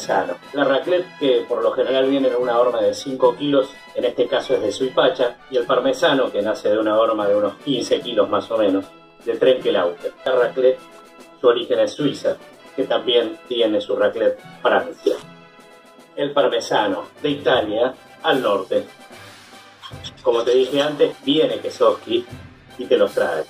La 0.08 0.64
raclette 0.64 1.06
que 1.18 1.44
por 1.48 1.62
lo 1.62 1.72
general 1.72 2.08
viene 2.08 2.28
en 2.28 2.36
una 2.36 2.58
horma 2.58 2.80
de 2.80 2.92
5 2.92 3.36
kilos, 3.36 3.70
en 3.94 4.04
este 4.04 4.26
caso 4.26 4.54
es 4.54 4.62
de 4.62 4.72
Suipacha, 4.72 5.38
y 5.50 5.56
el 5.56 5.64
parmesano 5.64 6.30
que 6.30 6.42
nace 6.42 6.70
de 6.70 6.78
una 6.78 6.98
horma 6.98 7.28
de 7.28 7.36
unos 7.36 7.54
15 7.64 8.00
kilos 8.00 8.28
más 8.28 8.50
o 8.50 8.58
menos, 8.58 8.86
de 9.24 9.36
Trenkelauter. 9.36 10.12
La 10.24 10.32
raclette, 10.32 10.80
su 11.40 11.46
origen 11.46 11.78
es 11.78 11.92
Suiza, 11.92 12.36
que 12.74 12.84
también 12.84 13.38
tiene 13.46 13.80
su 13.80 13.94
raclette 13.94 14.40
Francia. 14.60 15.14
El 16.16 16.32
parmesano, 16.32 17.04
de 17.22 17.30
Italia 17.30 17.94
al 18.22 18.42
norte. 18.42 18.84
Como 20.22 20.42
te 20.42 20.52
dije 20.52 20.80
antes, 20.80 21.14
viene 21.24 21.58
Kesoski 21.58 22.24
y 22.78 22.84
te 22.86 22.96
los 22.96 23.12
trae. 23.12 23.44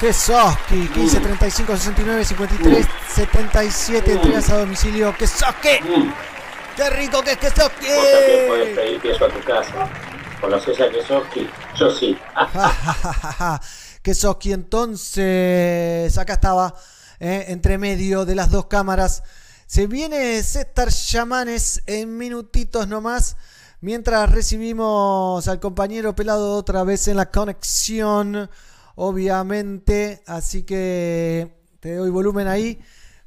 Kesoski, 0.00 0.88
15 0.88 1.20
35 1.20 1.76
69 1.76 2.24
53 2.24 2.86
77 3.14 4.12
entregas 4.12 4.50
a 4.50 4.58
domicilio. 4.58 5.16
Kesoski. 5.16 5.68
¡Qué 6.76 6.90
rico 6.90 7.22
que 7.22 7.32
es 7.32 7.38
Kesoski! 7.38 7.86
Vos 7.86 8.04
también 8.12 8.48
podés 8.48 8.76
pedir 8.76 9.00
queso 9.00 9.24
a 9.24 9.28
tu 9.30 9.40
casa. 9.40 9.88
¿Conoces 10.40 10.78
a 10.82 10.90
Kesoski? 10.90 11.48
Yo 11.78 11.90
sí. 11.90 12.18
Kesoski, 14.02 14.52
entonces, 14.52 16.18
acá 16.18 16.34
estaba, 16.34 16.74
eh, 17.18 17.46
entre 17.48 17.78
medio 17.78 18.26
de 18.26 18.34
las 18.34 18.50
dos 18.50 18.66
cámaras. 18.66 19.22
Se 19.66 19.86
viene 19.86 20.42
César 20.42 20.90
Yamanes 20.90 21.82
en 21.86 22.18
minutitos 22.18 22.86
nomás. 22.86 23.36
Mientras 23.80 24.30
recibimos 24.30 25.48
al 25.48 25.58
compañero 25.58 26.14
pelado 26.14 26.54
otra 26.54 26.84
vez 26.84 27.08
en 27.08 27.16
la 27.16 27.30
conexión, 27.30 28.50
obviamente. 28.96 30.22
Así 30.26 30.64
que 30.64 31.54
te 31.80 31.94
doy 31.94 32.10
volumen 32.10 32.48
ahí. 32.48 32.80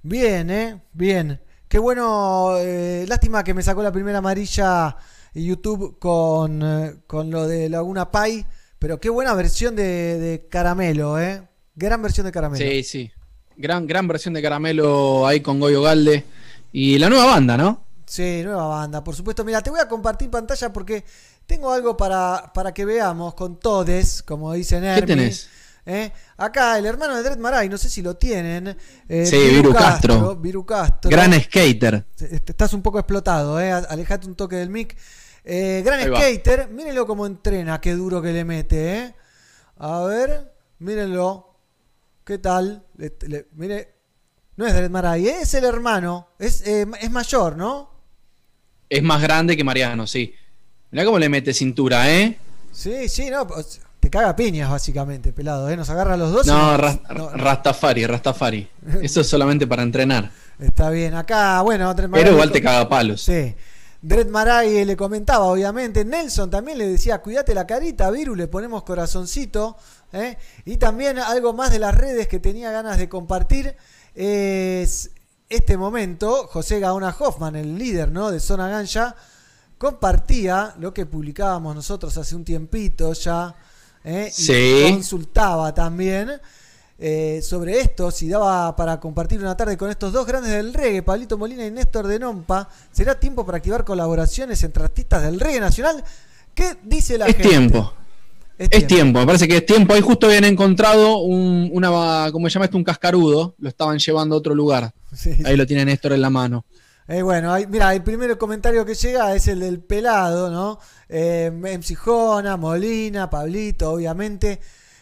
Bien, 0.03 0.49
¿eh? 0.49 0.81
Bien. 0.91 1.39
Qué 1.67 1.79
bueno. 1.79 2.57
eh, 2.57 3.05
lástima 3.07 3.43
que 3.43 3.53
me 3.53 3.63
sacó 3.63 3.81
la 3.81 3.91
primera 3.91 4.17
amarilla 4.17 4.97
YouTube 5.33 5.97
con, 5.99 6.61
eh, 6.61 6.95
con 7.07 7.31
lo 7.31 7.47
de 7.47 7.69
Laguna 7.69 8.11
Pai. 8.11 8.45
Pero 8.77 8.99
qué 8.99 9.09
buena 9.09 9.33
versión 9.33 9.75
de, 9.75 10.19
de 10.19 10.47
Caramelo, 10.49 11.19
¿eh? 11.19 11.47
Gran 11.75 12.01
versión 12.01 12.25
de 12.25 12.31
Caramelo. 12.31 12.65
Sí, 12.65 12.83
sí. 12.83 13.11
Gran, 13.57 13.87
gran 13.87 14.07
versión 14.07 14.33
de 14.33 14.41
Caramelo 14.41 15.27
ahí 15.27 15.41
con 15.41 15.59
Goyo 15.59 15.81
Galde. 15.81 16.23
Y 16.71 16.97
la 16.97 17.09
nueva 17.09 17.25
banda, 17.25 17.57
¿no? 17.57 17.83
Sí, 18.05 18.41
nueva 18.43 18.67
banda, 18.67 19.03
por 19.03 19.15
supuesto. 19.15 19.43
Mira, 19.43 19.61
te 19.61 19.69
voy 19.69 19.79
a 19.79 19.87
compartir 19.87 20.29
pantalla 20.29 20.71
porque 20.71 21.03
tengo 21.49 21.71
algo 21.73 21.97
para, 21.97 22.51
para 22.53 22.71
que 22.71 22.85
veamos 22.85 23.33
con 23.33 23.59
todes, 23.59 24.21
como 24.21 24.53
dicen 24.53 24.83
¿Qué 24.95 25.01
tenés? 25.01 25.49
¿eh? 25.83 26.11
Acá 26.37 26.77
el 26.77 26.85
hermano 26.85 27.15
de 27.15 27.23
Dred 27.23 27.39
Maray, 27.39 27.67
no 27.69 27.77
sé 27.79 27.89
si 27.89 28.03
lo 28.03 28.15
tienen. 28.15 28.77
eh, 29.07 29.25
Sí, 29.25 29.35
Viru 29.49 29.73
Castro. 29.73 30.35
Viru 30.35 30.63
Castro. 30.63 31.09
Gran 31.09 31.33
skater. 31.41 32.05
Estás 32.19 32.73
un 32.73 32.83
poco 32.83 32.99
explotado, 32.99 33.59
¿eh? 33.59 33.71
Alejate 33.71 34.27
un 34.27 34.35
toque 34.35 34.57
del 34.57 34.69
mic. 34.69 34.95
Eh, 35.43 35.81
gran 35.83 35.99
skater, 36.01 36.69
mírenlo 36.69 37.07
cómo 37.07 37.25
entrena, 37.25 37.81
qué 37.81 37.93
duro 37.93 38.21
que 38.21 38.31
le 38.31 38.45
mete, 38.45 38.97
¿eh? 38.97 39.15
A 39.77 40.01
ver, 40.03 40.53
mírenlo. 40.77 41.47
¿Qué 42.23 42.37
tal? 42.37 42.85
Le- 42.95 43.15
le- 43.27 43.47
mire, 43.53 43.95
no 44.55 44.67
es 44.67 44.73
Dred 44.75 44.91
Maray, 44.91 45.27
¿eh? 45.29 45.37
es 45.41 45.53
el 45.55 45.63
hermano. 45.65 46.29
Es, 46.37 46.61
es 46.61 47.09
mayor, 47.09 47.57
¿no? 47.57 47.89
Es 48.87 49.01
más 49.01 49.19
grande 49.19 49.57
que 49.57 49.63
Mariano, 49.63 50.05
sí. 50.05 50.35
Mirá 50.91 51.05
cómo 51.05 51.19
le 51.19 51.29
mete 51.29 51.53
cintura, 51.53 52.09
¿eh? 52.11 52.37
Sí, 52.71 53.09
sí, 53.09 53.29
no. 53.29 53.47
Te 53.99 54.09
caga 54.09 54.35
piñas, 54.35 54.69
básicamente, 54.71 55.33
pelado, 55.33 55.69
¿eh? 55.69 55.75
Nos 55.77 55.89
agarra 55.89 56.13
a 56.13 56.17
los 56.17 56.31
dos. 56.31 56.47
No, 56.47 56.77
nos- 56.77 56.99
no, 57.09 57.29
Rastafari, 57.29 58.05
Rastafari. 58.07 58.67
Eso 59.01 59.21
es 59.21 59.27
solamente 59.27 59.67
para 59.67 59.83
entrenar. 59.83 60.31
Está 60.59 60.89
bien, 60.89 61.13
acá, 61.13 61.61
bueno, 61.61 61.93
Dred 61.93 62.09
Maray 62.09 62.23
Pero 62.23 62.35
igual 62.35 62.51
te 62.51 62.61
caga 62.61 62.87
palos. 62.89 63.21
Sí. 63.21 63.55
Dred 64.01 64.27
Maray 64.27 64.85
le 64.85 64.95
comentaba, 64.95 65.45
obviamente. 65.45 66.05
Nelson 66.05 66.49
también 66.49 66.77
le 66.77 66.87
decía, 66.87 67.19
cuídate 67.21 67.53
la 67.53 67.67
carita, 67.67 68.09
Viru, 68.11 68.35
le 68.35 68.47
ponemos 68.47 68.83
corazoncito. 68.83 69.75
¿eh? 70.13 70.37
Y 70.65 70.77
también 70.77 71.19
algo 71.19 71.53
más 71.53 71.71
de 71.71 71.79
las 71.79 71.95
redes 71.95 72.27
que 72.27 72.39
tenía 72.39 72.71
ganas 72.71 72.97
de 72.97 73.09
compartir 73.09 73.75
es 74.15 75.11
este 75.49 75.77
momento. 75.77 76.47
José 76.47 76.79
Gaona 76.79 77.15
Hoffman, 77.17 77.55
el 77.57 77.77
líder 77.77 78.11
¿no? 78.11 78.31
de 78.31 78.39
Zona 78.39 78.69
Ganja, 78.69 79.15
compartía 79.79 80.75
lo 80.79 80.93
que 80.93 81.07
publicábamos 81.07 81.73
nosotros 81.73 82.15
hace 82.17 82.35
un 82.35 82.45
tiempito 82.45 83.13
ya. 83.13 83.55
¿eh? 84.03 84.27
Y 84.29 84.31
Sí. 84.41 84.87
consultaba 84.91 85.73
también 85.73 86.29
eh, 87.01 87.39
sobre 87.41 87.79
esto, 87.79 88.11
si 88.11 88.27
daba 88.27 88.75
para 88.75 88.99
compartir 88.99 89.39
una 89.39 89.55
tarde 89.55 89.77
con 89.77 89.89
estos 89.89 90.11
dos 90.11 90.25
grandes 90.27 90.51
del 90.51 90.73
reggae, 90.73 91.01
Pablito 91.01 91.37
Molina 91.37 91.65
y 91.65 91.71
Néstor 91.71 92.05
de 92.07 92.19
Nompa, 92.19 92.67
¿será 92.91 93.17
tiempo 93.17 93.45
para 93.45 93.57
activar 93.59 93.85
colaboraciones 93.85 94.61
entre 94.63 94.83
artistas 94.83 95.23
del 95.23 95.39
reggae 95.39 95.61
nacional? 95.61 96.03
¿Qué 96.53 96.75
dice 96.83 97.17
la 97.17 97.27
Es 97.27 97.35
gente? 97.37 97.47
tiempo. 97.49 97.93
Es 98.57 98.67
Es 98.69 98.85
tiempo, 98.85 99.19
me 99.19 99.25
parece 99.25 99.47
que 99.47 99.55
es 99.57 99.65
tiempo. 99.65 99.93
Ahí 99.93 100.01
justo 100.01 100.27
habían 100.27 100.43
encontrado 100.43 101.19
un, 101.19 101.69
una, 101.71 102.29
¿cómo 102.33 102.49
se 102.49 102.55
llama 102.55 102.65
esto? 102.65 102.75
Un 102.75 102.83
cascarudo. 102.83 103.55
Lo 103.59 103.69
estaban 103.69 103.97
llevando 103.97 104.35
a 104.35 104.37
otro 104.37 104.53
lugar. 104.53 104.93
Sí, 105.15 105.37
Ahí 105.45 105.55
lo 105.55 105.65
tiene 105.65 105.85
Néstor 105.85 106.11
en 106.11 106.21
la 106.21 106.29
mano. 106.29 106.65
Eh, 107.11 107.23
bueno, 107.23 107.55
mira, 107.69 107.91
el 107.95 108.03
primer 108.03 108.37
comentario 108.37 108.85
que 108.85 108.93
llega 108.93 109.33
es 109.33 109.47
el 109.47 109.61
del 109.61 109.81
pelado, 109.81 110.51
¿no? 110.51 110.77
Eh, 111.07 111.49
MC 111.51 111.95
Jona, 111.95 112.55
Molina, 112.55 113.29
Pablito, 113.31 113.91
obviamente. 113.93 114.59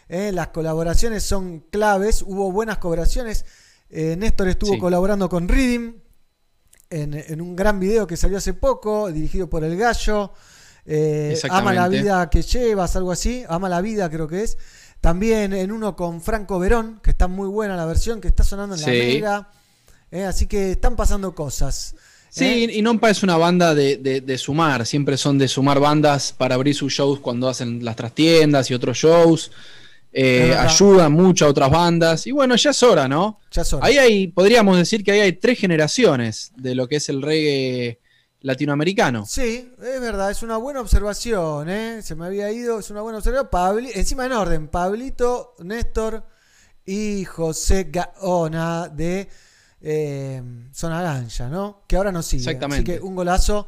Eh, 0.07 0.31
las 0.31 0.47
colaboraciones 0.47 1.23
son 1.23 1.65
claves. 1.69 2.21
Hubo 2.25 2.49
buenas 2.51 2.77
colaboraciones. 2.77 3.43
Eh, 3.89 4.15
Néstor 4.17 4.47
estuvo 4.47 4.73
Sí. 4.75 4.79
colaborando 4.79 5.27
con 5.27 5.49
Reading 5.49 5.95
en, 6.89 7.13
en 7.13 7.41
un 7.41 7.57
gran 7.57 7.77
video 7.77 8.07
que 8.07 8.15
salió 8.15 8.37
hace 8.37 8.53
poco, 8.53 9.11
dirigido 9.11 9.49
por 9.49 9.65
El 9.65 9.75
Gallo. 9.77 10.31
Ama 11.49 11.73
la 11.73 11.89
vida 11.89 12.29
que 12.29 12.41
llevas, 12.41 12.95
algo 12.95 13.11
así. 13.11 13.43
Ama 13.49 13.67
la 13.67 13.81
vida, 13.81 14.09
creo 14.09 14.29
que 14.29 14.43
es. 14.43 14.57
También 15.01 15.51
en 15.51 15.73
uno 15.73 15.97
con 15.97 16.21
Franco 16.21 16.57
Verón, 16.57 17.01
que 17.03 17.09
está 17.11 17.27
muy 17.27 17.49
buena 17.49 17.75
la 17.75 17.85
versión, 17.85 18.21
que 18.21 18.29
está 18.29 18.45
sonando 18.45 18.75
en 18.75 18.81
la 18.81 18.87
Sí. 18.87 18.91
Mega. 18.93 19.49
Eh, 20.11 20.23
así 20.23 20.47
que 20.47 20.71
están 20.71 20.95
pasando 20.95 21.33
cosas. 21.35 21.95
Sí, 22.29 22.45
¿eh? 22.45 22.69
y 22.73 22.81
Nompa 22.81 23.09
es 23.09 23.23
una 23.23 23.37
banda 23.37 23.73
de, 23.75 23.97
de- 23.97 24.21
de 24.21 24.37
sumar. 24.37 24.85
Siempre 24.85 25.17
son 25.17 25.37
de 25.37 25.47
sumar 25.47 25.79
bandas 25.79 26.33
para 26.33 26.55
abrir 26.55 26.75
sus 26.75 26.93
shows 26.93 27.19
cuando 27.19 27.49
hacen 27.49 27.83
las 27.83 27.95
trastiendas 27.95 28.69
y 28.69 28.73
otros 28.73 28.97
shows. 28.97 29.51
Eh, 30.13 30.55
ayudan 30.57 31.11
mucho 31.11 31.45
a 31.45 31.49
otras 31.49 31.69
bandas. 31.69 32.25
Y 32.27 32.31
bueno, 32.31 32.55
ya 32.55 32.71
es 32.71 32.81
hora, 32.83 33.07
¿no? 33.07 33.39
Ya 33.51 33.61
es 33.61 33.73
hora. 33.73 33.85
Ahí 33.85 33.97
hay, 33.97 34.27
podríamos 34.27 34.77
decir 34.77 35.03
que 35.03 35.11
ahí 35.11 35.19
hay 35.19 35.33
tres 35.33 35.59
generaciones 35.59 36.51
de 36.55 36.73
lo 36.75 36.87
que 36.87 36.95
es 36.97 37.09
el 37.09 37.21
reggae 37.21 37.99
latinoamericano. 38.41 39.25
Sí, 39.27 39.69
es 39.81 39.99
verdad, 40.01 40.31
es 40.31 40.41
una 40.43 40.57
buena 40.57 40.79
observación, 40.81 41.69
¿eh? 41.69 42.01
Se 42.01 42.15
me 42.15 42.25
había 42.25 42.51
ido, 42.51 42.79
es 42.79 42.89
una 42.89 43.01
buena 43.01 43.17
observación. 43.19 43.49
Pabli- 43.51 43.91
encima 43.93 44.25
en 44.25 44.31
orden, 44.31 44.67
Pablito, 44.69 45.55
Néstor 45.59 46.23
y 46.85 47.25
José 47.25 47.89
Gaona 47.91 48.87
de 48.87 49.27
eh, 49.81 50.41
Zona 50.73 51.01
Ganja, 51.01 51.49
¿no? 51.49 51.83
Que 51.87 51.95
ahora 51.97 52.11
nos 52.11 52.25
sigue. 52.25 52.43
Exactamente. 52.43 52.91
Así 52.93 52.99
que 52.99 53.05
un 53.05 53.15
golazo. 53.15 53.67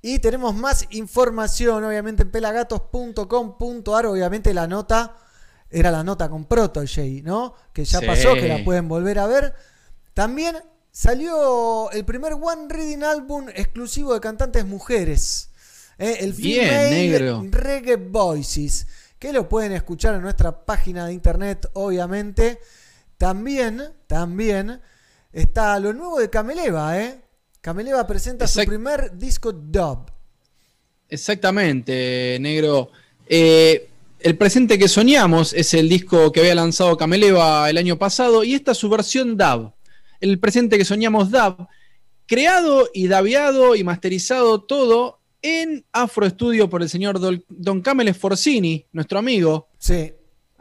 Y 0.00 0.18
tenemos 0.18 0.54
más 0.54 0.86
información, 0.90 1.84
obviamente, 1.84 2.22
en 2.24 2.30
pelagatos.com.ar. 2.30 4.06
Obviamente 4.06 4.52
la 4.54 4.66
nota 4.66 5.16
era 5.70 5.90
la 5.90 6.02
nota 6.04 6.28
con 6.28 6.44
Protege, 6.46 7.22
¿no? 7.22 7.54
Que 7.72 7.84
ya 7.84 8.00
Sí. 8.00 8.06
pasó, 8.06 8.34
que 8.34 8.48
la 8.48 8.64
pueden 8.64 8.88
volver 8.88 9.18
a 9.18 9.26
ver. 9.26 9.54
También 10.14 10.56
salió 10.90 11.90
el 11.92 12.04
primer 12.04 12.34
One 12.34 12.66
Reading 12.68 13.02
álbum 13.02 13.46
exclusivo 13.54 14.12
de 14.14 14.20
cantantes 14.20 14.66
mujeres. 14.66 15.48
¿eh? 15.98 16.18
El 16.20 16.32
Bien, 16.32 16.68
Female 16.68 16.90
negro. 16.90 17.44
Reggae 17.50 17.96
Voices. 17.96 18.86
Que 19.18 19.32
lo 19.32 19.48
pueden 19.48 19.72
escuchar 19.72 20.16
en 20.16 20.22
nuestra 20.22 20.64
página 20.64 21.06
de 21.06 21.12
internet, 21.12 21.70
obviamente. 21.74 22.58
También, 23.18 23.94
también 24.08 24.80
está 25.32 25.78
lo 25.80 25.92
nuevo 25.92 26.18
de 26.18 26.30
Cameleva, 26.30 27.00
¿eh? 27.00 27.20
Cameleva 27.60 28.06
presenta 28.06 28.46
su 28.46 28.64
primer 28.64 29.16
disco 29.16 29.52
dub. 29.52 30.10
Exactamente, 31.08 32.38
negro. 32.40 32.90
Eh, 33.26 33.88
el 34.18 34.36
presente 34.36 34.78
que 34.78 34.88
soñamos 34.88 35.52
es 35.52 35.74
el 35.74 35.88
disco 35.88 36.32
que 36.32 36.40
había 36.40 36.54
lanzado 36.54 36.96
Cameleva 36.96 37.68
el 37.68 37.78
año 37.78 37.98
pasado 37.98 38.44
y 38.44 38.54
esta 38.54 38.72
es 38.72 38.78
su 38.78 38.88
versión 38.88 39.36
DAB. 39.36 39.72
El 40.20 40.38
presente 40.38 40.78
que 40.78 40.84
soñamos 40.84 41.30
DAB, 41.30 41.68
creado 42.26 42.88
y 42.94 43.08
daviado 43.08 43.74
y 43.74 43.84
masterizado 43.84 44.62
todo 44.62 45.20
en 45.42 45.84
Afro 45.92 46.28
Studio 46.28 46.70
por 46.70 46.82
el 46.82 46.88
señor 46.88 47.20
Don 47.48 47.80
Camel 47.82 48.14
Forcini, 48.14 48.86
nuestro 48.92 49.18
amigo. 49.18 49.68
Sí. 49.78 50.12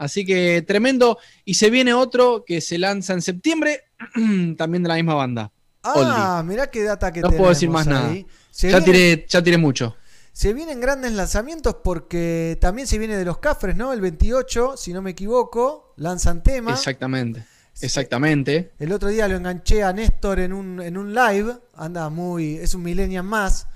Así 0.02 0.26
que 0.26 0.64
tremendo. 0.64 1.20
Y 1.46 1.54
se 1.54 1.70
viene 1.70 1.94
otro 1.94 2.44
que 2.44 2.60
se 2.60 2.80
lanza 2.80 3.14
en 3.14 3.22
septiembre, 3.22 3.84
también 4.58 4.82
de 4.82 4.90
la 4.90 4.96
misma 4.96 5.14
banda. 5.14 5.52
Ah, 5.84 6.44
mirá 6.44 6.72
qué 6.72 6.82
data 6.84 7.12
que 7.12 7.22
No 7.22 7.30
puedo 7.30 7.50
decir 7.50 7.70
más 7.70 7.86
nada. 7.86 8.10
ahí. 8.10 8.26
Ya 8.54 8.68
viene- 8.80 8.86
tiré, 8.86 9.26
ya 9.30 9.44
tiré 9.44 9.58
mucho. 9.58 9.96
Se 10.34 10.54
vienen 10.54 10.80
grandes 10.82 11.12
lanzamientos 11.12 11.76
porque 11.84 12.58
también 12.60 12.88
se 12.88 12.98
viene 12.98 13.16
de 13.16 13.26
los 13.26 13.38
Cafres, 13.38 13.76
¿no? 13.76 13.94
El 13.94 14.02
28, 14.02 14.76
si 14.76 14.92
no 14.92 15.04
me 15.04 15.12
equivoco, 15.12 15.94
lanzan 15.98 16.42
tema. 16.42 16.72
Exactamente. 16.72 17.46
Exactamente. 17.80 18.72
El 18.80 18.92
otro 18.94 19.10
día 19.10 19.28
lo 19.28 19.36
enganché 19.36 19.84
a 19.84 19.94
Néstor 19.94 20.40
en 20.40 20.54
un, 20.54 20.82
en 20.82 20.98
un 20.98 21.14
live. 21.14 21.54
Anda 21.76 22.10
muy. 22.10 22.56
Es 22.58 22.74
un 22.74 22.82
millennial 22.84 23.24
más. 23.24 23.68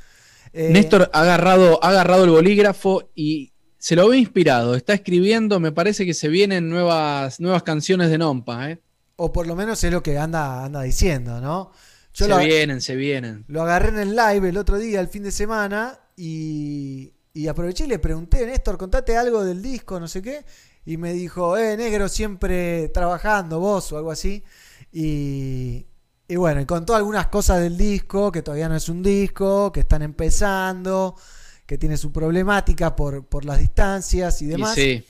Eh, 0.53 0.69
Néstor 0.71 1.09
ha 1.13 1.21
agarrado, 1.21 1.83
ha 1.83 1.89
agarrado 1.89 2.23
el 2.23 2.29
bolígrafo 2.31 3.09
y 3.13 3.51
se 3.77 3.95
lo 3.95 4.09
ve 4.09 4.17
inspirado. 4.17 4.75
Está 4.75 4.93
escribiendo, 4.93 5.59
me 5.59 5.71
parece 5.71 6.05
que 6.05 6.13
se 6.13 6.27
vienen 6.27 6.69
nuevas, 6.69 7.39
nuevas 7.39 7.63
canciones 7.63 8.09
de 8.09 8.17
Nompa, 8.17 8.71
¿eh? 8.71 8.81
O 9.17 9.31
por 9.31 9.47
lo 9.47 9.55
menos 9.55 9.83
es 9.83 9.91
lo 9.91 10.03
que 10.03 10.17
anda, 10.17 10.65
anda 10.65 10.81
diciendo, 10.81 11.39
¿no? 11.39 11.71
se 12.11 12.27
lo, 12.29 12.37
vienen, 12.37 12.81
se 12.81 12.95
vienen. 12.95 13.43
Lo 13.47 13.61
agarré 13.63 13.89
en 13.89 13.99
el 13.99 14.15
live 14.15 14.49
el 14.49 14.57
otro 14.57 14.77
día, 14.77 15.01
el 15.01 15.09
fin 15.09 15.23
de 15.23 15.31
semana, 15.31 15.99
y, 16.15 17.13
y 17.33 17.47
aproveché 17.47 17.83
y 17.83 17.87
le 17.87 17.99
pregunté, 17.99 18.45
Néstor, 18.45 18.77
contate 18.77 19.17
algo 19.17 19.43
del 19.43 19.61
disco, 19.61 19.99
no 19.99 20.07
sé 20.07 20.21
qué. 20.21 20.45
Y 20.85 20.95
me 20.97 21.11
dijo, 21.13 21.57
eh, 21.57 21.75
negro, 21.75 22.07
siempre 22.07 22.89
trabajando, 22.89 23.59
vos 23.59 23.91
o 23.91 23.97
algo 23.97 24.11
así. 24.11 24.43
Y, 24.93 25.85
y 26.27 26.35
bueno, 26.37 26.61
y 26.61 26.65
contó 26.65 26.95
algunas 26.95 27.27
cosas 27.27 27.59
del 27.59 27.75
disco, 27.75 28.31
que 28.31 28.41
todavía 28.41 28.69
no 28.69 28.77
es 28.77 28.87
un 28.87 29.03
disco, 29.03 29.73
que 29.73 29.81
están 29.81 30.01
empezando, 30.01 31.15
que 31.65 31.77
tiene 31.77 31.97
su 31.97 32.11
problemática 32.11 32.95
por, 32.95 33.25
por 33.25 33.45
las 33.45 33.59
distancias 33.59 34.41
y 34.41 34.47
demás. 34.47 34.75
sí. 34.75 35.05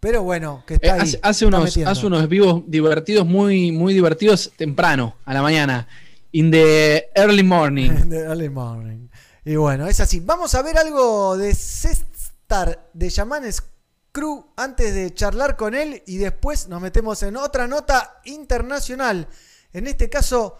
Pero 0.00 0.22
bueno, 0.22 0.64
que 0.66 0.74
está 0.74 0.86
Eh, 0.86 0.90
ahí, 0.92 1.00
hace, 1.00 1.20
hace 1.22 1.44
está 1.44 1.46
unos, 1.48 1.64
metiendo. 1.64 1.90
hace 1.90 2.06
unos 2.06 2.26
vivos 2.26 2.62
divertidos, 2.66 3.26
muy, 3.26 3.70
muy 3.70 3.92
divertidos 3.92 4.50
temprano, 4.56 5.16
a 5.26 5.34
la 5.34 5.42
mañana. 5.42 5.86
In 6.32 6.50
the 6.50 7.10
early 7.14 7.42
morning. 7.42 7.90
The 8.08 8.20
early 8.20 8.48
morning. 8.48 9.08
Y 9.44 9.56
bueno, 9.56 9.86
es 9.88 10.00
así. 10.00 10.20
Vamos 10.20 10.54
a 10.54 10.62
ver 10.62 10.78
algo 10.78 11.36
de 11.36 11.54
Cestar 11.54 12.88
de 12.94 13.10
Yamanes 13.10 13.62
Crew 14.10 14.46
antes 14.56 14.94
de 14.94 15.12
charlar 15.12 15.56
con 15.56 15.74
él 15.74 16.02
y 16.06 16.16
después 16.16 16.68
nos 16.68 16.80
metemos 16.80 17.22
en 17.22 17.36
otra 17.36 17.66
nota 17.68 18.20
internacional. 18.24 19.28
En 19.74 19.86
este 19.86 20.08
caso, 20.08 20.56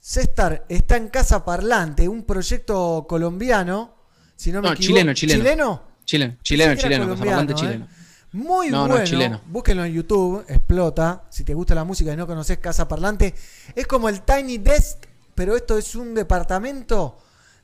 Cestar 0.00 0.64
está 0.68 0.96
en 0.96 1.08
Casa 1.08 1.44
Parlante, 1.44 2.08
un 2.08 2.22
proyecto 2.22 3.04
colombiano. 3.08 3.96
Si 4.40 4.50
no 4.50 4.62
me 4.62 4.68
No, 4.68 4.72
equivoco. 4.74 4.86
chileno, 4.94 5.12
chileno. 5.12 5.38
¿Chileno? 5.42 5.82
Chileno, 6.06 6.36
chileno, 6.42 6.74
chileno, 7.14 7.52
chileno. 7.54 7.84
¿eh? 7.84 7.88
Muy 8.32 8.70
No, 8.70 8.84
no, 8.84 8.94
bueno. 8.94 9.04
chileno. 9.04 9.40
Búsquenlo 9.46 9.84
en 9.84 9.92
YouTube, 9.92 10.42
explota. 10.48 11.24
Si 11.28 11.44
te 11.44 11.52
gusta 11.52 11.74
la 11.74 11.84
música 11.84 12.14
y 12.14 12.16
no 12.16 12.26
conoces 12.26 12.56
Casa 12.56 12.88
Parlante, 12.88 13.34
es 13.74 13.86
como 13.86 14.08
el 14.08 14.22
Tiny 14.22 14.56
Desk, 14.56 14.96
pero 15.34 15.54
esto 15.56 15.76
es 15.76 15.94
un 15.94 16.14
departamento 16.14 17.18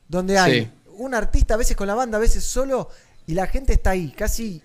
donde 0.06 0.36
hay 0.38 0.64
Sí. 0.64 0.68
un 0.98 1.14
artista, 1.14 1.54
a 1.54 1.56
veces 1.56 1.78
con 1.78 1.86
la 1.86 1.94
banda, 1.94 2.18
a 2.18 2.20
veces 2.20 2.44
solo, 2.44 2.90
y 3.26 3.32
la 3.32 3.46
gente 3.46 3.72
está 3.72 3.90
ahí, 3.90 4.10
casi. 4.10 4.60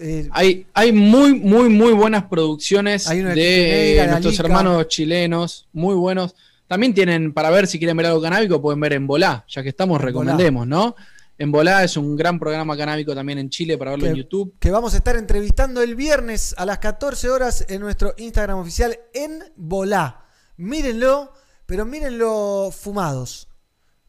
eh, 0.00 0.28
Hay, 0.32 0.66
hay 0.74 0.92
muy, 0.92 1.32
muy, 1.40 1.70
muy 1.70 1.92
buenas 1.94 2.24
producciones 2.24 3.08
Hay 3.08 3.22
de 3.22 4.06
nuestros 4.10 4.38
hermanos 4.38 4.86
chilenos, 4.88 5.66
muy 5.72 5.94
buenos. 5.94 6.34
También 6.66 6.92
tienen, 6.92 7.32
para 7.32 7.48
ver 7.48 7.66
si 7.66 7.78
quieren 7.78 7.96
ver 7.96 8.04
algo 8.06 8.20
canábico, 8.20 8.60
pueden 8.60 8.80
ver 8.80 8.92
en 8.92 9.06
Volá, 9.06 9.46
ya 9.48 9.62
que 9.62 9.70
estamos, 9.70 9.98
En 9.98 10.06
recomendemos, 10.08 10.66
¿no? 10.66 10.94
En 11.40 11.52
Volá 11.52 11.84
es 11.84 11.96
un 11.96 12.16
gran 12.16 12.38
programa 12.38 12.76
canábico 12.76 13.14
también 13.14 13.38
en 13.38 13.48
Chile 13.48 13.78
para 13.78 13.92
verlo 13.92 14.04
que, 14.06 14.10
en 14.10 14.16
YouTube. 14.16 14.54
que 14.58 14.70
vamos 14.72 14.94
a 14.94 14.96
estar 14.96 15.14
entrevistando 15.16 15.80
el 15.82 15.94
viernes 15.94 16.52
a 16.58 16.66
las 16.66 16.78
14 16.78 17.30
horas 17.30 17.64
en 17.68 17.80
nuestro 17.80 18.12
Instagram 18.16 18.58
oficial 18.58 18.98
en 19.14 19.44
Volá. 19.54 20.24
Mírenlo, 20.56 21.32
pero 21.64 21.84
mírenlo 21.84 22.70
fumados. 22.76 23.46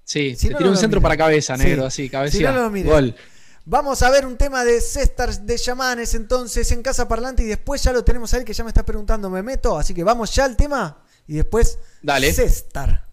Sí, 0.04 0.36
Si 0.36 0.48
te 0.48 0.54
no, 0.54 0.58
tira 0.58 0.70
no 0.70 0.72
un 0.72 0.78
centro 0.78 1.00
miren. 1.00 1.04
para 1.04 1.18
cabeza, 1.18 1.56
negro, 1.56 1.84
Sí. 1.84 1.88
así, 1.88 2.04
Si 2.06 2.10
cabecía. 2.10 2.52
no, 2.52 2.58
no 2.58 2.64
lo 2.64 2.70
miren. 2.72 2.92
Gol. 2.92 3.16
Vamos 3.66 4.02
a 4.02 4.10
ver 4.10 4.26
un 4.26 4.36
tema 4.36 4.64
de 4.66 4.82
Cestars 4.82 5.46
de 5.46 5.56
Yamanes 5.56 6.16
entonces 6.16 6.72
en 6.72 6.82
Casa 6.82 7.08
Parlante 7.08 7.44
y 7.44 7.46
después 7.46 7.84
ya 7.84 7.94
lo 7.94 8.04
tenemos 8.04 8.34
a 8.34 8.38
él 8.38 8.44
que 8.44 8.54
ya 8.54 8.64
me 8.64 8.72
está 8.72 8.84
preguntando, 8.84 9.30
¿me 9.30 9.44
meto? 9.44 9.78
Así 9.78 9.94
que 9.94 10.04
vamos 10.04 10.34
ya 10.34 10.46
al 10.46 10.58
tema 10.58 11.04
y 11.28 11.36
después 11.36 11.78
Dale. 12.02 12.34
Cestar. 12.34 13.06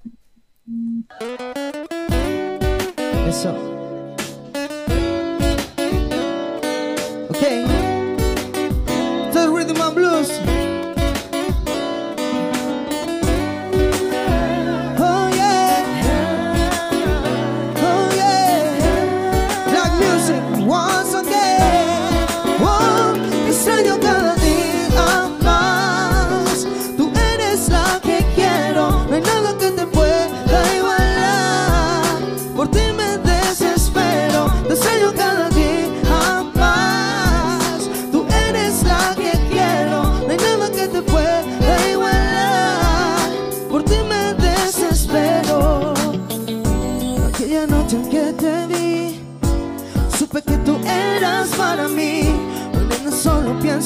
Eso. 3.29 3.76
Ok. 7.39 7.76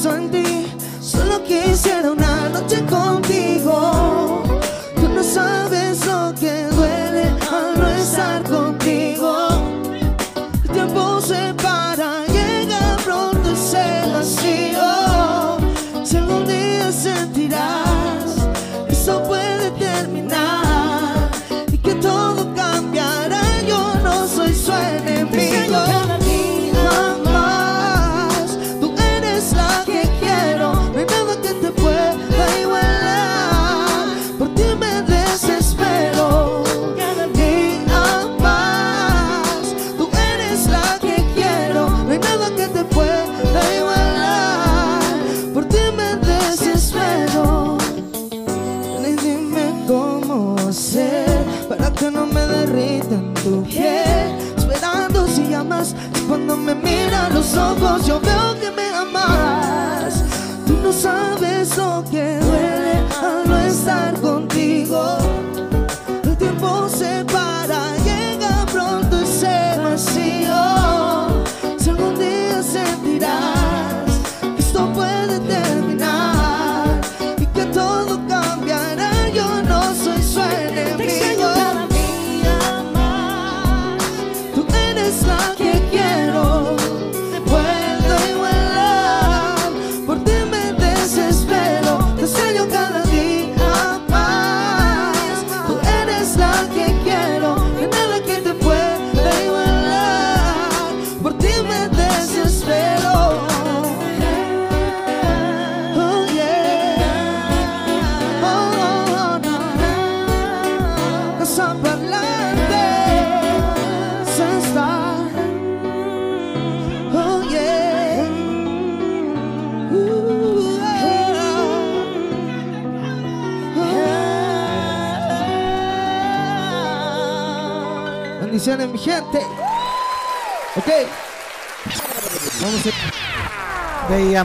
Pienso 0.01 0.17
en 0.17 0.31
ti. 0.31 0.73
Solo 1.01 1.43
quisiera 1.43 2.11
una 2.11 2.49
noche 2.49 2.85
contigo. 2.87 3.40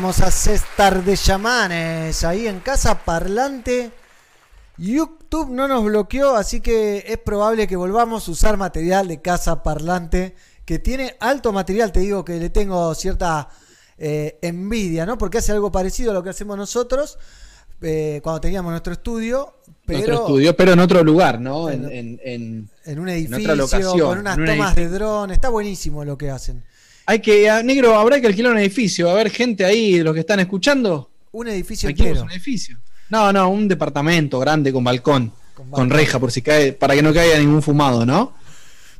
A... 0.09 0.31
César 0.31 1.03
de 1.03 1.17
Chamanes 1.17 2.23
ahí 2.23 2.47
en 2.47 2.59
casa 2.59 3.03
parlante. 3.03 3.91
YouTube 4.77 5.49
no 5.51 5.67
nos 5.67 5.85
bloqueó, 5.85 6.35
así 6.35 6.59
que 6.59 7.05
es 7.07 7.17
probable 7.17 7.67
que 7.67 7.75
volvamos 7.75 8.27
a 8.27 8.31
usar 8.31 8.57
material 8.57 9.07
de 9.07 9.21
casa 9.21 9.63
parlante 9.63 10.35
que 10.65 10.79
tiene 10.79 11.15
alto 11.19 11.53
material. 11.53 11.91
Te 11.91 12.01
digo 12.01 12.25
que 12.25 12.37
le 12.39 12.49
tengo 12.49 12.93
cierta 12.93 13.47
eh, 13.97 14.37
envidia, 14.41 15.05
¿no? 15.05 15.17
Porque 15.17 15.37
hace 15.37 15.53
algo 15.53 15.71
parecido 15.71 16.11
a 16.11 16.13
lo 16.13 16.21
que 16.23 16.29
hacemos 16.31 16.57
nosotros 16.57 17.17
eh, 17.81 18.19
cuando 18.23 18.41
teníamos 18.41 18.71
nuestro 18.71 18.93
estudio, 18.93 19.53
pero 19.85 19.99
Nuestro 19.99 20.15
estudio, 20.25 20.55
pero 20.57 20.73
en 20.73 20.79
otro 20.79 21.03
lugar, 21.03 21.39
¿no? 21.39 21.69
En- 21.69 21.85
En, 21.91 22.19
en, 22.85 22.99
un 22.99 23.07
en 23.07 23.15
edificio 23.15 23.37
otra 23.43 23.55
locación, 23.55 23.99
con 24.09 24.19
unas 24.19 24.35
tomas 24.35 24.49
edificio. 24.49 24.75
de 24.83 24.89
dron. 24.89 25.31
Está 25.31 25.49
buenísimo 25.49 26.03
lo 26.03 26.17
que 26.17 26.31
hacen. 26.31 26.65
Hay 27.07 27.19
que, 27.19 27.49
a- 27.49 27.61
negro, 27.63 27.95
habrá 27.97 28.19
que 28.19 28.27
alquilar 28.27 28.51
un 28.53 28.59
edificio. 28.59 29.09
A 29.09 29.13
ver, 29.13 29.29
gente 29.29 29.63
ahí, 29.65 29.99
los 30.01 30.13
que 30.13 30.21
están 30.21 30.39
escuchando. 30.39 31.09
Un 31.31 31.47
edificio 31.47 31.89
entero. 31.89 32.23
un 32.23 32.31
edificio. 32.31 32.77
No, 33.09 33.31
no, 33.31 33.49
un 33.49 33.67
departamento 33.67 34.39
grande 34.39 34.73
con 34.73 34.83
balcón, 34.83 35.31
con, 35.69 35.89
reja, 35.89 36.17
por 36.19 36.31
si 36.31 36.41
cae, 36.41 36.73
para 36.73 36.95
que 36.95 37.03
no 37.03 37.13
caiga 37.13 37.37
ningún 37.37 37.61
fumado, 37.61 38.05
¿no? 38.05 38.33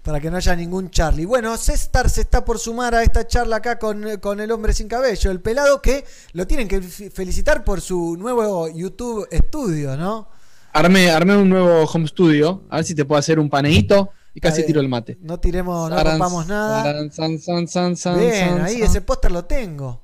Para 0.04 0.20
que 0.20 0.30
no 0.30 0.38
haya 0.38 0.56
ningún 0.56 0.92
Charlie. 0.92 1.26
Bueno, 1.26 1.58
César 1.58 2.08
se 2.12 2.22
está 2.22 2.46
por 2.46 2.60
sumar 2.60 2.94
a 2.94 3.02
esta 3.02 3.26
charla 3.26 3.56
acá 3.56 3.80
con, 3.80 4.06
con 4.20 4.40
el 4.40 4.52
hombre 4.52 4.72
sin 4.74 4.88
cabello, 4.88 5.32
el 5.32 5.40
pelado, 5.40 5.82
que 5.82 6.06
lo 6.34 6.46
tienen 6.46 6.68
que 6.68 6.80
fe- 6.84 7.10
felicitar 7.10 7.64
por 7.64 7.82
su 7.82 8.16
nuevo 8.16 8.70
YouTube 8.70 9.28
estudio, 9.32 9.98
¿no? 9.98 10.28
Armé, 10.74 11.10
armé 11.10 11.36
un 11.38 11.50
nuevo 11.50 11.86
home 11.86 12.08
studio, 12.08 12.62
a 12.70 12.76
ver 12.76 12.86
si 12.86 12.94
te 12.94 13.06
puedo 13.06 13.18
hacer 13.18 13.40
un 13.40 13.50
paneíto 13.50 14.12
y 14.36 14.40
casi 14.42 14.64
tiro 14.66 14.82
el 14.82 14.88
mate. 14.90 15.18
No 15.22 15.40
tiremos, 15.40 15.90
no 15.90 15.96
Saran, 15.96 16.14
rompamos 16.20 16.46
nada. 16.48 16.84
saran, 16.84 17.12
san, 17.12 17.40
san, 17.40 17.68
san, 17.68 17.96
san, 17.98 18.20
Bien, 18.20 18.50
san, 18.50 18.62
ahí 18.62 18.74
san. 18.76 18.84
ese 18.84 19.02
póster 19.02 19.32
lo 19.32 19.46
tengo. 19.46 20.02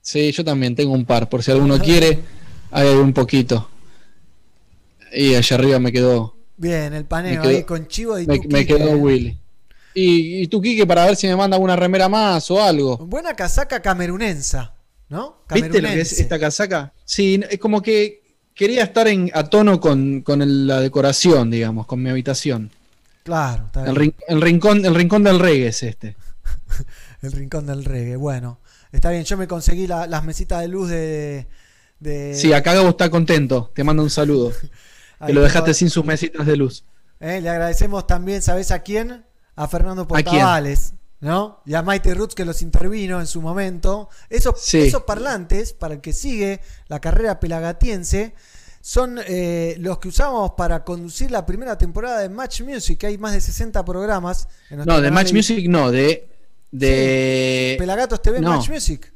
Sí, 0.00 0.30
yo 0.30 0.44
también 0.44 0.76
tengo 0.76 0.92
un 0.92 1.04
par, 1.04 1.28
por 1.28 1.42
si 1.42 1.50
alguno 1.50 1.78
quiere, 1.82 2.20
hay 2.70 2.88
un 2.94 3.12
poquito. 3.12 3.68
Y 5.12 5.34
allá 5.34 5.56
arriba 5.56 5.78
me 5.78 5.90
quedó, 5.92 6.36
Bien, 6.58 6.92
el 6.94 7.04
paneo 7.04 7.42
quedó- 7.42 7.50
ahí 7.50 7.64
con 7.64 7.86
chivo 7.88 8.18
y 8.18 8.26
me, 8.26 8.38
tu 8.38 8.48
me 8.48 8.64
quedó. 8.66 8.90
Willy. 8.98 9.38
Y, 9.94 10.42
y 10.42 10.46
tú, 10.48 10.60
Quique, 10.60 10.86
para 10.86 11.06
ver 11.06 11.16
si 11.16 11.26
me 11.26 11.36
manda 11.36 11.56
una 11.58 11.74
remera 11.76 12.08
más 12.08 12.50
o 12.50 12.62
algo. 12.62 12.98
Buena 12.98 13.34
casaca 13.34 13.80
camerunensa, 13.80 14.74
¿no? 15.08 15.38
¿Viste 15.50 15.80
lo 15.80 15.88
que 15.88 16.00
es 16.02 16.18
esta 16.20 16.38
casaca? 16.38 16.92
Sí, 17.04 17.40
es 17.48 17.58
como 17.58 17.80
que 17.80 18.22
quería 18.54 18.82
estar 18.84 19.08
en, 19.08 19.30
a 19.32 19.44
tono 19.44 19.80
con, 19.80 20.20
con 20.22 20.42
el- 20.42 20.66
la 20.66 20.80
decoración, 20.80 21.50
digamos, 21.50 21.86
con 21.86 22.02
mi 22.02 22.10
habitación. 22.10 22.70
Claro, 23.26 23.64
está 23.66 23.80
El, 23.80 23.86
bien. 23.86 23.96
rin- 23.96 24.14
el 24.28 24.40
rincón, 24.40 24.84
el 24.86 24.94
rincón 24.94 25.22
del 25.24 25.38
reggae 25.40 25.66
es 25.66 25.82
este. 25.82 26.16
El 27.22 27.32
rincón 27.32 27.66
del 27.66 27.84
reggae. 27.84 28.14
Bueno, 28.16 28.60
está 28.92 29.10
bien. 29.10 29.24
Yo 29.24 29.36
me 29.36 29.48
conseguí 29.48 29.86
la- 29.88 30.06
las 30.06 30.22
mesitas 30.24 30.60
de 30.60 30.68
luz 30.68 30.88
de. 30.88 31.48
de- 31.98 32.34
Sí, 32.36 32.52
acá 32.52 32.72
Gabo 32.74 32.90
está 32.90 33.10
contento, 33.10 33.72
te 33.74 33.82
manda 33.84 34.02
un 34.02 34.10
saludo. 34.10 34.52
Que 35.26 35.32
lo 35.32 35.40
dejaste 35.42 35.72
sin 35.74 35.88
sus 35.90 36.04
mesitas 36.04 36.46
de 36.46 36.56
luz. 36.56 36.84
Eh, 37.20 37.40
le 37.40 37.48
agradecemos 37.48 38.06
también, 38.06 38.42
¿sabes 38.42 38.70
a 38.70 38.80
quién? 38.80 39.24
A 39.56 39.66
Fernando? 39.66 40.06
Portavales, 40.06 40.92
¿no? 41.20 41.62
Y 41.64 41.72
a 41.74 41.80
Maite 41.82 42.12
Roots 42.14 42.34
que 42.34 42.44
los 42.44 42.60
intervino 42.62 43.18
en 43.18 43.26
su 43.26 43.40
momento. 43.40 44.10
Esos, 44.28 44.60
Sí. 44.60 44.78
esos 44.82 45.04
parlantes, 45.04 45.72
para 45.72 45.94
el 45.94 46.00
que 46.02 46.12
sigue 46.12 46.60
la 46.88 47.00
carrera 47.00 47.40
pelagatiense, 47.40 48.34
son 48.88 49.18
eh, 49.26 49.74
los 49.80 49.98
que 49.98 50.06
usamos 50.06 50.52
para 50.56 50.84
conducir 50.84 51.32
la 51.32 51.44
primera 51.44 51.76
temporada 51.76 52.20
de 52.20 52.28
Match 52.28 52.60
Music. 52.62 53.02
Hay 53.02 53.18
más 53.18 53.32
de 53.32 53.40
60 53.40 53.84
programas. 53.84 54.46
En 54.70 54.78
No, 54.84 55.00
de 55.00 55.10
Match 55.10 55.32
Music 55.32 55.66
no, 55.68 55.90
de. 55.90 56.28
de 56.70 57.74
Pelagatos 57.80 58.22
TV 58.22 58.40
no. 58.40 58.50
Match 58.50 58.70
Music. 58.70 59.12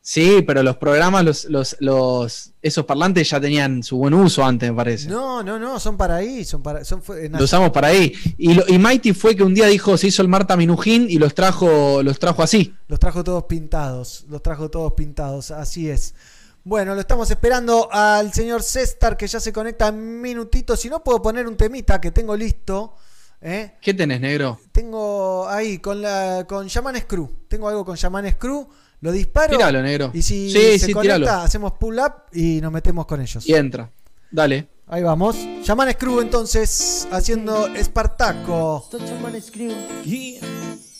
Sí, 0.00 0.42
pero 0.44 0.64
los 0.64 0.78
programas, 0.78 1.24
los, 1.24 1.44
los, 1.44 1.76
los, 1.78 2.54
esos 2.60 2.84
parlantes 2.84 3.30
ya 3.30 3.40
tenían 3.40 3.84
su 3.84 3.98
buen 3.98 4.14
uso 4.14 4.44
antes, 4.44 4.68
me 4.70 4.74
parece. 4.74 5.08
No, 5.08 5.44
no, 5.44 5.60
no, 5.60 5.78
son 5.78 5.96
para 5.96 6.16
ahí, 6.16 6.44
son 6.44 6.60
para, 6.60 6.84
son 6.84 7.00
fue- 7.04 7.28
Lo 7.28 7.44
usamos 7.44 7.70
para 7.70 7.86
ahí. 7.86 8.12
Y, 8.36 8.52
lo- 8.54 8.64
y 8.66 8.80
Mighty 8.80 9.12
fue 9.12 9.36
que 9.36 9.44
un 9.44 9.54
día 9.54 9.66
dijo, 9.66 9.96
se 9.96 10.08
hizo 10.08 10.22
el 10.22 10.26
Marta 10.26 10.56
Minujín 10.56 11.06
y 11.08 11.18
los 11.18 11.36
trajo, 11.36 12.02
los 12.02 12.18
trajo 12.18 12.42
así. 12.42 12.74
Los 12.88 12.98
trajo 12.98 13.22
todos 13.22 13.44
pintados, 13.44 14.24
los 14.28 14.42
trajo 14.42 14.68
todos 14.72 14.94
pintados, 14.94 15.52
así 15.52 15.88
es. 15.88 16.16
Bueno, 16.64 16.94
lo 16.94 17.00
estamos 17.00 17.28
esperando 17.30 17.88
al 17.90 18.32
señor 18.32 18.62
César 18.62 19.16
que 19.16 19.26
ya 19.26 19.40
se 19.40 19.52
conecta 19.52 19.88
en 19.88 20.20
minutitos. 20.20 20.78
Si 20.80 20.88
no 20.88 21.02
puedo 21.02 21.20
poner 21.20 21.46
un 21.48 21.56
temita 21.56 22.00
que 22.00 22.12
tengo 22.12 22.36
listo, 22.36 22.94
¿eh? 23.40 23.74
¿Qué 23.80 23.92
tenés, 23.94 24.20
negro? 24.20 24.60
tengo 24.70 25.48
ahí 25.48 25.78
con 25.78 26.00
la 26.00 26.44
con 26.48 26.66
Shaman 26.68 26.96
Screw. 27.00 27.46
Tengo 27.48 27.68
algo 27.68 27.84
con 27.84 27.96
Shaman 27.96 28.30
Screw, 28.30 28.68
lo 29.00 29.10
disparo. 29.12 29.56
Tíralo, 29.56 29.82
negro. 29.82 30.10
Y 30.14 30.22
si 30.22 30.50
Sí, 30.52 30.78
se 30.78 30.86
sí, 30.86 30.92
conecta, 30.92 31.16
tíralo. 31.18 31.42
hacemos 31.42 31.72
pull 31.72 31.98
up 31.98 32.12
y 32.32 32.60
nos 32.60 32.70
metemos 32.70 33.06
con 33.06 33.20
ellos. 33.20 33.44
Y 33.44 33.54
entra. 33.54 33.90
Dale. 34.30 34.68
Ahí 34.86 35.02
vamos. 35.02 35.34
Shaman 35.36 35.90
Screw 35.92 36.20
entonces 36.20 37.08
haciendo 37.10 37.66
Espartaco. 37.74 38.82
Esto 38.84 38.98
Chaman 39.04 39.40
Screw. 39.42 39.72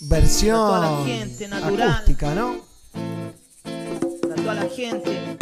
Versión 0.09 0.57
Para 0.59 0.89
toda 0.89 0.99
la 0.99 1.05
gente, 1.07 1.49
natural. 1.49 1.91
acústica, 1.93 2.35
¿no? 2.35 2.57
Para 4.23 4.35
toda 4.35 4.55
la 4.55 4.69
gente 4.69 5.37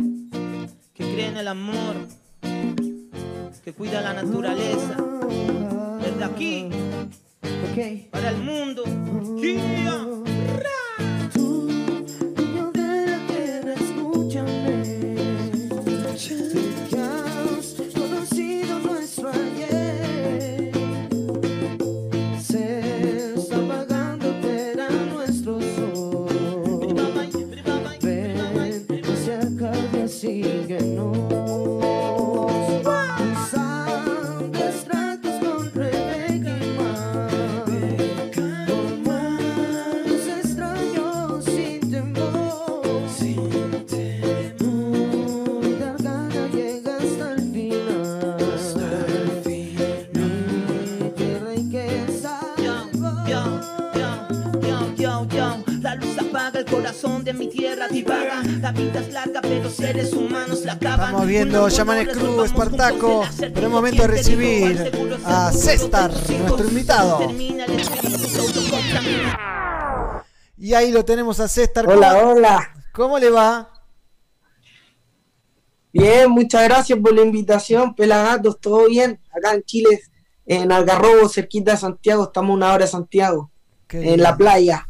que 1.01 1.13
cree 1.15 1.29
en 1.29 1.37
el 1.39 1.49
amor, 1.49 1.97
que 3.65 3.73
cuida 3.73 4.03
la 4.03 4.13
naturaleza. 4.13 4.97
Desde 6.03 6.25
aquí, 6.25 6.69
para 8.11 8.31
el 8.31 8.39
mundo. 8.39 8.85
Yeah. 9.41 10.80
Corazón 57.01 57.25
de 57.25 57.33
mi 57.33 57.49
tierra 57.49 57.89
divaga. 57.89 58.43
La 58.61 58.73
vida 58.73 59.01
es 59.01 59.13
larga, 59.13 59.41
pero 59.41 59.71
seres 59.71 60.13
humanos 60.13 60.65
la 60.65 60.73
acaban. 60.75 61.07
Estamos 61.07 61.27
viendo 61.27 61.69
Shaman 61.69 62.07
Screw, 62.07 62.45
Espartaco, 62.45 63.25
pero 63.39 63.67
es 63.67 63.69
momento 63.71 64.03
de 64.03 64.09
recibir 64.09 64.93
a 65.25 65.51
César, 65.53 66.11
nuestro 66.41 66.69
invitado. 66.69 67.21
Y 70.59 70.75
ahí 70.75 70.93
lo 70.93 71.05
tenemos 71.05 71.41
a 71.41 71.49
César. 71.49 71.89
Hola, 71.89 72.15
¿Cómo- 72.15 72.33
hola. 72.33 72.75
¿Cómo 72.93 73.19
le 73.19 73.31
va? 73.31 73.71
Bien, 75.93 76.31
muchas 76.31 76.65
gracias 76.65 76.99
por 76.99 77.15
la 77.15 77.23
invitación, 77.23 77.95
Pelagatos, 77.95 78.61
todo 78.61 78.87
bien. 78.89 79.21
Acá 79.35 79.55
en 79.55 79.63
Chile, 79.63 80.01
en 80.47 80.71
Algarrobo, 80.71 81.29
cerquita 81.29 81.73
de 81.73 81.79
Santiago, 81.79 82.25
estamos 82.25 82.55
una 82.55 82.73
hora 82.73 82.85
de 82.85 82.91
Santiago, 82.91 83.51
Qué 83.89 84.13
en 84.15 84.23
la 84.23 84.37
playa. 84.37 84.87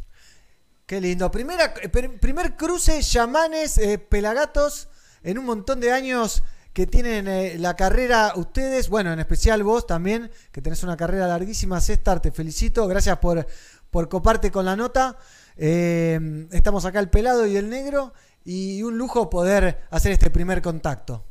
Qué 0.90 1.00
lindo. 1.00 1.30
Primera, 1.30 1.72
eh, 1.82 1.88
pr- 1.88 2.18
primer 2.18 2.56
cruce, 2.56 3.00
chamanes, 3.00 3.78
eh, 3.78 3.96
pelagatos, 3.96 4.88
en 5.22 5.38
un 5.38 5.44
montón 5.44 5.78
de 5.78 5.92
años 5.92 6.42
que 6.72 6.84
tienen 6.88 7.28
eh, 7.28 7.56
la 7.58 7.76
carrera 7.76 8.32
ustedes, 8.34 8.88
bueno, 8.88 9.12
en 9.12 9.20
especial 9.20 9.62
vos 9.62 9.86
también, 9.86 10.32
que 10.50 10.60
tenés 10.60 10.82
una 10.82 10.96
carrera 10.96 11.28
larguísima, 11.28 11.80
César, 11.80 12.20
te 12.20 12.32
felicito, 12.32 12.88
gracias 12.88 13.18
por, 13.18 13.46
por 13.92 14.08
coparte 14.08 14.50
con 14.50 14.64
la 14.64 14.74
nota. 14.74 15.16
Eh, 15.56 16.48
estamos 16.50 16.84
acá 16.84 16.98
el 16.98 17.08
pelado 17.08 17.46
y 17.46 17.56
el 17.56 17.70
negro 17.70 18.12
y 18.44 18.82
un 18.82 18.98
lujo 18.98 19.30
poder 19.30 19.82
hacer 19.92 20.10
este 20.10 20.28
primer 20.28 20.60
contacto. 20.60 21.24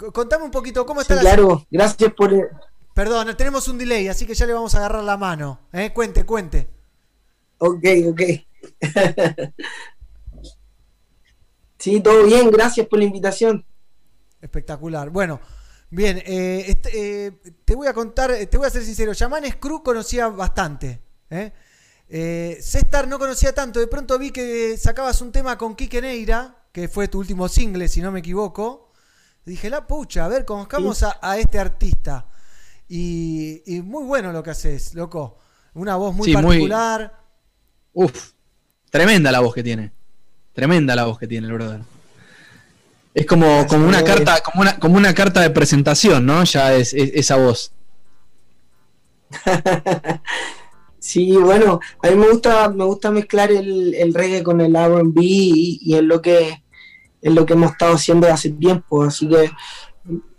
C- 0.00 0.10
Contame 0.10 0.42
un 0.44 0.50
poquito, 0.50 0.84
¿cómo 0.84 1.00
está 1.00 1.14
Sí, 1.14 1.24
la 1.24 1.30
claro, 1.30 1.64
gracias 1.70 2.12
por... 2.12 2.32
Perdón, 2.96 3.36
tenemos 3.36 3.68
un 3.68 3.76
delay, 3.76 4.08
así 4.08 4.24
que 4.24 4.34
ya 4.34 4.46
le 4.46 4.54
vamos 4.54 4.74
a 4.74 4.78
agarrar 4.78 5.04
la 5.04 5.18
mano. 5.18 5.60
¿eh? 5.70 5.92
Cuente, 5.92 6.24
cuente. 6.24 6.70
Ok, 7.58 7.84
ok. 8.08 8.22
sí, 11.78 12.00
todo 12.00 12.24
bien, 12.24 12.50
gracias 12.50 12.86
por 12.86 12.98
la 12.98 13.04
invitación. 13.04 13.66
Espectacular. 14.40 15.10
Bueno, 15.10 15.40
Bien, 15.90 16.20
eh, 16.26 16.64
este, 16.66 17.26
eh, 17.26 17.32
te 17.64 17.76
voy 17.76 17.86
a 17.86 17.94
contar, 17.94 18.32
eh, 18.32 18.46
te 18.46 18.56
voy 18.56 18.66
a 18.66 18.70
ser 18.70 18.82
sincero, 18.82 19.12
Yamanes 19.12 19.56
Cruz 19.56 19.82
conocía 19.84 20.28
bastante. 20.28 21.00
¿eh? 21.30 21.52
Cestar 22.60 23.06
no 23.06 23.18
conocía 23.18 23.54
tanto, 23.54 23.78
de 23.78 23.86
pronto 23.86 24.18
vi 24.18 24.30
que 24.30 24.76
sacabas 24.78 25.20
un 25.20 25.30
tema 25.30 25.56
con 25.56 25.76
Quique 25.76 26.00
Neira, 26.00 26.64
que 26.72 26.88
fue 26.88 27.08
tu 27.08 27.20
último 27.20 27.48
single, 27.48 27.88
si 27.88 28.00
no 28.00 28.10
me 28.10 28.18
equivoco. 28.18 28.92
Dije, 29.44 29.70
la 29.70 29.86
pucha, 29.86 30.24
a 30.24 30.28
ver, 30.28 30.44
conozcamos 30.44 31.04
a, 31.04 31.18
a 31.22 31.38
este 31.38 31.58
artista. 31.60 32.26
Y, 32.88 33.62
y 33.66 33.82
muy 33.82 34.04
bueno 34.04 34.32
lo 34.32 34.42
que 34.42 34.50
haces, 34.50 34.94
loco. 34.94 35.38
Una 35.74 35.96
voz 35.96 36.14
muy 36.14 36.24
Sí, 36.26 36.32
muy- 36.36 36.42
particular. 36.44 37.20
Uf, 37.92 38.32
tremenda 38.90 39.32
la 39.32 39.40
voz 39.40 39.54
que 39.54 39.62
tiene. 39.62 39.92
Tremenda 40.52 40.94
la 40.94 41.04
voz 41.04 41.18
que 41.18 41.26
tiene 41.26 41.46
el 41.46 41.52
brother. 41.54 41.80
Es 43.14 43.26
como, 43.26 43.66
como 43.66 43.86
una 43.88 44.04
carta, 44.04 44.40
como 44.42 44.60
una, 44.62 44.78
como 44.78 44.96
una 44.96 45.14
carta 45.14 45.40
de 45.40 45.50
presentación, 45.50 46.24
¿no? 46.26 46.44
Ya 46.44 46.74
es, 46.74 46.92
es- 46.94 47.10
esa 47.14 47.36
voz. 47.36 47.72
Sí, 50.98 51.36
bueno, 51.36 51.78
a 52.02 52.08
mí 52.10 52.16
me 52.16 52.28
gusta, 52.28 52.68
me 52.68 52.84
gusta 52.84 53.12
mezclar 53.12 53.52
el, 53.52 53.94
el 53.94 54.12
reggae 54.12 54.42
con 54.42 54.60
el 54.60 54.74
R&B 54.74 55.20
y, 55.22 55.78
y 55.80 55.94
es 55.94 56.02
lo 56.02 56.20
que 56.20 56.64
es 57.22 57.32
lo 57.32 57.46
que 57.46 57.52
hemos 57.52 57.72
estado 57.72 57.94
haciendo 57.94 58.26
hace 58.26 58.50
tiempo, 58.50 59.04
así 59.04 59.28
que 59.28 59.50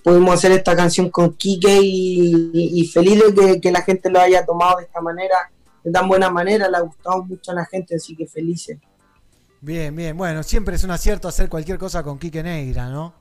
pudimos 0.07 0.35
hacer 0.35 0.53
esta 0.53 0.73
canción 0.73 1.09
con 1.09 1.33
Kike 1.33 1.81
y, 1.81 2.49
y- 2.53 2.81
y 2.81 2.87
feliz 2.87 3.21
de 3.21 3.33
que, 3.35 3.59
que 3.59 3.71
la 3.73 3.81
gente 3.81 4.09
lo 4.09 4.21
haya 4.21 4.45
tomado 4.45 4.77
de 4.77 4.85
esta 4.85 5.01
manera, 5.01 5.35
de 5.83 5.91
tan 5.91 6.07
buena 6.07 6.29
manera, 6.29 6.69
le 6.69 6.77
ha 6.77 6.79
gustado 6.79 7.25
mucho 7.25 7.51
a 7.51 7.55
la 7.55 7.65
gente, 7.65 7.97
así 7.97 8.15
que 8.15 8.25
felices. 8.25 8.77
Bien, 9.59 9.93
bien. 9.93 10.15
Bueno, 10.15 10.43
siempre 10.43 10.77
es 10.77 10.85
un 10.85 10.91
acierto 10.91 11.27
hacer 11.27 11.49
cualquier 11.49 11.77
cosa 11.77 12.03
con 12.03 12.17
Quique 12.19 12.41
Neira, 12.41 12.89
¿no? 12.89 13.13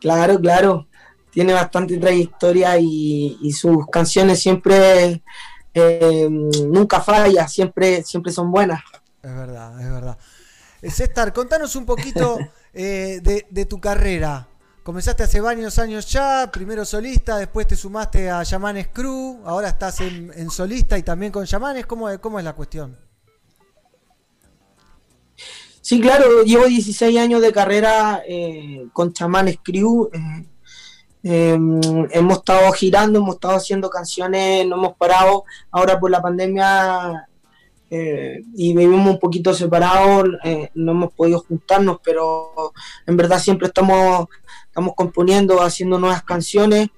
Claro, 0.00 0.40
claro. 0.40 0.86
Tiene 1.30 1.52
bastante 1.52 1.98
trayectoria 1.98 2.78
y, 2.78 3.36
y 3.42 3.52
sus 3.52 3.86
canciones 3.88 4.40
siempre 4.40 5.22
eh, 5.74 6.26
nunca 6.30 7.02
falla, 7.02 7.46
siempre, 7.46 8.02
siempre 8.02 8.32
son 8.32 8.50
buenas. 8.50 8.80
Es 9.22 9.34
verdad, 9.34 9.78
es 9.78 9.92
verdad. 9.92 10.18
César, 10.82 11.34
contanos 11.34 11.76
un 11.76 11.84
poquito 11.84 12.38
eh, 12.72 13.20
de, 13.50 13.64
tu 13.66 13.80
carrera. 13.80 14.48
Comenzaste 14.82 15.22
hace 15.22 15.40
varios 15.40 15.78
años 15.78 16.10
ya, 16.10 16.50
primero 16.50 16.84
solista, 16.84 17.36
después 17.36 17.66
te 17.66 17.76
sumaste 17.76 18.30
a 18.30 18.42
Yamanes 18.42 18.88
Crew, 18.88 19.42
ahora 19.44 19.68
estás 19.68 20.00
en, 20.00 20.50
solista 20.50 20.96
y 20.96 21.02
también 21.02 21.30
con 21.30 21.44
Yamanes. 21.44 21.84
¿Cómo, 21.86 22.08
es- 22.08 22.18
¿Cómo 22.18 22.38
es 22.38 22.44
la 22.44 22.54
cuestión? 22.54 22.96
Sí, 25.80 26.00
claro, 26.00 26.42
llevo 26.42 26.66
16 26.66 27.18
años 27.18 27.40
de 27.40 27.52
carrera 27.52 28.22
eh, 28.26 28.86
con 28.92 29.12
Chamanes 29.12 29.58
Crew. 29.62 30.10
eh, 30.12 30.46
eh, 31.24 31.52
hemos 32.12 32.38
estado 32.38 32.70
girando, 32.72 33.18
hemos 33.18 33.34
estado 33.36 33.56
haciendo 33.56 33.90
canciones, 33.90 34.66
no 34.66 34.76
hemos 34.76 34.96
parado. 34.96 35.44
Ahora 35.70 35.98
por 35.98 36.10
la 36.10 36.22
pandemia 36.22 37.28
eh, 37.90 38.42
y 38.54 38.74
vivimos 38.74 39.08
un 39.08 39.18
poquito 39.18 39.54
separados, 39.54 40.28
eh, 40.44 40.70
no 40.74 40.92
hemos 40.92 41.12
podido 41.14 41.40
juntarnos, 41.40 41.98
pero 42.04 42.72
en 43.06 43.16
verdad 43.16 43.38
siempre 43.38 43.68
estamos, 43.68 44.28
estamos 44.66 44.94
componiendo, 44.94 45.62
haciendo 45.62 45.98
nuevas 45.98 46.22
canciones. 46.22 46.88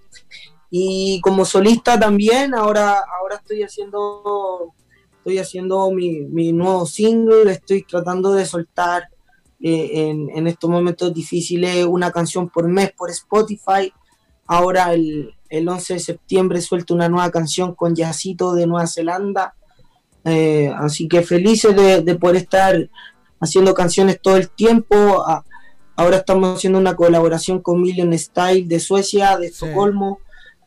Y 0.71 1.21
como 1.21 1.45
solista 1.45 1.99
también, 1.99 2.55
ahora, 2.55 3.03
ahora 3.19 3.37
estoy 3.37 3.63
haciendo 3.63 4.75
estoy 5.21 5.39
haciendo 5.39 5.91
mi, 5.91 6.23
mi 6.23 6.53
nuevo 6.53 6.87
single, 6.87 7.53
estoy 7.53 7.83
tratando 7.83 8.33
de 8.33 8.47
soltar 8.47 9.11
eh, 9.61 10.09
en, 10.09 10.31
en 10.35 10.47
estos 10.47 10.71
momentos 10.71 11.13
difíciles 11.13 11.85
una 11.85 12.11
canción 12.11 12.49
por 12.49 12.69
mes 12.69 12.93
por 12.93 13.11
Spotify. 13.11 13.93
Ahora 14.47 14.95
el, 14.95 15.35
el 15.51 15.69
11 15.69 15.95
de 15.95 16.01
septiembre 16.01 16.61
suelto 16.63 16.95
una 16.95 17.11
nueva 17.11 17.31
canción 17.31 17.75
con 17.75 17.95
Yacito 17.95 18.55
de 18.55 18.67
Nueva 18.67 18.87
Zelanda. 18.87 19.55
Eh, 20.25 20.73
así 20.77 21.09
que 21.09 21.23
felices 21.23 21.75
de, 21.75 22.03
de 22.03 22.15
poder 22.17 22.37
estar 22.37 22.91
haciendo 23.41 23.73
canciones 23.75 24.21
todo 24.21 24.37
el 24.37 24.51
tiempo. 24.51 24.97
A- 25.27 25.45
ahora 25.97 26.19
estamos 26.19 26.57
haciendo 26.57 26.79
una 26.79 26.95
colaboración 26.97 27.61
con 27.61 27.81
Million 27.83 28.17
Style 28.19 28.67
de 28.69 28.81
Suecia, 28.81 29.37
de 29.39 29.47
Estocolmo. 29.47 30.19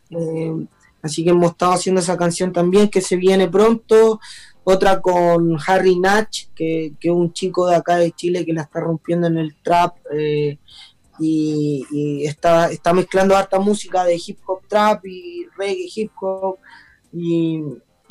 Eh, 0.10 0.66
así 1.02 1.24
que 1.24 1.32
hemos 1.32 1.52
estado 1.52 1.74
haciendo 1.74 2.02
esa 2.02 2.18
canción 2.18 2.52
también 2.52 2.90
que 2.90 3.02
se 3.02 3.16
viene 3.16 3.48
pronto. 3.48 4.20
Otra 4.66 5.02
con 5.02 5.58
Harry 5.68 6.00
Natch, 6.00 6.46
que, 6.56 6.94
que 7.00 7.10
es 7.10 7.14
un 7.14 7.34
chico 7.34 7.68
de 7.68 7.76
acá 7.76 7.98
de 7.98 8.12
Chile 8.14 8.46
que 8.46 8.54
la 8.54 8.62
está 8.62 8.80
rompiendo 8.80 9.28
en 9.28 9.38
el 9.38 9.56
trap. 9.62 9.98
eh, 10.16 10.58
y, 11.20 11.86
y 11.92 12.26
está, 12.26 12.72
está 12.72 12.92
mezclando 12.92 13.36
harta 13.38 13.60
música 13.60 14.04
de 14.04 14.16
hip 14.26 14.40
hop 14.48 14.62
trap 14.68 15.06
y 15.06 15.46
reggae 15.58 15.88
hip 15.96 16.12
hop. 16.20 16.58
Y, 17.12 17.62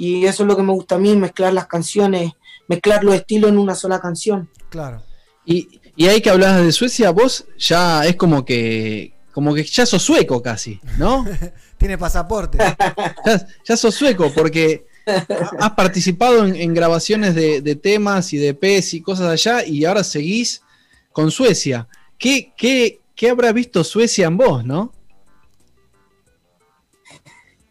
y 0.04 0.26
eso 0.26 0.42
es 0.42 0.48
lo 0.48 0.56
que 0.56 0.62
me 0.64 0.72
gusta 0.72 0.96
a 0.96 0.98
mí, 0.98 1.14
mezclar 1.16 1.52
las 1.52 1.66
canciones, 1.66 2.32
mezclar 2.66 3.04
los 3.04 3.14
estilos 3.14 3.50
en 3.50 3.58
una 3.58 3.74
sola 3.76 4.00
canción. 4.00 4.48
Claro. 4.68 5.02
Y, 5.44 5.80
y 5.96 6.06
ahí 6.08 6.20
que 6.20 6.30
hablabas 6.30 6.64
de 6.64 6.72
Suecia, 6.72 7.10
vos 7.10 7.44
ya 7.58 8.04
es 8.06 8.16
como 8.16 8.44
que 8.44 9.12
como 9.32 9.54
que 9.54 9.64
ya 9.64 9.86
sos 9.86 10.02
sueco 10.02 10.42
casi, 10.42 10.80
¿no? 10.98 11.24
Tiene 11.78 11.96
pasaporte. 11.98 12.58
Ya, 13.26 13.46
ya 13.64 13.76
sos 13.76 13.94
sueco 13.94 14.32
porque 14.34 14.86
ha- 15.06 15.66
has 15.66 15.70
participado 15.72 16.44
en, 16.46 16.56
en 16.56 16.74
grabaciones 16.74 17.34
de, 17.34 17.60
de 17.62 17.76
temas 17.76 18.32
y 18.32 18.38
de 18.38 18.48
EPs 18.48 18.94
y 18.94 19.00
cosas 19.02 19.28
allá 19.28 19.64
y 19.64 19.84
ahora 19.84 20.02
seguís 20.04 20.62
con 21.12 21.30
Suecia. 21.30 21.86
¿Qué, 22.18 22.52
qué, 22.56 23.00
qué 23.14 23.30
habrá 23.30 23.52
visto 23.52 23.84
Suecia 23.84 24.26
en 24.26 24.36
vos, 24.36 24.64
no? 24.64 24.92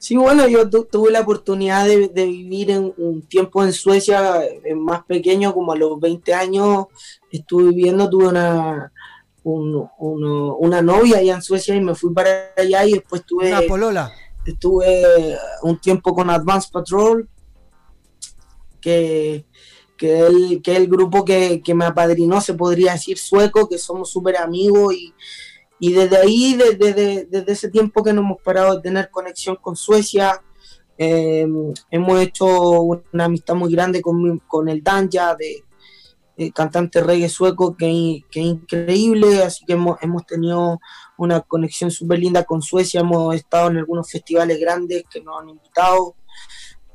Sí, 0.02 0.16
bueno, 0.18 0.48
yo 0.48 0.68
tu- 0.68 0.86
tuve 0.86 1.12
la 1.12 1.20
oportunidad 1.22 1.86
de, 1.86 2.08
de 2.08 2.26
vivir 2.26 2.72
en 2.72 2.92
un 2.98 3.22
tiempo 3.22 3.64
en 3.64 3.72
Suecia, 3.72 4.44
eh, 4.44 4.74
más 4.74 5.04
pequeño, 5.06 5.54
como 5.54 5.74
a 5.74 5.76
los 5.76 6.00
20 6.00 6.34
años, 6.34 6.88
estuve 7.32 7.70
viviendo, 7.70 8.10
tuve 8.10 8.28
una, 8.30 8.92
un- 9.44 9.88
uno- 10.00 10.56
una 10.56 10.82
novia 10.82 11.20
allá 11.20 11.36
en 11.36 11.44
Suecia 11.44 11.76
y 11.76 11.82
me 11.82 11.94
fui 11.94 12.12
para 12.16 12.52
allá 12.58 12.84
y 12.84 12.94
después 12.94 13.24
tuve, 13.28 13.50
Una 13.50 13.62
polola. 13.68 14.12
estuve 14.44 15.38
un 15.62 15.80
tiempo 15.80 16.16
con 16.16 16.32
Advance 16.32 16.70
Patrol, 16.74 17.30
que, 18.82 19.46
que, 19.98 20.20
el, 20.22 20.62
que 20.64 20.72
es 20.72 20.78
el 20.80 20.88
grupo 20.88 21.24
que, 21.24 21.62
que 21.64 21.76
me 21.76 21.86
apadrinó, 21.86 22.42
se 22.42 22.56
podría 22.56 22.94
decir 22.94 23.20
sueco, 23.20 23.70
que 23.70 23.78
somos 23.78 24.10
súper 24.10 24.38
amigos 24.38 24.96
y, 24.96 25.14
y 25.84 25.94
desde 25.94 26.18
ahí, 26.18 26.54
desde, 26.54 27.26
desde, 27.26 27.52
ese 27.52 27.68
tiempo 27.70 28.04
que 28.04 28.14
no 28.14 28.22
hemos 28.22 28.40
parado 28.44 28.76
de 28.76 28.84
tener 28.84 29.10
conexión 29.10 29.56
con 29.56 29.76
Suecia, 29.76 30.40
eh, 30.96 31.48
hemos 31.90 32.22
hecho 32.22 32.46
una 32.82 33.26
amistad 33.26 33.56
muy 33.56 33.72
grande 33.72 34.00
con, 34.00 34.38
con 34.48 34.70
el 34.70 34.84
Danja, 34.84 35.36
de, 35.36 35.64
cantante 36.54 37.02
reggae 37.02 37.30
sueco, 37.30 37.76
que, 37.76 38.24
es 38.32 38.36
increíble, 38.36 39.42
así 39.42 39.66
que 39.66 39.74
hemos, 39.74 39.98
hemos 40.04 40.24
tenido 40.28 40.80
una 41.18 41.42
conexión 41.42 41.90
súper 41.90 42.20
linda 42.20 42.44
con 42.44 42.62
Suecia, 42.62 43.00
hemos 43.02 43.34
estado 43.34 43.72
en 43.72 43.78
algunos 43.78 44.12
festivales 44.12 44.60
grandes 44.60 45.04
que 45.10 45.20
nos 45.22 45.42
han 45.42 45.50
invitado. 45.50 46.14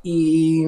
Y, 0.04 0.64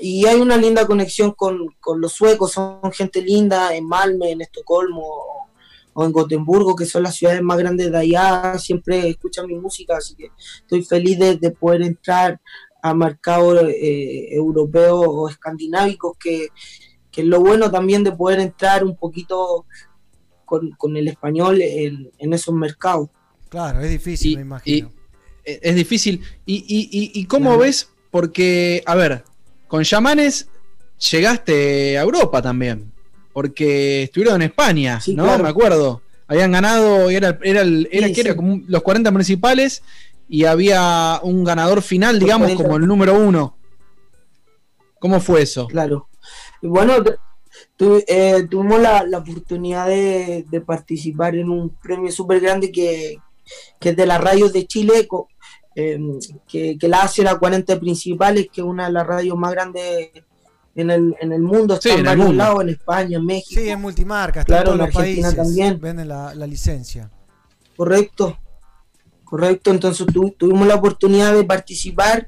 y 0.00 0.26
hay 0.26 0.38
una 0.38 0.58
linda 0.58 0.86
conexión 0.86 1.32
con, 1.32 1.68
con 1.80 1.98
los 1.98 2.12
suecos, 2.12 2.52
son 2.52 2.92
gente 2.92 3.22
linda 3.22 3.74
en 3.74 3.86
Malmö, 3.86 4.26
en 4.26 4.42
Estocolmo, 4.42 5.43
o 5.94 6.04
en 6.04 6.12
Gotemburgo, 6.12 6.76
que 6.76 6.84
son 6.86 7.04
las 7.04 7.14
ciudades 7.16 7.40
más 7.42 7.56
grandes 7.58 7.90
de 7.90 7.96
allá, 7.98 8.58
siempre 8.58 9.08
escuchan 9.08 9.46
mi 9.46 9.54
música, 9.56 9.96
así 9.96 10.14
que 10.14 10.28
estoy 10.58 10.82
feliz 10.84 11.18
de, 11.18 11.36
de 11.36 11.50
poder 11.52 11.82
entrar 11.82 12.40
a 12.82 12.92
mercados 12.94 13.62
eh, 13.68 14.28
europeos 14.34 15.06
o 15.08 15.28
escandinávicos, 15.28 16.16
que, 16.18 16.48
que 17.10 17.20
es 17.22 17.26
lo 17.26 17.40
bueno 17.40 17.70
también 17.70 18.04
de 18.04 18.12
poder 18.12 18.40
entrar 18.40 18.84
un 18.84 18.96
poquito 18.96 19.64
con, 20.44 20.70
con 20.72 20.96
el 20.96 21.08
español 21.08 21.62
en, 21.62 22.10
en 22.18 22.32
esos 22.34 22.54
mercados. 22.54 23.08
Claro, 23.48 23.80
es 23.80 23.90
difícil, 23.90 24.32
Y- 24.32 24.36
me 24.36 24.42
imagino. 24.42 24.92
Eh, 25.46 25.60
Es 25.62 25.74
difícil. 25.76 26.22
¿Y, 26.44 26.56
y, 26.56 26.88
y, 26.90 27.20
y 27.20 27.24
cómo 27.26 27.56
ves? 27.58 27.88
Porque, 28.10 28.82
a 28.86 28.94
ver, 28.94 29.24
con 29.68 29.82
Yamanes 29.82 30.48
llegaste 31.10 31.98
a 31.98 32.02
Europa 32.02 32.40
también. 32.42 32.92
Porque 33.34 34.04
estuvieron 34.04 34.36
en 34.40 34.48
España, 34.48 34.98
¿no? 35.08 35.24
claro. 35.24 35.42
Me 35.42 35.50
acuerdo. 35.50 36.00
Habían 36.26 36.52
ganado, 36.52 37.10
era, 37.10 37.38
era, 37.42 37.60
el- 37.60 37.86
era, 37.92 38.06
Sí, 38.06 38.14
que 38.14 38.20
era 38.22 38.34
como 38.34 38.62
los 38.66 38.82
40 38.82 39.12
principales 39.12 39.82
y 40.26 40.46
había 40.46 41.20
un 41.22 41.44
ganador 41.44 41.82
final, 41.82 42.18
digamos, 42.18 42.46
40. 42.46 42.62
como 42.64 42.76
el 42.78 42.86
número 42.86 43.18
uno. 43.18 43.58
¿Cómo 44.98 45.20
fue 45.20 45.42
eso? 45.42 45.66
Claro. 45.66 46.08
Bueno, 46.62 47.02
tu- 47.04 47.14
tu- 47.76 48.02
eh, 48.08 48.46
tuvimos 48.50 48.80
la, 48.80 49.04
la 49.04 49.18
oportunidad 49.18 49.86
de, 49.86 50.46
de 50.48 50.60
participar 50.62 51.34
en 51.36 51.50
un 51.50 51.70
premio 51.76 52.10
súper 52.10 52.40
grande 52.40 52.72
que, 52.72 53.18
que 53.78 53.90
es 53.90 53.96
de 53.96 54.06
las 54.06 54.20
radios 54.20 54.52
de 54.54 54.66
Chile, 54.66 55.06
co- 55.06 55.28
eh, 55.76 55.98
que, 56.48 56.78
que 56.78 56.88
la 56.88 57.02
hace 57.02 57.22
la 57.22 57.36
40 57.38 57.78
Principales, 57.78 58.46
que 58.50 58.60
es 58.62 58.66
una 58.66 58.86
de 58.86 58.92
las 58.92 59.06
radios 59.06 59.36
más 59.36 59.50
grandes 59.52 60.10
en 60.76 60.90
el, 60.90 61.14
en 61.20 61.32
el 61.32 61.40
mundo, 61.42 61.74
está 61.74 61.88
Sí, 61.88 61.94
en, 61.94 61.98
en 62.00 62.04
varios 62.04 62.34
lados, 62.34 62.62
en 62.62 62.68
España, 62.70 63.16
en 63.18 63.24
México. 63.26 63.60
Sí, 63.60 63.68
es 63.68 63.78
multimarca, 63.78 64.40
está 64.40 64.62
Claro, 64.62 64.72
en 64.72 64.78
todos 64.78 64.80
en 64.80 64.86
los 64.86 64.96
Argentina 64.96 65.28
países. 65.28 65.46
también. 65.46 65.80
Venden 65.80 66.08
la, 66.08 66.34
la 66.34 66.46
licencia. 66.46 67.10
Correcto, 67.76 68.38
correcto. 69.24 69.70
Entonces 69.70 70.06
tu- 70.06 70.30
tuvimos 70.32 70.66
la 70.66 70.74
oportunidad 70.76 71.32
de 71.34 71.44
participar, 71.44 72.26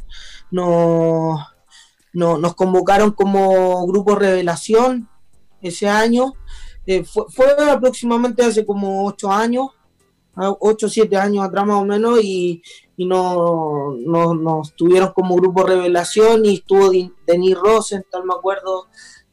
nos, 0.50 1.40
no- 2.12 2.38
nos 2.38 2.54
convocaron 2.54 3.10
como 3.12 3.86
grupo 3.86 4.14
Revelación 4.14 5.08
ese 5.60 5.88
año. 5.88 6.34
Eh, 6.86 7.02
fue, 7.04 7.24
fue 7.30 7.46
aproximadamente 7.70 8.44
hace 8.44 8.64
como 8.64 9.04
ocho 9.06 9.30
años, 9.32 9.70
ah, 10.36 10.54
ocho 10.60 10.86
o 10.86 10.88
siete 10.88 11.16
años 11.16 11.44
atrás 11.44 11.66
más 11.66 11.76
o 11.82 11.84
menos, 11.84 12.20
y, 12.22 12.62
y 12.96 13.06
no, 13.06 13.94
no- 13.98 14.34
nos 14.34 14.74
tuvieron 14.74 15.12
como 15.12 15.36
grupo 15.36 15.62
Revelación 15.64 16.44
y 16.46 16.54
estuvo 16.54 16.90
Denis 17.26 17.56
Rosenthal, 17.56 18.24
me 18.24 18.34
acuerdo. 18.34 18.86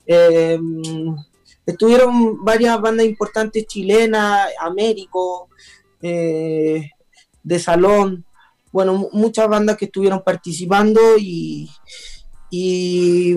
eh, 0.06 0.60
estuvieron 1.66 2.44
varias 2.44 2.80
bandas 2.82 3.06
importantes 3.06 3.66
chilenas, 3.68 4.48
Américo, 4.60 5.48
eh, 6.02 6.90
de 7.42 7.60
Salón, 7.60 8.26
bueno, 8.74 8.96
mu- 8.96 9.10
muchas 9.14 9.48
bandas 9.48 9.78
que 9.78 9.86
estuvieron 9.86 10.24
participando 10.26 11.00
y, 11.18 11.70
y, 12.50 13.36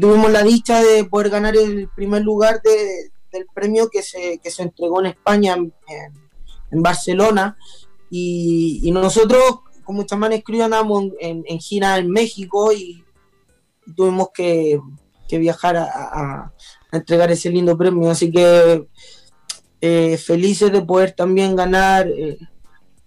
tuvimos 0.00 0.30
la 0.32 0.42
dicha 0.42 0.82
de 0.82 1.04
poder 1.04 1.30
ganar 1.30 1.56
el 1.56 1.88
primer 1.94 2.22
lugar 2.22 2.60
de- 2.62 3.10
del 3.32 3.46
premio 3.54 3.88
que 3.90 4.02
se, 4.02 4.38
que 4.42 4.50
se 4.50 4.62
entregó 4.62 5.00
en 5.00 5.06
España, 5.06 5.54
en, 5.54 5.72
Barcelona. 6.82 7.56
Y 8.10 8.90
nosotros, 8.92 9.60
como 9.88 10.02
chamanes 10.04 10.44
Crew, 10.44 10.62
andamos 10.62 11.04
en, 11.18 11.42
en- 11.46 11.58
gira 11.60 11.96
en 11.96 12.10
México 12.10 12.72
y 12.74 13.02
tuvimos 13.96 14.28
que, 14.34 14.78
que 15.26 15.38
viajar 15.38 15.76
a, 15.78 15.84
a- 15.86 16.52
entregar 16.92 17.30
ese 17.30 17.48
lindo 17.48 17.76
premio. 17.76 18.10
Así 18.10 18.30
que 18.30 18.86
eh, 19.80 20.18
felices 20.18 20.70
de 20.72 20.82
poder 20.82 21.12
también 21.12 21.56
ganar. 21.56 22.06
eh, 22.06 22.36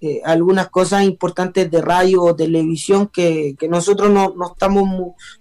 eh, 0.03 0.19
algunas 0.25 0.67
cosas 0.71 1.03
importantes 1.03 1.69
de 1.69 1.79
radio 1.79 2.23
o 2.23 2.35
televisión 2.35 3.07
que, 3.13 3.53
que 3.59 3.67
nosotros 3.67 4.09
no, 4.09 4.33
no 4.35 4.47
estamos 4.53 4.83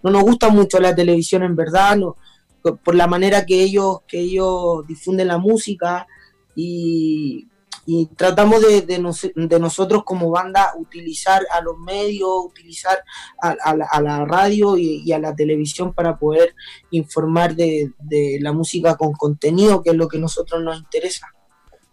no 0.03 0.11
nos 0.11 0.23
gusta 0.23 0.51
mucho 0.51 0.79
la 0.79 0.95
televisión 0.95 1.43
en 1.45 1.57
verdad 1.57 1.97
no, 1.97 2.17
por 2.85 2.95
la 2.95 3.07
manera 3.07 3.47
que 3.47 3.63
ellos 3.63 4.01
que 4.07 4.21
ellos 4.21 4.87
difunden 4.87 5.29
la 5.29 5.39
música 5.39 6.07
y, 6.55 7.47
y 7.93 8.07
tratamos 8.15 8.61
de, 8.63 8.83
de 8.83 8.99
nos- 8.99 9.31
de 9.35 9.59
nosotros 9.59 10.03
como 10.05 10.31
banda 10.31 10.73
utilizar 10.79 11.43
a 11.53 11.61
los 11.61 11.77
medios 11.79 12.31
utilizar 12.45 12.99
a, 13.43 13.57
a 13.65 13.77
la, 13.77 13.87
a 13.91 14.01
la 14.01 14.25
radio 14.25 14.77
y, 14.79 15.03
y 15.05 15.13
a 15.13 15.19
la 15.19 15.35
televisión 15.35 15.93
para 15.93 16.17
poder 16.19 16.55
informar 16.91 17.55
de, 17.57 17.91
de 17.99 18.39
la 18.41 18.53
música 18.53 18.97
con 18.97 19.13
contenido 19.13 19.83
que 19.83 19.91
es 19.91 19.97
lo 19.97 20.07
que 20.09 20.19
a 20.19 20.21
nosotros 20.21 20.63
nos 20.63 20.79
interesa 20.79 21.27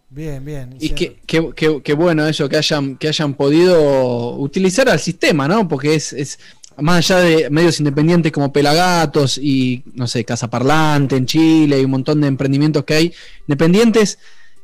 Bien, 0.10 0.44
bien. 0.46 0.76
Y 0.80 0.90
qué, 0.92 1.20
qué- 1.28 1.52
qué- 1.54 1.82
qué 1.84 1.94
bueno 1.94 2.26
eso, 2.26 2.48
que 2.48 2.56
hayan, 2.58 2.96
que 2.98 3.10
hayan 3.10 3.34
podido 3.34 4.36
utilizar 4.38 4.88
al 4.88 5.00
sistema, 5.02 5.50
¿no? 5.50 5.68
Porque 5.68 5.96
es, 5.96 6.14
es 6.14 6.40
más 6.78 6.98
allá 7.12 7.20
de 7.20 7.50
medios 7.50 7.80
independientes 7.80 8.32
como 8.32 8.54
Pelagatos 8.54 9.38
y, 9.38 9.84
no 9.96 10.08
sé, 10.08 10.24
Casa 10.24 10.50
Parlante 10.50 11.18
en 11.18 11.26
Chile 11.26 11.82
y 11.82 11.84
un 11.84 11.92
montón 11.92 12.22
de 12.22 12.28
emprendimientos 12.28 12.86
que 12.86 12.94
hay 12.94 13.14
independientes, 13.48 14.18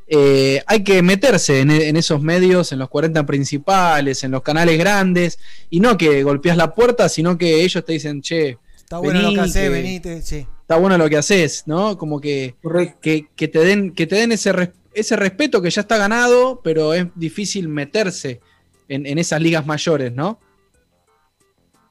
eh, 0.08 0.62
hay 0.68 0.84
que 0.84 1.02
meterse 1.02 1.62
en, 1.62 1.72
en 1.72 1.96
esos 1.96 2.22
medios, 2.22 2.72
en 2.72 2.80
los 2.80 2.90
40 2.90 3.26
principales, 3.26 4.24
en 4.24 4.32
los 4.32 4.42
canales 4.44 4.78
grandes, 4.78 5.40
y 5.70 5.80
no 5.80 5.98
que 5.98 6.24
golpeas 6.24 6.58
la 6.58 6.74
puerta, 6.74 7.10
sino 7.10 7.38
que 7.38 7.64
ellos 7.64 7.84
te 7.86 7.94
dicen, 7.94 8.22
che, 8.22 8.58
Está 8.78 8.98
bueno 9.00 9.22
lo 9.22 9.34
que 9.34 9.40
haces, 9.40 9.72
venite, 9.72 10.22
sí. 10.22 10.46
está 10.62 10.76
bueno 10.78 10.98
lo 10.98 11.10
que 11.10 11.18
haces, 11.18 11.64
¿no? 11.66 11.98
Como 11.98 12.20
que, 12.22 12.56
que, 13.02 13.28
que 13.36 13.48
te 13.48 13.60
den, 13.60 13.94
que 13.94 14.06
te 14.06 14.16
den 14.18 14.32
ese, 14.34 14.52
res- 14.52 14.70
ese 14.94 15.16
respeto 15.16 15.62
que 15.62 15.72
ya 15.72 15.82
está 15.82 15.98
ganado, 15.98 16.62
pero 16.64 16.94
es 16.94 17.08
difícil 17.16 17.70
meterse 17.70 18.40
en, 18.90 19.08
en 19.08 19.18
esas 19.18 19.42
ligas 19.42 19.66
mayores, 19.66 20.14
¿no? 20.14 20.38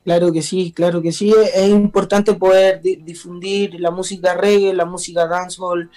Claro 0.05 0.33
que 0.33 0.43
sí, 0.43 0.73
claro 0.73 1.01
que 1.01 1.13
sí. 1.13 1.31
Es, 1.31 1.55
es 1.55 1.69
importante 1.71 2.35
poder 2.35 2.81
di- 2.83 2.97
difundir 2.97 3.81
la 3.81 3.91
música 3.91 4.35
reggae, 4.35 4.75
la 4.75 4.85
música 4.85 5.27
dancehall 5.27 5.91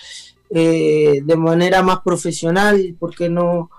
eh, 0.49 1.21
de 1.23 1.35
manera 1.35 1.81
más 1.81 1.99
profesional, 2.03 2.95
porque 2.99 3.29
no, 3.29 3.69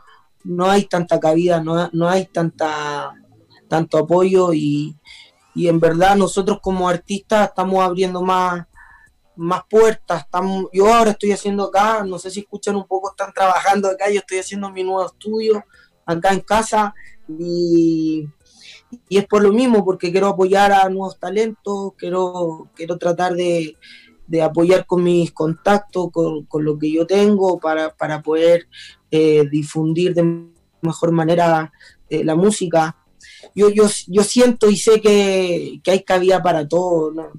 no 0.45 0.71
hay 0.71 0.85
tanta 0.85 1.21
cabida, 1.21 1.63
no, 1.63 1.89
no 1.93 2.09
hay 2.09 2.27
tanta 2.27 3.15
tanto 3.69 3.99
apoyo 3.99 4.53
y, 4.53 4.97
y 5.55 5.69
en 5.69 5.81
verdad 5.81 6.17
nosotros 6.17 6.59
como 6.63 6.89
artistas 6.89 7.49
estamos 7.49 7.83
abriendo 7.83 8.23
más, 8.23 8.67
más 9.37 9.63
puertas. 9.69 10.23
Estamos, 10.23 10.67
yo 10.73 10.93
ahora 10.93 11.13
estoy 11.13 11.33
haciendo 11.33 11.65
acá, 11.65 12.05
no 12.05 12.19
sé 12.19 12.31
si 12.31 12.41
escuchan 12.41 12.77
un 12.77 12.87
poco, 12.87 13.11
están 13.11 13.33
trabajando 13.33 13.89
acá, 13.89 14.11
yo 14.11 14.21
estoy 14.21 14.39
haciendo 14.39 14.71
mi 14.71 14.85
nuevo 14.85 15.07
estudio 15.07 15.65
acá 16.05 16.33
en 16.33 16.41
casa 16.41 16.95
y, 17.29 18.29
y 19.09 19.19
es 19.19 19.27
por 19.27 19.43
lo 19.43 19.53
mismo, 19.53 19.85
porque 19.85 20.13
quiero 20.13 20.29
apoyar 20.29 20.73
a 20.73 20.89
nuevos 20.89 21.19
talentos, 21.19 21.93
quiero, 21.97 22.71
quiero 22.75 22.97
tratar 22.99 23.35
de, 23.35 23.77
de 24.27 24.43
apoyar 24.43 24.87
con 24.87 25.05
mis 25.05 25.33
contactos, 25.33 26.11
con, 26.13 26.45
con 26.45 26.65
lo 26.65 26.79
que 26.79 26.91
yo 26.91 27.07
tengo 27.07 27.59
para, 27.59 27.95
para 27.95 28.23
poder 28.23 28.69
eh, 29.11 29.45
difundir 29.51 30.15
de 30.15 30.47
mejor 30.83 31.13
manera 31.13 31.73
eh, 32.11 32.25
la 32.25 32.35
música. 32.35 32.97
Yo, 33.55 33.71
yo, 33.71 33.85
yo 34.09 34.23
siento 34.23 34.71
y 34.71 34.77
sé 34.77 35.01
que, 35.01 35.81
que 35.83 35.91
hay 35.91 36.03
cabida 36.03 36.43
para 36.43 36.67
todo, 36.67 37.13
no, 37.13 37.31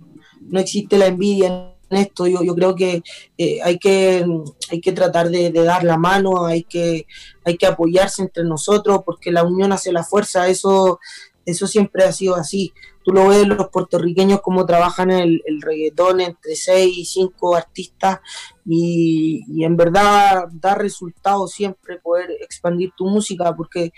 no 0.42 0.60
existe 0.60 0.98
la 0.98 1.08
envidia 1.08 1.74
en 1.90 1.98
esto, 1.98 2.28
yo, 2.28 2.44
yo 2.44 2.54
creo 2.56 2.76
que 2.76 3.02
eh, 3.38 3.60
hay 3.64 3.78
que 3.78 4.26
hay 4.70 4.82
que 4.82 4.92
tratar 4.92 5.30
de, 5.30 5.52
de 5.52 5.64
dar 5.64 5.84
la 5.84 5.98
mano, 5.98 6.46
hay 6.46 6.64
que, 6.64 7.06
hay 7.46 7.58
que 7.58 7.66
apoyarse 7.66 8.22
entre 8.22 8.44
nosotros, 8.44 9.02
porque 9.06 9.32
la 9.32 9.44
unión 9.44 9.72
hace 9.72 9.92
la 9.92 10.04
fuerza, 10.04 10.48
eso, 10.50 11.00
eso 11.46 11.68
siempre 11.68 12.04
ha 12.04 12.12
sido 12.12 12.36
así. 12.36 12.74
Tú 13.08 13.14
lo 13.14 13.30
ves 13.30 13.48
los 13.48 13.70
puertorriqueños 13.70 14.42
cómo 14.42 14.66
trabajan 14.66 15.12
el, 15.12 15.42
el 15.46 15.62
reggaetón 15.62 16.20
entre 16.20 16.58
seis 16.58 16.94
y 16.98 17.06
cinco 17.06 17.56
artistas 17.56 18.20
y, 18.66 19.46
y 19.48 19.64
en 19.64 19.78
verdad 19.78 20.50
da 20.52 20.76
resultados 20.76 21.54
siempre 21.54 22.00
poder 22.00 22.30
expandir 22.42 22.92
tu 22.98 23.06
música, 23.06 23.56
porque 23.56 23.94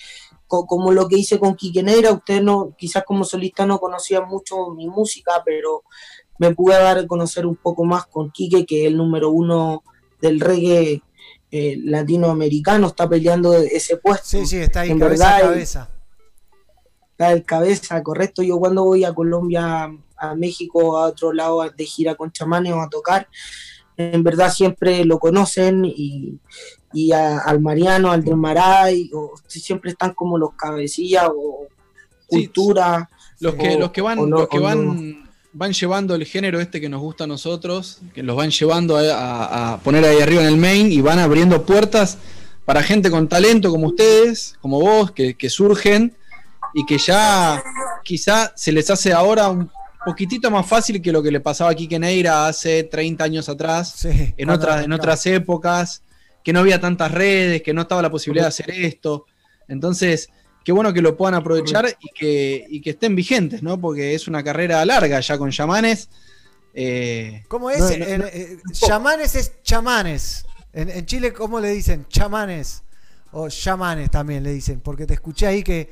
co- 0.46 0.68
como 0.68 0.92
lo 0.92 1.08
que 1.08 1.18
hice 1.18 1.40
con 1.40 1.56
Quique 1.56 1.82
Negra, 1.82 2.12
usted 2.14 2.44
no, 2.44 2.76
quizás 2.78 3.04
como 3.04 3.24
solista 3.24 3.66
no 3.66 3.80
conocía 3.80 4.22
mucho 4.22 4.70
mi 4.76 4.88
música, 4.88 5.42
pero 5.44 5.82
me 6.38 6.54
pude 6.54 6.76
dar 6.76 7.00
a 7.00 7.08
conocer 7.08 7.48
un 7.48 7.56
poco 7.56 7.86
más 7.86 8.06
con 8.06 8.30
Quique, 8.30 8.64
que 8.68 8.82
es 8.84 8.88
el 8.90 8.98
número 8.98 9.32
uno 9.32 9.82
del 10.22 10.40
reggae 10.40 11.02
eh, 11.50 11.78
latinoamericano, 11.84 12.86
está 12.86 13.10
peleando 13.10 13.56
ese 13.56 13.98
puesto. 13.98 14.28
Sí, 14.28 14.46
sí, 14.46 14.58
está 14.58 14.82
ahí 14.82 14.92
En 14.92 15.00
cabeza 15.00 15.24
a 15.30 15.32
verdad, 15.38 15.50
cabeza. 15.50 15.90
Está 17.20 17.34
el 17.34 17.44
cabeza, 17.44 18.02
correcto. 18.02 18.42
Yo 18.44 18.58
cuando 18.60 18.86
voy 18.86 19.04
a 19.04 19.14
Colombia, 19.14 19.92
a 20.16 20.36
México, 20.36 20.98
a 20.98 21.08
otro 21.08 21.34
lado 21.34 21.70
de 21.70 21.86
gira 21.86 22.16
con 22.16 22.32
chamanes 22.32 22.72
o 22.72 22.80
a 22.80 22.90
tocar, 22.90 23.28
en 23.98 24.24
verdad 24.24 24.50
siempre 24.54 25.04
lo 25.04 25.20
conocen 25.20 25.84
y, 25.84 26.40
y 26.94 27.12
a- 27.12 27.40
al 27.40 27.60
Mariano, 27.60 28.10
al 28.10 28.24
del 28.24 28.38
Maray, 28.38 29.12
o 29.14 29.34
siempre 29.48 29.92
están 29.92 30.14
como 30.14 30.38
los 30.38 30.54
cabecillas 30.54 31.28
o 31.36 31.68
cultura. 32.26 33.10
Los 33.42 33.56
que, 33.56 33.76
o- 33.76 33.80
los 33.80 33.92
que 33.92 34.02
van, 34.02 34.30
no- 34.30 34.38
los 34.38 34.48
que 34.48 34.58
no- 34.58 34.64
van, 34.64 35.30
van 35.52 35.74
llevando 35.74 36.16
el 36.16 36.24
género 36.26 36.62
este 36.62 36.80
que 36.80 36.88
nos 36.88 37.02
gusta 37.02 37.26
a 37.26 37.28
nosotros, 37.28 38.00
que 38.14 38.24
los 38.24 38.38
van 38.38 38.52
llevando 38.52 38.96
a, 38.96 39.02
a- 39.02 39.74
a 39.74 39.80
poner 39.82 40.06
ahí 40.06 40.22
arriba 40.22 40.42
en 40.44 40.48
el 40.48 40.58
main 40.58 40.90
y 40.90 41.02
van 41.02 41.20
abriendo 41.20 41.66
puertas 41.66 42.18
para 42.64 42.82
gente 42.82 43.12
con 43.12 43.28
talento 43.28 43.70
como 43.72 43.88
ustedes, 43.88 44.56
como 44.62 44.80
vos, 44.80 45.12
que, 45.12 45.34
que 45.36 45.50
surgen 45.50 46.16
y 46.74 46.86
que 46.86 46.98
ya 46.98 47.64
quizá 48.04 48.54
se 48.56 48.72
les 48.72 48.90
hace 48.90 49.12
ahora 49.14 49.50
un 49.50 49.70
poquitito 50.06 50.50
más 50.52 50.66
fácil 50.66 51.02
que 51.02 51.12
lo 51.12 51.22
que 51.22 51.32
le 51.32 51.40
pasaba 51.40 51.72
a 51.72 51.76
Quique 51.76 52.00
Neira 52.00 52.48
hace 52.48 52.84
30 52.84 53.24
años 53.24 53.50
atrás, 53.50 54.06
en, 54.06 54.50
otras, 54.50 54.86
en 54.86 54.94
otras 54.94 55.26
épocas, 55.26 56.04
que 56.44 56.54
no 56.54 56.60
había 56.62 56.80
tantas 56.80 57.12
redes, 57.12 57.62
que 57.62 57.74
no 57.74 57.82
estaba 57.82 58.02
la 58.02 58.10
posibilidad 58.10 58.46
de 58.46 58.50
hacer 58.50 58.72
esto. 58.72 59.26
Entonces, 59.68 60.30
qué 60.64 60.72
bueno 60.72 60.94
que 60.94 61.02
lo 61.02 61.18
puedan 61.18 61.36
aprovechar 61.36 61.86
y 62.00 62.08
que, 62.18 62.66
y 62.70 62.82
que 62.82 62.92
estén 62.92 63.16
vigentes, 63.16 63.62
¿no? 63.62 63.80
Porque 63.80 64.16
es 64.16 64.28
una 64.28 64.44
carrera 64.44 64.84
larga 64.86 65.20
ya 65.20 65.38
con 65.38 65.52
chamanes. 65.52 66.10
Eh, 66.74 67.44
¿Cómo 67.48 67.70
es? 67.70 67.80
no- 67.80 67.88
En- 67.90 68.20
no- 68.22 68.26
eh, 68.28 68.58
chamanes 68.72 69.36
es 69.36 69.62
chamanes. 69.64 70.46
En, 70.72 70.90
en 70.90 71.06
Chile, 71.06 71.34
¿cómo 71.34 71.60
le 71.60 71.72
dicen? 71.72 72.06
Chamanes. 72.10 72.84
O 73.32 73.50
chamanes 73.50 74.10
también 74.12 74.44
le 74.44 74.52
dicen. 74.54 74.80
Porque 74.80 75.06
te 75.06 75.16
escuché 75.16 75.48
ahí 75.48 75.64
que. 75.64 75.90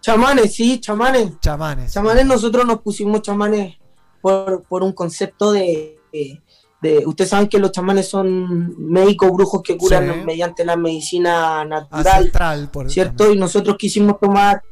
Chamanes, 0.00 0.54
sí, 0.54 0.80
chamanes. 0.80 1.38
Chamanes. 1.40 1.92
Chamanes, 1.92 2.26
nosotros 2.26 2.64
nos 2.64 2.80
pusimos 2.80 3.22
chamanes 3.22 3.76
por, 4.20 4.62
por 4.64 4.82
un 4.82 4.92
concepto 4.92 5.52
de, 5.52 5.98
de- 6.12 6.40
de- 6.80 7.06
Ustedes 7.06 7.30
saben 7.30 7.48
que 7.48 7.58
los 7.58 7.72
chamanes 7.72 8.06
son 8.08 8.74
médicos 8.78 9.32
brujos 9.32 9.62
que 9.62 9.76
curan 9.76 10.12
Sí. 10.14 10.20
mediante 10.24 10.64
la 10.64 10.76
medicina 10.76 11.64
natural. 11.64 12.06
Ancestral, 12.06 12.70
por 12.70 12.90
¿Cierto? 12.90 13.32
Y 13.32 13.38
nosotros 13.38 13.76
quisimos 13.76 14.20
tomar, 14.20 14.62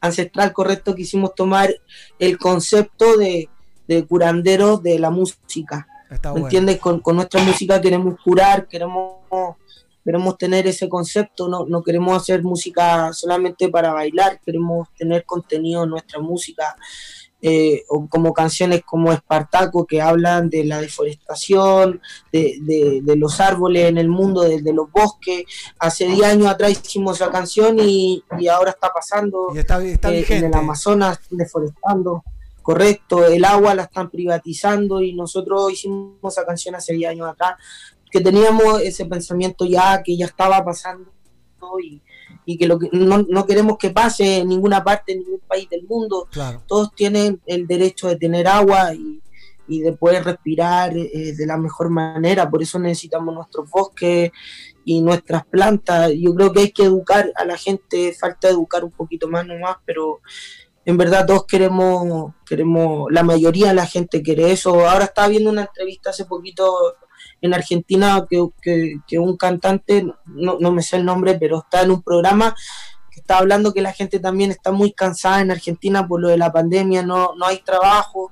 ancestral, 0.00 0.52
correcto, 0.52 0.94
quisimos 0.94 1.34
tomar 1.34 1.74
el 2.18 2.38
concepto 2.38 3.16
de, 3.16 3.48
de 3.88 4.06
curandero 4.06 4.76
de 4.76 4.98
la 5.00 5.10
música. 5.10 5.88
Está 6.10 6.28
¿Me 6.28 6.32
bueno. 6.34 6.46
entiendes? 6.46 6.78
Con, 6.78 7.00
con 7.00 7.16
nuestra 7.16 7.42
música 7.42 7.80
queremos 7.80 8.14
curar, 8.22 8.68
queremos 8.68 9.14
queremos 10.06 10.38
tener 10.38 10.66
ese 10.66 10.88
concepto, 10.88 11.48
no, 11.48 11.66
no 11.66 11.82
queremos 11.82 12.16
hacer 12.16 12.42
música 12.42 13.12
solamente 13.12 13.68
para 13.68 13.92
bailar, 13.92 14.40
queremos 14.40 14.88
tener 14.96 15.24
contenido 15.26 15.84
en 15.84 15.90
nuestra 15.90 16.20
música, 16.20 16.76
eh, 17.42 17.82
o 17.90 18.08
como 18.08 18.32
canciones 18.32 18.82
como 18.84 19.12
Espartaco 19.12 19.84
que 19.86 20.00
hablan 20.00 20.48
de 20.48 20.64
la 20.64 20.80
deforestación, 20.80 22.00
de, 22.32 22.56
de- 22.62 23.00
de 23.02 23.16
los 23.16 23.40
árboles 23.40 23.84
en 23.88 23.98
el 23.98 24.08
mundo, 24.08 24.40
de, 24.42 24.62
de 24.62 24.72
los 24.72 24.90
bosques. 24.90 25.44
Hace 25.78 26.06
10 26.06 26.24
años 26.26 26.46
atrás 26.48 26.72
hicimos 26.72 27.20
esa 27.20 27.30
canción 27.30 27.78
y, 27.78 28.24
y 28.38 28.48
ahora 28.48 28.70
está 28.70 28.90
pasando 28.92 29.48
está 29.92 30.08
eh, 30.12 30.24
en 30.38 30.44
el 30.46 30.54
Amazonas, 30.54 31.18
están 31.20 31.38
deforestando. 31.38 32.24
Correcto, 32.62 33.24
el 33.24 33.44
agua 33.44 33.76
la 33.76 33.82
están 33.84 34.10
privatizando 34.10 35.00
y 35.00 35.14
nosotros 35.14 35.72
hicimos 35.72 36.16
esa 36.32 36.44
canción 36.44 36.74
hace 36.74 36.94
10 36.94 37.10
años 37.12 37.28
atrás, 37.28 37.54
que 38.16 38.22
teníamos 38.22 38.80
ese 38.80 39.04
pensamiento 39.04 39.66
ya, 39.66 40.02
que 40.02 40.16
ya 40.16 40.24
estaba 40.24 40.64
pasando 40.64 41.10
y, 41.82 42.00
y 42.46 42.56
que 42.56 42.66
lo 42.66 42.78
que 42.78 42.88
no, 42.92 43.26
no 43.28 43.44
queremos 43.44 43.76
que 43.76 43.90
pase 43.90 44.38
en 44.38 44.48
ninguna 44.48 44.82
parte, 44.82 45.12
en 45.12 45.18
ningún 45.18 45.40
país 45.46 45.68
del 45.68 45.84
mundo. 45.86 46.26
Claro. 46.30 46.62
Todos 46.66 46.94
tienen 46.94 47.42
el 47.44 47.66
derecho 47.66 48.08
de 48.08 48.16
tener 48.16 48.48
agua 48.48 48.94
y, 48.94 49.20
y 49.68 49.80
de 49.80 49.92
poder 49.92 50.24
respirar 50.24 50.96
eh, 50.96 51.34
de 51.36 51.46
la 51.46 51.58
mejor 51.58 51.90
manera, 51.90 52.48
por 52.48 52.62
eso 52.62 52.78
necesitamos 52.78 53.34
nuestros 53.34 53.68
bosques 53.70 54.30
y 54.86 55.02
nuestras 55.02 55.44
plantas. 55.44 56.12
Yo 56.16 56.34
creo 56.34 56.52
que 56.52 56.60
hay 56.60 56.70
que 56.72 56.84
educar 56.84 57.30
a 57.34 57.44
la 57.44 57.58
gente, 57.58 58.14
falta 58.18 58.48
educar 58.48 58.82
un 58.82 58.92
poquito 58.92 59.28
más 59.28 59.46
nomás, 59.46 59.76
pero 59.84 60.20
en 60.86 60.96
verdad 60.96 61.26
todos 61.26 61.44
queremos, 61.44 62.32
queremos, 62.46 63.08
la 63.10 63.24
mayoría 63.24 63.68
de 63.68 63.74
la 63.74 63.86
gente 63.86 64.22
quiere 64.22 64.52
eso. 64.52 64.88
Ahora 64.88 65.04
estaba 65.04 65.28
viendo 65.28 65.50
una 65.50 65.62
entrevista 65.62 66.10
hace 66.10 66.24
poquito 66.24 66.94
en 67.40 67.54
Argentina 67.54 68.26
que, 68.28 68.46
que- 68.62 68.96
que 69.06 69.18
un 69.18 69.36
cantante, 69.36 70.06
no, 70.26 70.58
no 70.60 70.72
me 70.72 70.82
sé 70.82 70.96
el 70.96 71.04
nombre, 71.04 71.36
pero 71.38 71.58
está 71.58 71.82
en 71.82 71.90
un 71.90 72.02
programa 72.02 72.54
que 73.10 73.20
está 73.20 73.38
hablando 73.38 73.72
que 73.72 73.80
la 73.82 73.92
gente 73.92 74.18
también 74.20 74.50
está 74.50 74.72
muy 74.72 74.92
cansada 74.92 75.40
en 75.40 75.50
Argentina 75.50 76.06
por 76.06 76.20
lo 76.20 76.28
de 76.28 76.36
la 76.38 76.52
pandemia, 76.52 77.02
no, 77.02 77.34
no 77.36 77.46
hay 77.46 77.58
trabajo. 77.62 78.30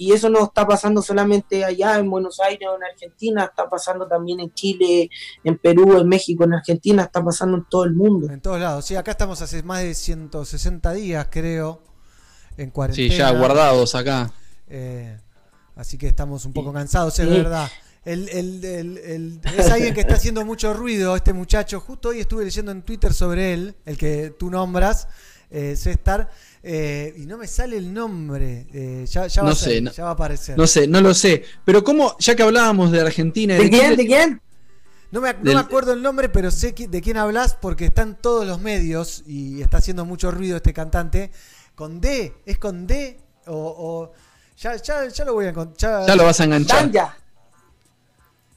Y 0.00 0.12
eso 0.12 0.30
no 0.30 0.44
está 0.44 0.64
pasando 0.64 1.02
solamente 1.02 1.64
allá 1.64 1.98
en 1.98 2.08
Buenos 2.08 2.38
Aires 2.38 2.68
o 2.70 2.76
en 2.76 2.84
Argentina, 2.84 3.44
está 3.46 3.68
pasando 3.68 4.06
también 4.06 4.38
en 4.38 4.52
Chile, 4.54 5.10
en 5.42 5.58
Perú, 5.58 5.98
en 5.98 6.08
México, 6.08 6.44
en 6.44 6.54
Argentina, 6.54 7.02
está 7.02 7.24
pasando 7.24 7.56
en 7.56 7.64
todo 7.68 7.82
el 7.82 7.94
mundo. 7.94 8.30
En 8.32 8.40
todos 8.40 8.60
lados. 8.60 8.84
Sí, 8.84 8.94
acá 8.94 9.10
estamos 9.10 9.42
hace 9.42 9.62
más 9.64 9.82
de 9.82 9.94
160 9.94 10.92
días, 10.92 11.26
creo, 11.30 11.82
en 12.56 12.70
cuarentena. 12.70 13.10
Sí, 13.10 13.16
ya 13.18 13.30
guardados 13.32 13.94
acá. 13.96 14.30
Eh, 14.68 15.18
así 15.74 15.98
que 15.98 16.06
estamos 16.06 16.44
un 16.44 16.52
poco 16.52 16.72
cansados, 16.72 17.18
es 17.18 17.28
Sí. 17.28 17.34
verdad. 17.34 17.68
El, 18.04 18.28
el- 18.30 18.64
el- 18.64 18.98
el- 18.98 19.40
es 19.58 19.70
alguien 19.70 19.92
que 19.94 20.00
está 20.00 20.14
haciendo 20.14 20.44
mucho 20.44 20.72
ruido, 20.72 21.14
este 21.16 21.32
muchacho. 21.32 21.80
Justo 21.80 22.10
hoy 22.10 22.20
estuve 22.20 22.44
leyendo 22.44 22.72
en 22.72 22.82
Twitter 22.82 23.12
sobre 23.12 23.52
él, 23.52 23.74
el 23.84 23.96
que 23.98 24.34
tú 24.38 24.50
nombras, 24.50 25.08
eh, 25.50 25.76
César, 25.76 26.30
eh, 26.62 27.14
y 27.16 27.26
no 27.26 27.36
me 27.38 27.46
sale 27.46 27.76
el 27.76 27.92
nombre. 27.92 28.66
eh, 28.72 29.04
ya, 29.08 29.26
ya 29.26 29.42
va 29.42 29.48
No 29.48 29.52
a 29.52 29.56
sé, 29.56 29.64
salir, 29.64 29.82
no- 29.82 29.92
ya 29.92 30.04
va 30.04 30.10
a 30.10 30.12
aparecer. 30.14 30.56
No 30.56 30.66
sé, 30.66 30.86
no 30.86 31.00
lo 31.00 31.12
sé. 31.14 31.44
Pero 31.64 31.84
como, 31.84 32.16
ya 32.18 32.34
que 32.34 32.42
hablábamos 32.42 32.90
de 32.92 33.00
Argentina 33.00 33.56
y 33.58 33.64
¿De 33.64 33.70
quién? 33.70 33.96
¿De 33.96 34.06
quién? 34.06 34.40
No 35.10 35.20
me, 35.22 35.32
no 35.32 35.40
Del- 35.42 35.54
me 35.54 35.60
acuerdo 35.60 35.92
el 35.94 36.02
nombre, 36.02 36.28
pero 36.28 36.50
sé 36.50 36.74
de 36.76 37.00
quién 37.00 37.16
hablas 37.16 37.56
porque 37.60 37.86
está 37.86 38.02
en 38.02 38.14
todos 38.14 38.46
los 38.46 38.60
medios 38.60 39.22
y 39.26 39.60
está 39.62 39.78
haciendo 39.78 40.04
mucho 40.04 40.30
ruido 40.30 40.56
este 40.56 40.72
cantante. 40.74 41.30
Con 41.74 42.00
D, 42.00 42.34
¿es 42.44 42.58
con 42.58 42.86
D? 42.86 43.18
O, 43.46 43.54
o- 43.56 44.12
ya, 44.58 44.76
ya, 44.76 45.06
ya 45.08 45.24
lo 45.24 45.32
voy 45.34 45.46
a 45.46 45.50
encontrar. 45.50 46.06
Ya 46.06 46.14
lo 46.16 46.24
vas 46.24 46.40
a 46.40 46.44
enganchar. 46.44 46.90
Danja. 46.92 47.16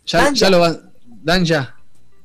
Ya, 0.05 0.23
Dan 0.23 0.35
ya 0.35 0.47
ya. 0.47 0.49
lo 0.49 0.59
va, 0.59 0.77
Dan 1.23 1.45
ya. 1.45 1.75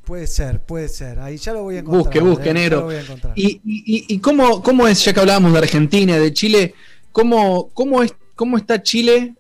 Puede 0.04 0.26
ser, 0.28 0.60
puede 0.64 0.88
ser. 0.88 1.18
Ahí 1.18 1.36
ya 1.36 1.52
lo 1.52 1.62
voy 1.64 1.76
a 1.76 1.78
encontrar. 1.80 2.02
Busque, 2.04 2.18
eh, 2.18 2.22
busque, 2.22 2.46
ya 2.46 2.52
negro. 2.54 2.88
¿Y, 3.34 3.60
y, 3.64 4.14
y- 4.14 4.18
cómo, 4.20 4.62
cómo 4.62 4.86
es, 4.86 5.04
ya 5.04 5.12
que 5.12 5.20
hablábamos 5.20 5.52
de 5.52 5.58
Argentina, 5.58 6.16
de 6.16 6.32
Chile, 6.32 6.74
cómo, 7.12 7.68
cómo, 7.74 8.02
es, 8.02 8.14
cómo 8.36 8.56
está 8.56 8.80
Chile 8.82 9.34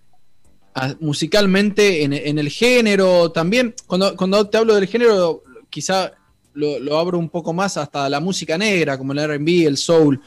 ah, 0.74 0.94
musicalmente 1.00 2.02
en, 2.02 2.12
en 2.12 2.38
el 2.38 2.48
género 2.48 3.30
también? 3.30 3.74
Cuando, 3.86 4.16
cuando 4.16 4.48
te 4.48 4.58
hablo 4.58 4.74
del 4.74 4.88
género, 4.88 5.42
quizá 5.70 6.10
lo, 6.54 6.80
lo 6.80 6.98
abro 6.98 7.18
un 7.18 7.28
poco 7.28 7.52
más 7.52 7.76
hasta 7.76 8.08
la 8.08 8.18
música 8.18 8.58
negra, 8.58 8.98
como 8.98 9.12
el 9.12 9.20
RB, 9.38 9.66
el 9.68 9.76
soul, 9.76 10.20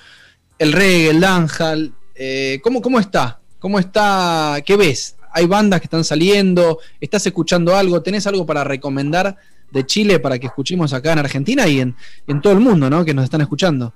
el 0.57 0.72
reggae, 0.72 1.10
el 1.10 1.19
dancehall. 1.19 1.94
Eh, 2.15 2.61
¿cómo, 2.64 2.81
¿Cómo 2.81 2.98
está? 2.99 3.41
¿Cómo 3.60 3.77
está? 3.77 4.57
¿Qué 4.65 4.77
ves? 4.77 5.18
¿Hay 5.32 5.46
bandas 5.46 5.80
que 5.80 5.86
están 5.86 6.04
saliendo? 6.04 6.80
¿Estás 7.00 7.26
escuchando 7.26 7.76
algo? 7.76 8.02
¿Tenés 8.02 8.28
algo 8.28 8.46
para 8.46 8.64
recomendar 8.64 9.38
de 9.72 9.86
Chile 9.86 10.20
para 10.20 10.40
que 10.40 10.48
escuchemos 10.48 10.94
acá 10.94 11.14
en 11.14 11.20
Argentina 11.20 11.68
y 11.68 11.80
en, 11.80 11.96
en 12.28 12.42
todo 12.42 12.54
el 12.54 12.60
mundo, 12.60 12.90
¿no? 12.90 13.06
Que 13.06 13.14
nos 13.14 13.24
están 13.24 13.42
escuchando. 13.42 13.94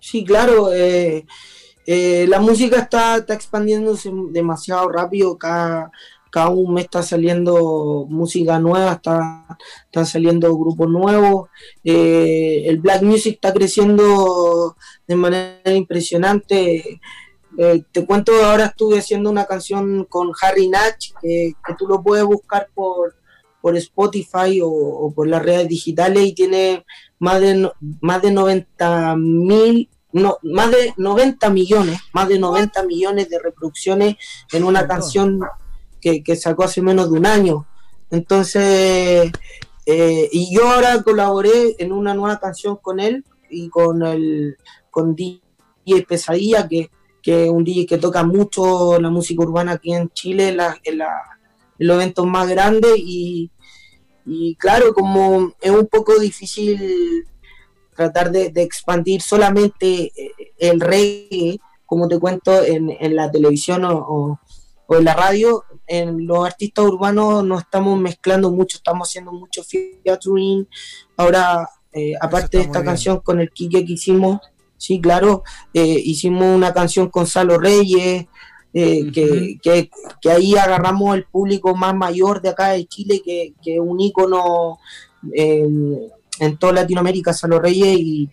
Sí, 0.00 0.24
claro. 0.24 0.72
eh, 0.72 1.26
eh, 1.86 2.26
la 2.28 2.40
música 2.40 2.78
está, 2.80 3.16
está 3.16 3.34
expandiéndose 3.34 4.10
demasiado 4.30 4.88
rápido. 4.88 5.36
Cada, 5.36 5.90
cada 6.30 6.48
un 6.48 6.74
mes 6.74 6.84
está 6.84 7.02
saliendo 7.02 8.06
música 8.08 8.58
nueva, 8.58 8.92
está, 8.92 9.46
están 9.84 10.06
saliendo 10.06 10.56
grupos 10.56 10.88
nuevos. 10.88 11.48
eh, 11.84 12.64
el 12.66 12.78
black 12.78 13.02
music 13.02 13.34
está 13.34 13.52
creciendo 13.52 14.76
de 15.06 15.16
manera 15.16 15.72
impresionante. 15.74 17.00
Eh, 17.60 17.82
te 17.90 18.06
cuento, 18.06 18.32
ahora 18.44 18.66
estuve 18.66 19.00
haciendo 19.00 19.28
una 19.28 19.44
canción 19.44 20.04
con 20.04 20.30
Harry 20.40 20.68
Natch, 20.68 21.10
que, 21.20 21.54
que 21.66 21.74
tú 21.76 21.88
lo 21.88 22.00
puedes 22.04 22.24
buscar 22.24 22.68
por, 22.72 23.16
por 23.60 23.76
Spotify 23.76 24.60
o, 24.62 24.68
o 24.70 25.12
por 25.12 25.26
las 25.26 25.42
redes 25.42 25.66
digitales 25.66 26.24
y 26.24 26.34
tiene 26.34 26.86
más 27.18 27.40
de, 27.40 27.68
más 28.00 28.22
de 28.22 28.30
90 28.30 29.16
mil, 29.16 29.90
no, 30.12 30.38
más 30.44 30.70
de 30.70 30.94
90 30.96 31.50
millones, 31.50 32.00
más 32.12 32.28
de 32.28 32.38
90 32.38 32.84
millones 32.84 33.28
de 33.28 33.40
reproducciones 33.40 34.14
en 34.52 34.62
una 34.62 34.86
canción 34.86 35.40
que, 36.00 36.22
que 36.22 36.36
sacó 36.36 36.62
hace 36.62 36.80
menos 36.80 37.10
de 37.10 37.18
un 37.18 37.26
año. 37.26 37.66
Entonces, 38.12 39.32
eh, 39.84 40.28
y 40.30 40.54
yo 40.54 40.68
ahora 40.68 41.02
colaboré 41.02 41.74
en 41.78 41.90
una 41.90 42.14
nueva 42.14 42.38
canción 42.38 42.76
con 42.76 43.00
él 43.00 43.24
y 43.50 43.68
con 43.68 44.06
el 44.06 44.56
con 44.90 45.16
DJ 45.16 45.40
Pesadilla, 46.06 46.68
que, 46.68 46.90
que 47.22 47.44
es 47.44 47.50
un 47.50 47.64
DJ 47.64 47.86
que 47.86 47.98
toca 47.98 48.22
mucho 48.24 49.00
la 49.00 49.10
música 49.10 49.42
urbana 49.42 49.72
aquí 49.72 49.92
en 49.92 50.08
Chile, 50.10 50.48
en, 50.48 50.56
la- 50.58 50.78
en 50.84 50.98
la- 50.98 51.22
en 51.78 51.86
los 51.86 51.96
eventos 51.96 52.26
más 52.26 52.48
grandes 52.48 52.92
y, 52.96 53.50
y 54.26 54.54
claro, 54.56 54.92
como 54.94 55.52
es 55.60 55.70
un 55.70 55.86
poco 55.86 56.18
difícil 56.18 57.24
tratar 57.94 58.30
de, 58.30 58.50
de 58.50 58.62
expandir 58.62 59.22
solamente 59.22 60.12
eh, 60.16 60.32
el 60.58 60.80
reggae, 60.80 61.58
como 61.86 62.06
te 62.08 62.18
cuento, 62.18 62.62
en, 62.64 62.90
en 63.00 63.16
la 63.16 63.30
televisión 63.30 63.84
o, 63.84 63.96
o- 63.98 64.40
o 64.90 64.96
en 64.96 65.04
la 65.04 65.12
radio, 65.14 65.64
en 65.86 66.26
los 66.26 66.46
artistas 66.46 66.82
urbanos 66.86 67.44
no 67.44 67.58
estamos 67.58 67.98
mezclando 68.00 68.50
mucho, 68.50 68.78
estamos 68.78 69.06
haciendo 69.08 69.32
mucho 69.32 69.62
featuring. 69.62 70.66
Ahora, 71.16 71.68
eh, 71.92 72.14
aparte 72.20 72.56
de 72.56 72.62
esta 72.64 72.78
canción 72.86 73.20
con 73.20 73.38
el 73.38 73.50
Kike 73.50 73.84
que 73.84 73.92
hicimos, 73.92 74.40
sí, 74.78 75.00
claro, 75.00 75.42
eh, 75.74 76.00
hicimos 76.04 76.44
una 76.56 76.72
canción 76.72 77.10
con 77.10 77.26
Salo 77.26 77.58
Reyes, 77.58 78.26
eh, 78.72 79.10
que, 79.12 79.58
que- 79.62 79.90
que 80.20 80.30
ahí 80.30 80.54
agarramos 80.56 81.16
el 81.16 81.24
público 81.24 81.74
más 81.76 81.94
mayor 81.94 82.40
de 82.40 82.48
acá 82.50 82.68
de 82.70 82.86
Chile, 82.86 83.20
que 83.24 83.52
es 83.62 83.80
un 83.80 84.00
ícono 84.00 84.78
en, 85.32 85.98
en 86.40 86.56
toda 86.58 86.72
Latinoamérica, 86.74 87.32
Salo 87.32 87.58
Reyes, 87.60 87.98
y, 87.98 88.30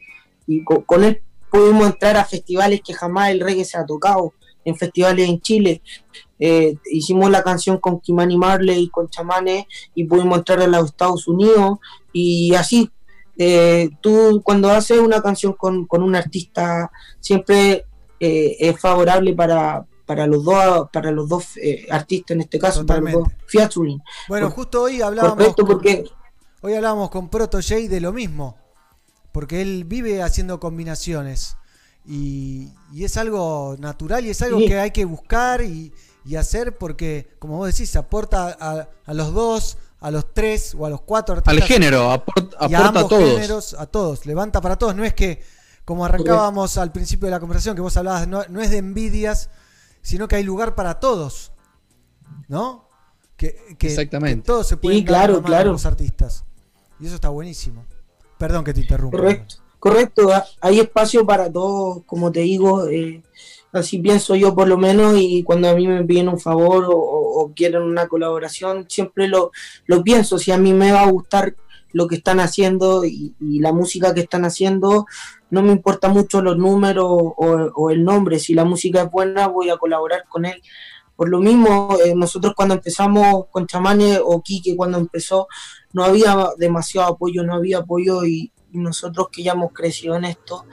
y 0.48 0.64
co- 0.64 0.86
con, 0.86 1.04
él 1.04 1.22
pudimos 1.52 1.88
entrar 1.88 2.18
a 2.18 2.26
festivales 2.26 2.82
que 2.86 2.94
jamás 2.94 3.32
el 3.32 3.40
reggae 3.40 3.66
se 3.66 3.78
ha 3.78 3.86
tocado, 3.86 4.34
en 4.64 4.76
festivales 4.76 5.28
en 5.30 5.40
Chile. 5.42 5.82
Eh, 6.38 6.76
hicimos 6.92 7.30
la 7.32 7.44
canción 7.44 7.78
con 7.78 8.00
Kimani 8.02 8.38
Marley 8.38 8.84
y 8.84 8.90
con 8.90 9.08
Chamanes 9.10 9.66
y 9.96 10.04
pudimos 10.04 10.38
entrar 10.40 10.62
a 10.62 10.68
los 10.68 10.88
Estados 10.88 11.28
Unidos 11.28 11.80
y 12.12 12.54
así. 12.56 12.90
Eh, 13.38 13.90
tú 14.02 14.42
cuando 14.44 14.70
haces 14.70 15.00
una 15.00 15.22
canción 15.22 15.54
con, 15.54 15.86
con 15.86 16.02
un 16.04 16.16
artista 16.16 16.92
siempre 17.20 17.86
eh, 18.20 18.56
es 18.60 18.80
favorable 18.80 19.34
para, 19.34 19.86
para 20.06 20.26
los 20.28 20.44
dos 20.44 20.88
para 20.94 21.12
los 21.12 21.28
dos 21.28 21.58
eh, 21.58 21.86
artistas 21.92 22.36
en 22.36 22.42
este 22.42 22.58
caso 22.60 22.86
para 22.86 23.02
los 23.02 23.12
dos 23.14 23.28
featuring 23.48 24.02
Bueno, 24.30 24.48
Por- 24.48 24.56
justo 24.56 24.84
hoy 24.84 25.02
hablábamos. 25.02 25.38
correcto, 25.38 25.66
con- 25.66 25.72
porque 25.74 26.04
Hoy 26.62 26.74
hablábamos 26.74 27.12
con 27.12 27.30
Proto 27.30 27.58
J 27.62 27.76
de 27.90 28.00
lo 28.02 28.12
mismo. 28.12 28.58
Porque 29.32 29.62
él 29.62 29.84
vive 29.86 30.24
haciendo 30.24 30.60
combinaciones. 30.60 31.58
Y, 32.08 32.70
y 32.94 33.04
es 33.04 33.18
algo 33.18 33.76
natural 33.78 34.26
y 34.26 34.30
es 34.32 34.42
algo 34.42 34.60
Sí. 34.60 34.68
que 34.68 34.80
hay 34.80 34.90
que 34.92 35.06
buscar 35.06 35.62
y, 35.62 35.92
y 36.26 36.36
hacer 36.38 36.78
porque, 36.78 37.28
como 37.38 37.58
vos 37.58 37.68
decís, 37.72 37.96
aporta 37.96 38.56
a, 38.60 38.88
a 39.06 39.14
los 39.14 39.34
dos, 39.34 39.78
a 40.06 40.12
los 40.12 40.34
tres 40.34 40.76
o 40.78 40.86
a 40.86 40.90
los 40.90 41.02
cuatro 41.02 41.36
artistas. 41.36 41.54
Al 41.62 41.68
género, 41.68 42.12
aport- 42.14 42.54
y 42.70 42.74
aporta 42.74 42.78
a 42.80 42.88
ambos 42.88 43.08
todos. 43.10 43.30
géneros, 43.30 43.74
a 43.74 43.86
todos, 43.88 44.26
levanta 44.26 44.62
para 44.62 44.76
todos. 44.78 44.96
No 44.96 45.04
es 45.04 45.14
que, 45.14 45.42
como 45.84 46.06
arrancábamos 46.06 46.78
al 46.78 46.92
principio 46.92 47.26
de 47.26 47.32
la 47.32 47.40
conversación, 47.40 47.76
que 47.76 47.82
vos 47.82 47.96
hablabas, 47.98 48.28
no, 48.28 48.44
no 48.50 48.62
es 48.62 48.70
de 48.70 48.78
envidias, 48.78 49.50
sino 50.02 50.28
que 50.28 50.36
hay 50.36 50.44
lugar 50.44 50.76
para 50.76 51.00
todos. 51.00 51.52
¿No? 52.48 52.84
que, 53.38 53.76
que- 53.78 53.88
Exactamente. 53.88 54.42
que 54.44 54.46
todos 54.46 54.68
se 54.68 54.78
pueden 54.78 55.00
Sí, 55.00 55.06
dar 55.06 55.26
claro, 55.28 55.44
claro. 55.44 55.72
los 55.74 55.86
artistas. 55.86 56.46
Y 57.00 57.06
eso 57.08 57.16
está 57.16 57.28
buenísimo. 57.30 57.84
Perdón 58.38 58.64
que 58.64 58.74
te 58.74 58.80
interrumpa. 58.82 59.18
Correcto, 59.18 59.56
correcto. 59.80 60.34
ha- 60.34 60.46
Hay 60.62 60.80
espacio 60.80 61.26
para 61.26 61.52
todos, 61.52 62.04
como 62.06 62.32
te 62.32 62.40
digo, 62.42 62.88
eh, 62.88 63.22
así 63.80 64.00
pienso 64.00 64.36
yo 64.36 64.56
por 64.56 64.68
lo 64.68 64.78
menos, 64.78 65.16
y 65.18 65.44
cuando 65.44 65.70
a 65.70 65.76
mí 65.76 65.88
me 65.88 66.04
piden 66.04 66.30
un 66.30 66.40
favor 66.40 66.88
o, 66.90 67.52
quieren 67.56 67.84
una 67.84 68.08
colaboración, 68.08 68.86
siempre 68.90 69.28
lo, 69.28 69.52
lo 69.86 70.04
pienso. 70.04 70.40
Si 70.40 70.52
a 70.52 70.58
mí 70.58 70.74
me 70.74 70.92
va 70.92 71.02
a 71.02 71.12
gustar 71.12 71.56
lo 71.96 72.08
que 72.08 72.16
están 72.16 72.42
haciendo 72.42 73.06
y, 73.06 73.36
la 73.40 73.72
música 73.72 74.14
que 74.14 74.22
están 74.22 74.44
haciendo, 74.44 75.06
no 75.50 75.62
me 75.62 75.72
importa 75.72 76.10
mucho 76.10 76.42
los 76.42 76.58
números 76.58 77.08
o, 77.08 77.90
el 77.90 78.04
nombre. 78.04 78.40
Si 78.40 78.54
la 78.54 78.66
música 78.66 79.04
es 79.04 79.12
buena, 79.12 79.48
voy 79.48 79.70
a 79.70 79.78
colaborar 79.78 80.26
con 80.28 80.46
él. 80.46 80.62
Por 81.16 81.30
lo 81.30 81.40
mismo, 81.40 81.96
eh, 82.04 82.14
nosotros 82.14 82.54
cuando 82.54 82.76
empezamos 82.76 83.46
con 83.50 83.68
Chamanes 83.68 84.20
o 84.22 84.42
Quique 84.42 84.76
cuando 84.76 84.98
empezó, 84.98 85.48
no 85.94 86.04
había 86.04 86.50
demasiado 86.58 87.14
apoyo, 87.14 87.44
no 87.44 87.56
había 87.56 87.78
apoyo 87.78 88.26
y 88.26 88.52
nosotros 88.74 89.30
que 89.32 89.44
ya 89.44 89.54
hemos 89.54 89.72
crecido 89.72 90.16
en 90.18 90.26
esto, 90.26 90.66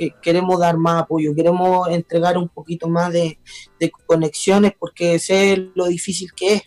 que 0.00 0.14
queremos 0.22 0.58
dar 0.58 0.78
más 0.78 1.02
apoyo, 1.02 1.34
queremos 1.34 1.86
entregar 1.90 2.38
un 2.38 2.48
poquito 2.48 2.88
más 2.88 3.12
de, 3.12 3.38
conexiones 4.06 4.72
porque 4.78 5.18
sé 5.18 5.70
lo 5.74 5.86
difícil 5.86 6.32
que 6.32 6.54
es. 6.54 6.62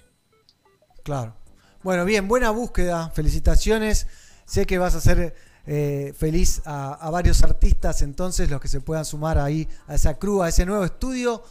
Claro. 1.01 1.35
Bueno, 1.81 2.05
bien, 2.05 2.27
buena 2.27 2.51
búsqueda. 2.51 3.09
Felicitaciones. 3.09 4.05
Sé 4.45 4.67
que 4.67 4.77
vas 4.77 4.93
a 4.93 4.99
hacer 4.99 5.33
eh, 5.65 6.13
feliz 6.15 6.61
a, 6.65 7.09
varios 7.09 7.41
artistas, 7.41 8.03
entonces 8.03 8.51
los 8.51 8.61
que 8.61 8.67
se 8.67 8.81
puedan 8.81 9.03
sumar 9.03 9.39
ahí 9.39 9.67
a 9.87 9.95
esa 9.95 10.19
crew, 10.19 10.43
a 10.43 10.49
ese 10.49 10.67
nuevo 10.67 10.85
estudio. 10.85 11.41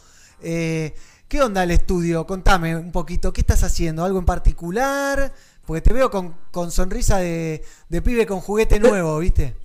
Eh, 0.41 0.95
¿Qué 1.27 1.41
onda 1.41 1.63
el 1.63 1.71
estudio? 1.71 2.25
Contame 2.25 2.77
un 2.77 2.93
poquito. 2.93 3.33
¿Qué 3.33 3.41
estás 3.41 3.61
haciendo? 3.63 4.05
¿Algo 4.05 4.19
en 4.19 4.25
particular? 4.25 5.33
Porque 5.65 5.81
te 5.81 5.91
veo 5.91 6.09
con, 6.09 6.33
con 6.49 6.71
sonrisa 6.71 7.17
de, 7.17 7.61
de 7.89 8.01
pibe 8.01 8.25
con 8.25 8.39
juguete 8.39 8.79
nuevo, 8.79 9.19
¿viste? 9.19 9.62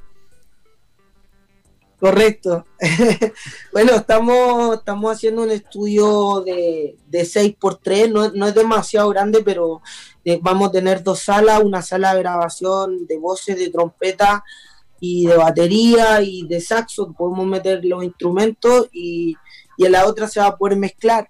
Correcto. 1.98 2.64
bueno, 3.72 3.92
estamos, 3.96 4.76
estamos 4.76 5.12
haciendo 5.12 5.42
un 5.42 5.50
estudio 5.50 6.42
de, 6.42 6.96
de 7.08 7.22
6x3, 7.24 8.12
no, 8.12 8.30
no 8.30 8.46
es 8.46 8.54
demasiado 8.54 9.08
grande, 9.08 9.42
pero 9.44 9.82
eh, 10.24 10.38
vamos 10.40 10.68
a 10.68 10.72
tener 10.72 11.02
dos 11.02 11.20
salas, 11.24 11.60
una 11.62 11.82
sala 11.82 12.14
de 12.14 12.20
grabación 12.20 13.06
de 13.08 13.18
voces, 13.18 13.58
de 13.58 13.70
trompeta 13.70 14.44
y 15.00 15.26
de 15.26 15.36
batería 15.36 16.22
y 16.22 16.46
de 16.46 16.60
saxo, 16.60 17.12
podemos 17.16 17.46
meter 17.46 17.84
los 17.84 18.04
instrumentos 18.04 18.88
y, 18.92 19.34
y 19.76 19.84
en 19.86 19.92
la 19.92 20.06
otra 20.06 20.28
se 20.28 20.38
va 20.40 20.46
a 20.46 20.56
poder 20.56 20.76
mezclar. 20.78 21.28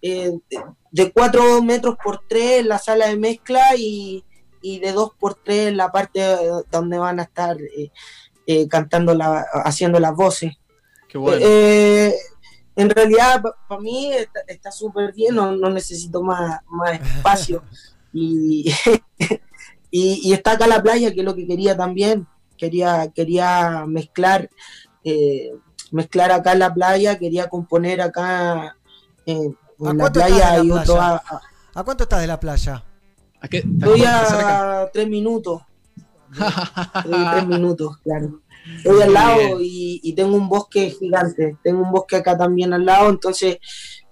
Eh, 0.00 0.32
de- 0.50 0.64
de 0.90 1.10
4 1.12 1.62
metros 1.62 1.96
por 2.02 2.20
3 2.28 2.66
la 2.66 2.78
sala 2.78 3.06
de 3.06 3.16
mezcla 3.16 3.62
y, 3.78 4.22
y 4.60 4.78
de 4.80 4.92
2 4.92 5.12
por 5.18 5.34
3 5.36 5.74
la 5.74 5.90
parte 5.92 6.20
eh, 6.20 6.50
donde 6.70 6.98
van 6.98 7.18
a 7.18 7.22
estar 7.22 7.56
eh, 8.46 8.66
cantando, 8.68 9.14
la, 9.14 9.44
haciendo 9.64 9.98
las 10.00 10.14
voces. 10.14 10.52
Qué 11.08 11.18
bueno. 11.18 11.40
Eh, 11.44 12.14
en 12.76 12.88
realidad, 12.90 13.42
para 13.68 13.80
mí 13.80 14.12
está- 14.46 14.72
súper 14.72 15.12
bien, 15.12 15.34
no, 15.34 15.52
no 15.56 15.68
necesito 15.70 16.22
más, 16.22 16.60
más 16.68 16.92
espacio. 17.00 17.62
y, 18.12 18.72
y, 19.90 20.20
y 20.28 20.32
está 20.32 20.52
acá 20.52 20.66
la 20.66 20.82
playa, 20.82 21.12
que 21.12 21.20
es 21.20 21.24
lo 21.24 21.34
que 21.34 21.46
quería 21.46 21.76
también. 21.76 22.26
Quería, 22.56 23.10
quería 23.14 23.84
mezclar, 23.88 24.48
eh, 25.04 25.50
mezclar 25.90 26.30
acá 26.30 26.52
en 26.52 26.60
la 26.60 26.72
playa, 26.72 27.18
quería 27.18 27.48
componer 27.48 28.00
acá 28.00 28.76
eh, 29.26 29.50
¿A 29.84 29.90
en 29.90 29.98
la 29.98 30.10
playa 30.12 30.52
de 30.58 30.64
y 30.64 30.68
la 30.68 30.74
otro 30.80 30.94
playa? 30.94 31.22
a- 31.28 31.34
a- 31.36 31.40
¿A 31.74 31.84
cuánto 31.84 32.04
estás 32.04 32.20
de 32.20 32.26
la 32.28 32.38
playa? 32.38 32.84
¿A 33.40 33.48
qué? 33.48 33.58
Estoy 33.58 34.04
a 34.06 34.88
tres 34.92 35.08
minutos. 35.08 35.62
Tres 36.32 37.46
minutos, 37.46 37.98
claro. 37.98 38.40
Estoy 38.76 39.02
al 39.02 39.12
lado 39.12 39.60
y, 39.60 40.00
y 40.04 40.14
tengo 40.14 40.36
un 40.36 40.48
bosque 40.48 40.90
gigante. 40.90 41.56
Tengo 41.64 41.82
un 41.82 41.90
bosque 41.90 42.16
acá 42.16 42.38
también 42.38 42.72
al 42.72 42.84
lado, 42.84 43.10
entonces 43.10 43.58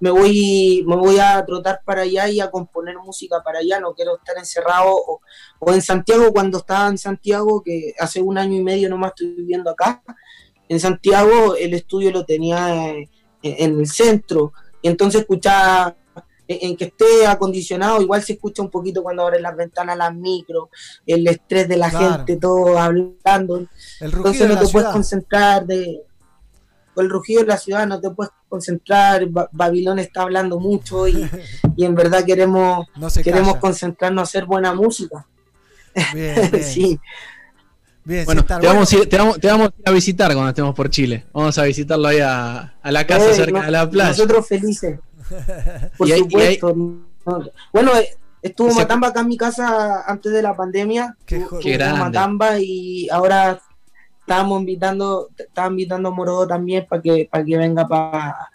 me 0.01 0.11
voy, 0.11 0.85
me 0.87 0.97
voy 0.97 1.19
a 1.19 1.45
trotar 1.45 1.83
para 1.85 2.03
allá 2.03 2.29
y 2.29 2.41
a 2.41 2.51
componer 2.51 2.97
música 2.99 3.43
para 3.45 3.61
allá. 3.61 3.79
No 3.79 3.95
quiero 3.95 4.17
estar 4.17 4.37
encerrado 4.39 4.89
o, 4.91 5.21
o 5.61 5.73
en 5.73 5.83
Santiago 5.83 6.33
cuando 6.33 6.59
estaba 6.59 6.89
en 6.89 6.99
Santiago, 6.99 7.63
que 7.63 7.95
hace 7.99 8.21
un 8.21 8.39
año 8.39 8.57
y 8.57 8.63
medio 8.63 8.89
nomás 8.89 9.11
estoy 9.11 9.35
viviendo 9.35 9.71
acá. 9.71 10.03
En 10.69 10.81
Santiago 10.81 11.55
el 11.57 11.75
estudio 11.75 12.11
lo 12.11 12.25
tenía 12.25 12.91
eh, 12.91 13.09
en 13.43 13.79
el 13.79 13.87
centro 13.87 14.53
y 14.83 14.89
entonces 14.89 15.23
escuchaba 15.23 15.97
en 16.51 16.71
en 16.71 16.77
que 16.77 16.85
esté 16.87 17.27
acondicionado, 17.27 18.01
igual 18.03 18.23
se 18.23 18.33
escucha 18.35 18.63
un 18.63 18.71
poquito 18.71 19.03
cuando 19.03 19.23
abren 19.25 19.43
las 19.43 19.57
ventanas, 19.57 19.97
las 19.97 20.15
micro, 20.15 20.69
el 21.07 21.27
estrés 21.27 21.69
de 21.69 21.77
la 21.77 21.91
Claro. 21.91 22.17
gente, 22.17 22.37
todo 22.37 22.79
hablando. 22.79 23.67
Entonces 24.01 24.49
no 24.49 24.59
te 24.59 24.67
ciudad. 24.67 24.73
puedes 24.73 24.89
concentrar 24.89 25.67
de 25.67 26.03
con 26.95 27.05
el 27.05 27.11
rugido 27.11 27.43
de 27.43 27.47
la 27.47 27.57
ciudad, 27.57 27.87
no 27.87 28.01
te 28.01 28.11
puedes 28.11 28.33
concentrar, 28.49 29.25
Ba- 29.27 29.49
Babilón 29.53 30.01
está 30.01 30.23
hablando 30.23 30.59
mucho 30.59 31.07
y, 31.07 31.25
y 31.77 31.85
en 31.85 31.95
verdad 31.95 32.25
queremos, 32.25 32.89
No 32.97 33.09
queremos 33.23 33.51
calla. 33.51 33.61
concentrarnos 33.61 34.21
a 34.23 34.25
hacer 34.25 34.45
buena 34.45 34.75
música. 34.75 35.25
Bien, 36.13 36.35
bien. 36.53 36.65
sí. 36.65 36.99
Bien, 38.03 38.25
Bueno, 38.25 38.45
te 38.45 38.55
vamos, 38.55 38.67
a 38.93 38.97
bueno. 38.97 39.03
ir, 39.05 39.09
te, 39.09 39.17
vamos, 39.19 39.39
te 39.41 39.47
vamos 39.47 39.69
a 39.69 39.73
ir 39.79 39.89
a 39.89 39.91
visitar 39.93 40.33
cuando 40.33 40.49
estemos 40.49 40.75
por 40.75 40.91
Chile. 40.91 41.27
Vamos 41.33 41.57
a 41.59 41.63
visitarlo 41.65 42.09
ahí 42.09 42.19
a, 42.19 42.75
a 42.83 42.91
la 42.91 43.07
casa 43.07 43.31
Eh, 43.31 43.35
cerca 43.35 43.61
no- 43.61 43.65
de 43.67 43.71
la 43.71 43.89
playa. 43.89 44.09
Nosotros 44.11 44.49
felices. 44.49 44.99
Por 45.99 46.09
Y 46.09 46.13
y 46.13 46.19
supuesto. 46.19 46.75
No, 46.75 47.51
Bueno, 47.73 47.93
estuvo 48.43 48.73
Matamba 48.75 49.09
acá 49.09 49.21
en 49.21 49.29
mi 49.29 49.37
casa 49.37 50.03
antes 50.07 50.33
de 50.33 50.43
la 50.43 50.57
pandemia. 50.57 51.17
Qué 51.27 51.39
grande. 51.77 52.01
Matamba 52.01 52.59
y 52.59 53.09
ahora 53.11 53.61
estábamos 54.21 54.61
invitando, 54.61 55.29
invitando 55.69 56.09
a 56.09 56.13
Morodo 56.13 56.47
también 56.47 56.87
para 56.89 57.03
que, 57.03 57.29
para 57.31 57.45
que 57.45 57.57
venga 57.57 57.87
para 57.87 58.51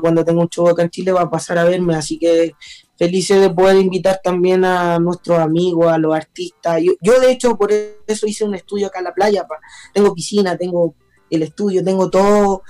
cuando 0.00 0.24
tenga 0.24 0.40
un 0.40 0.48
show 0.48 0.68
acá 0.68 0.82
en 0.82 0.90
Chile 0.90 1.12
va 1.12 1.22
a 1.22 1.30
pasar 1.30 1.58
a 1.58 1.64
verme, 1.64 1.94
así 1.94 2.18
que 2.18 2.54
felices 2.98 3.40
de 3.40 3.50
poder 3.50 3.76
invitar 3.76 4.20
también 4.22 4.64
a 4.64 4.98
nuestros 4.98 5.38
amigos, 5.38 5.92
a 5.92 5.98
los 5.98 6.12
artistas. 6.14 6.82
Yo, 6.82 6.92
yo 7.00 7.20
de 7.20 7.30
hecho 7.30 7.56
por 7.56 7.70
eso 7.72 8.26
hice 8.26 8.44
un 8.44 8.54
estudio 8.56 8.88
acá 8.88 8.98
en 8.98 9.04
la 9.04 9.14
playa, 9.14 9.46
pa- 9.46 9.60
tengo 9.94 10.12
piscina, 10.12 10.56
tengo 10.56 10.94
el 11.30 11.42
estudio, 11.42 11.84
tengo 11.84 12.10
todo, 12.10 12.62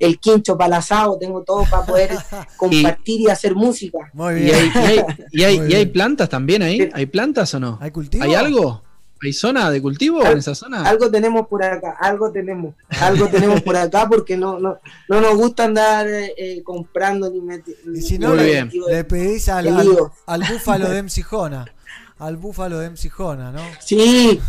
el 0.00 0.18
quincho 0.18 0.58
para 0.58 0.66
el 0.68 0.72
asado, 0.74 1.16
tengo 1.18 1.42
todo 1.44 1.64
para 1.70 1.86
poder 1.86 2.10
compartir 2.56 3.20
y, 3.20 3.28
hacer 3.28 3.54
música. 3.54 3.98
Muy 4.12 4.34
¿Y 4.34 4.42
bien. 4.44 4.56
hay, 4.56 4.70
y 4.74 4.78
hay- 4.88 5.04
y 5.30 5.42
hay- 5.44 5.58
Muy 5.60 5.66
y 5.70 5.74
hay 5.74 5.84
bien. 5.84 5.92
plantas 5.92 6.28
también 6.28 6.62
ahí? 6.62 6.88
¿Hay 6.92 7.06
plantas 7.06 7.54
o 7.54 7.60
no? 7.60 7.78
¿Hay 7.80 7.90
cultivo? 7.92 8.24
¿Hay 8.24 8.34
algo? 8.34 8.82
¿Hay 9.22 9.34
zona 9.34 9.70
de 9.70 9.82
cultivo 9.82 10.22
Al- 10.24 10.32
en 10.32 10.38
esa 10.38 10.54
zona? 10.54 10.82
Algo 10.88 11.10
tenemos 11.10 11.46
por 11.46 11.62
acá, 11.62 11.94
algo 12.00 12.32
tenemos, 12.32 12.74
algo 13.02 13.28
tenemos 13.28 13.60
por 13.60 13.76
acá 13.76 14.08
porque 14.08 14.34
no, 14.34 14.58
no, 14.58 14.78
no 15.10 15.20
nos 15.20 15.36
gusta 15.36 15.64
andar 15.64 16.06
eh, 16.08 16.62
comprando 16.64 17.30
ni 17.30 17.38
meti- 17.40 17.76
Y 17.94 18.00
si 18.00 18.18
no, 18.18 18.28
Muy 18.30 18.38
le, 18.38 18.44
bien. 18.46 18.70
le 18.88 19.04
pedís 19.04 19.50
al, 19.50 19.68
al, 19.68 19.88
al 20.26 20.40
búfalo 20.50 20.88
de 20.88 21.02
MC 21.02 21.22
Jona. 21.22 21.66
Al 22.20 22.36
búfalo 22.36 22.78
de 22.78 22.90
MC 22.90 23.08
Jona, 23.10 23.50
¿no? 23.50 23.60
Sí, 23.80 24.40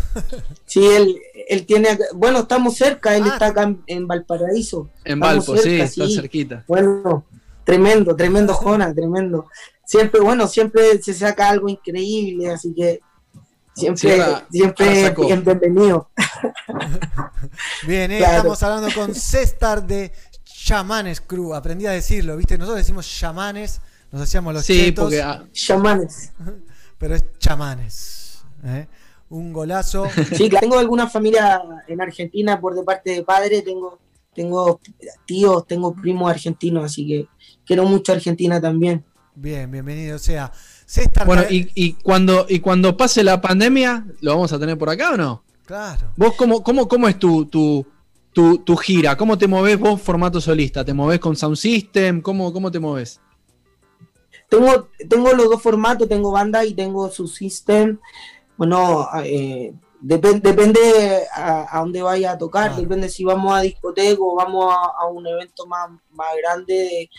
sí, 0.65 0.85
él, 0.85 1.19
él 1.47 1.65
tiene, 1.65 1.89
acá- 1.89 2.03
bueno, 2.13 2.39
estamos 2.39 2.75
cerca, 2.75 3.15
él 3.15 3.23
Ah. 3.25 3.29
está 3.33 3.45
acá 3.47 3.63
en, 3.63 3.81
en 3.87 4.07
Valparaíso. 4.07 4.89
En 5.05 5.21
Estamos 5.23 5.47
Valpo, 5.47 5.61
sí, 5.63 5.79
está 5.79 6.05
cerquita. 6.09 6.65
Bueno, 6.67 7.25
tremendo, 7.63 8.15
tremendo 8.15 8.53
Jona, 8.53 8.93
tremendo. 8.93 9.47
Siempre, 9.85 10.19
bueno, 10.21 10.47
siempre 10.47 11.01
se 11.01 11.13
saca 11.13 11.49
algo 11.49 11.69
increíble, 11.69 12.51
así 12.51 12.73
que 12.73 12.99
siempre, 13.73 14.21
ahora 14.21 14.45
siempre 14.51 15.13
bienvenido. 15.15 16.09
Bien, 17.87 18.11
eh, 18.11 18.17
Claro. 18.19 18.37
estamos 18.37 18.63
hablando 18.63 18.89
con 18.93 19.15
César 19.15 19.85
de 19.85 20.11
Chamanes 20.43 21.21
Crew. 21.21 21.53
Aprendí 21.53 21.85
a 21.87 21.91
decirlo, 21.91 22.37
¿viste? 22.37 22.57
Nosotros 22.57 22.79
decimos 22.79 23.07
chamanes, 23.07 23.81
nos 24.11 24.21
hacíamos 24.23 24.53
los 24.53 24.65
Sí, 24.65 24.77
chetos, 24.85 25.05
porque 25.05 25.21
ah, 25.21 25.43
Chamanes. 25.51 26.31
pero 27.01 27.15
es 27.15 27.25
chamanes. 27.39 28.43
¿eh? 28.63 28.87
Un 29.29 29.51
golazo. 29.51 30.05
Sí, 30.35 30.49
claro, 30.49 30.61
tengo 30.61 30.77
alguna 30.77 31.09
familia 31.09 31.61
en 31.87 31.99
Argentina 31.99 32.61
por 32.61 32.75
de 32.75 32.83
parte 32.83 33.09
de 33.09 33.23
padre, 33.23 33.63
tengo, 33.63 33.97
tengo 34.35 34.79
tíos, 35.25 35.65
tengo 35.65 35.95
primos 35.95 36.29
argentinos, 36.29 36.85
así 36.85 37.07
que 37.07 37.27
quiero 37.65 37.85
mucho 37.85 38.11
a 38.11 38.15
Argentina 38.15 38.61
también. 38.61 39.03
Bien, 39.33 39.69
bienvenido 39.71 40.19
sea. 40.19 40.51
César, 40.85 41.25
bueno, 41.25 41.41
eh, 41.43 41.67
y, 41.73 41.87
y 41.87 41.93
cuando, 41.93 42.45
y 42.47 42.59
cuando 42.59 42.95
pase 42.95 43.23
la 43.23 43.41
pandemia, 43.41 44.05
¿lo 44.19 44.31
vamos 44.35 44.53
a 44.53 44.59
tener 44.59 44.77
por 44.77 44.89
acá 44.89 45.11
o 45.13 45.17
no? 45.17 45.43
claro. 45.65 46.11
¿Vos 46.17 46.35
cómo, 46.35 46.61
cómo, 46.61 46.87
cómo 46.87 47.07
es 47.07 47.17
tu, 47.17 47.45
tu, 47.45 47.83
tu, 48.31 48.59
tu 48.59 48.77
gira? 48.77 49.17
¿Cómo 49.17 49.39
te 49.39 49.47
movés 49.47 49.79
vos 49.79 49.99
formato 49.99 50.39
solista? 50.39 50.85
¿Te 50.85 50.93
movés 50.93 51.19
con 51.19 51.35
Sound 51.35 51.57
System? 51.57 52.21
¿Cómo, 52.21 52.53
cómo 52.53 52.69
te 52.69 52.79
movés? 52.79 53.19
Tengo, 54.51 54.89
tengo 55.09 55.31
los 55.31 55.49
dos 55.49 55.61
formatos, 55.61 56.09
tengo 56.09 56.29
banda 56.31 56.65
y 56.65 56.73
tengo 56.73 57.09
su 57.09 57.25
system. 57.27 57.97
Bueno, 58.57 59.07
eh, 59.23 59.73
depen- 60.01 60.41
depende 60.41 60.79
a, 61.33 61.77
a 61.77 61.79
dónde 61.79 62.01
vaya 62.01 62.33
a 62.33 62.37
tocar, 62.37 62.71
depende 62.81 63.07
si 63.07 63.23
vamos 63.23 63.53
a 63.53 63.61
discoteca 63.61 64.21
o 64.21 64.35
vamos 64.35 64.65
a, 64.69 65.03
a 65.03 65.07
un 65.07 65.25
evento 65.25 65.65
más, 65.67 65.89
más 66.11 66.27
grande 66.41 67.09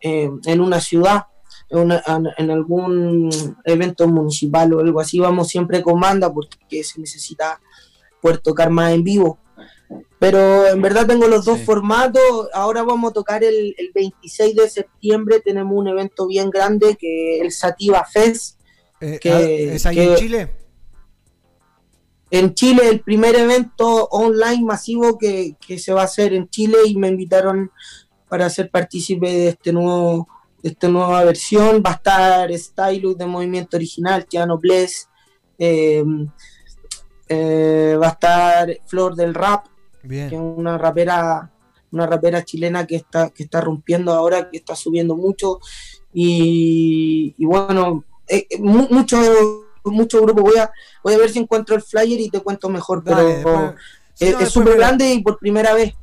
eh, 0.00 0.30
en 0.46 0.60
una 0.60 0.80
ciudad. 0.80 1.26
una- 1.70 2.02
en 2.38 2.50
algún 2.50 3.28
evento 3.64 4.08
municipal 4.08 4.72
o 4.72 4.80
algo 4.80 5.00
así, 5.00 5.20
vamos 5.20 5.48
siempre 5.48 5.82
con 5.82 6.00
banda 6.00 6.32
porque 6.32 6.82
se 6.82 6.98
necesita 6.98 7.60
poder 8.22 8.38
tocar 8.38 8.70
más 8.70 8.92
en 8.92 9.04
vivo. 9.04 9.38
Pero 10.20 10.66
en 10.68 10.80
verdad 10.82 11.06
tengo 11.06 11.26
los 11.26 11.44
dos 11.46 11.60
formatos. 11.62 12.48
Ahora 12.54 12.82
vamos 12.84 13.10
a 13.10 13.14
tocar 13.14 13.42
el, 13.42 13.74
el 13.76 13.90
26 13.94 14.54
de 14.54 14.68
septiembre. 14.70 15.40
Tenemos 15.40 15.76
un 15.76 15.88
evento 15.88 16.26
bien 16.28 16.50
grande 16.50 16.96
que 16.96 17.38
es 17.38 17.42
el 17.42 17.50
Sativa 17.50 18.04
Fest. 18.04 18.60
Eh, 19.00 19.18
que- 19.20 19.32
ah, 19.32 19.40
¿Es 19.40 19.86
ahí 19.86 19.96
que- 19.96 20.04
en 20.12 20.14
Chile? 20.16 20.54
en 22.32 22.54
Chile, 22.54 22.88
el 22.88 23.00
primer 23.00 23.34
evento 23.34 24.04
online 24.12 24.62
masivo 24.64 25.18
que, 25.18 25.56
que 25.66 25.78
se 25.80 25.92
va 25.92 26.02
a 26.02 26.04
hacer 26.04 26.32
en 26.32 26.48
Chile 26.48 26.78
y 26.86 26.94
me 26.96 27.08
invitaron 27.08 27.72
para 28.28 28.48
ser 28.50 28.70
partícipe 28.70 29.26
de 29.28 29.48
este 29.48 29.72
nuevo 29.72 30.28
de 30.62 30.68
esta 30.68 30.88
nueva 30.88 31.24
versión. 31.24 31.82
Va 31.84 31.90
a 31.92 31.94
estar 31.94 32.52
Stylus 32.52 33.16
de 33.18 33.26
Movimiento 33.26 33.76
Original, 33.78 34.26
Tiano 34.26 34.58
Bless, 34.58 35.08
eh, 35.58 36.04
eh, 37.28 37.96
va 38.00 38.08
a 38.08 38.10
estar 38.10 38.76
Flor 38.86 39.16
del 39.16 39.34
Rap, 39.34 39.66
Bien. 40.02 40.28
que 40.30 40.36
es 40.36 40.40
una 40.40 40.78
rapera, 40.78 41.50
una 41.92 42.06
rapera 42.06 42.44
chilena 42.44 42.86
que 42.86 42.96
está, 42.96 43.30
que 43.30 43.42
está 43.42 43.60
rompiendo 43.60 44.12
ahora, 44.12 44.48
que 44.50 44.56
está 44.58 44.74
subiendo 44.76 45.16
mucho. 45.16 45.60
Y, 46.12 47.34
y 47.38 47.44
bueno, 47.44 48.04
eh, 48.26 48.46
eh, 48.50 48.58
mu- 48.60 48.88
mucho, 48.90 49.18
mucho 49.84 50.22
grupo. 50.22 50.42
Voy 50.42 50.56
a, 50.58 50.70
voy 51.04 51.14
a 51.14 51.18
ver 51.18 51.30
si 51.30 51.38
encuentro 51.38 51.74
el 51.76 51.82
flyer 51.82 52.20
y 52.20 52.30
te 52.30 52.40
cuento 52.40 52.68
mejor, 52.68 53.02
Dale, 53.04 53.16
pero 53.22 53.28
después- 53.62 53.74
si 54.14 54.24
es 54.26 54.30
no, 54.32 54.36
es 54.38 54.44
después 54.44 54.52
súper 54.52 54.76
grande 54.78 55.12
y 55.14 55.22
por 55.22 55.38
primera 55.38 55.72
vez. 55.74 55.94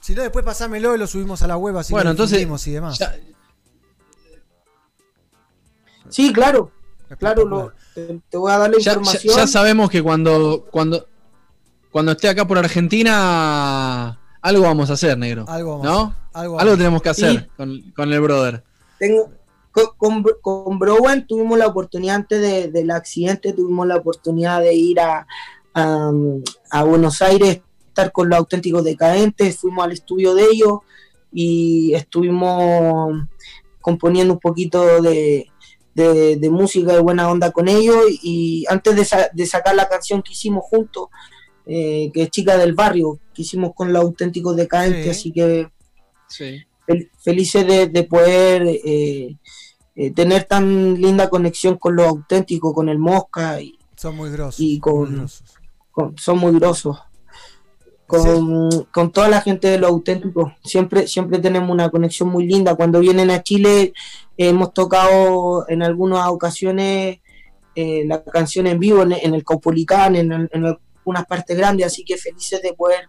Si 0.00 0.14
no, 0.14 0.22
después 0.22 0.44
pasámelo 0.44 0.94
y 0.94 0.98
lo 0.98 1.06
subimos 1.06 1.42
a 1.42 1.46
la 1.48 1.56
web 1.56 1.76
así 1.78 1.92
Bueno, 1.92 2.04
lo 2.04 2.10
entonces, 2.12 2.38
y 2.66 2.70
demás. 2.72 2.98
Sí, 6.08 6.32
claro. 6.32 6.70
Claro, 7.18 7.44
lo- 7.44 7.72
te, 7.94 8.20
te 8.28 8.36
voy 8.36 8.50
a 8.52 8.58
dar 8.58 8.70
la 8.70 8.78
Ya, 8.78 8.82
ya- 8.84 8.92
información. 8.98 9.36
ya 9.36 9.46
sabemos 9.46 9.90
que 9.90 10.02
cuando, 10.02 10.66
cuando, 10.70 11.06
cuando 11.96 12.12
esté 12.12 12.28
acá 12.28 12.46
por 12.46 12.58
Argentina, 12.58 14.18
algo 14.42 14.64
vamos 14.64 14.90
a 14.90 14.92
hacer, 14.92 15.16
negro. 15.16 15.46
Algo 15.48 15.78
vamos 15.78 15.86
¿No? 15.86 15.92
a 15.98 16.02
hacer, 16.02 16.14
algo 16.34 16.54
vamos 16.56 16.72
a 16.74 16.76
tenemos 16.76 17.00
que 17.02 17.08
hacer 17.08 17.30
Sí. 17.40 17.46
con, 17.56 17.80
con 17.96 18.12
el 18.12 18.20
brother. 18.20 18.62
Tengo, 18.98 19.30
con, 19.72 19.86
con, 19.96 20.22
Bro- 20.22 20.40
con 20.42 20.78
Browan 20.78 21.26
tuvimos 21.26 21.58
la 21.58 21.66
oportunidad 21.66 22.16
antes 22.16 22.38
de- 22.42 22.68
del 22.68 22.90
accidente, 22.90 23.54
tuvimos 23.54 23.86
la 23.86 23.96
oportunidad 23.96 24.60
de 24.60 24.74
ir 24.74 25.00
a, 25.00 25.26
a, 25.72 26.10
a 26.70 26.84
Buenos 26.84 27.22
Aires, 27.22 27.62
estar 27.88 28.12
con 28.12 28.28
los 28.28 28.36
auténticos 28.38 28.84
decadentes, 28.84 29.56
fuimos 29.56 29.82
al 29.82 29.92
estudio 29.92 30.34
de 30.34 30.44
ellos 30.52 30.80
y 31.32 31.94
estuvimos 31.94 33.26
componiendo 33.80 34.34
un 34.34 34.40
poquito 34.40 35.00
de, 35.00 35.46
de- 35.94 36.36
de 36.36 36.50
música 36.50 36.92
de 36.92 37.00
buena 37.00 37.30
onda 37.30 37.52
con 37.52 37.68
ellos 37.68 37.96
y 38.22 38.66
antes 38.68 38.94
de, 38.96 39.04
sa- 39.06 39.30
de 39.32 39.46
sacar 39.46 39.74
la 39.74 39.88
canción 39.88 40.20
que 40.20 40.34
hicimos 40.34 40.62
juntos, 40.64 41.08
eh, 41.66 42.10
que 42.14 42.22
es 42.22 42.30
Chica 42.30 42.56
del 42.56 42.74
Barrio, 42.74 43.18
que 43.34 43.42
hicimos 43.42 43.72
con 43.74 43.92
los 43.92 44.02
auténticos 44.02 44.56
decadentes, 44.56 45.02
Sí. 45.04 45.10
así 45.10 45.32
que 45.32 45.68
Sí. 46.28 46.62
fel- 46.86 47.10
felices 47.18 47.66
de, 47.66 47.86
de 47.88 48.02
poder 48.04 48.62
eh, 48.66 49.36
eh, 49.96 50.10
tener 50.12 50.44
tan 50.44 50.94
linda 51.00 51.28
conexión 51.28 51.76
con 51.76 51.96
lo 51.96 52.04
auténtico, 52.04 52.72
con 52.74 52.88
el 52.88 52.98
Mosca 52.98 53.60
y, 53.60 53.76
Son 53.96 54.14
muy 54.16 54.30
grosos. 54.30 54.60
y 54.60 54.78
con, 54.78 55.26
con- 55.90 56.16
son 56.18 56.38
muy 56.38 56.52
grosos. 56.52 56.98
Con, 58.06 58.70
con 58.92 59.10
toda 59.10 59.28
la 59.28 59.40
gente 59.40 59.66
de 59.66 59.78
lo 59.78 59.88
auténtico, 59.88 60.52
siempre, 60.62 61.08
siempre 61.08 61.40
tenemos 61.40 61.68
una 61.70 61.90
conexión 61.90 62.28
muy 62.28 62.46
linda. 62.46 62.76
Cuando 62.76 63.00
vienen 63.00 63.30
a 63.30 63.42
Chile, 63.42 63.94
hemos 64.36 64.72
tocado 64.72 65.68
en 65.68 65.82
algunas 65.82 66.28
ocasiones 66.28 67.18
eh, 67.74 68.04
la 68.06 68.22
canción 68.22 68.68
en 68.68 68.78
vivo 68.78 69.02
en, 69.02 69.10
en 69.12 69.34
el 69.34 69.42
Caupolicán, 69.44 70.14
en, 70.14 70.30
en 70.52 70.64
algunas 71.06 71.26
partes 71.26 71.56
grandes, 71.56 71.86
así 71.86 72.04
que 72.04 72.16
felices 72.16 72.60
de 72.62 72.72
poder 72.72 73.08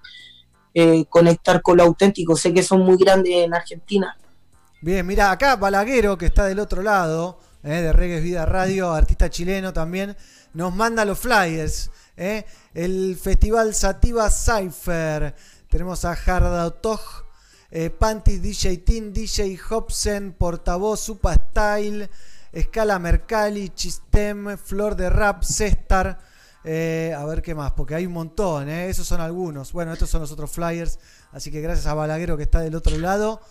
eh, 0.76 1.06
conectar 1.10 1.62
con 1.64 1.78
lo 1.78 1.84
auténtico. 1.84 2.36
Sé 2.36 2.54
que 2.54 2.62
son 2.62 2.82
muy 2.82 2.96
grandes 2.98 3.34
en 3.34 3.54
Argentina. 3.56 4.16
Bien, 4.82 5.06
mira, 5.06 5.32
acá 5.32 5.56
Balaguero, 5.56 6.16
que 6.18 6.28
está 6.28 6.46
del 6.46 6.60
otro 6.60 6.84
lado, 6.84 7.40
eh, 7.64 7.70
de 7.70 7.92
Reggae 7.94 8.22
Vida 8.22 8.46
Radio, 8.46 8.92
artista 8.94 9.32
chileno 9.32 9.74
también, 9.74 10.16
nos 10.54 10.76
manda 10.76 11.04
los 11.06 11.18
flyers. 11.18 11.90
eh. 12.16 12.46
El 12.76 13.18
Festival 13.18 13.74
Sativa 13.74 14.30
Cypher. 14.30 15.34
Tenemos 15.68 16.06
a 16.06 16.16
Hardotog, 16.16 17.02
eh, 17.72 17.90
Panty, 17.90 18.38
DJ 18.38 18.78
Tin, 18.78 19.12
DJ 19.12 19.58
Hobson, 19.70 20.36
Portavoz, 20.38 21.00
Supa 21.00 21.34
Style, 21.34 22.08
Escala 22.52 23.00
Mercalli, 23.00 23.70
Chistem, 23.70 24.56
Flor 24.58 24.96
de 24.96 25.10
Rap, 25.10 25.44
Cestar. 25.44 26.20
Eh, 26.68 27.16
a 27.18 27.24
ver 27.26 27.42
qué 27.42 27.56
más, 27.56 27.72
porque 27.72 27.96
hay 27.96 28.06
un 28.06 28.14
montón, 28.14 28.68
eh, 28.68 28.90
esos 28.90 29.08
son 29.08 29.22
algunos. 29.22 29.72
Bueno, 29.72 29.94
estos 29.94 30.10
son 30.10 30.22
los 30.22 30.32
otros 30.32 30.52
flyers. 30.52 31.00
Así 31.32 31.50
que 31.50 31.62
gracias 31.62 31.88
a 31.88 31.94
Balaguero 31.94 32.36
que 32.36 32.44
está 32.44 32.60
del 32.60 32.76
otro 32.76 32.98
lado 32.98 33.42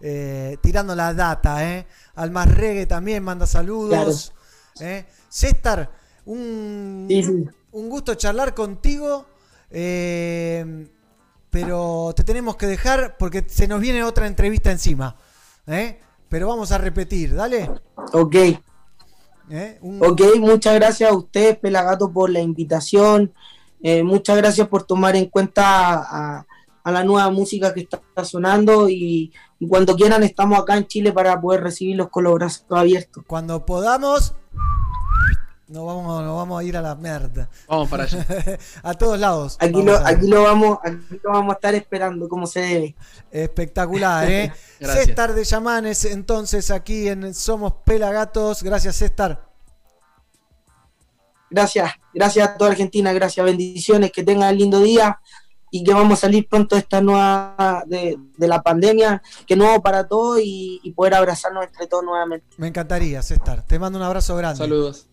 eh, 0.00 0.58
tirando 0.60 0.94
la 0.94 1.14
data, 1.14 1.64
¿eh? 1.70 1.86
Al 2.14 2.30
más 2.30 2.52
reggae 2.52 2.86
también 2.86 3.22
manda 3.22 3.46
saludos. 3.46 4.32
¿eh? 4.80 5.06
César, 5.28 5.90
un, 6.26 7.08
un 7.72 7.88
gusto 7.88 8.14
charlar 8.14 8.54
contigo, 8.54 9.26
eh, 9.70 10.88
pero 11.50 12.12
te 12.14 12.24
tenemos 12.24 12.56
que 12.56 12.66
dejar 12.66 13.16
porque 13.16 13.44
se 13.48 13.68
nos 13.68 13.80
viene 13.80 14.02
otra 14.02 14.26
entrevista 14.26 14.70
encima. 14.70 15.16
¿eh? 15.66 16.00
Pero 16.28 16.48
vamos 16.48 16.72
a 16.72 16.78
repetir, 16.78 17.34
dale. 17.34 17.70
Ok. 18.12 18.36
¿Eh? 19.50 19.78
Un- 19.80 20.04
Ok, 20.04 20.20
muchas 20.38 20.74
gracias 20.74 21.10
a 21.10 21.14
ustedes, 21.16 21.56
Pelagato, 21.58 22.10
por 22.12 22.30
la 22.30 22.40
invitación. 22.40 23.32
Eh, 23.82 24.02
muchas 24.02 24.36
gracias 24.36 24.66
por 24.68 24.82
tomar 24.84 25.16
en 25.16 25.26
cuenta 25.26 25.94
a, 25.94 26.46
a 26.82 26.92
la 26.92 27.04
nueva 27.04 27.30
música 27.30 27.72
que 27.74 27.80
está 27.80 28.24
sonando 28.24 28.88
y, 28.88 29.32
y 29.58 29.68
cuando 29.68 29.94
quieran 29.96 30.22
estamos 30.22 30.58
acá 30.58 30.76
en 30.76 30.86
Chile 30.86 31.12
para 31.12 31.40
poder 31.40 31.62
recibirlos 31.62 32.08
con 32.08 32.24
los 32.24 32.34
brazos 32.34 32.64
abiertos. 32.70 33.22
Cuando 33.26 33.64
podamos, 33.66 34.34
nos 35.68 35.84
vamos, 35.84 36.22
nos 36.22 36.36
vamos 36.36 36.60
a 36.60 36.64
ir 36.64 36.76
a 36.76 36.82
la 36.82 36.94
mierda. 36.94 37.48
Vamos 37.66 37.88
para 37.88 38.04
allá. 38.04 38.24
a 38.82 38.94
todos 38.94 39.18
lados. 39.18 39.56
Aquí 39.58 39.72
Vamos 39.72 39.86
lo, 39.86 40.06
aquí 40.06 40.26
lo 40.28 40.42
vamos, 40.42 40.78
aquí 40.82 41.20
lo 41.22 41.32
vamos 41.32 41.52
a 41.52 41.54
estar 41.54 41.74
esperando 41.74 42.28
como 42.28 42.46
se 42.46 42.60
debe. 42.60 42.96
Espectacular, 43.32 44.30
¿eh? 44.30 44.52
Gracias. 44.80 45.06
César 45.06 45.34
de 45.34 45.44
Yamanes, 45.44 46.04
entonces 46.04 46.70
aquí 46.70 47.08
en 47.08 47.34
Somos 47.34 47.72
Pelagatos. 47.84 48.62
Gracias, 48.62 48.96
César. 48.96 49.44
Gracias, 51.50 51.92
gracias 52.12 52.48
a 52.48 52.56
toda 52.56 52.70
Argentina, 52.70 53.12
gracias, 53.12 53.46
bendiciones, 53.46 54.10
que 54.10 54.24
tengan 54.24 54.52
un 54.52 54.58
lindo 54.58 54.80
día 54.80 55.20
y 55.70 55.84
que 55.84 55.94
vamos 55.94 56.18
a 56.18 56.22
salir 56.22 56.48
pronto 56.48 56.74
de 56.74 56.80
esta 56.80 57.00
nueva, 57.00 57.84
de, 57.86 58.16
de 58.36 58.48
la 58.48 58.62
pandemia, 58.62 59.22
que 59.46 59.56
nuevo 59.56 59.80
para 59.80 60.06
todos 60.06 60.40
y, 60.40 60.80
y 60.82 60.92
poder 60.92 61.14
abrazarnos 61.14 61.64
entre 61.64 61.86
todos 61.86 62.04
nuevamente. 62.04 62.46
Me 62.56 62.68
encantaría, 62.68 63.22
César. 63.22 63.64
Te 63.64 63.78
mando 63.78 63.98
un 63.98 64.04
abrazo 64.04 64.36
grande. 64.36 64.58
Saludos. 64.58 65.08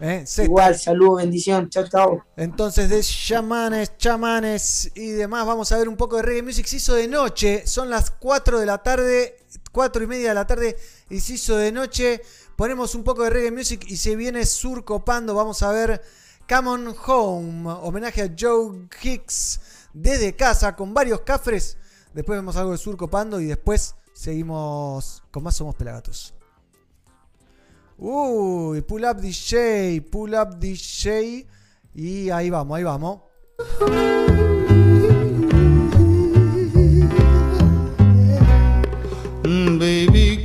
¿Eh? 0.00 0.24
Igual, 0.38 0.76
saludos, 0.78 1.18
bendición, 1.18 1.68
chao, 1.70 1.88
chao. 1.88 2.24
Entonces, 2.36 2.88
de 2.90 3.00
chamanes, 3.02 3.96
chamanes 3.96 4.90
y 4.94 5.10
demás, 5.10 5.46
vamos 5.46 5.70
a 5.72 5.78
ver 5.78 5.88
un 5.88 5.96
poco 5.96 6.16
de 6.16 6.22
reggae 6.22 6.42
music. 6.42 6.66
Se 6.66 6.76
hizo 6.76 6.94
de 6.94 7.08
noche, 7.08 7.66
son 7.66 7.90
las 7.90 8.10
4 8.10 8.58
de 8.58 8.66
la 8.66 8.82
tarde, 8.82 9.36
4 9.72 10.02
y 10.02 10.06
media 10.06 10.28
de 10.30 10.34
la 10.34 10.46
tarde, 10.46 10.76
y 11.10 11.20
se 11.20 11.34
hizo 11.34 11.56
de 11.56 11.72
noche. 11.72 12.20
Ponemos 12.56 12.94
un 12.94 13.04
poco 13.04 13.24
de 13.24 13.30
reggae 13.30 13.50
music 13.50 13.84
y 13.88 13.96
se 13.96 14.16
viene 14.16 14.44
surcopando. 14.46 15.34
Vamos 15.34 15.62
a 15.62 15.70
ver 15.70 16.02
Come 16.48 16.68
On 16.68 16.96
Home, 17.06 17.70
homenaje 17.82 18.22
a 18.22 18.34
Joe 18.38 18.88
Hicks 19.02 19.60
desde 19.92 20.34
casa 20.36 20.76
con 20.76 20.92
varios 20.92 21.20
cafres. 21.20 21.78
Después 22.12 22.38
vemos 22.38 22.56
algo 22.56 22.72
de 22.72 22.78
surcopando 22.78 23.40
y 23.40 23.46
después 23.46 23.94
seguimos 24.12 25.22
con 25.30 25.42
más 25.42 25.56
Somos 25.56 25.74
Pelagatos. 25.74 26.34
Uy, 27.96 28.82
pull 28.82 29.04
up 29.04 29.20
DJ, 29.20 30.00
pull 30.10 30.34
up 30.34 30.58
DJ. 30.58 31.46
Y 31.94 32.30
ahí 32.30 32.50
vamos, 32.50 32.76
ahí 32.76 32.84
vamos. 32.84 33.20
Mm, 39.44 39.78
baby, 39.78 40.42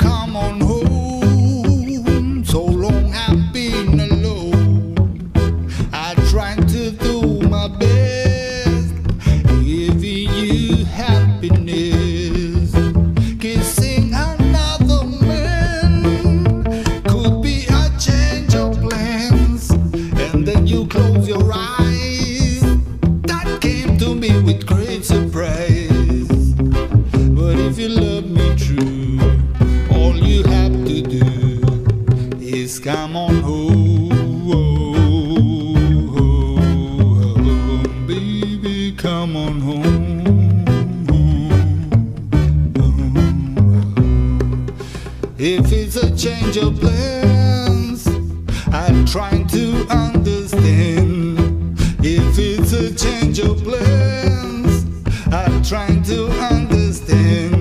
change 46.52 46.64
your 46.64 46.72
plans. 46.72 48.08
I'm 48.72 49.06
trying 49.06 49.46
to 49.48 49.86
understand 49.90 51.38
if 52.02 52.40
it's 52.40 52.74
a 52.74 52.94
change 52.96 53.40
of 53.40 53.64
plans. 53.64 54.86
I'm 55.32 55.62
trying 55.62 56.02
to 56.04 56.28
understand. 56.42 57.59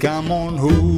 come 0.00 0.30
on 0.30 0.56
who? 0.56 0.97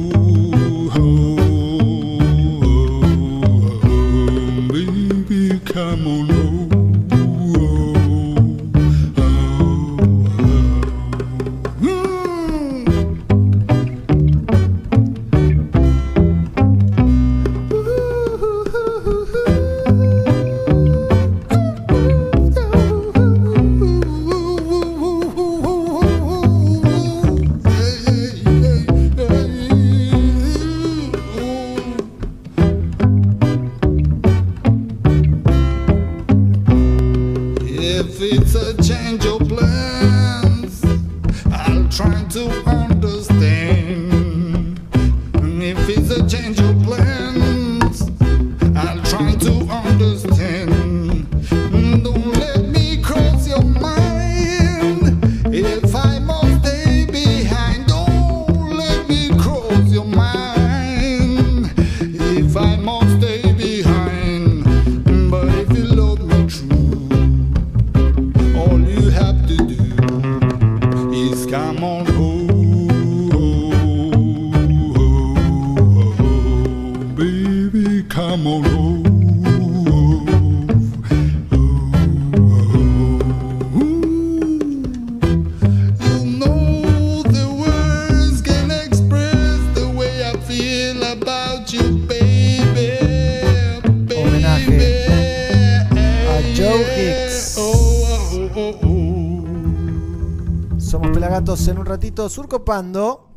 en 101.71 101.79
un 101.79 101.85
ratito 101.85 102.29
surcopando. 102.29 103.29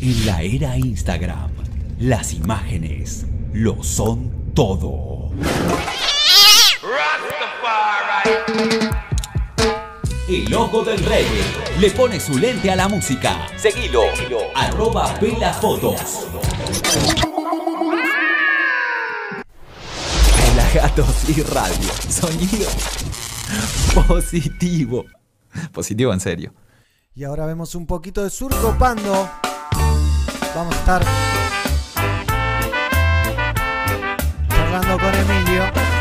En 0.00 0.26
la 0.26 0.42
era 0.42 0.76
Instagram, 0.76 1.52
las 2.00 2.34
imágenes 2.34 3.26
lo 3.52 3.82
son 3.82 4.52
todo. 4.52 5.30
El 10.28 10.54
ojo 10.54 10.82
del 10.82 11.04
rey 11.04 11.26
le 11.78 11.90
pone 11.90 12.18
su 12.18 12.36
lente 12.38 12.70
a 12.70 12.76
la 12.76 12.88
música. 12.88 13.46
Seguilo. 13.56 14.02
Arroba 14.54 15.14
Velas 15.20 15.60
Fotos. 15.60 16.26
Relajatos 20.36 21.28
y 21.28 21.42
radio. 21.42 21.90
Sonido 22.08 22.68
positivo. 23.94 25.04
Positivo 25.72 26.12
en 26.12 26.20
serio. 26.20 26.54
Y 27.14 27.24
ahora 27.24 27.46
vemos 27.46 27.74
un 27.74 27.86
poquito 27.86 28.22
de 28.24 28.30
surco 28.30 28.74
pando. 28.78 29.28
Vamos 30.54 30.74
a 30.74 30.78
estar 30.78 31.04
charlando 34.48 34.98
con 34.98 35.14
Emilio. 35.14 35.91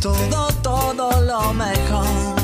todo, 0.00 0.48
todo 0.62 1.20
lo 1.20 1.52
mejor. 1.54 2.35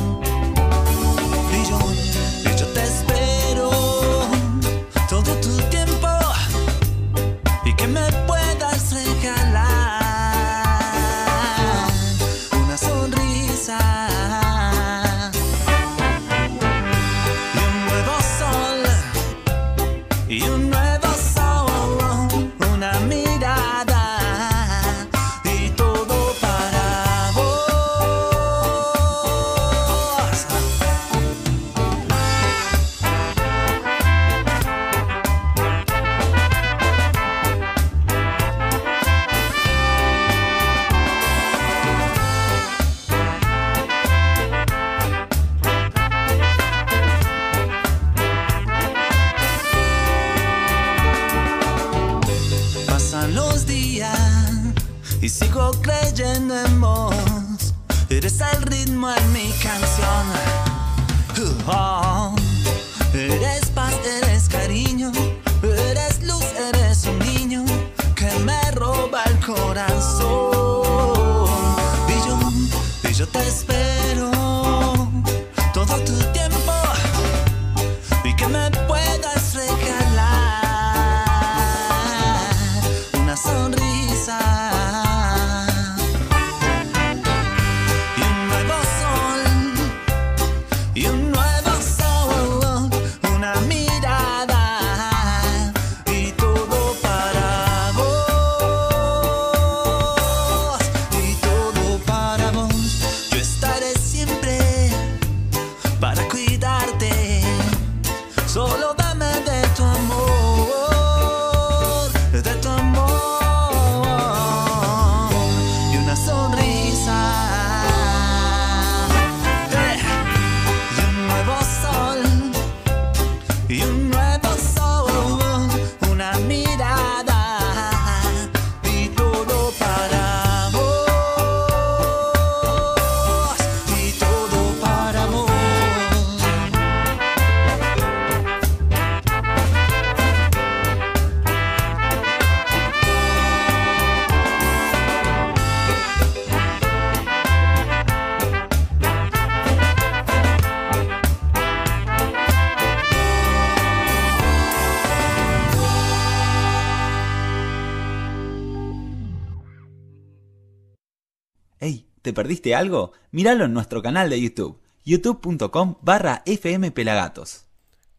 ¿Te 162.32 162.36
perdiste 162.36 162.74
algo? 162.74 163.12
Míralo 163.30 163.66
en 163.66 163.74
nuestro 163.74 164.00
canal 164.00 164.30
de 164.30 164.40
YouTube, 164.40 164.78
youtube.com 165.04 165.96
barra 166.00 166.42
fmpelagatos. 166.46 167.66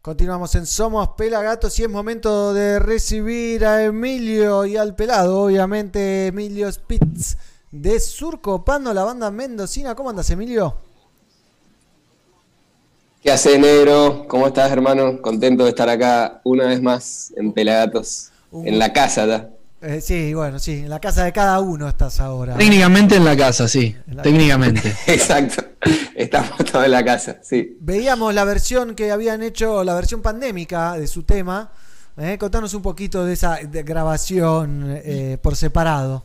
Continuamos 0.02 0.54
en 0.54 0.66
Somos 0.66 1.08
Pelagatos 1.16 1.76
y 1.80 1.82
es 1.82 1.88
momento 1.88 2.54
de 2.54 2.78
recibir 2.78 3.64
a 3.64 3.82
Emilio 3.82 4.66
y 4.66 4.76
al 4.76 4.94
pelado, 4.94 5.42
obviamente 5.42 6.28
Emilio 6.28 6.70
Spitz 6.70 7.36
de 7.72 7.98
Surcopando, 7.98 8.94
la 8.94 9.02
banda 9.02 9.32
mendocina. 9.32 9.96
¿Cómo 9.96 10.10
andas, 10.10 10.30
Emilio? 10.30 10.76
¿Qué 13.20 13.32
hace, 13.32 13.58
negro? 13.58 14.26
¿Cómo 14.28 14.46
estás, 14.46 14.70
hermano? 14.70 15.20
Contento 15.20 15.64
de 15.64 15.70
estar 15.70 15.88
acá 15.88 16.40
una 16.44 16.66
vez 16.66 16.80
más 16.80 17.32
en 17.36 17.52
Pelagatos, 17.52 18.30
en 18.52 18.78
la 18.78 18.92
casa 18.92 19.26
ya. 19.26 19.53
Eh, 19.86 20.00
sí, 20.00 20.32
bueno, 20.32 20.58
sí, 20.58 20.80
en 20.80 20.88
la 20.88 20.98
casa 20.98 21.24
de 21.24 21.32
cada 21.32 21.60
uno 21.60 21.86
estás 21.86 22.18
ahora. 22.18 22.56
Técnicamente 22.56 23.16
en 23.16 23.24
la 23.24 23.36
casa, 23.36 23.68
sí. 23.68 23.94
Técnicamente. 24.22 24.96
Exacto, 25.06 25.62
estamos 26.14 26.56
todos 26.64 26.86
en 26.86 26.90
la 26.90 27.04
casa, 27.04 27.38
sí. 27.42 27.76
Veíamos 27.80 28.32
la 28.32 28.44
versión 28.44 28.94
que 28.94 29.12
habían 29.12 29.42
hecho, 29.42 29.84
la 29.84 29.94
versión 29.94 30.22
pandémica 30.22 30.94
de 30.94 31.06
su 31.06 31.24
tema. 31.24 31.70
Eh, 32.16 32.38
contanos 32.38 32.72
un 32.72 32.80
poquito 32.80 33.26
de 33.26 33.34
esa 33.34 33.56
de 33.56 33.82
grabación 33.82 35.00
eh, 35.04 35.36
por 35.42 35.54
separado. 35.54 36.24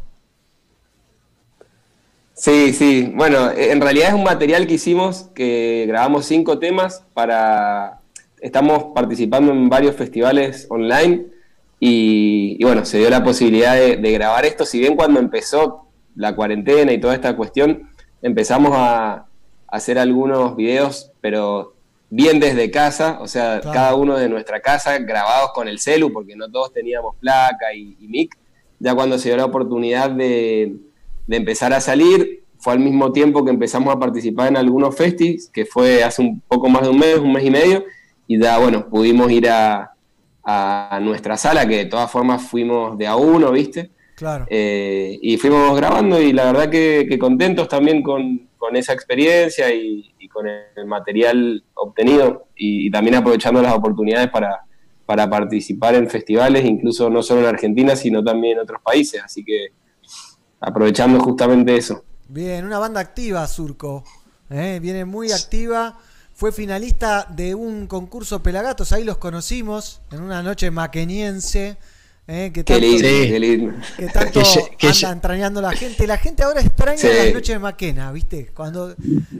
Sí, 2.33 2.71
sí. 2.71 3.11
Bueno, 3.13 3.51
en 3.51 3.81
realidad 3.81 4.09
es 4.09 4.13
un 4.13 4.23
material 4.23 4.67
que 4.67 4.75
hicimos, 4.75 5.29
que 5.35 5.83
grabamos 5.85 6.25
cinco 6.25 6.59
temas 6.59 7.03
para... 7.13 7.99
Estamos 8.39 8.93
participando 8.95 9.51
en 9.51 9.67
varios 9.67 9.97
festivales 9.97 10.65
online 10.69 11.38
y, 11.79 12.57
y 12.59 12.63
bueno, 12.63 12.85
se 12.85 12.97
dio 12.97 13.09
la 13.09 13.23
posibilidad 13.23 13.75
de, 13.75 13.97
de 13.97 14.11
grabar 14.11 14.45
esto. 14.45 14.65
Si 14.65 14.79
bien 14.79 14.95
cuando 14.95 15.19
empezó 15.19 15.87
la 16.15 16.35
cuarentena 16.35 16.91
y 16.91 16.99
toda 16.99 17.13
esta 17.15 17.35
cuestión, 17.35 17.89
empezamos 18.21 18.71
a, 18.73 19.11
a 19.13 19.25
hacer 19.67 19.97
algunos 19.97 20.55
videos, 20.55 21.11
pero 21.21 21.75
bien 22.09 22.39
desde 22.39 22.71
casa, 22.71 23.19
o 23.21 23.27
sea, 23.27 23.59
Claro. 23.61 23.73
cada 23.73 23.95
uno 23.95 24.17
de 24.17 24.27
nuestra 24.29 24.59
casa, 24.61 24.97
grabados 24.97 25.51
con 25.53 25.67
el 25.67 25.79
celu, 25.79 26.11
porque 26.11 26.35
no 26.35 26.49
todos 26.49 26.73
teníamos 26.73 27.15
placa 27.17 27.73
y, 27.73 27.95
y 27.99 28.07
mic. 28.07 28.35
Ya 28.79 28.95
cuando 28.95 29.17
se 29.17 29.29
dio 29.29 29.37
la 29.37 29.45
oportunidad 29.45 30.09
de, 30.09 30.75
de 31.27 31.37
empezar 31.37 31.71
a 31.73 31.81
salir, 31.81 32.43
fue 32.57 32.73
al 32.73 32.79
mismo 32.79 33.11
tiempo 33.13 33.45
que 33.45 33.51
empezamos 33.51 33.93
a 33.95 33.99
participar 33.99 34.47
en 34.49 34.57
algunos 34.57 34.95
festis, 34.95 35.49
que 35.53 35.65
fue 35.65 36.03
hace 36.03 36.21
un 36.21 36.41
poco 36.41 36.67
más 36.67 36.81
de 36.81 36.89
un 36.89 36.97
mes, 36.99 37.17
un 37.17 37.31
mes 37.31 37.43
y 37.45 37.51
medio, 37.51 37.83
y 38.27 38.37
ya, 38.39 38.57
bueno, 38.57 38.87
pudimos 38.89 39.31
ir 39.31 39.49
a, 39.49 39.91
a 40.51 40.99
nuestra 40.99 41.37
sala, 41.37 41.67
que 41.67 41.77
de 41.77 41.85
todas 41.85 42.09
formas 42.09 42.41
fuimos 42.41 42.97
de 42.97 43.05
a 43.05 43.15
uno, 43.15 43.51
¿viste? 43.51 43.91
Claro. 44.15 44.45
Eh, 44.49 45.17
y 45.21 45.37
fuimos 45.37 45.75
grabando 45.77 46.19
y 46.19 46.33
la 46.33 46.45
verdad 46.45 46.69
que, 46.69 47.05
que 47.07 47.17
contentos 47.19 47.67
también 47.67 48.01
con, 48.01 48.49
con 48.57 48.75
esa 48.75 48.93
experiencia 48.93 49.73
y, 49.73 50.13
y 50.19 50.27
con 50.27 50.45
el 50.47 50.85
material 50.85 51.63
obtenido 51.75 52.47
y, 52.55 52.87
y 52.87 52.91
también 52.91 53.15
aprovechando 53.15 53.61
las 53.61 53.73
oportunidades 53.73 54.29
para, 54.29 54.65
para 55.05 55.29
participar 55.29 55.95
en 55.95 56.09
festivales, 56.09 56.65
incluso 56.65 57.09
no 57.09 57.23
solo 57.23 57.41
en 57.41 57.47
Argentina, 57.47 57.95
sino 57.95 58.23
también 58.23 58.57
en 58.57 58.63
otros 58.63 58.81
países. 58.81 59.21
Así 59.23 59.43
que 59.45 59.67
aprovechando 60.59 61.19
justamente 61.19 61.77
eso. 61.77 62.03
Bien, 62.27 62.65
una 62.65 62.79
banda 62.79 62.99
activa, 62.99 63.47
Surco. 63.47 64.03
¿eh? 64.49 64.79
Viene 64.81 65.05
muy 65.05 65.31
activa. 65.31 65.97
Fue 66.39 66.53
finalista 66.53 67.27
de 67.35 67.53
un 67.53 67.85
concurso 67.85 68.41
Pelagatos, 68.41 68.93
ahí 68.93 69.03
los 69.03 69.17
conocimos 69.17 69.99
en 70.09 70.21
una 70.21 70.41
noche 70.41 70.71
maqueniense. 70.71 71.75
¿eh? 72.29 72.51
Que 72.53 72.63
Qué 72.63 72.75
tanto, 72.75 72.79
lindo, 72.85 73.01
qué 73.09 73.39
lindo. 73.41 73.73
que 73.97 74.05
tanto 74.07 74.41
Que 74.77 74.87
anda 74.87 75.11
entrañando 75.11 75.61
la 75.61 75.73
gente. 75.73 76.07
La 76.07 76.17
gente 76.17 76.43
ahora 76.43 76.61
extraña 76.61 76.97
Sí. 76.97 77.07
las 77.07 77.33
noches 77.33 77.55
de 77.55 77.59
Maquena, 77.59 78.09
¿viste? 78.13 78.51
Cuando 78.55 78.95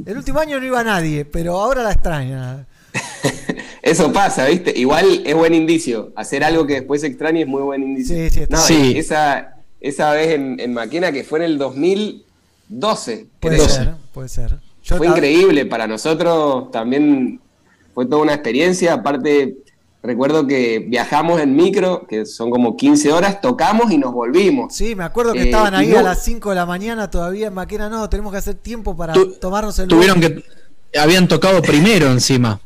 el 0.05 0.17
último 0.17 0.39
año 0.41 0.59
no 0.59 0.65
iba 0.65 0.83
nadie, 0.83 1.23
pero 1.23 1.57
ahora 1.61 1.83
la 1.83 1.93
extraña. 1.93 2.65
Eso 3.81 4.11
pasa, 4.11 4.45
¿viste? 4.47 4.73
Igual 4.77 5.21
es 5.25 5.35
buen 5.35 5.53
indicio. 5.53 6.11
Hacer 6.17 6.43
algo 6.43 6.67
que 6.67 6.73
después 6.73 6.99
se 6.99 7.07
extrañe 7.07 7.43
es 7.43 7.47
muy 7.47 7.61
buen 7.61 7.81
indicio. 7.81 8.13
Sí, 8.17 8.29
sí, 8.29 8.41
No. 8.49 8.57
Sí. 8.57 8.97
Esa, 8.97 9.55
esa 9.79 10.11
vez 10.11 10.31
en, 10.33 10.59
en 10.59 10.73
Maquena, 10.73 11.13
que 11.13 11.23
fue 11.23 11.39
en 11.39 11.45
el 11.45 11.57
2012. 11.57 13.27
Puede 13.39 13.55
creo. 13.55 13.69
ser, 13.69 13.93
puede 14.13 14.27
ser. 14.27 14.59
Yo 14.89 14.97
fue 14.97 15.07
increíble 15.07 15.65
para 15.65 15.87
nosotros 15.87 16.71
también 16.71 17.39
fue 17.93 18.05
toda 18.05 18.21
una 18.23 18.33
experiencia 18.33 18.93
aparte 18.93 19.57
recuerdo 20.01 20.47
que 20.47 20.79
viajamos 20.87 21.41
en 21.41 21.55
micro 21.55 22.05
que 22.07 22.25
son 22.25 22.49
como 22.49 22.77
15 22.77 23.11
horas 23.11 23.41
tocamos 23.41 23.91
y 23.91 23.97
nos 23.97 24.13
volvimos 24.13 24.73
Sí, 24.73 24.95
me 24.95 25.03
acuerdo 25.03 25.33
que 25.33 25.39
Eh, 25.41 25.45
estaban 25.45 25.73
ahí 25.75 25.87
no- 25.89 25.99
a 25.99 26.03
las 26.03 26.23
5 26.23 26.49
de 26.51 26.55
la 26.55 26.65
mañana 26.65 27.09
todavía 27.11 27.47
en 27.47 27.53
Maquena. 27.53 27.89
No, 27.89 28.09
tenemos 28.09 28.31
que 28.31 28.37
hacer 28.37 28.55
tiempo 28.55 28.95
para 28.95 29.13
tomarnos 29.41 29.77
el 29.79 29.87
Tuvieron 29.89 30.19
que. 30.21 30.43
Habían 30.97 31.27
tocado 31.27 31.61
primero 31.61 32.07
encima. 32.11 32.59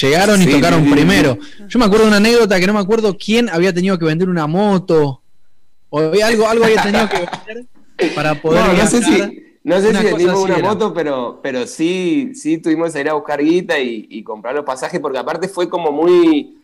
Llegaron 0.00 0.42
y 0.42 0.46
tocaron 0.46 0.80
sí, 0.82 0.88
sí, 0.88 0.92
primero. 0.94 1.38
Yo 1.68 1.78
me 1.78 1.84
acuerdo 1.84 2.04
de 2.04 2.08
una 2.08 2.16
anécdota 2.18 2.58
que 2.58 2.66
no 2.66 2.72
me 2.72 2.80
acuerdo 2.80 3.16
quién 3.16 3.48
había 3.50 3.72
tenido 3.72 3.98
que 3.98 4.04
vender 4.04 4.28
una 4.28 4.46
moto. 4.46 5.22
O 5.90 6.00
había 6.00 6.26
algo, 6.26 6.48
algo 6.48 6.64
había 6.64 6.82
tenido 6.82 7.08
que 7.08 7.18
vender 7.46 7.66
para 8.14 8.34
poder 8.42 8.64
no, 8.66 8.72
no 8.72 8.86
sé 8.86 9.02
si 9.02 9.42
no 9.68 9.80
sé 9.80 9.90
Una 9.90 10.00
si 10.00 10.04
vendimos 10.04 10.40
una 10.40 10.56
era. 10.56 10.68
moto 10.68 10.92
pero 10.94 11.40
pero 11.42 11.66
sí 11.66 12.32
sí 12.34 12.58
tuvimos 12.58 12.92
que 12.92 13.00
ir 13.00 13.08
a 13.10 13.14
buscar 13.14 13.40
guita 13.42 13.78
y, 13.78 14.06
y 14.10 14.24
comprar 14.24 14.54
los 14.54 14.64
pasajes 14.64 15.00
porque 15.00 15.18
aparte 15.18 15.48
fue 15.48 15.68
como 15.68 15.92
muy 15.92 16.56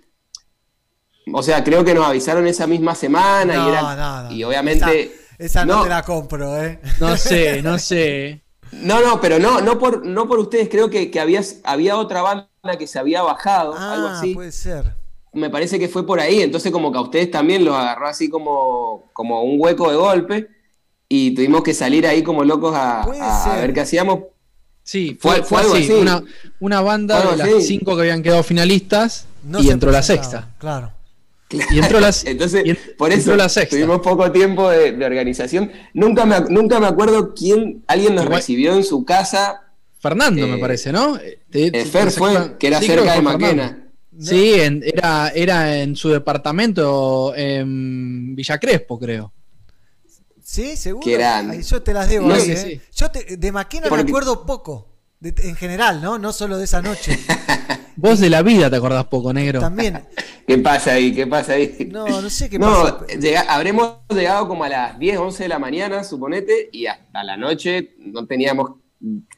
o 1.33 1.42
sea 1.42 1.65
creo 1.65 1.84
que 1.84 1.94
nos 1.94 2.07
avisaron 2.07 2.47
esa 2.47 2.66
misma 2.66 2.94
semana 2.94 3.57
No, 3.57 3.66
y 3.66 3.68
era 3.68 3.83
no, 3.97 4.23
no. 4.24 4.33
y 4.33 4.44
obviamente 4.44 5.12
Esa 5.39 5.65
no, 5.66 5.76
No. 5.76 5.83
te 5.83 5.89
la 5.89 6.02
compro, 6.02 6.62
¿eh? 6.62 6.81
No 7.00 7.16
sé, 7.16 7.62
no 7.62 7.78
sé. 7.78 8.42
No, 8.73 9.00
no, 9.00 9.20
pero 9.20 9.39
no, 9.39 9.60
no 9.60 9.78
por, 9.78 10.05
no 10.05 10.26
por 10.28 10.39
ustedes, 10.41 10.68
creo 10.68 10.91
que, 10.91 11.10
que 11.10 11.20
había, 11.20 11.42
había 11.65 11.97
otra 11.97 12.23
banda 12.23 12.49
que 12.78 12.86
se 12.86 12.99
había 12.99 13.23
bajado, 13.23 13.74
algo 13.89 14.08
Ah, 14.08 14.12
así. 14.18 14.34
puede 14.34 14.52
ser. 14.52 14.94
Me 15.33 15.50
parece 15.50 15.78
que 15.81 15.89
fue 15.89 16.07
por 16.07 16.20
ahí, 16.20 16.42
entonces 16.42 16.70
como 16.73 16.92
que 16.92 16.99
a 16.99 17.02
ustedes 17.02 17.31
también 17.31 17.65
los 17.65 17.74
agarró 17.76 18.07
así 18.08 18.28
como, 18.31 19.10
como 19.12 19.42
un 19.42 19.60
hueco 19.60 19.91
de 19.91 19.97
golpe 19.97 20.49
y 21.17 21.31
tuvimos 21.34 21.62
que 21.62 21.75
salir 21.75 22.07
ahí 22.07 22.23
como 22.23 22.44
locos 22.44 22.75
a, 22.76 23.07
ver 23.60 23.73
qué 23.73 23.81
hacíamos. 23.81 24.20
Sí, 24.83 25.17
Fue- 25.20 25.36
fue, 25.36 25.43
fue 25.43 25.49
fue 25.49 25.60
algo 25.60 25.75
así, 25.75 25.84
así. 25.84 25.93
Una, 25.94 26.23
una 26.60 26.81
banda 26.81 27.31
de 27.31 27.36
las 27.36 27.65
cinco 27.67 27.94
que 27.97 28.02
habían 28.02 28.23
quedado 28.23 28.43
finalistas 28.43 29.26
No 29.44 29.60
y 29.62 29.70
entró 29.70 29.91
la 29.91 30.02
sexta. 30.02 30.51
Claro. 30.59 30.93
Y 31.70 31.78
entró 31.78 32.01
la, 32.01 32.12
Entonces, 32.25 32.62
y 32.67 32.75
por 32.94 33.10
eso 33.10 33.20
entró 33.31 33.36
la 33.36 33.49
sexta. 33.49 33.76
tuvimos 33.76 34.01
poco 34.01 34.31
tiempo 34.33 34.68
de, 34.68 34.93
de 34.93 35.05
organización. 35.07 35.70
Nunca 35.94 36.25
me, 36.26 36.41
nunca 36.51 36.81
me 36.81 36.86
acuerdo 36.86 37.33
quién, 37.34 37.83
alguien 37.86 38.15
nos 38.15 38.25
Igual- 38.25 38.39
recibió 38.41 38.75
en 38.75 38.84
su 38.84 39.05
casa. 39.05 39.60
Fernando, 40.01 40.47
me 40.47 40.57
Eh, 40.57 40.60
parece, 40.60 40.93
¿no? 40.93 41.17
Eh, 41.17 41.39
eh, 41.52 41.84
Fer 41.86 42.10
fue, 42.10 42.57
que 42.59 42.67
era 42.67 42.81
sí, 42.81 42.86
cerca 42.86 43.15
de. 43.15 43.23
Maquena. 43.23 43.81
Sí, 44.20 44.55
en- 44.60 44.83
era, 44.84 45.31
era 45.34 45.78
en 45.81 45.97
su 45.97 46.10
departamento 46.10 47.33
en 47.34 48.34
Villa 48.36 48.59
Crespo, 48.59 48.99
creo. 48.99 49.33
¿Sí? 50.55 50.76
¿Seguro? 50.76 51.05
Ahí 51.07 51.62
yo 51.62 51.83
te 51.83 51.92
las 51.92 52.08
debo. 52.08 52.28
No 52.28 52.34
ahí, 52.34 52.50
¿eh? 52.50 52.81
Yo 52.94 53.10
te- 53.10 53.36
de 53.36 53.52
Maquena 53.52 53.89
Porque- 53.89 54.05
me 54.05 54.10
acuerdo 54.10 54.47
poco. 54.47 54.91
de- 55.20 55.34
en 55.49 55.57
general, 55.57 56.02
¿no? 56.02 56.18
No 56.18 56.33
solo 56.33 56.58
de 56.58 56.65
esa 56.65 56.83
noche. 56.83 57.18
Vos 57.97 58.20
de 58.20 58.28
la 58.28 58.42
vida 58.42 58.68
te 58.68 58.76
acordás 58.76 59.07
poco, 59.07 59.33
negro. 59.33 59.58
También. 59.60 60.05
¿Qué 60.47 60.58
pasa 60.58 60.92
ahí? 60.92 61.15
¿Qué 61.15 61.26
pasa 61.26 61.55
ahí? 61.55 61.89
No, 61.91 62.20
no 62.20 62.28
sé 62.28 62.50
qué 62.50 62.58
No, 62.58 62.70
pasa. 62.99 63.07
llega- 63.18 63.41
habremos 63.49 63.94
llegado 64.10 64.47
como 64.47 64.65
a 64.65 64.68
las 64.68 64.99
10, 64.99 65.16
11 65.18 65.44
de 65.44 65.49
la 65.49 65.58
mañana, 65.58 66.05
suponete, 66.05 66.68
y 66.73 66.86
hasta 66.86 67.24
la 67.24 67.36
noche 67.39 67.94
no 67.99 68.26
teníamos 68.26 68.73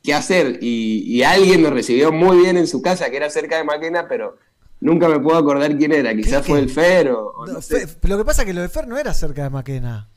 qué 0.03 0.13
hacer. 0.13 0.59
Y, 0.61 1.05
y 1.07 1.23
alguien 1.23 1.63
nos 1.63 1.73
recibió 1.73 2.11
muy 2.13 2.39
bien 2.39 2.57
en 2.57 2.67
su 2.67 2.83
casa, 2.83 3.09
que 3.09 3.17
era 3.19 3.31
cerca 3.31 3.57
de 3.57 3.65
Maquena, 3.65 4.07
pero 4.09 4.39
nunca 4.81 5.09
me 5.09 5.21
puedo 5.21 5.39
acordar 5.39 5.77
quién 5.79 5.93
era. 5.93 6.15
Quizás 6.17 6.43
¿Qué- 6.43 6.49
fue 6.51 6.59
el 6.59 6.69
Fer 6.69 7.11
o, 7.11 7.29
o 7.31 7.47
No, 7.47 7.53
no 7.55 7.63
sé. 7.63 7.87
Fe- 7.87 8.09
lo 8.09 8.19
que 8.19 8.25
pasa 8.25 8.43
es 8.43 8.47
que 8.47 8.55
lo 8.55 8.63
de 8.63 8.69
Fer 8.69 8.89
no 8.89 8.99
era 8.99 9.15
cerca 9.15 9.45
de 9.45 9.51
Maquena. 9.51 10.11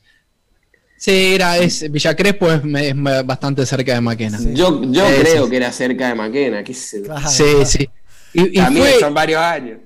Sí, 1.02 1.34
era, 1.34 1.56
es, 1.56 1.90
Villa 1.90 2.14
Crespo 2.14 2.52
es, 2.52 2.60
es 2.62 2.94
bastante 3.24 3.64
cerca 3.64 3.94
de 3.94 4.02
Maquena. 4.02 4.38
Yo, 4.52 4.82
yo 4.82 5.06
Sí, 5.06 5.12
creo 5.20 5.44
sí. 5.44 5.50
que 5.50 5.56
era 5.56 5.72
cerca 5.72 6.08
de 6.08 6.14
Maquena, 6.14 6.62
qué 6.62 6.74
sé 6.74 6.98
yo. 6.98 7.04
Claro. 7.06 7.26
Sí, 7.26 7.44
sí. 7.64 7.88
Y, 8.34 8.42
y 8.50 8.54
También 8.62 8.86
fue, 8.86 9.00
son 9.00 9.14
varios 9.14 9.40
años. 9.40 9.78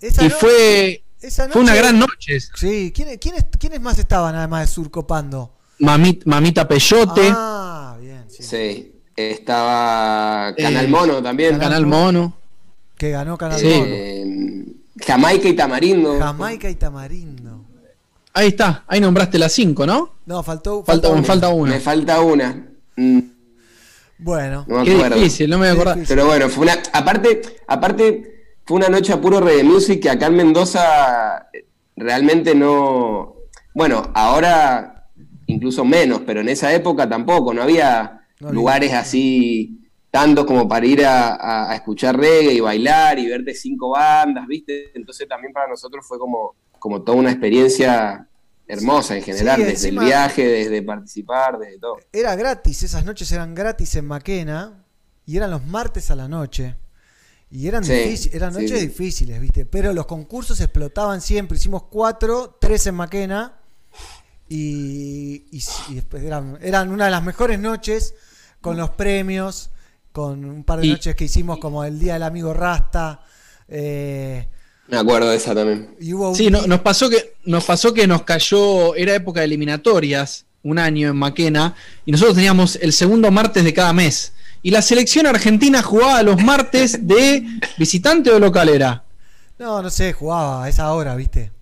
Esa 0.00 0.24
y 0.24 0.30
fue, 0.30 1.04
esa 1.20 1.50
fue 1.50 1.60
una 1.60 1.74
gran 1.74 1.98
noche. 1.98 2.40
Sí, 2.40 2.92
¿quiénes, 2.94 3.80
más 3.82 3.98
estaban 3.98 4.34
además 4.36 4.66
de 4.66 4.72
Surcopando? 4.74 5.52
Mami- 5.80 6.22
Mamita 6.24 6.66
Peyote, 6.66 7.28
Ah, 7.34 7.98
bien, 8.00 8.24
sí. 8.30 8.42
Sí. 8.42 8.90
Estaba 9.14 10.54
Canal 10.56 10.86
Eh, 10.86 10.88
Mono 10.88 11.22
también. 11.22 11.58
Canal 11.58 11.84
Mono. 11.84 12.38
Que 12.96 13.10
ganó 13.10 13.36
Canal 13.36 13.60
Sí. 13.60 13.66
Mono. 13.66 13.84
Eh, 13.86 14.64
Jamaica 15.06 15.46
y 15.48 15.52
Tamarindo. 15.52 16.18
Jamaica 16.18 16.70
y 16.70 16.74
Tamarindo. 16.76 17.53
Ahí 18.36 18.48
está, 18.48 18.84
ahí 18.88 19.00
nombraste 19.00 19.38
las 19.38 19.52
cinco, 19.52 19.86
¿no? 19.86 20.16
No, 20.26 20.42
faltó, 20.42 20.82
Falta, 20.84 21.08
falta 21.08 21.20
me 21.20 21.26
falta 21.26 21.48
una. 21.50 21.70
Me 21.72 21.80
falta 21.80 22.20
una. 22.20 22.66
Mm, 22.96 23.18
Bueno, 24.18 24.64
No 24.68 24.78
me 24.78 24.84
Qué 24.84 24.94
acuerdo. 24.96 25.16
difícil, 25.16 25.50
no 25.50 25.58
me 25.58 25.66
voy 25.66 25.70
a 25.70 25.72
acordar. 25.74 25.94
difícil. 25.96 26.16
Pero 26.16 26.26
bueno, 26.26 26.48
fue 26.48 26.64
una. 26.64 26.76
Aparte, 26.92 27.42
aparte, 27.68 28.56
fue 28.64 28.76
una 28.78 28.88
noche 28.88 29.12
a 29.12 29.20
puro 29.20 29.40
reggae 29.40 29.62
music 29.64 30.02
que 30.02 30.10
acá 30.10 30.26
en 30.26 30.36
Mendoza 30.36 31.46
eh, 31.52 31.66
realmente 31.96 32.54
no. 32.54 33.36
Bueno, 33.74 34.10
ahora 34.14 35.08
incluso 35.46 35.84
menos, 35.84 36.22
pero 36.26 36.40
en 36.40 36.48
esa 36.48 36.72
época 36.74 37.08
tampoco. 37.08 37.54
No 37.54 37.62
había 37.62 38.20
No 38.40 38.48
había. 38.48 38.54
lugares 38.54 38.92
así 38.94 39.80
tantos 40.10 40.44
como 40.44 40.68
para 40.68 40.86
ir 40.86 41.04
a, 41.04 41.34
a- 41.34 41.70
a 41.72 41.74
escuchar 41.76 42.16
reggae 42.16 42.52
y 42.54 42.60
bailar 42.60 43.18
y 43.18 43.26
verte 43.28 43.54
cinco 43.54 43.90
bandas, 43.90 44.46
¿viste? 44.48 44.90
Entonces 44.96 45.28
también 45.28 45.52
para 45.52 45.68
nosotros 45.68 46.04
fue 46.06 46.18
como, 46.18 46.54
como 46.84 47.00
toda 47.00 47.16
una 47.16 47.30
experiencia 47.30 48.28
hermosa 48.68 49.16
en 49.16 49.22
general, 49.22 49.56
Sí, 49.58 49.64
desde 49.64 49.88
el 49.88 49.98
viaje, 50.00 50.46
desde 50.46 50.82
participar, 50.82 51.58
desde 51.58 51.78
todo. 51.78 51.96
era 52.12 52.36
gratis, 52.36 52.82
esas 52.82 53.06
noches 53.06 53.32
eran 53.32 53.54
gratis 53.54 53.96
en 53.96 54.04
Maquena 54.06 54.84
y 55.24 55.38
eran 55.38 55.50
los 55.50 55.64
martes 55.64 56.10
a 56.10 56.14
la 56.14 56.28
noche. 56.28 56.76
Y 57.50 57.68
eran, 57.68 57.84
Sí, 57.84 57.92
difícil- 57.94 58.34
eran 58.34 58.52
noches 58.52 58.80
sí. 58.80 58.86
difíciles, 58.88 59.40
¿viste? 59.40 59.64
Pero 59.64 59.94
los 59.94 60.04
concursos 60.04 60.60
explotaban 60.60 61.22
siempre. 61.22 61.56
Hicimos 61.56 61.84
cuatro, 61.84 62.58
tres 62.60 62.86
en 62.86 62.96
Maquena. 62.96 63.54
Y, 64.46 65.46
y, 65.52 65.62
y 65.88 65.94
después 65.94 66.22
eran, 66.22 66.58
eran 66.60 66.90
una 66.90 67.06
de 67.06 67.12
las 67.12 67.22
mejores 67.22 67.58
noches 67.58 68.14
con 68.60 68.76
los 68.76 68.90
premios, 68.90 69.70
con 70.12 70.44
un 70.44 70.64
par 70.64 70.80
de 70.80 70.86
Y- 70.88 70.90
noches 70.90 71.14
que 71.16 71.24
hicimos 71.24 71.56
como 71.56 71.82
el 71.82 71.98
Día 71.98 72.12
del 72.12 72.24
Amigo 72.24 72.52
Rasta. 72.52 73.24
eh, 73.68 74.48
Me 74.88 74.98
acuerdo 74.98 75.30
de 75.30 75.36
esa 75.36 75.54
también. 75.54 75.94
y 76.00 76.12
hubo 76.12 76.30
un 76.30 76.34
Sí, 76.36 76.50
no- 76.50 76.66
nos 76.66 76.80
pasó 76.80 77.08
que 77.08 77.34
nos 77.44 77.64
pasó 77.64 77.94
que 77.94 78.06
nos 78.06 78.22
cayó, 78.22 78.94
era 78.94 79.14
época 79.14 79.40
de 79.40 79.46
eliminatorias, 79.46 80.44
un 80.62 80.78
año 80.78 81.08
en 81.10 81.16
Maquena, 81.16 81.74
y 82.06 82.12
nosotros 82.12 82.34
teníamos 82.36 82.76
el 82.76 82.92
segundo 82.92 83.30
martes 83.30 83.64
de 83.64 83.72
cada 83.74 83.92
mes. 83.92 84.32
Y 84.62 84.70
la 84.70 84.80
selección 84.82 85.26
argentina 85.26 85.82
jugaba 85.82 86.22
los 86.22 86.42
martes 86.42 87.06
de 87.06 87.44
visitante 87.78 88.30
o 88.30 88.38
local 88.38 88.68
era. 88.70 89.04
No, 89.58 89.82
no 89.82 89.90
sé, 89.90 90.12
jugaba 90.14 90.64
a 90.64 90.68
esa 90.68 90.90
hora, 90.92 91.14
¿viste? 91.16 91.52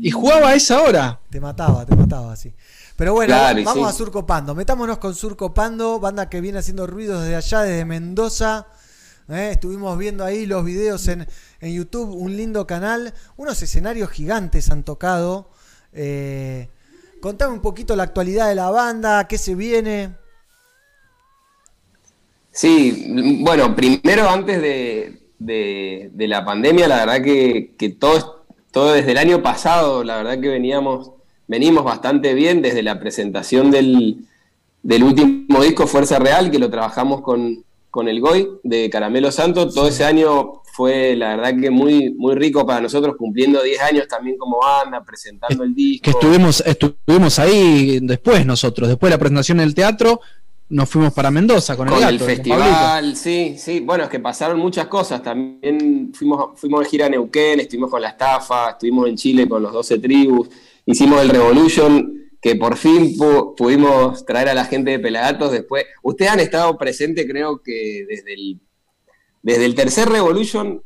Y 0.00 0.10
jugaba 0.10 0.50
a 0.50 0.54
esa 0.54 0.80
hora. 0.82 1.20
Te 1.30 1.40
mataba, 1.40 1.84
te 1.86 1.94
mataba 1.96 2.32
así. 2.32 2.52
Pero 2.96 3.12
bueno, 3.14 3.34
Claro, 3.34 3.62
vamos 3.64 3.88
sí. 3.88 3.94
a 3.94 3.98
Surco 3.98 4.24
Pando. 4.26 4.54
Metámonos 4.54 4.98
con 4.98 5.14
Surco 5.14 5.52
Pando, 5.52 5.98
banda 6.00 6.28
que 6.28 6.40
viene 6.40 6.58
haciendo 6.60 6.86
ruidos 6.86 7.22
desde 7.22 7.36
allá, 7.36 7.62
desde 7.62 7.84
Mendoza. 7.84 8.66
¿Eh? 9.28 9.50
Estuvimos 9.52 9.96
viendo 9.98 10.24
ahí 10.24 10.46
los 10.46 10.64
videos 10.64 11.06
en, 11.08 11.26
en 11.60 11.74
YouTube, 11.74 12.10
un 12.14 12.36
lindo 12.36 12.66
canal. 12.66 13.14
Unos 13.36 13.62
escenarios 13.62 14.10
gigantes 14.10 14.70
han 14.70 14.82
tocado. 14.84 15.50
Eh, 15.92 16.68
contame 17.20 17.54
un 17.54 17.60
poquito 17.62 17.96
la 17.96 18.02
actualidad 18.04 18.48
de 18.48 18.54
la 18.54 18.70
banda, 18.70 19.26
qué 19.28 19.38
se 19.38 19.54
viene. 19.54 20.14
Sí, 22.50 23.06
bueno, 23.42 23.74
primero 23.74 24.28
antes 24.28 24.62
de, 24.62 25.20
de- 25.38 26.28
la 26.28 26.44
pandemia, 26.44 26.86
la 26.86 27.04
verdad 27.04 27.22
que, 27.22 27.74
que 27.76 27.88
todo, 27.90 28.44
todo 28.70 28.92
desde 28.92 29.10
el 29.12 29.18
año 29.18 29.42
pasado, 29.42 30.04
la 30.04 30.18
verdad 30.18 30.40
que 30.40 30.48
veníamos, 30.48 31.10
venimos 31.48 31.82
bastante 31.82 32.32
bien 32.32 32.62
desde 32.62 32.82
la 32.84 33.00
presentación 33.00 33.72
del, 33.72 34.24
del 34.84 35.02
último 35.02 35.62
disco 35.64 35.88
Fuerza 35.88 36.20
Real, 36.20 36.50
que 36.52 36.60
lo 36.60 36.70
trabajamos 36.70 37.22
con, 37.22 37.64
con 37.94 38.08
el 38.08 38.20
Goy 38.20 38.48
de 38.64 38.90
Caramelo 38.90 39.30
Santo. 39.30 39.68
Todo 39.72 39.86
ese 39.86 40.04
año 40.04 40.62
fue 40.64 41.14
la 41.14 41.36
verdad 41.36 41.54
que 41.60 41.70
muy, 41.70 42.12
muy 42.14 42.34
rico 42.34 42.66
para 42.66 42.80
nosotros, 42.80 43.14
cumpliendo 43.16 43.62
10 43.62 43.80
años 43.82 44.08
también 44.08 44.36
como 44.36 44.58
banda, 44.58 45.00
presentando 45.04 45.62
el 45.62 45.72
disco. 45.76 46.02
Que 46.02 46.10
estuvimos, 46.10 46.60
estuvimos 46.66 47.38
ahí 47.38 48.00
después 48.02 48.44
nosotros, 48.44 48.88
después 48.88 49.10
de 49.10 49.14
la 49.14 49.20
presentación 49.20 49.60
en 49.60 49.68
el 49.68 49.76
teatro, 49.76 50.20
nos 50.70 50.88
fuimos 50.88 51.12
para 51.12 51.30
Mendoza 51.30 51.76
con, 51.76 51.86
con 51.86 51.98
el 51.98 52.02
el, 52.02 52.18
gato, 52.18 52.26
con 52.26 52.36
Pablito. 52.36 52.56
festival, 52.66 53.16
sí, 53.16 53.54
sí. 53.56 53.78
Bueno, 53.78 54.02
es 54.02 54.10
que 54.10 54.18
pasaron 54.18 54.58
muchas 54.58 54.88
cosas. 54.88 55.22
También 55.22 56.10
fuimos, 56.12 56.58
fuimos 56.58 56.80
de 56.80 56.86
gira 56.86 57.06
a 57.06 57.10
Neuquén, 57.10 57.60
estuvimos 57.60 57.92
con 57.92 58.02
la 58.02 58.08
estafa, 58.08 58.70
estuvimos 58.70 59.08
en 59.08 59.14
Chile 59.16 59.48
con 59.48 59.62
los 59.62 59.72
12 59.72 60.00
tribus, 60.00 60.48
hicimos 60.84 61.22
el 61.22 61.28
Revolution, 61.28 62.23
que 62.44 62.56
por 62.56 62.76
fin 62.76 63.16
pu- 63.16 63.54
pudimos 63.56 64.22
traer 64.26 64.50
a 64.50 64.54
la 64.54 64.66
gente 64.66 64.90
de 64.90 64.98
Pelagatos 64.98 65.50
después. 65.50 65.86
Ustedes 66.02 66.30
han 66.30 66.40
estado 66.40 66.76
presentes, 66.76 67.24
creo 67.26 67.62
que 67.62 68.04
desde 68.06 68.34
el, 68.34 68.60
desde 69.42 69.64
el 69.64 69.74
tercer 69.74 70.10
Revolution, 70.10 70.82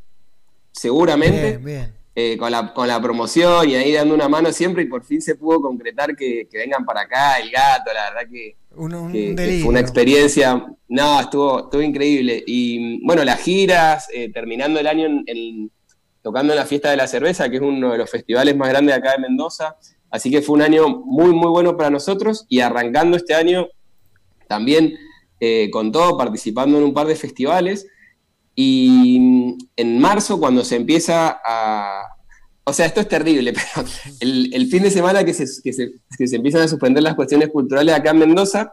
seguramente. 0.71 1.59
Bien, 1.59 1.65
bien. 1.65 1.95
eh, 2.15 2.37
con, 2.39 2.53
la, 2.53 2.73
con 2.73 2.87
la 2.87 3.01
promoción 3.03 3.69
y 3.69 3.75
ahí 3.75 3.93
dando 3.93 4.15
una 4.15 4.29
mano 4.29 4.53
siempre 4.53 4.85
y 4.85 4.87
por 4.87 5.03
fin 5.05 5.21
se 5.21 5.35
pudo 5.35 5.61
concretar 5.61 6.15
que, 6.15 6.47
que 6.49 6.59
vengan 6.59 6.85
para 6.85 7.01
acá, 7.03 7.39
el 7.41 7.51
gato, 7.51 7.91
la 7.93 8.11
verdad 8.11 8.31
que, 8.31 8.57
Un, 8.77 8.95
un 8.95 9.13
que- 9.13 9.35
que 9.35 9.43
delirio. 9.43 9.61
fue 9.65 9.71
una 9.71 9.81
experiencia, 9.81 10.65
no, 10.89 11.21
estuvo, 11.21 11.65
estuvo 11.65 11.83
increíble. 11.83 12.43
Y 12.47 13.05
bueno, 13.05 13.25
las 13.25 13.41
giras, 13.41 14.07
eh, 14.15 14.31
terminando 14.33 14.79
el 14.79 14.87
año 14.87 15.07
en- 15.07 15.25
en- 15.27 15.71
tocando 16.23 16.53
en 16.53 16.59
la 16.59 16.67
fiesta 16.67 16.91
de 16.93 16.97
la 16.99 17.09
cerveza, 17.09 17.49
que 17.49 17.57
es 17.57 17.63
uno 17.63 17.91
de 17.91 17.99
los 17.99 18.09
festivales 18.09 18.57
más 18.57 18.69
grandes 18.69 18.95
de 18.95 19.01
acá 19.01 19.13
de 19.13 19.19
Mendoza. 19.23 19.77
Así 20.11 20.31
que 20.31 20.43
fue 20.43 20.57
un 20.57 20.63
año 20.63 20.89
muy, 20.89 21.33
muy 21.33 21.49
bueno 21.49 21.77
para 21.77 21.91
nosotros 21.91 22.47
y 22.49 22.61
arrancando 22.61 23.17
este 23.17 23.35
año 23.35 23.69
también 24.49 24.95
eh, 25.41 25.69
con 25.71 25.93
todo, 25.93 26.17
participando 26.17 26.79
en 26.79 26.85
un 26.85 26.95
par 26.95 27.07
de 27.07 27.15
festivales. 27.17 27.87
Y 28.55 29.57
en 29.77 30.01
marzo, 30.01 30.41
cuando 30.41 30.65
se 30.65 30.77
empieza 30.77 31.41
a... 31.45 32.03
O 32.65 32.73
sea, 32.73 32.87
esto 32.87 33.01
es 33.01 33.09
terrible, 33.09 33.53
pero 33.75 33.87
el, 34.21 34.51
el 34.53 34.67
fin 34.67 34.83
de 34.83 34.91
semana 34.91 35.25
que 35.25 35.33
se, 35.33 35.45
que, 35.63 35.73
se, 35.73 35.93
que 36.17 36.27
se 36.27 36.37
empiezan 36.37 36.63
a 36.63 36.69
suspender 36.69 37.03
las 37.03 37.15
cuestiones 37.15 37.49
culturales 37.51 37.95
acá 37.95 38.11
en 38.11 38.19
Mendoza, 38.19 38.73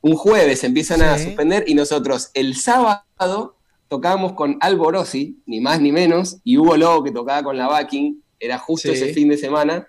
un 0.00 0.14
jueves 0.14 0.60
se 0.60 0.66
empiezan 0.66 1.02
a 1.02 1.18
suspender 1.18 1.64
y 1.66 1.74
nosotros 1.74 2.30
el 2.34 2.56
sábado 2.56 3.56
tocábamos 3.88 4.32
con 4.34 4.56
Alborosi, 4.60 5.38
ni 5.46 5.60
más 5.60 5.80
ni 5.80 5.92
menos, 5.92 6.38
y 6.44 6.56
Hugo 6.58 6.76
Lobo 6.76 7.04
que 7.04 7.10
tocaba 7.10 7.42
con 7.42 7.56
la 7.56 7.68
backing, 7.68 8.22
era 8.38 8.58
justo 8.58 8.88
Sí. 8.88 8.94
ese 8.94 9.12
fin 9.12 9.28
de 9.28 9.36
semana, 9.36 9.86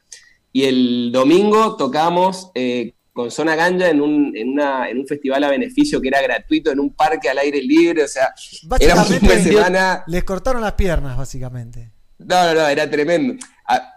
y 0.51 0.63
el 0.63 1.11
domingo 1.11 1.75
tocábamos 1.75 2.51
eh, 2.55 2.93
con 3.13 3.31
Zona 3.31 3.55
Ganja 3.55 3.89
en 3.89 4.01
un, 4.01 4.35
en, 4.35 4.49
una, 4.49 4.89
en 4.89 4.99
un 4.99 5.07
festival 5.07 5.43
a 5.43 5.49
beneficio 5.49 6.01
que 6.01 6.07
era 6.07 6.21
gratuito, 6.21 6.71
en 6.71 6.79
un 6.79 6.93
parque 6.93 7.29
al 7.29 7.37
aire 7.37 7.61
libre, 7.61 8.03
o 8.03 8.07
sea, 8.07 8.33
era 8.79 8.95
un 8.95 9.05
fin 9.05 9.27
de 9.27 9.43
semana... 9.43 10.03
les 10.07 10.23
cortaron 10.23 10.61
las 10.61 10.73
piernas, 10.73 11.17
básicamente. 11.17 11.91
No, 12.19 12.45
no, 12.45 12.53
no, 12.53 12.67
era 12.67 12.89
tremendo. 12.89 13.35
Ah, 13.67 13.93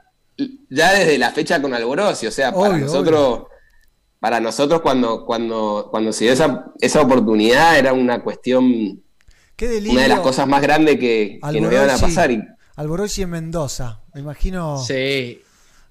Ya 0.71 0.93
desde 0.95 1.19
la 1.19 1.31
fecha 1.31 1.61
con 1.61 1.73
Alborosi, 1.75 2.27
o 2.27 2.31
sea, 2.31 2.53
para 2.53 2.75
Obvio, 2.75 2.87
nosotros 2.87 3.43
para 4.19 4.39
nosotros 4.39 4.83
cuando, 4.83 5.27
cuando, 5.27 5.89
cuando 5.91 6.13
se 6.13 6.25
dio 6.25 6.33
esa, 6.33 6.67
esa 6.81 7.01
oportunidad 7.01 7.77
era 7.77 7.93
una 7.93 8.23
cuestión, 8.23 9.03
Qué 9.57 9.67
delirio. 9.67 9.93
una 9.95 10.03
de 10.03 10.09
las 10.09 10.21
cosas 10.21 10.47
más 10.47 10.63
grandes 10.63 11.01
que, 11.01 11.41
que 11.53 11.61
nos 11.61 11.73
iban 11.73 11.91
a 11.91 11.99
pasar. 11.99 12.31
Y, 12.31 12.41
Alborosi 12.77 13.23
en 13.23 13.31
Mendoza. 13.31 14.03
Me 14.15 14.21
imagino. 14.21 14.79
Sí. 14.79 15.42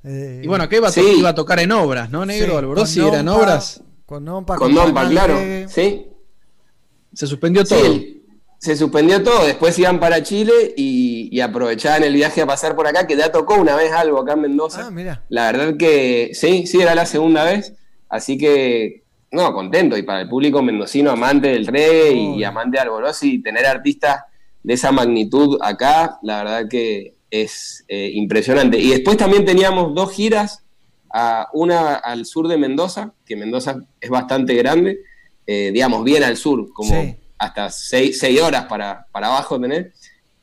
Eh, 0.03 0.41
Y 0.43 0.47
bueno, 0.47 0.67
que 0.69 0.77
iba, 0.77 0.87
a 0.87 0.91
to- 0.91 1.01
Sí. 1.01 1.15
iba 1.19 1.29
a 1.29 1.35
tocar 1.35 1.59
en 1.59 1.71
obras, 1.71 2.09
¿no, 2.09 2.25
Negro? 2.25 2.51
Sí, 2.53 2.57
Alborosi 2.57 2.99
con 2.99 3.07
era 3.09 3.19
en 3.19 3.25
Nompa, 3.25 3.41
obras. 3.41 3.83
Con 4.05 4.25
Nompa, 4.25 4.55
con 4.57 4.73
Nompa, 4.73 5.01
Canal 5.03 5.11
claro. 5.11 5.39
Sí, 5.69 6.07
Se 7.13 7.27
suspendió 7.27 7.65
Sí, 7.65 7.75
todo. 7.75 7.95
se 8.57 8.75
suspendió 8.75 9.21
todo. 9.23 9.45
Después 9.45 9.77
iban 9.79 9.99
para 9.99 10.23
Chile 10.23 10.73
y, 10.77 11.29
y 11.31 11.41
aprovechaban 11.41 12.03
el 12.03 12.13
viaje 12.13 12.41
a 12.41 12.45
pasar 12.45 12.75
por 12.75 12.87
acá, 12.87 13.05
que 13.07 13.17
ya 13.17 13.31
tocó 13.31 13.55
una 13.55 13.75
vez 13.75 13.91
algo 13.91 14.19
acá 14.21 14.33
en 14.33 14.41
Mendoza. 14.41 14.85
Ah, 14.87 14.91
mira. 14.91 15.23
La 15.29 15.51
verdad 15.51 15.75
que 15.77 16.31
sí, 16.33 16.65
sí, 16.67 16.79
era 16.81 16.95
la 16.95 17.05
segunda 17.05 17.43
vez. 17.43 17.73
Así 18.09 18.37
que, 18.37 19.03
no, 19.31 19.53
contento. 19.53 19.97
Y 19.97 20.03
para 20.03 20.21
el 20.21 20.29
público 20.29 20.61
mendocino, 20.61 21.11
amante 21.11 21.49
del 21.49 21.67
reggae 21.67 22.11
y, 22.13 22.35
y 22.39 22.43
amante 22.43 22.77
de 22.77 22.81
Alborosi, 22.81 23.41
tener 23.41 23.65
artistas 23.65 24.21
de 24.63 24.73
esa 24.73 24.91
magnitud 24.91 25.57
acá, 25.61 26.17
la 26.21 26.43
verdad 26.43 26.69
que 26.69 27.15
es 27.31 27.83
eh, 27.87 28.11
impresionante. 28.13 28.77
Y 28.77 28.89
después 28.89 29.17
también 29.17 29.45
teníamos 29.45 29.95
dos 29.95 30.11
giras, 30.11 30.63
a- 31.13 31.47
una 31.53 31.95
al 31.95 32.25
sur 32.25 32.47
de 32.47 32.57
Mendoza, 32.57 33.13
que 33.25 33.35
Mendoza 33.35 33.79
es 33.99 34.09
bastante 34.09 34.53
grande, 34.55 34.99
eh, 35.47 35.71
digamos, 35.73 36.03
bien 36.03 36.23
al 36.23 36.37
sur, 36.37 36.71
como 36.73 36.89
Sí. 37.01 37.15
hasta 37.39 37.69
seis, 37.71 38.19
seis 38.19 38.39
horas 38.41 38.65
para, 38.65 39.07
para 39.11 39.27
abajo 39.27 39.59
tener, 39.59 39.93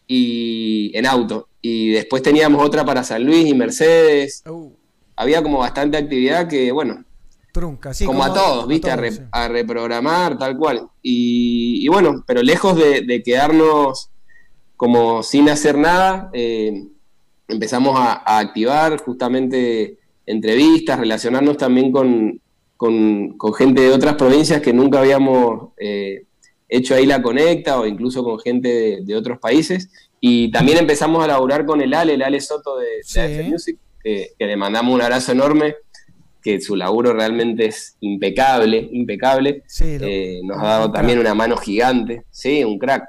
y 0.07 0.91
en 0.97 1.07
auto. 1.07 1.49
Y 1.61 1.91
después 1.91 2.23
teníamos 2.23 2.65
otra 2.65 2.85
para 2.85 3.05
San 3.05 3.25
Luis 3.25 3.47
y 3.47 3.55
Mercedes. 3.55 4.43
Uh, 4.49 4.73
Había 5.17 5.43
como 5.43 5.59
bastante 5.59 5.97
actividad 5.99 6.49
que, 6.49 6.71
bueno, 6.73 7.05
trunca, 7.53 7.93
sí. 7.93 8.05
como, 8.05 8.23
a 8.25 8.33
todos, 8.33 8.69
¿viste? 8.69 8.89
A, 8.91 8.95
todos, 8.97 9.01
re- 9.11 9.13
sí. 9.17 9.23
a 9.33 9.49
reprogramar, 9.49 10.39
tal 10.39 10.57
cual. 10.57 10.89
Y, 11.03 11.85
y 11.85 11.89
bueno, 11.89 12.23
pero 12.27 12.43
lejos 12.43 12.77
de, 12.77 13.03
de 13.03 13.23
quedarnos 13.23 14.11
como 14.79 15.23
sin 15.23 15.49
hacer 15.51 15.77
nada, 15.77 16.31
eh, 16.33 16.85
empezamos 17.49 17.99
a, 17.99 18.13
a 18.25 18.39
activar 18.39 18.99
justamente 19.03 19.99
entrevistas, 20.25 20.99
relacionarnos 21.01 21.57
también 21.57 21.91
con, 21.93 22.41
con- 22.77 23.37
con 23.37 23.53
gente 23.55 23.83
de 23.83 23.91
otras 23.91 24.15
provincias 24.15 24.63
que 24.63 24.73
nunca 24.73 25.01
habíamos 25.01 25.73
eh, 25.79 26.23
hecho 26.69 26.95
ahí 26.95 27.07
la 27.07 27.21
conecta 27.21 27.81
o 27.81 27.87
incluso 27.87 28.23
con 28.23 28.39
gente 28.39 28.69
de, 28.69 29.01
de 29.05 29.17
otros 29.17 29.39
países. 29.39 29.91
Y 30.21 30.51
también 30.53 30.79
empezamos 30.79 31.23
a 31.25 31.27
laburar 31.27 31.67
con 31.67 31.81
el 31.81 31.93
Ale, 31.95 32.15
el 32.15 32.23
Ale 32.23 32.41
Soto 32.41 32.77
de, 32.79 32.87
de. 32.87 33.41
AF 33.41 33.49
Music, 33.49 33.79
que, 34.03 34.29
que 34.39 34.47
le 34.47 34.57
mandamos 34.57 34.95
un 34.95 35.03
abrazo 35.03 35.33
enorme, 35.33 35.75
que 36.43 36.61
su 36.61 36.77
laburo 36.77 37.13
realmente 37.13 37.67
es 37.67 37.97
impecable, 38.01 38.89
impecable. 38.93 39.63
Sí, 39.67 39.99
lo- 39.99 40.07
Eh, 40.07 40.41
nos 40.45 40.59
ha 40.59 40.67
dado 40.67 40.93
también 40.93 41.19
una 41.19 41.35
mano 41.35 41.57
gigante, 41.57 42.23
sí, 42.31 42.63
un 42.63 42.79
crack. 42.79 43.05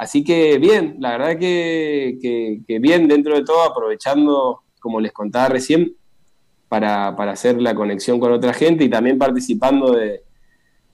Así 0.00 0.22
que 0.22 0.58
bien, 0.58 0.96
la 1.00 1.18
verdad 1.18 1.38
que, 1.38 2.18
que- 2.22 2.60
que 2.66 2.78
bien 2.78 3.08
dentro 3.08 3.34
de 3.34 3.44
todo, 3.44 3.62
aprovechando, 3.62 4.60
como 4.78 5.00
les 5.00 5.10
contaba 5.12 5.48
recién, 5.48 5.92
para, 6.68 7.16
para 7.16 7.32
hacer 7.32 7.60
la 7.60 7.74
conexión 7.74 8.20
con 8.20 8.32
otra 8.32 8.52
gente 8.52 8.84
y 8.84 8.88
también 8.88 9.18
participando 9.18 9.92
de, 9.92 10.22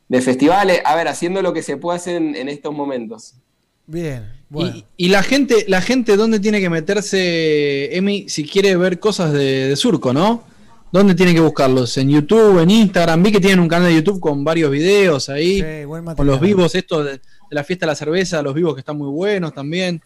de 0.08 0.20
festivales, 0.22 0.80
a 0.84 0.96
ver, 0.96 1.08
haciendo 1.08 1.42
lo 1.42 1.52
que 1.52 1.62
se 1.62 1.76
puede 1.76 1.96
hacer 1.96 2.16
en, 2.16 2.34
en 2.34 2.48
estos 2.48 2.72
momentos. 2.72 3.34
Bien, 3.86 4.32
bueno. 4.48 4.74
Y, 4.74 4.84
y 4.96 5.08
la 5.08 5.22
gente, 5.22 5.66
la 5.68 5.82
gente, 5.82 6.16
¿dónde 6.16 6.40
tiene 6.40 6.60
que 6.60 6.70
meterse, 6.70 7.94
Emi, 7.96 8.28
si 8.30 8.44
quiere 8.48 8.74
ver 8.76 8.98
cosas 8.98 9.32
de, 9.32 9.68
de 9.68 9.76
Surco, 9.76 10.14
¿no? 10.14 10.44
¿Dónde 10.94 11.16
tiene 11.16 11.34
que 11.34 11.40
buscarlos? 11.40 11.98
¿En 11.98 12.08
YouTube, 12.08 12.60
en 12.60 12.70
Instagram? 12.70 13.20
Vi 13.20 13.32
que 13.32 13.40
tienen 13.40 13.58
un 13.58 13.66
canal 13.66 13.88
de 13.88 13.96
YouTube 13.96 14.20
con 14.20 14.44
varios 14.44 14.70
videos 14.70 15.28
ahí, 15.28 15.60
Sí, 15.60 15.84
buen 15.86 16.04
con 16.04 16.24
los 16.24 16.38
vivos 16.38 16.72
estos 16.76 17.04
de, 17.04 17.10
de 17.14 17.20
la 17.50 17.64
fiesta 17.64 17.84
de 17.84 17.90
la 17.90 17.96
cerveza, 17.96 18.40
los 18.42 18.54
vivos 18.54 18.74
que 18.74 18.78
están 18.78 18.96
muy 18.96 19.08
buenos 19.08 19.52
también. 19.52 20.00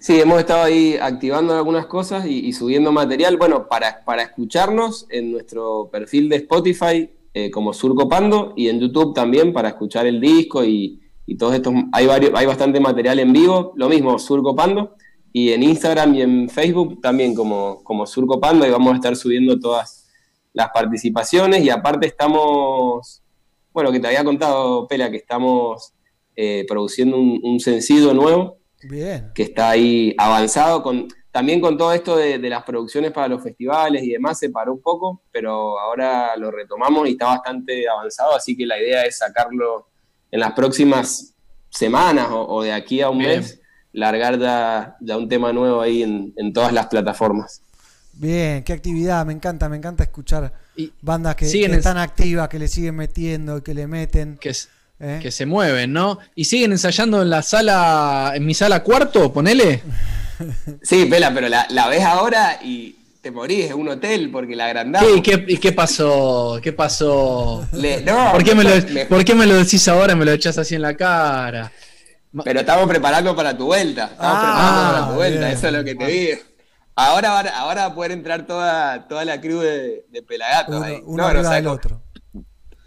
Sí, 0.00 0.20
hemos 0.20 0.40
estado 0.40 0.64
ahí 0.64 0.96
activando 1.00 1.54
algunas 1.54 1.86
cosas 1.86 2.26
y, 2.26 2.48
y 2.48 2.52
subiendo 2.52 2.90
material. 2.90 3.36
Bueno, 3.36 3.68
para, 3.68 4.04
para 4.04 4.22
escucharnos 4.22 5.06
en 5.08 5.30
nuestro 5.30 5.88
perfil 5.88 6.28
de 6.30 6.36
Spotify 6.38 7.08
eh, 7.32 7.52
como 7.52 7.72
Surco 7.72 8.08
Pando 8.08 8.54
y 8.56 8.66
en 8.68 8.80
YouTube 8.80 9.14
también 9.14 9.52
para 9.52 9.68
escuchar 9.68 10.04
el 10.08 10.20
disco 10.20 10.64
y, 10.64 11.00
y 11.26 11.36
todos 11.36 11.54
estos. 11.54 11.72
Hay, 11.92 12.08
varios, 12.08 12.32
hay 12.34 12.46
bastante 12.46 12.80
material 12.80 13.20
en 13.20 13.32
vivo, 13.32 13.72
lo 13.76 13.88
mismo 13.88 14.18
Surco 14.18 14.56
Pando. 14.56 14.96
Y 15.38 15.52
en 15.52 15.62
Instagram 15.62 16.14
y 16.14 16.22
en 16.22 16.48
Facebook 16.48 16.98
también 17.02 17.34
como, 17.34 17.84
como 17.84 18.06
Surco 18.06 18.40
Pando 18.40 18.66
y 18.66 18.70
vamos 18.70 18.94
a 18.94 18.96
estar 18.96 19.14
subiendo 19.14 19.60
todas 19.60 20.08
las 20.54 20.70
participaciones. 20.70 21.62
Y 21.62 21.68
aparte 21.68 22.06
estamos, 22.06 23.22
bueno, 23.70 23.92
que 23.92 24.00
te 24.00 24.06
había 24.06 24.24
contado, 24.24 24.88
Pela, 24.88 25.10
que 25.10 25.18
estamos 25.18 25.92
eh, 26.34 26.64
produciendo 26.66 27.18
un, 27.18 27.38
un 27.42 27.60
sencillo 27.60 28.14
nuevo 28.14 28.60
Bien. 28.88 29.30
que 29.34 29.42
está 29.42 29.68
ahí 29.68 30.14
avanzado. 30.16 30.82
Con, 30.82 31.06
también 31.30 31.60
con 31.60 31.76
todo 31.76 31.92
esto 31.92 32.16
de, 32.16 32.38
de 32.38 32.48
las 32.48 32.64
producciones 32.64 33.12
para 33.12 33.28
los 33.28 33.42
festivales 33.42 34.04
y 34.04 34.12
demás 34.12 34.38
se 34.38 34.48
paró 34.48 34.72
un 34.72 34.80
poco, 34.80 35.20
pero 35.30 35.78
ahora 35.78 36.34
lo 36.38 36.50
retomamos 36.50 37.06
y 37.08 37.10
está 37.10 37.26
bastante 37.26 37.86
avanzado, 37.86 38.34
así 38.34 38.56
que 38.56 38.64
la 38.64 38.80
idea 38.80 39.02
es 39.02 39.18
sacarlo 39.18 39.88
en 40.30 40.40
las 40.40 40.52
próximas 40.52 41.34
semanas 41.68 42.28
o, 42.30 42.40
o 42.40 42.62
de 42.62 42.72
aquí 42.72 43.02
a 43.02 43.10
un 43.10 43.18
Bien. 43.18 43.40
mes, 43.40 43.60
largar 43.96 44.38
ya, 44.38 44.96
ya 45.00 45.16
un 45.16 45.28
tema 45.28 45.52
nuevo 45.52 45.80
ahí 45.80 46.02
en, 46.04 46.32
en 46.36 46.52
todas 46.52 46.72
las 46.72 46.86
plataformas. 46.86 47.60
Bien, 48.12 48.62
qué 48.62 48.72
actividad, 48.72 49.26
me 49.26 49.32
encanta, 49.32 49.68
me 49.68 49.76
encanta 49.76 50.02
escuchar 50.04 50.52
bandas 51.02 51.34
que, 51.34 51.46
siguen 51.46 51.72
que 51.72 51.78
están 51.78 51.98
activas, 51.98 52.48
que 52.48 52.58
le 52.58 52.68
siguen 52.68 52.96
metiendo, 52.96 53.62
que 53.62 53.74
le 53.74 53.86
meten. 53.86 54.38
Que, 54.40 54.50
es- 54.50 54.68
¿eh? 55.00 55.18
que 55.20 55.30
se 55.30 55.44
mueven, 55.44 55.92
¿no? 55.92 56.18
Y 56.34 56.44
siguen 56.46 56.72
ensayando 56.72 57.20
en 57.20 57.28
la 57.30 57.42
sala, 57.42 58.32
en 58.34 58.46
mi 58.46 58.54
sala 58.54 58.82
cuarto, 58.82 59.32
ponele. 59.32 59.82
Sí, 60.82 61.06
Pela, 61.06 61.32
pero 61.32 61.48
la, 61.48 61.66
la 61.70 61.88
ves 61.88 62.04
ahora 62.04 62.58
y 62.62 62.94
te 63.22 63.30
morís, 63.30 63.64
es 63.66 63.72
un 63.72 63.88
hotel 63.88 64.30
porque 64.30 64.54
la 64.54 64.66
agrandamos. 64.66 65.08
¿Qué, 65.08 65.16
y 65.16 65.22
qué, 65.22 65.44
y 65.48 65.56
qué 65.56 65.72
pasó? 65.72 66.60
¿Qué 66.62 66.72
pasó? 66.74 67.66
Le- 67.72 68.02
no, 68.02 68.32
¿Por, 68.32 68.44
qué 68.44 68.54
me 68.54 68.62
lo, 68.62 68.70
me- 68.92 69.06
por 69.06 69.24
qué 69.24 69.34
me 69.34 69.46
lo 69.46 69.54
decís 69.56 69.88
ahora 69.88 70.12
y 70.12 70.16
me 70.16 70.26
lo 70.26 70.32
echás 70.32 70.58
así 70.58 70.74
en 70.74 70.82
la 70.82 70.94
cara? 70.94 71.72
Pero 72.44 72.60
estamos 72.60 72.86
preparando 72.88 73.34
para 73.34 73.56
tu 73.56 73.66
vuelta. 73.66 74.04
Estamos 74.12 74.36
Ah, 74.38 74.42
preparando 74.42 74.92
para 74.92 75.08
tu 75.08 75.14
vuelta, 75.14 75.40
bien. 75.40 75.52
eso 75.52 75.66
es 75.68 75.72
lo 75.72 75.84
que 75.84 75.94
te 75.94 76.06
digo. 76.06 76.38
Ahora, 76.94 77.30
va- 77.30 77.40
ahora 77.50 77.82
va 77.82 77.86
a 77.88 77.94
poder 77.94 78.12
entrar 78.12 78.46
toda, 78.46 79.06
toda 79.08 79.24
la 79.24 79.40
crew 79.40 79.60
de, 79.60 80.06
de 80.10 80.22
Pelagatos 80.22 80.82
ahí. 80.82 81.00
Uno 81.04 81.32
No, 81.32 81.42
no 81.42 81.50
del 81.50 81.66
otro. 81.66 82.02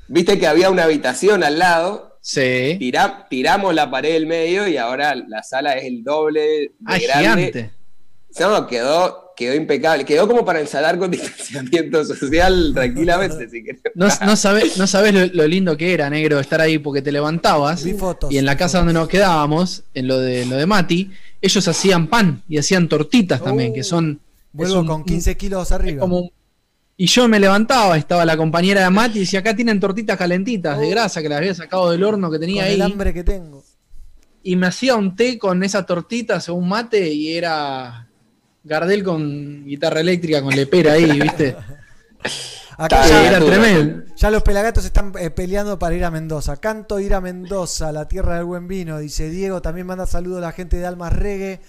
Viste 0.08 0.40
que 0.40 0.48
había 0.48 0.70
una 0.70 0.84
habitación 0.86 1.44
al 1.44 1.60
lado. 1.60 2.18
Sí. 2.22 2.76
Tira- 2.80 3.28
tiramos 3.30 3.74
la 3.74 3.90
pared 3.90 4.14
del 4.14 4.26
medio 4.28 4.68
y 4.68 4.78
ahora 4.78 5.16
la 5.16 5.42
sala 5.44 5.74
es 5.74 5.86
el 5.86 6.04
doble 6.04 6.42
de 6.42 6.72
Ah, 6.86 6.98
grande. 6.98 7.46
gigante. 7.48 7.72
No, 8.40 8.68
quedó, 8.68 9.29
quedó 9.40 9.56
impecable. 9.56 10.04
Quedó 10.06 10.28
como 10.28 10.44
para 10.46 10.60
ensayar 10.60 11.00
con 11.00 11.10
distanciamiento 11.12 12.04
social 12.06 12.72
tranquilamente, 12.74 13.50
si 13.50 13.64
querés. 13.64 13.82
No, 13.96 14.08
no 14.26 14.36
sabés, 14.36 14.78
no 14.78 14.86
sabés 14.86 15.14
lo, 15.14 15.26
lo 15.34 15.48
lindo 15.48 15.76
que 15.78 15.94
era, 15.94 16.10
negro, 16.10 16.40
estar 16.40 16.60
ahí 16.62 16.78
porque 16.78 17.02
te 17.02 17.12
levantabas. 17.12 17.84
y 18.30 18.38
en 18.38 18.46
la 18.46 18.58
casa 18.58 18.80
donde 18.80 18.94
nos 18.94 19.08
quedábamos, 19.08 19.84
en 19.94 20.08
lo 20.08 20.20
de, 20.20 20.46
lo 20.46 20.58
de 20.58 20.66
Mati, 20.66 21.10
ellos 21.42 21.68
hacían 21.68 22.08
pan 22.08 22.44
y 22.50 22.58
hacían 22.58 22.90
tortitas 22.90 23.42
también, 23.42 23.74
que 23.74 23.84
son. 23.84 24.20
Vuelvo 24.52 24.82
un- 24.82 24.88
con 24.88 25.04
15 25.06 25.38
kilos 25.38 25.72
arriba. 25.72 26.02
como 26.02 26.20
un- 26.20 26.32
y 26.98 27.06
yo 27.06 27.30
me 27.30 27.40
levantaba, 27.40 27.98
estaba 27.98 28.26
la 28.26 28.36
compañera 28.36 28.84
de 28.84 28.90
Mati 28.90 29.20
y 29.20 29.22
decía, 29.22 29.40
acá 29.40 29.56
tienen 29.56 29.80
tortitas 29.80 30.18
calentitas 30.18 30.78
de 30.78 30.90
grasa 30.90 31.22
que 31.22 31.30
las 31.30 31.38
había 31.38 31.56
sacado 31.56 31.92
del 31.92 32.04
horno 32.04 32.30
que 32.30 32.40
tenía 32.40 32.64
con 32.64 32.68
ahí. 32.68 32.74
el 32.76 32.82
hambre 32.82 33.14
que 33.14 33.24
tengo. 33.24 33.64
Y 34.44 34.58
me 34.58 34.68
hacía 34.68 34.96
un 34.98 35.16
té 35.16 35.38
con 35.40 35.64
esas 35.64 35.86
tortitas 35.86 36.50
o 36.50 36.56
un 36.56 36.68
mate 36.68 37.14
y 37.14 37.38
era 37.38 38.09
Gardel 38.64 39.04
con 39.04 39.66
guitarra 39.66 40.02
eléctrica, 40.02 40.42
con 40.42 40.56
lepera 40.56 40.94
ahí, 40.94 41.20
¿viste? 41.20 41.56
Acá 42.78 43.04
Sí, 43.04 43.10
ya, 43.10 43.28
era 43.28 43.40
tremendo. 43.46 44.04
ya 44.16 44.30
los 44.32 44.42
pelagatos 44.42 44.86
están 44.86 45.12
eh, 45.20 45.30
peleando 45.30 45.78
para 45.78 45.96
ir 45.96 46.06
a 46.06 46.12
Mendoza. 46.12 46.58
Canto 46.58 47.00
ir 47.00 47.14
a 47.14 47.20
Mendoza, 47.22 47.92
la 47.92 48.08
tierra 48.08 48.36
del 48.36 48.46
buen 48.46 48.68
vino, 48.68 49.00
dice 49.00 49.30
Diego. 49.30 49.62
También 49.62 49.86
manda 49.86 50.06
saludos 50.06 50.38
a 50.38 50.42
la 50.42 50.52
gente 50.54 50.78
de 50.78 50.86
Almas 50.86 51.12
Reggae, 51.14 51.60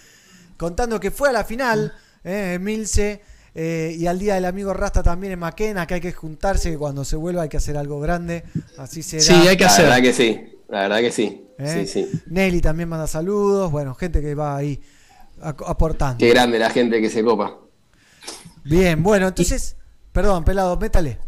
contando 0.57 1.01
que 1.01 1.11
fue 1.11 1.29
a 1.29 1.33
la 1.33 1.45
final, 1.45 1.93
eh, 2.23 2.53
en 2.55 2.63
Milce, 2.63 3.23
eh, 3.57 3.97
y 3.99 4.07
al 4.07 4.21
día 4.21 4.35
del 4.35 4.45
amigo 4.45 4.73
Rasta 4.73 5.03
también 5.03 5.33
en 5.33 5.41
Maquena, 5.41 5.85
que 5.87 5.95
hay 5.95 6.01
que 6.01 6.13
juntarse, 6.13 6.71
que 6.71 6.79
cuando 6.79 7.05
se 7.05 7.17
vuelva 7.17 7.43
hay 7.43 7.49
que 7.49 7.57
hacer 7.57 7.77
algo 7.77 7.99
grande. 7.99 8.45
Así 8.79 9.03
será. 9.03 9.25
La 9.37 9.43
verdad 9.43 10.01
que 10.01 10.13
sí, 10.13 10.59
la 10.69 10.81
verdad 10.83 10.99
que 11.01 11.11
sí. 11.11 11.45
¿eh? 11.59 11.87
Sí, 11.87 11.87
sí. 11.89 12.23
Nelly 12.27 12.61
también 12.61 12.89
manda 12.89 13.09
saludos. 13.09 13.73
Bueno, 13.73 13.97
gente 13.97 14.21
que 14.21 14.37
va 14.37 14.57
ahí 14.57 14.81
aportando. 15.43 16.19
Qué 16.19 16.29
grande 16.31 16.59
la 16.59 16.71
gente 16.71 17.01
que 17.01 17.11
se 17.11 17.23
copa. 17.25 17.59
Bien, 18.65 19.03
bueno, 19.03 19.29
entonces, 19.29 19.77
perdón, 20.13 20.45
pelado, 20.45 20.77
métale. 20.77 21.19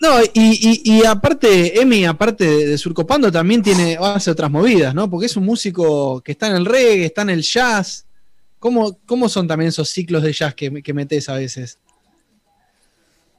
No, 0.00 0.20
y, 0.22 0.28
y- 0.34 0.82
y 0.98 1.04
aparte, 1.06 1.80
Emi, 1.80 2.04
aparte 2.04 2.44
de, 2.44 2.66
de 2.66 2.78
Surcopando, 2.78 3.30
también 3.32 3.62
tiene, 3.62 3.96
hace 4.00 4.30
otras 4.30 4.50
movidas, 4.50 4.94
¿no? 4.94 5.08
Porque 5.08 5.26
es 5.26 5.36
un 5.36 5.44
músico 5.44 6.20
que 6.20 6.32
está 6.32 6.48
en 6.48 6.56
el 6.56 6.66
reggae, 6.66 7.06
está 7.06 7.22
en 7.22 7.30
el 7.30 7.42
jazz. 7.42 8.04
¿Cómo, 8.58 8.98
cómo 9.06 9.28
son 9.28 9.46
también 9.46 9.68
esos 9.68 9.88
ciclos 9.90 10.22
de 10.22 10.32
jazz 10.32 10.54
que, 10.54 10.82
que 10.82 10.92
metes 10.92 11.28
a 11.28 11.34
veces? 11.34 11.78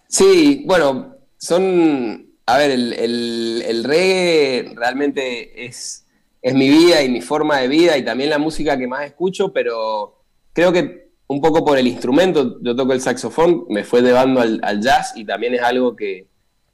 Sí, 0.08 0.64
bueno, 0.66 1.18
son 1.38 2.26
a 2.48 2.58
ver, 2.58 2.72
el, 2.72 2.94
el- 2.94 3.64
el 3.68 3.84
reggae 3.84 4.74
realmente 4.76 5.66
es, 5.66 6.05
es 6.46 6.54
mi 6.54 6.70
vida 6.70 7.02
y 7.02 7.10
mi 7.10 7.22
forma 7.22 7.58
de 7.58 7.68
vida 7.68 7.98
y 7.98 8.06
también 8.06 8.30
la 8.30 8.38
música 8.38 8.78
que 8.78 8.86
más 8.88 9.04
escucho, 9.04 9.52
pero 9.52 10.22
creo 10.54 10.72
que 10.72 11.10
un 11.26 11.42
poco 11.42 11.66
por 11.66 11.76
el 11.80 11.88
instrumento, 11.88 12.60
yo 12.62 12.76
toco 12.76 12.94
el 12.94 13.02
saxofón, 13.02 13.66
me 13.68 13.84
fue 13.84 14.04
llevando 14.04 14.42
al, 14.42 14.80
jazz 14.80 15.14
y 15.16 15.26
también 15.26 15.56
es 15.56 15.64
algo 15.64 15.96
que, 15.96 16.28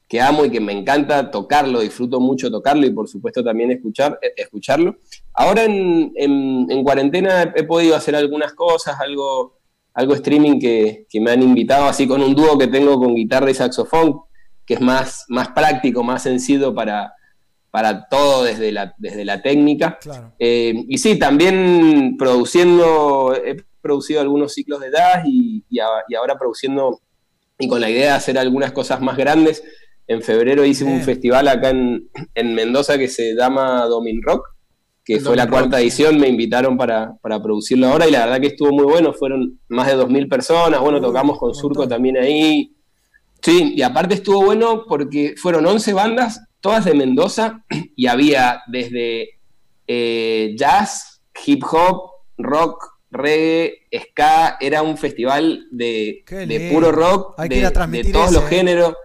que 0.10 0.20
amo 0.20 0.44
y 0.44 0.50
que 0.50 0.60
me 0.60 0.74
encanta 0.74 1.32
tocarlo, 1.32 1.80
disfruto 1.80 2.20
mucho 2.20 2.52
tocarlo 2.52 2.86
y 2.86 2.92
por 2.92 3.08
supuesto 3.08 3.42
también 3.46 3.72
escuchar, 3.72 4.20
eh, 4.22 4.34
escucharlo. 4.36 4.98
Ahora 5.34 5.64
en, 5.64 6.12
en- 6.18 6.68
en 6.70 6.84
cuarentena 6.84 7.54
he 7.56 7.64
podido 7.64 7.96
hacer 7.96 8.14
algunas 8.18 8.52
cosas, 8.54 9.00
algo, 9.00 9.58
algo 9.94 10.14
streaming 10.16 10.60
que, 10.60 11.06
que 11.10 11.22
me 11.22 11.32
han 11.32 11.42
invitado, 11.42 11.86
así 11.86 12.06
con 12.10 12.22
un 12.22 12.36
dúo 12.36 12.58
que 12.58 12.68
tengo 12.68 13.00
con 13.00 13.16
guitarra 13.16 13.50
y 13.50 13.54
saxofón, 13.54 14.20
que 14.66 14.74
es 14.74 14.82
más, 14.82 15.24
más 15.30 15.48
práctico, 15.50 16.04
más 16.04 16.24
sencillo 16.24 16.76
para, 16.76 17.14
para 17.72 18.08
todo 18.10 18.44
desde 18.44 18.72
la, 18.72 18.94
desde 18.98 19.24
la 19.26 19.42
técnica. 19.42 19.98
Eh, 20.38 20.74
y 20.90 20.98
sí, 20.98 21.18
también 21.18 22.18
produciendo, 22.18 23.34
he 23.34 23.64
producido 23.82 24.22
algunos 24.22 24.54
ciclos 24.54 24.82
de 24.82 24.92
jazz 24.92 25.24
y, 25.26 25.64
y 25.70 25.80
a- 25.80 26.04
y 26.08 26.16
ahora 26.16 26.38
produciendo 26.38 27.00
y 27.58 27.68
con 27.68 27.80
la 27.82 27.90
idea 27.90 28.06
de 28.08 28.12
hacer 28.18 28.38
algunas 28.38 28.72
cosas 28.72 29.02
más 29.02 29.16
grandes. 29.18 29.64
En 30.08 30.22
febrero 30.22 30.66
hice 30.66 30.84
un 30.84 31.02
festival 31.02 31.48
acá 31.48 31.70
en, 31.70 32.10
en 32.36 32.54
Mendoza 32.54 32.98
que 32.98 33.08
se 33.08 33.34
llama 33.36 33.86
Domin 33.86 34.22
Rock, 34.22 34.46
que 35.06 35.20
fue 35.22 35.38
la 35.38 35.46
Rock. 35.46 35.52
cuarta 35.54 35.80
edición, 35.80 36.20
me 36.20 36.28
invitaron 36.28 36.76
para, 36.78 37.14
para 37.22 37.42
producirlo 37.42 37.88
ahora 37.88 38.08
y 38.08 38.12
la 38.12 38.26
verdad 38.26 38.42
que 38.42 38.48
estuvo 38.48 38.72
muy 38.72 38.84
bueno, 38.86 39.14
fueron 39.14 39.60
más 39.70 39.88
de 39.88 39.96
2.000 39.96 40.28
personas, 40.28 40.82
bueno, 40.82 40.98
Uy, 40.98 41.04
tocamos 41.04 41.40
con 41.40 41.54
Surco 41.56 41.88
también 41.88 42.18
ahí. 42.18 42.76
Sí, 43.42 43.74
y 43.76 43.82
aparte 43.84 44.16
estuvo 44.16 44.44
bueno 44.44 44.84
porque 44.88 45.36
fueron 45.38 45.66
11 45.66 45.94
bandas, 45.94 46.42
todas 46.62 46.86
de 46.86 46.94
Mendoza, 46.94 47.64
y 47.96 48.08
había 48.08 48.62
desde 48.68 49.40
eh, 49.88 50.56
jazz, 50.58 51.22
hip 51.46 51.64
hop, 51.70 52.12
rock, 52.38 52.92
reggae, 53.10 53.88
ska, 53.94 54.58
era 54.62 54.82
un 54.82 54.98
festival 54.98 55.68
de, 55.72 56.24
puro 56.72 56.92
rock, 56.92 57.34
Hay 57.38 57.50
que 57.50 57.56
de, 57.56 57.62
ir 57.62 57.66
a 57.66 57.70
de 57.70 57.74
transmitir 57.74 58.14
todos 58.14 58.32
los 58.32 58.44
eh. 58.44 58.48
géneros. 58.48 58.96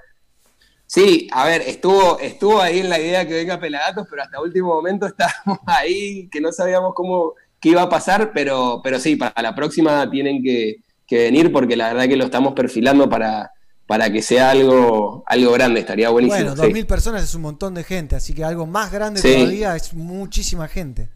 Sí, 0.87 1.27
a 1.33 1.45
ver, 1.47 1.63
estuvo, 1.63 2.21
estuvo 2.21 2.61
ahí 2.61 2.79
en 2.79 2.89
la 2.89 3.01
idea 3.01 3.27
que 3.27 3.35
venga 3.35 3.59
Pelagatos, 3.59 4.07
pero 4.09 4.23
hasta 4.23 4.41
último 4.41 4.69
momento 4.69 5.07
estábamos 5.07 5.59
ahí, 5.67 6.29
que 6.31 6.41
no 6.41 6.53
sabíamos 6.53 6.93
cómo 6.95 7.35
qué 7.59 7.71
iba 7.71 7.83
a 7.83 7.89
pasar, 7.89 8.33
pero, 8.33 8.81
pero 8.85 9.01
sí, 9.01 9.17
para 9.17 9.43
la 9.43 9.55
próxima 9.55 10.09
tienen 10.11 10.43
que, 10.43 10.77
que 11.07 11.25
venir 11.25 11.51
porque 11.51 11.77
la 11.77 11.89
verdad 11.89 12.07
que 12.07 12.17
lo 12.17 12.25
estamos 12.25 12.55
perfilando 12.55 13.09
para, 13.09 13.51
para 13.87 14.11
que 14.11 14.21
sea 14.23 14.51
algo, 14.51 15.23
algo 15.27 15.53
grande, 15.53 15.81
estaría 15.81 16.09
buenísimo. 16.11 16.55
Bueno, 16.55 16.63
sí. 16.63 16.69
2.000 16.73 16.87
personas 16.87 17.23
es 17.23 17.35
un 17.35 17.43
montón 17.43 17.75
de 17.75 17.85
gente, 17.85 18.17
así 18.17 18.33
que 18.33 18.45
algo 18.45 18.67
más 18.67 18.91
grande 18.91 19.21
Sí. 19.21 19.33
todavía 19.35 19.77
es 19.77 19.95
muchísima 19.95 20.67
gente. 20.69 21.09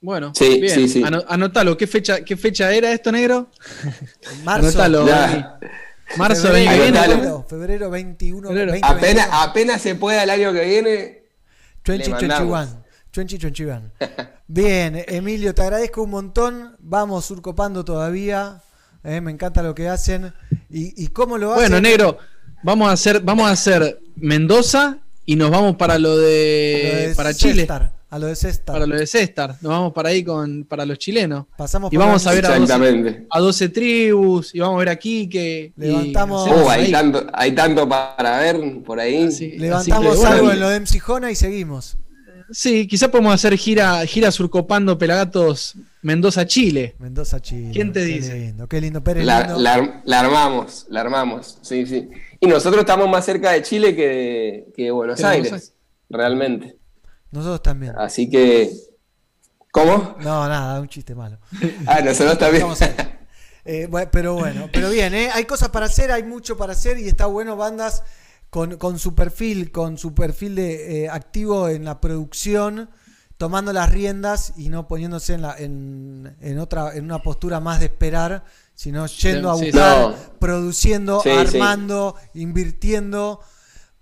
Bueno, 0.00 0.32
Sí, 0.34 0.60
bien. 0.60 0.74
sí, 0.74 0.88
sí. 0.88 1.02
Ano- 1.04 1.24
anotalo. 1.28 1.76
¿Qué 1.76 1.86
fecha, 1.86 2.24
¿Qué 2.24 2.36
fecha 2.36 2.72
era 2.72 2.90
esto, 2.92 3.12
negro? 3.12 3.50
Marzo. 4.44 4.68
Anotalo. 4.68 5.06
Ya. 5.06 5.58
Marzo 6.16 6.48
febrero, 6.48 6.70
febrero, 6.70 7.46
febrero 7.48 7.90
21, 7.90 8.48
Febrero. 8.48 8.72
20, 8.72 8.88
Apenas, 8.88 9.28
apenas 9.30 9.80
se 9.82 9.94
pueda 9.94 10.22
el 10.24 10.30
año 10.30 10.52
que 10.52 10.64
viene, 10.64 11.22
2021. 11.84 12.82
2021. 13.12 13.90
Bien, 14.48 15.04
Emilio, 15.06 15.54
te 15.54 15.62
agradezco 15.62 16.02
un 16.02 16.10
montón. 16.10 16.76
Vamos 16.80 17.24
surcopando 17.26 17.84
todavía. 17.84 18.62
eh, 19.04 19.20
me 19.20 19.30
encanta 19.30 19.62
lo 19.62 19.74
que 19.74 19.88
hacen. 19.88 20.32
¿Y, 20.72 21.04
y 21.04 21.08
cómo 21.08 21.36
lo 21.38 21.52
hacen? 21.52 21.70
Bueno, 21.70 21.80
negro, 21.80 22.18
vamos 22.62 22.88
a 22.88 22.92
hacer, 22.92 23.20
vamos 23.20 23.48
a 23.48 23.52
hacer 23.52 24.00
Mendoza 24.16 24.98
y 25.26 25.36
nos 25.36 25.50
vamos 25.50 25.76
para 25.76 25.98
lo 25.98 26.10
Lo 26.10 26.18
de, 26.18 27.06
de 27.08 27.14
para 27.16 27.34
Chile. 27.34 27.66
A 28.12 28.18
lo 28.18 28.26
de 28.26 28.34
Cestar. 28.34 28.72
Para 28.74 28.86
lo 28.86 28.96
de 28.96 29.06
Cestar. 29.06 29.50
Nos 29.60 29.70
vamos 29.70 29.92
para 29.92 30.08
ahí 30.08 30.24
con 30.24 30.64
para 30.64 30.84
los 30.84 30.98
chilenos. 30.98 31.46
Pasamos 31.56 31.92
Y 31.92 31.96
por 31.96 32.06
vamos 32.06 32.26
a 32.26 32.32
ver 32.32 32.44
a 32.46 32.48
12, 32.48 32.62
exactamente. 32.64 33.26
a 33.30 33.38
12 33.38 33.68
tribus 33.68 34.52
y 34.52 34.58
vamos 34.58 34.74
a 34.76 34.78
ver 34.80 34.88
aquí 34.88 35.28
que 35.28 35.72
Levantamos- 35.76 36.48
Uh, 36.50 36.68
hay, 36.70 36.90
tanto, 36.90 37.24
hay 37.32 37.52
tanto 37.52 37.88
para 37.88 38.40
ver 38.40 38.60
por 38.84 38.98
ahí. 38.98 39.28
Levantamos 39.58 40.14
Así 40.14 40.20
que, 40.22 40.26
algo 40.26 40.42
bueno. 40.46 40.52
en 40.52 40.60
lo 40.60 40.68
de 40.70 40.80
MC 40.80 40.98
Jona 40.98 41.30
y 41.30 41.36
seguimos. 41.36 41.96
Sí, 42.50 42.88
quizás 42.88 43.10
podemos 43.10 43.32
hacer 43.32 43.56
gira, 43.56 44.04
gira 44.06 44.32
surcopando 44.32 44.98
Pelagatos 44.98 45.74
Mendoza, 46.02 46.46
Chile. 46.46 46.94
Mendoza, 46.98 47.40
Chile. 47.40 47.70
¿Quién 47.72 47.92
te 47.92 48.00
Qué 48.00 48.06
dice? 48.06 48.34
lindo, 48.38 48.66
qué 48.68 48.80
lindo. 48.80 49.02
Pérez 49.04 49.24
La, 49.24 49.40
lindo. 49.40 49.58
la- 49.58 50.02
la 50.04 50.20
armamos, 50.20 50.86
la 50.88 51.00
armamos, 51.02 51.58
sí, 51.62 51.84
sí. 51.86 52.08
Y 52.40 52.46
nosotros 52.46 52.80
estamos 52.80 53.08
más 53.08 53.24
cerca 53.24 53.50
de 53.52 53.62
Chile 53.62 53.94
que 53.94 54.08
de, 54.08 54.72
que 54.74 54.84
de 54.84 54.90
Buenos 54.90 55.22
Aires, 55.22 55.74
realmente. 56.08 56.76
Nosotros 57.30 57.62
también. 57.62 57.92
Así 57.98 58.28
que, 58.30 58.70
¿cómo? 59.70 60.16
No, 60.20 60.48
nada, 60.48 60.80
un 60.80 60.88
chiste 60.88 61.14
malo. 61.14 61.38
Ah, 61.86 62.00
nosotros 62.00 62.38
también. 62.38 62.64
Eh, 63.66 63.86
bueno, 63.90 64.08
pero 64.10 64.34
bueno, 64.34 64.68
pero 64.72 64.88
bien, 64.90 65.14
¿eh? 65.14 65.28
hay 65.34 65.44
cosas 65.44 65.68
para 65.68 65.84
hacer, 65.86 66.10
hay 66.10 66.22
mucho 66.22 66.56
para 66.56 66.72
hacer 66.72 66.98
y 66.98 67.06
está 67.06 67.26
bueno 67.26 67.56
bandas 67.56 68.02
con, 68.48 68.78
con 68.78 68.98
su 68.98 69.14
perfil, 69.14 69.70
con 69.70 69.98
su 69.98 70.14
perfil 70.14 70.54
de 70.56 71.04
eh, 71.04 71.08
activo 71.10 71.68
en 71.68 71.84
la 71.84 72.00
producción, 72.00 72.88
tomando 73.40 73.72
las 73.72 73.90
riendas 73.90 74.52
y 74.58 74.68
no 74.68 74.86
poniéndose 74.86 75.32
en, 75.32 75.40
la, 75.40 75.56
en, 75.56 76.36
en 76.42 76.58
otra, 76.58 76.94
en 76.94 77.04
una 77.04 77.22
postura 77.22 77.58
más 77.58 77.80
de 77.80 77.86
esperar, 77.86 78.44
sino 78.74 79.06
yendo 79.06 79.48
a 79.50 79.54
buscar, 79.54 80.10
No. 80.10 80.14
produciendo, 80.38 81.22
Sí, 81.22 81.30
sí. 81.30 81.36
armando, 81.56 82.16
invirtiendo, 82.34 83.40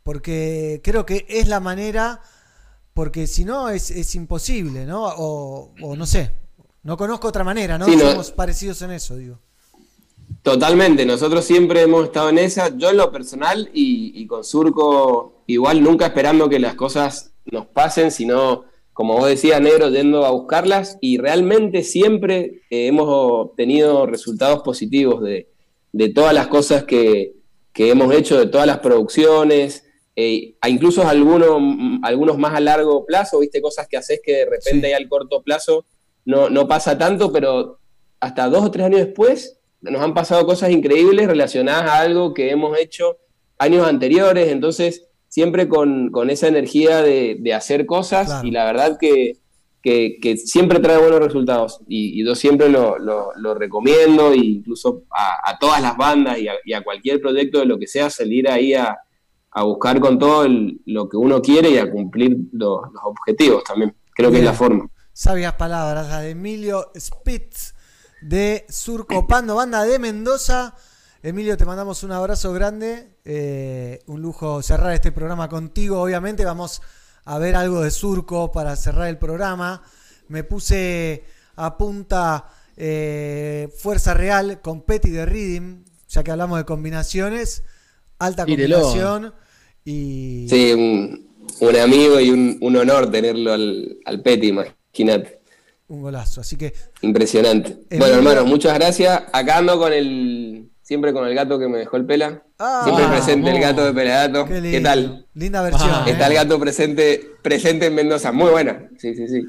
porque 0.03 0.81
creo 0.83 1.07
que 1.07 1.25
es 1.29 1.47
la 1.47 1.61
manera, 1.61 2.21
porque 2.95 3.29
si 3.29 3.45
no 3.45 3.69
es, 3.69 3.93
es 3.93 4.17
imposible, 4.17 4.85
¿no? 4.87 5.05
O, 5.07 5.73
o 5.83 5.95
no 5.95 6.05
sé, 6.05 6.33
no 6.83 6.97
conozco 6.97 7.29
otra 7.29 7.45
manera, 7.45 7.79
¿no? 7.79 7.85
Sí, 7.87 7.95
no. 7.95 8.11
Somos 8.11 8.33
parecidos 8.33 8.83
en 8.83 8.91
eso, 8.91 9.15
digo. 9.15 9.39
Totalmente, 10.43 11.07
nosotros 11.07 11.45
siempre 11.45 11.83
hemos 11.83 12.07
estado 12.07 12.31
en 12.31 12.39
esa, 12.39 12.77
yo 12.77 12.91
en 12.91 12.97
lo 12.97 13.13
personal 13.13 13.71
y, 13.73 14.21
y 14.21 14.27
con 14.27 14.43
Surco 14.43 15.43
igual 15.47 15.81
nunca 15.81 16.07
esperando 16.07 16.49
que 16.49 16.59
las 16.59 16.75
cosas 16.75 17.31
nos 17.53 17.67
pasen, 17.67 18.11
sino 18.11 18.65
como 18.99 19.17
vos 19.17 19.29
decías, 19.29 19.61
negro, 19.61 19.91
yendo 19.91 20.27
a 20.27 20.33
buscarlas 20.33 20.99
y 21.01 21.19
realmente 21.19 21.85
siempre 21.85 22.63
eh, 22.69 22.89
hemos 22.89 23.07
obtenido 23.09 24.07
resultados 24.07 24.65
positivos 24.65 25.23
de, 25.23 25.47
de 25.93 26.09
todas 26.09 26.35
las 26.35 26.49
cosas 26.49 26.83
que, 26.83 27.35
que 27.73 27.91
hemos 27.91 28.13
hecho, 28.13 28.37
de 28.41 28.47
todas 28.47 28.67
las 28.67 28.81
producciones, 28.81 29.85
eh, 30.17 30.57
incluso 30.67 31.07
algunos, 31.07 31.63
algunos 32.03 32.39
más 32.39 32.55
a 32.55 32.59
largo 32.59 33.07
plazo, 33.07 33.39
viste, 33.39 33.63
cosas 33.63 33.87
que 33.87 33.99
haces 33.99 34.21
que 34.21 34.33
de 34.33 34.47
repente 34.47 34.89
Sí. 34.89 34.93
al 34.93 35.09
corto 35.09 35.43
plazo 35.45 35.87
no, 36.25 36.51
no 36.51 36.67
pasa 36.67 36.99
tanto, 36.99 37.31
pero 37.33 37.79
hasta 38.19 38.49
dos 38.49 38.65
o 38.65 38.71
tres 38.73 38.87
años 38.87 38.99
después 39.07 39.61
nos 39.81 40.03
han 40.03 40.13
pasado 40.13 40.45
cosas 40.45 40.71
increíbles 40.71 41.29
relacionadas 41.29 41.89
a 41.89 42.01
algo 42.01 42.35
que 42.35 42.51
hemos 42.51 42.77
hecho 42.77 43.17
años 43.59 43.87
anteriores, 43.87 44.49
entonces 44.49 45.08
siempre 45.29 45.69
con, 45.69 46.11
con 46.11 46.31
esa 46.31 46.49
energía 46.49 47.03
de, 47.03 47.37
de 47.41 47.55
hacer 47.55 47.87
cosas 47.87 48.27
Claro. 48.27 48.47
y 48.47 48.51
la 48.51 48.65
verdad 48.65 48.97
que, 49.01 49.39
que- 49.83 50.19
que 50.21 50.37
siempre 50.37 50.81
trae 50.81 50.99
buenos 50.99 51.21
resultados 51.21 51.81
y, 51.87 52.21
y 52.21 52.25
yo 52.27 52.35
siempre 52.35 52.69
lo, 52.69 52.99
lo- 52.99 53.31
lo 53.37 53.55
recomiendo 53.55 54.33
e 54.33 54.39
incluso 54.39 55.05
a, 55.11 55.51
a 55.51 55.59
todas 55.59 55.81
las 55.83 55.97
bandas 55.97 56.39
y 56.39 56.49
a, 56.49 56.55
y 56.65 56.73
a 56.73 56.83
cualquier 56.83 57.21
proyecto 57.21 57.59
de 57.61 57.67
lo 57.67 57.79
que 57.79 57.87
sea 57.87 58.11
salir 58.11 58.49
ahí 58.51 58.75
a, 58.75 58.97
a 59.51 59.63
buscar 59.65 60.01
con 60.01 60.19
todo 60.19 60.45
el- 60.45 60.81
lo 60.87 61.09
que 61.09 61.17
uno 61.17 61.41
quiere 61.41 61.71
y 61.71 61.79
a 61.79 61.91
cumplir 61.91 62.37
los, 62.53 62.81
los 62.93 63.03
objetivos 63.05 63.63
también. 63.65 63.95
Creo 64.15 64.31
que 64.31 64.39
es 64.39 64.45
la 64.45 64.53
forma. 64.53 64.89
Sabias 65.13 65.55
palabras, 65.55 66.23
de 66.23 66.31
Emilio 66.31 66.91
Spitz 66.99 67.75
de 68.23 68.65
Surcopando, 68.69 69.55
banda 69.57 69.85
de 69.85 69.99
Mendoza. 69.99 70.75
Emilio, 71.23 71.57
te 71.57 71.65
mandamos 71.65 72.03
un 72.05 72.13
abrazo 72.13 72.53
grande. 72.53 73.09
eh, 73.25 74.01
un 74.07 74.23
lujo 74.23 74.63
cerrar 74.63 74.93
este 74.95 75.13
programa 75.13 75.49
contigo. 75.49 76.01
Obviamente 76.01 76.45
vamos 76.45 76.81
a 77.25 77.39
ver 77.39 77.57
algo 77.57 77.83
de 77.83 77.91
Surco 77.91 78.53
para 78.53 78.77
cerrar 78.77 79.09
el 79.09 79.19
programa. 79.19 79.83
Me 80.29 80.45
puse 80.45 81.25
a 81.57 81.77
punta 81.77 82.49
eh, 82.77 83.69
Fuerza 83.79 84.15
Real 84.15 84.61
con 84.63 84.83
Petty 84.83 85.11
de 85.11 85.27
Reading, 85.27 85.85
ya 86.09 86.23
que 86.23 86.31
hablamos 86.31 86.59
de 86.59 86.65
combinaciones. 86.65 87.65
Alta 88.19 88.47
combinación. 88.47 89.35
Y 89.85 90.47
Sí, 90.49 90.73
un, 90.73 91.29
un 91.61 91.77
amigo 91.77 92.21
y 92.21 92.31
un, 92.31 92.59
un 92.61 92.77
honor 92.77 93.11
tenerlo 93.11 93.53
al, 93.53 93.99
al 94.05 94.23
Peti, 94.23 94.49
imagínate. 94.49 95.41
un 95.89 96.03
golazo. 96.03 96.41
Así 96.43 96.57
que 96.57 96.73
Impresionante. 97.03 97.71
Emilio- 97.91 97.99
Bueno, 97.99 98.15
hermano, 98.17 98.45
muchas 98.47 98.75
gracias. 98.75 99.23
Acá 99.33 99.59
ando 99.59 99.79
con 99.79 99.93
el. 99.93 100.68
Siempre 100.89 101.13
con 101.13 101.29
el 101.29 101.35
gato 101.35 101.59
que 101.59 101.69
me 101.69 101.77
dejó 101.77 101.99
el 101.99 102.07
pela. 102.07 102.43
Ah, 102.59 102.81
siempre 102.83 103.09
presente 103.09 103.51
el 103.51 103.61
gato 103.61 103.85
de 103.85 103.93
Pelagato. 103.93 104.47
Qué 104.47 104.55
¿Qué, 104.55 104.61
lindo. 104.63 104.89
tal? 104.89 105.27
Linda 105.35 105.61
versión. 105.61 105.91
Ah, 105.93 106.05
¿eh? 106.07 106.13
Está 106.13 106.29
el 106.29 106.33
gato 106.33 106.59
presente, 106.59 107.33
presente 107.43 107.85
en 107.89 107.95
Mendoza. 107.95 108.33
Muy 108.33 108.49
buena. 108.51 108.89
Sí, 108.97 109.15
sí, 109.15 109.29
sí. 109.29 109.43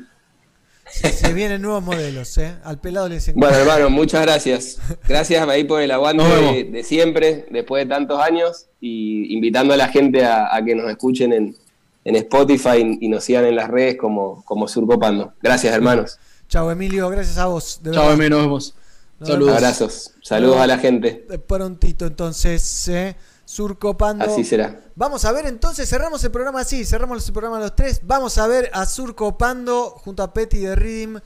Se 0.92 1.32
vienen 1.34 1.62
nuevos 1.62 1.82
modelos, 1.82 2.38
¿eh? 2.40 2.56
Al 2.66 2.82
pelado 2.82 3.08
les 3.08 3.26
encanta. 3.30 3.48
Bueno, 3.48 3.62
hermano, 3.62 3.90
muchas 3.90 4.22
gracias. 4.24 4.80
Gracias 5.08 5.48
ahí 5.48 5.64
por 5.64 5.82
el 5.82 5.92
aguante 5.92 6.26
de, 6.26 6.64
de 6.66 6.84
siempre, 6.84 7.46
después 7.52 7.86
de 7.86 7.90
tantos 7.96 8.20
años, 8.20 8.66
y 8.82 9.34
invitando 9.34 9.74
a 9.74 9.78
la 9.78 9.88
gente 9.88 10.26
a, 10.26 10.54
a 10.54 10.62
que 10.66 10.76
nos 10.76 10.90
escuchen 10.92 11.32
en, 11.32 11.56
en 12.04 12.16
Spotify 12.18 12.98
y 13.00 13.08
nos 13.08 13.24
sigan 13.24 13.46
en 13.46 13.56
las 13.56 13.70
redes 13.70 13.96
como, 13.96 14.44
como 14.44 14.68
Surcopando. 14.68 15.36
Gracias, 15.42 15.74
hermanos. 15.74 16.20
Chao, 16.50 16.70
Emilio, 16.70 17.08
gracias 17.08 17.38
a 17.38 17.46
vos. 17.46 17.80
de 17.82 17.92
Chao, 17.92 18.08
verdad. 18.10 18.20
Emi, 18.20 18.30
nos 18.30 18.42
vemos. 18.42 18.76
Saludos. 19.22 19.56
Abrazos. 19.56 20.12
Saludos 20.22 20.58
a 20.58 20.68
la 20.68 20.78
gente. 20.78 21.26
Prontito, 21.48 22.06
entonces, 22.06 22.88
¿eh? 22.88 23.16
Surcopando. 23.44 24.26
Así 24.26 24.44
será. 24.44 24.80
Vamos 24.96 25.26
a 25.26 25.32
ver, 25.32 25.48
entonces 25.48 25.90
cerramos 25.90 26.24
el 26.24 26.32
programa 26.32 26.62
así, 26.62 26.86
cerramos 26.86 27.26
el 27.26 27.34
programa 27.34 27.60
los 27.60 27.76
tres. 27.76 28.02
Vamos 28.04 28.38
a 28.38 28.48
ver 28.48 28.70
a 28.74 28.86
Surcopando 28.86 29.90
junto 29.90 30.24
a 30.24 30.34
Petty 30.34 30.60
de 30.60 30.76
Rhythm 30.76 31.18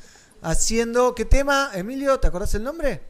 haciendo. 0.41 1.13
¿Qué 1.15 1.25
tema, 1.25 1.71
Emilio? 1.73 2.19
¿Te 2.19 2.27
acordás 2.27 2.55
el 2.55 2.63
nombre? 2.63 3.01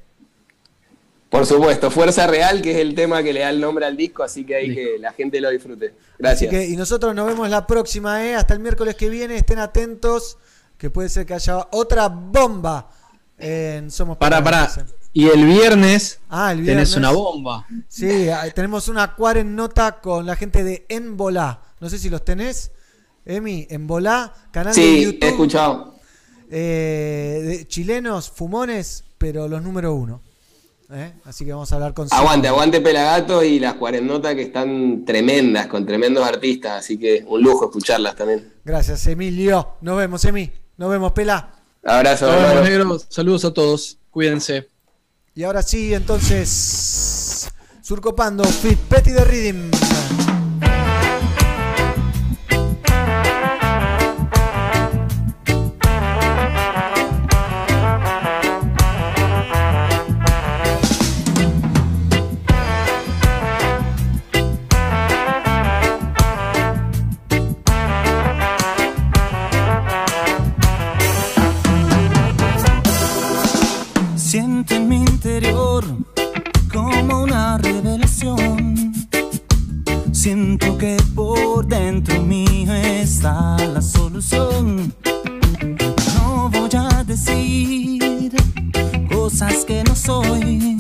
Por 1.30 1.46
supuesto, 1.46 1.90
Fuerza 1.90 2.28
Real, 2.28 2.62
que 2.62 2.72
es 2.72 2.78
el 2.78 2.94
tema 2.94 3.24
que 3.24 3.34
le 3.34 3.40
da 3.40 3.50
el 3.50 3.60
nombre 3.60 3.86
al 3.86 3.98
disco, 3.98 4.22
así 4.22 4.46
que 4.46 4.56
ahí 4.56 4.74
que 4.74 4.98
la 5.00 5.14
gente 5.14 5.40
lo 5.42 5.50
disfrute. 5.50 5.96
Gracias. 6.20 6.48
Así 6.48 6.50
que, 6.50 6.68
y 6.68 6.76
nosotros 6.76 7.16
nos 7.16 7.26
vemos 7.26 7.50
la 7.50 7.66
próxima, 7.66 8.24
¿eh? 8.26 8.36
Hasta 8.36 8.54
el 8.54 8.60
miércoles 8.60 8.96
que 8.96 9.10
viene. 9.10 9.38
Estén 9.38 9.60
atentos, 9.60 10.38
que 10.78 10.90
puede 10.90 11.10
ser 11.10 11.26
que 11.26 11.34
haya 11.34 11.68
otra 11.72 12.08
bomba 12.08 12.90
en 13.44 13.92
Somos. 13.92 14.18
Paranoicos, 14.18 14.78
¿eh? 14.78 14.86
Y 15.16 15.28
el 15.28 15.46
viernes, 15.46 16.20
Ah, 16.30 16.52
el 16.52 16.62
viernes. 16.62 16.90
tenés 16.92 16.98
una 16.98 17.12
bomba. 17.12 17.68
Sí, 17.88 18.28
tenemos 18.56 18.88
una 18.88 19.14
cuaren 19.14 19.56
nota 19.56 20.00
con 20.02 20.26
la 20.26 20.36
gente 20.36 20.64
de 20.64 20.86
Envolá. 20.90 21.62
No 21.80 21.90
sé 21.90 22.00
si 22.00 22.10
los 22.10 22.26
tenés. 22.26 22.72
Emi, 23.26 23.68
Envolá, 23.70 24.34
canal 24.52 24.74
de 24.74 24.82
Sí, 24.82 25.04
YouTube. 25.04 25.24
he 25.24 25.30
escuchado. 25.30 25.94
eh, 26.56 27.42
de 27.44 27.68
chilenos, 27.68 28.30
fumones, 28.30 29.04
pero 29.18 29.48
los 29.48 29.62
número 29.64 29.94
uno. 29.94 30.22
¿eh? 30.92 31.14
Así 31.26 31.46
que 31.46 31.52
vamos 31.54 31.72
a 31.72 31.76
hablar 31.76 31.94
con 31.94 32.08
Aguante, 32.12 32.48
aguante 32.48 32.80
Pelagato 32.82 33.44
y 33.44 33.60
las 33.60 33.74
cuarennotas 33.76 34.36
que 34.36 34.44
están 34.44 35.04
tremendas, 35.06 35.66
con 35.68 35.86
tremendos 35.86 36.24
artistas, 36.28 36.74
así 36.84 36.98
que 37.00 37.24
un 37.28 37.42
lujo 37.42 37.66
escucharlas 37.66 38.16
también. 38.16 38.52
Gracias, 38.66 39.06
Emilio. 39.08 39.76
Nos 39.82 39.98
vemos, 39.98 40.24
Emi. 40.26 40.52
Nos 40.78 40.90
vemos, 40.92 41.12
Pela. 41.14 41.50
Abrazo, 41.84 42.28
negros. 42.64 43.06
Saludos 43.10 43.46
a 43.46 43.54
todos. 43.54 43.98
Cuídense. 44.10 44.68
Y 45.36 45.44
ahora 45.44 45.62
sí, 45.62 45.94
entonces. 45.94 47.50
Surcopando, 47.82 48.44
Fit 48.46 48.80
Petty 48.80 49.12
de 49.12 49.24
Rhythm. 49.26 50.23
Dentro 82.04 82.22
mío 82.24 82.74
está 82.74 83.58
la 83.74 83.82
solución. 83.82 84.94
No 86.16 86.50
voy 86.50 86.70
a 86.76 87.04
decir 87.04 88.34
cosas 89.10 89.64
que 89.66 89.84
no 89.84 89.96
soy. 89.96 90.78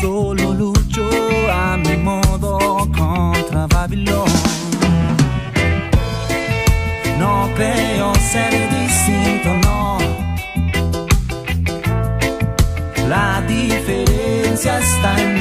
Solo 0.00 0.52
lucho 0.54 1.08
a 1.50 1.76
mi 1.76 1.96
modo 1.96 2.58
contra 2.96 3.66
Babilón. 3.66 4.30
No 7.18 7.48
creo 7.56 8.14
ser 8.16 8.52
distinto, 8.70 9.54
no. 9.64 9.98
La 13.08 13.42
diferencia 13.46 14.78
está 14.78 15.22
en 15.22 15.35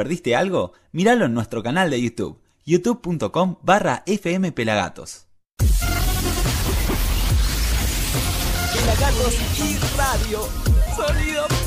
perdiste 0.00 0.34
algo? 0.34 0.72
Míralo 0.92 1.26
en 1.26 1.34
nuestro 1.34 1.62
canal 1.62 1.90
de 1.90 2.00
YouTube, 2.00 2.40
youtube.com 2.64 3.56
barra 3.60 4.02
fmpelagatos. 4.06 5.26
Pelagatos 8.72 9.34
y 9.58 9.76
radio. 9.98 10.40
Sonido. 10.96 11.59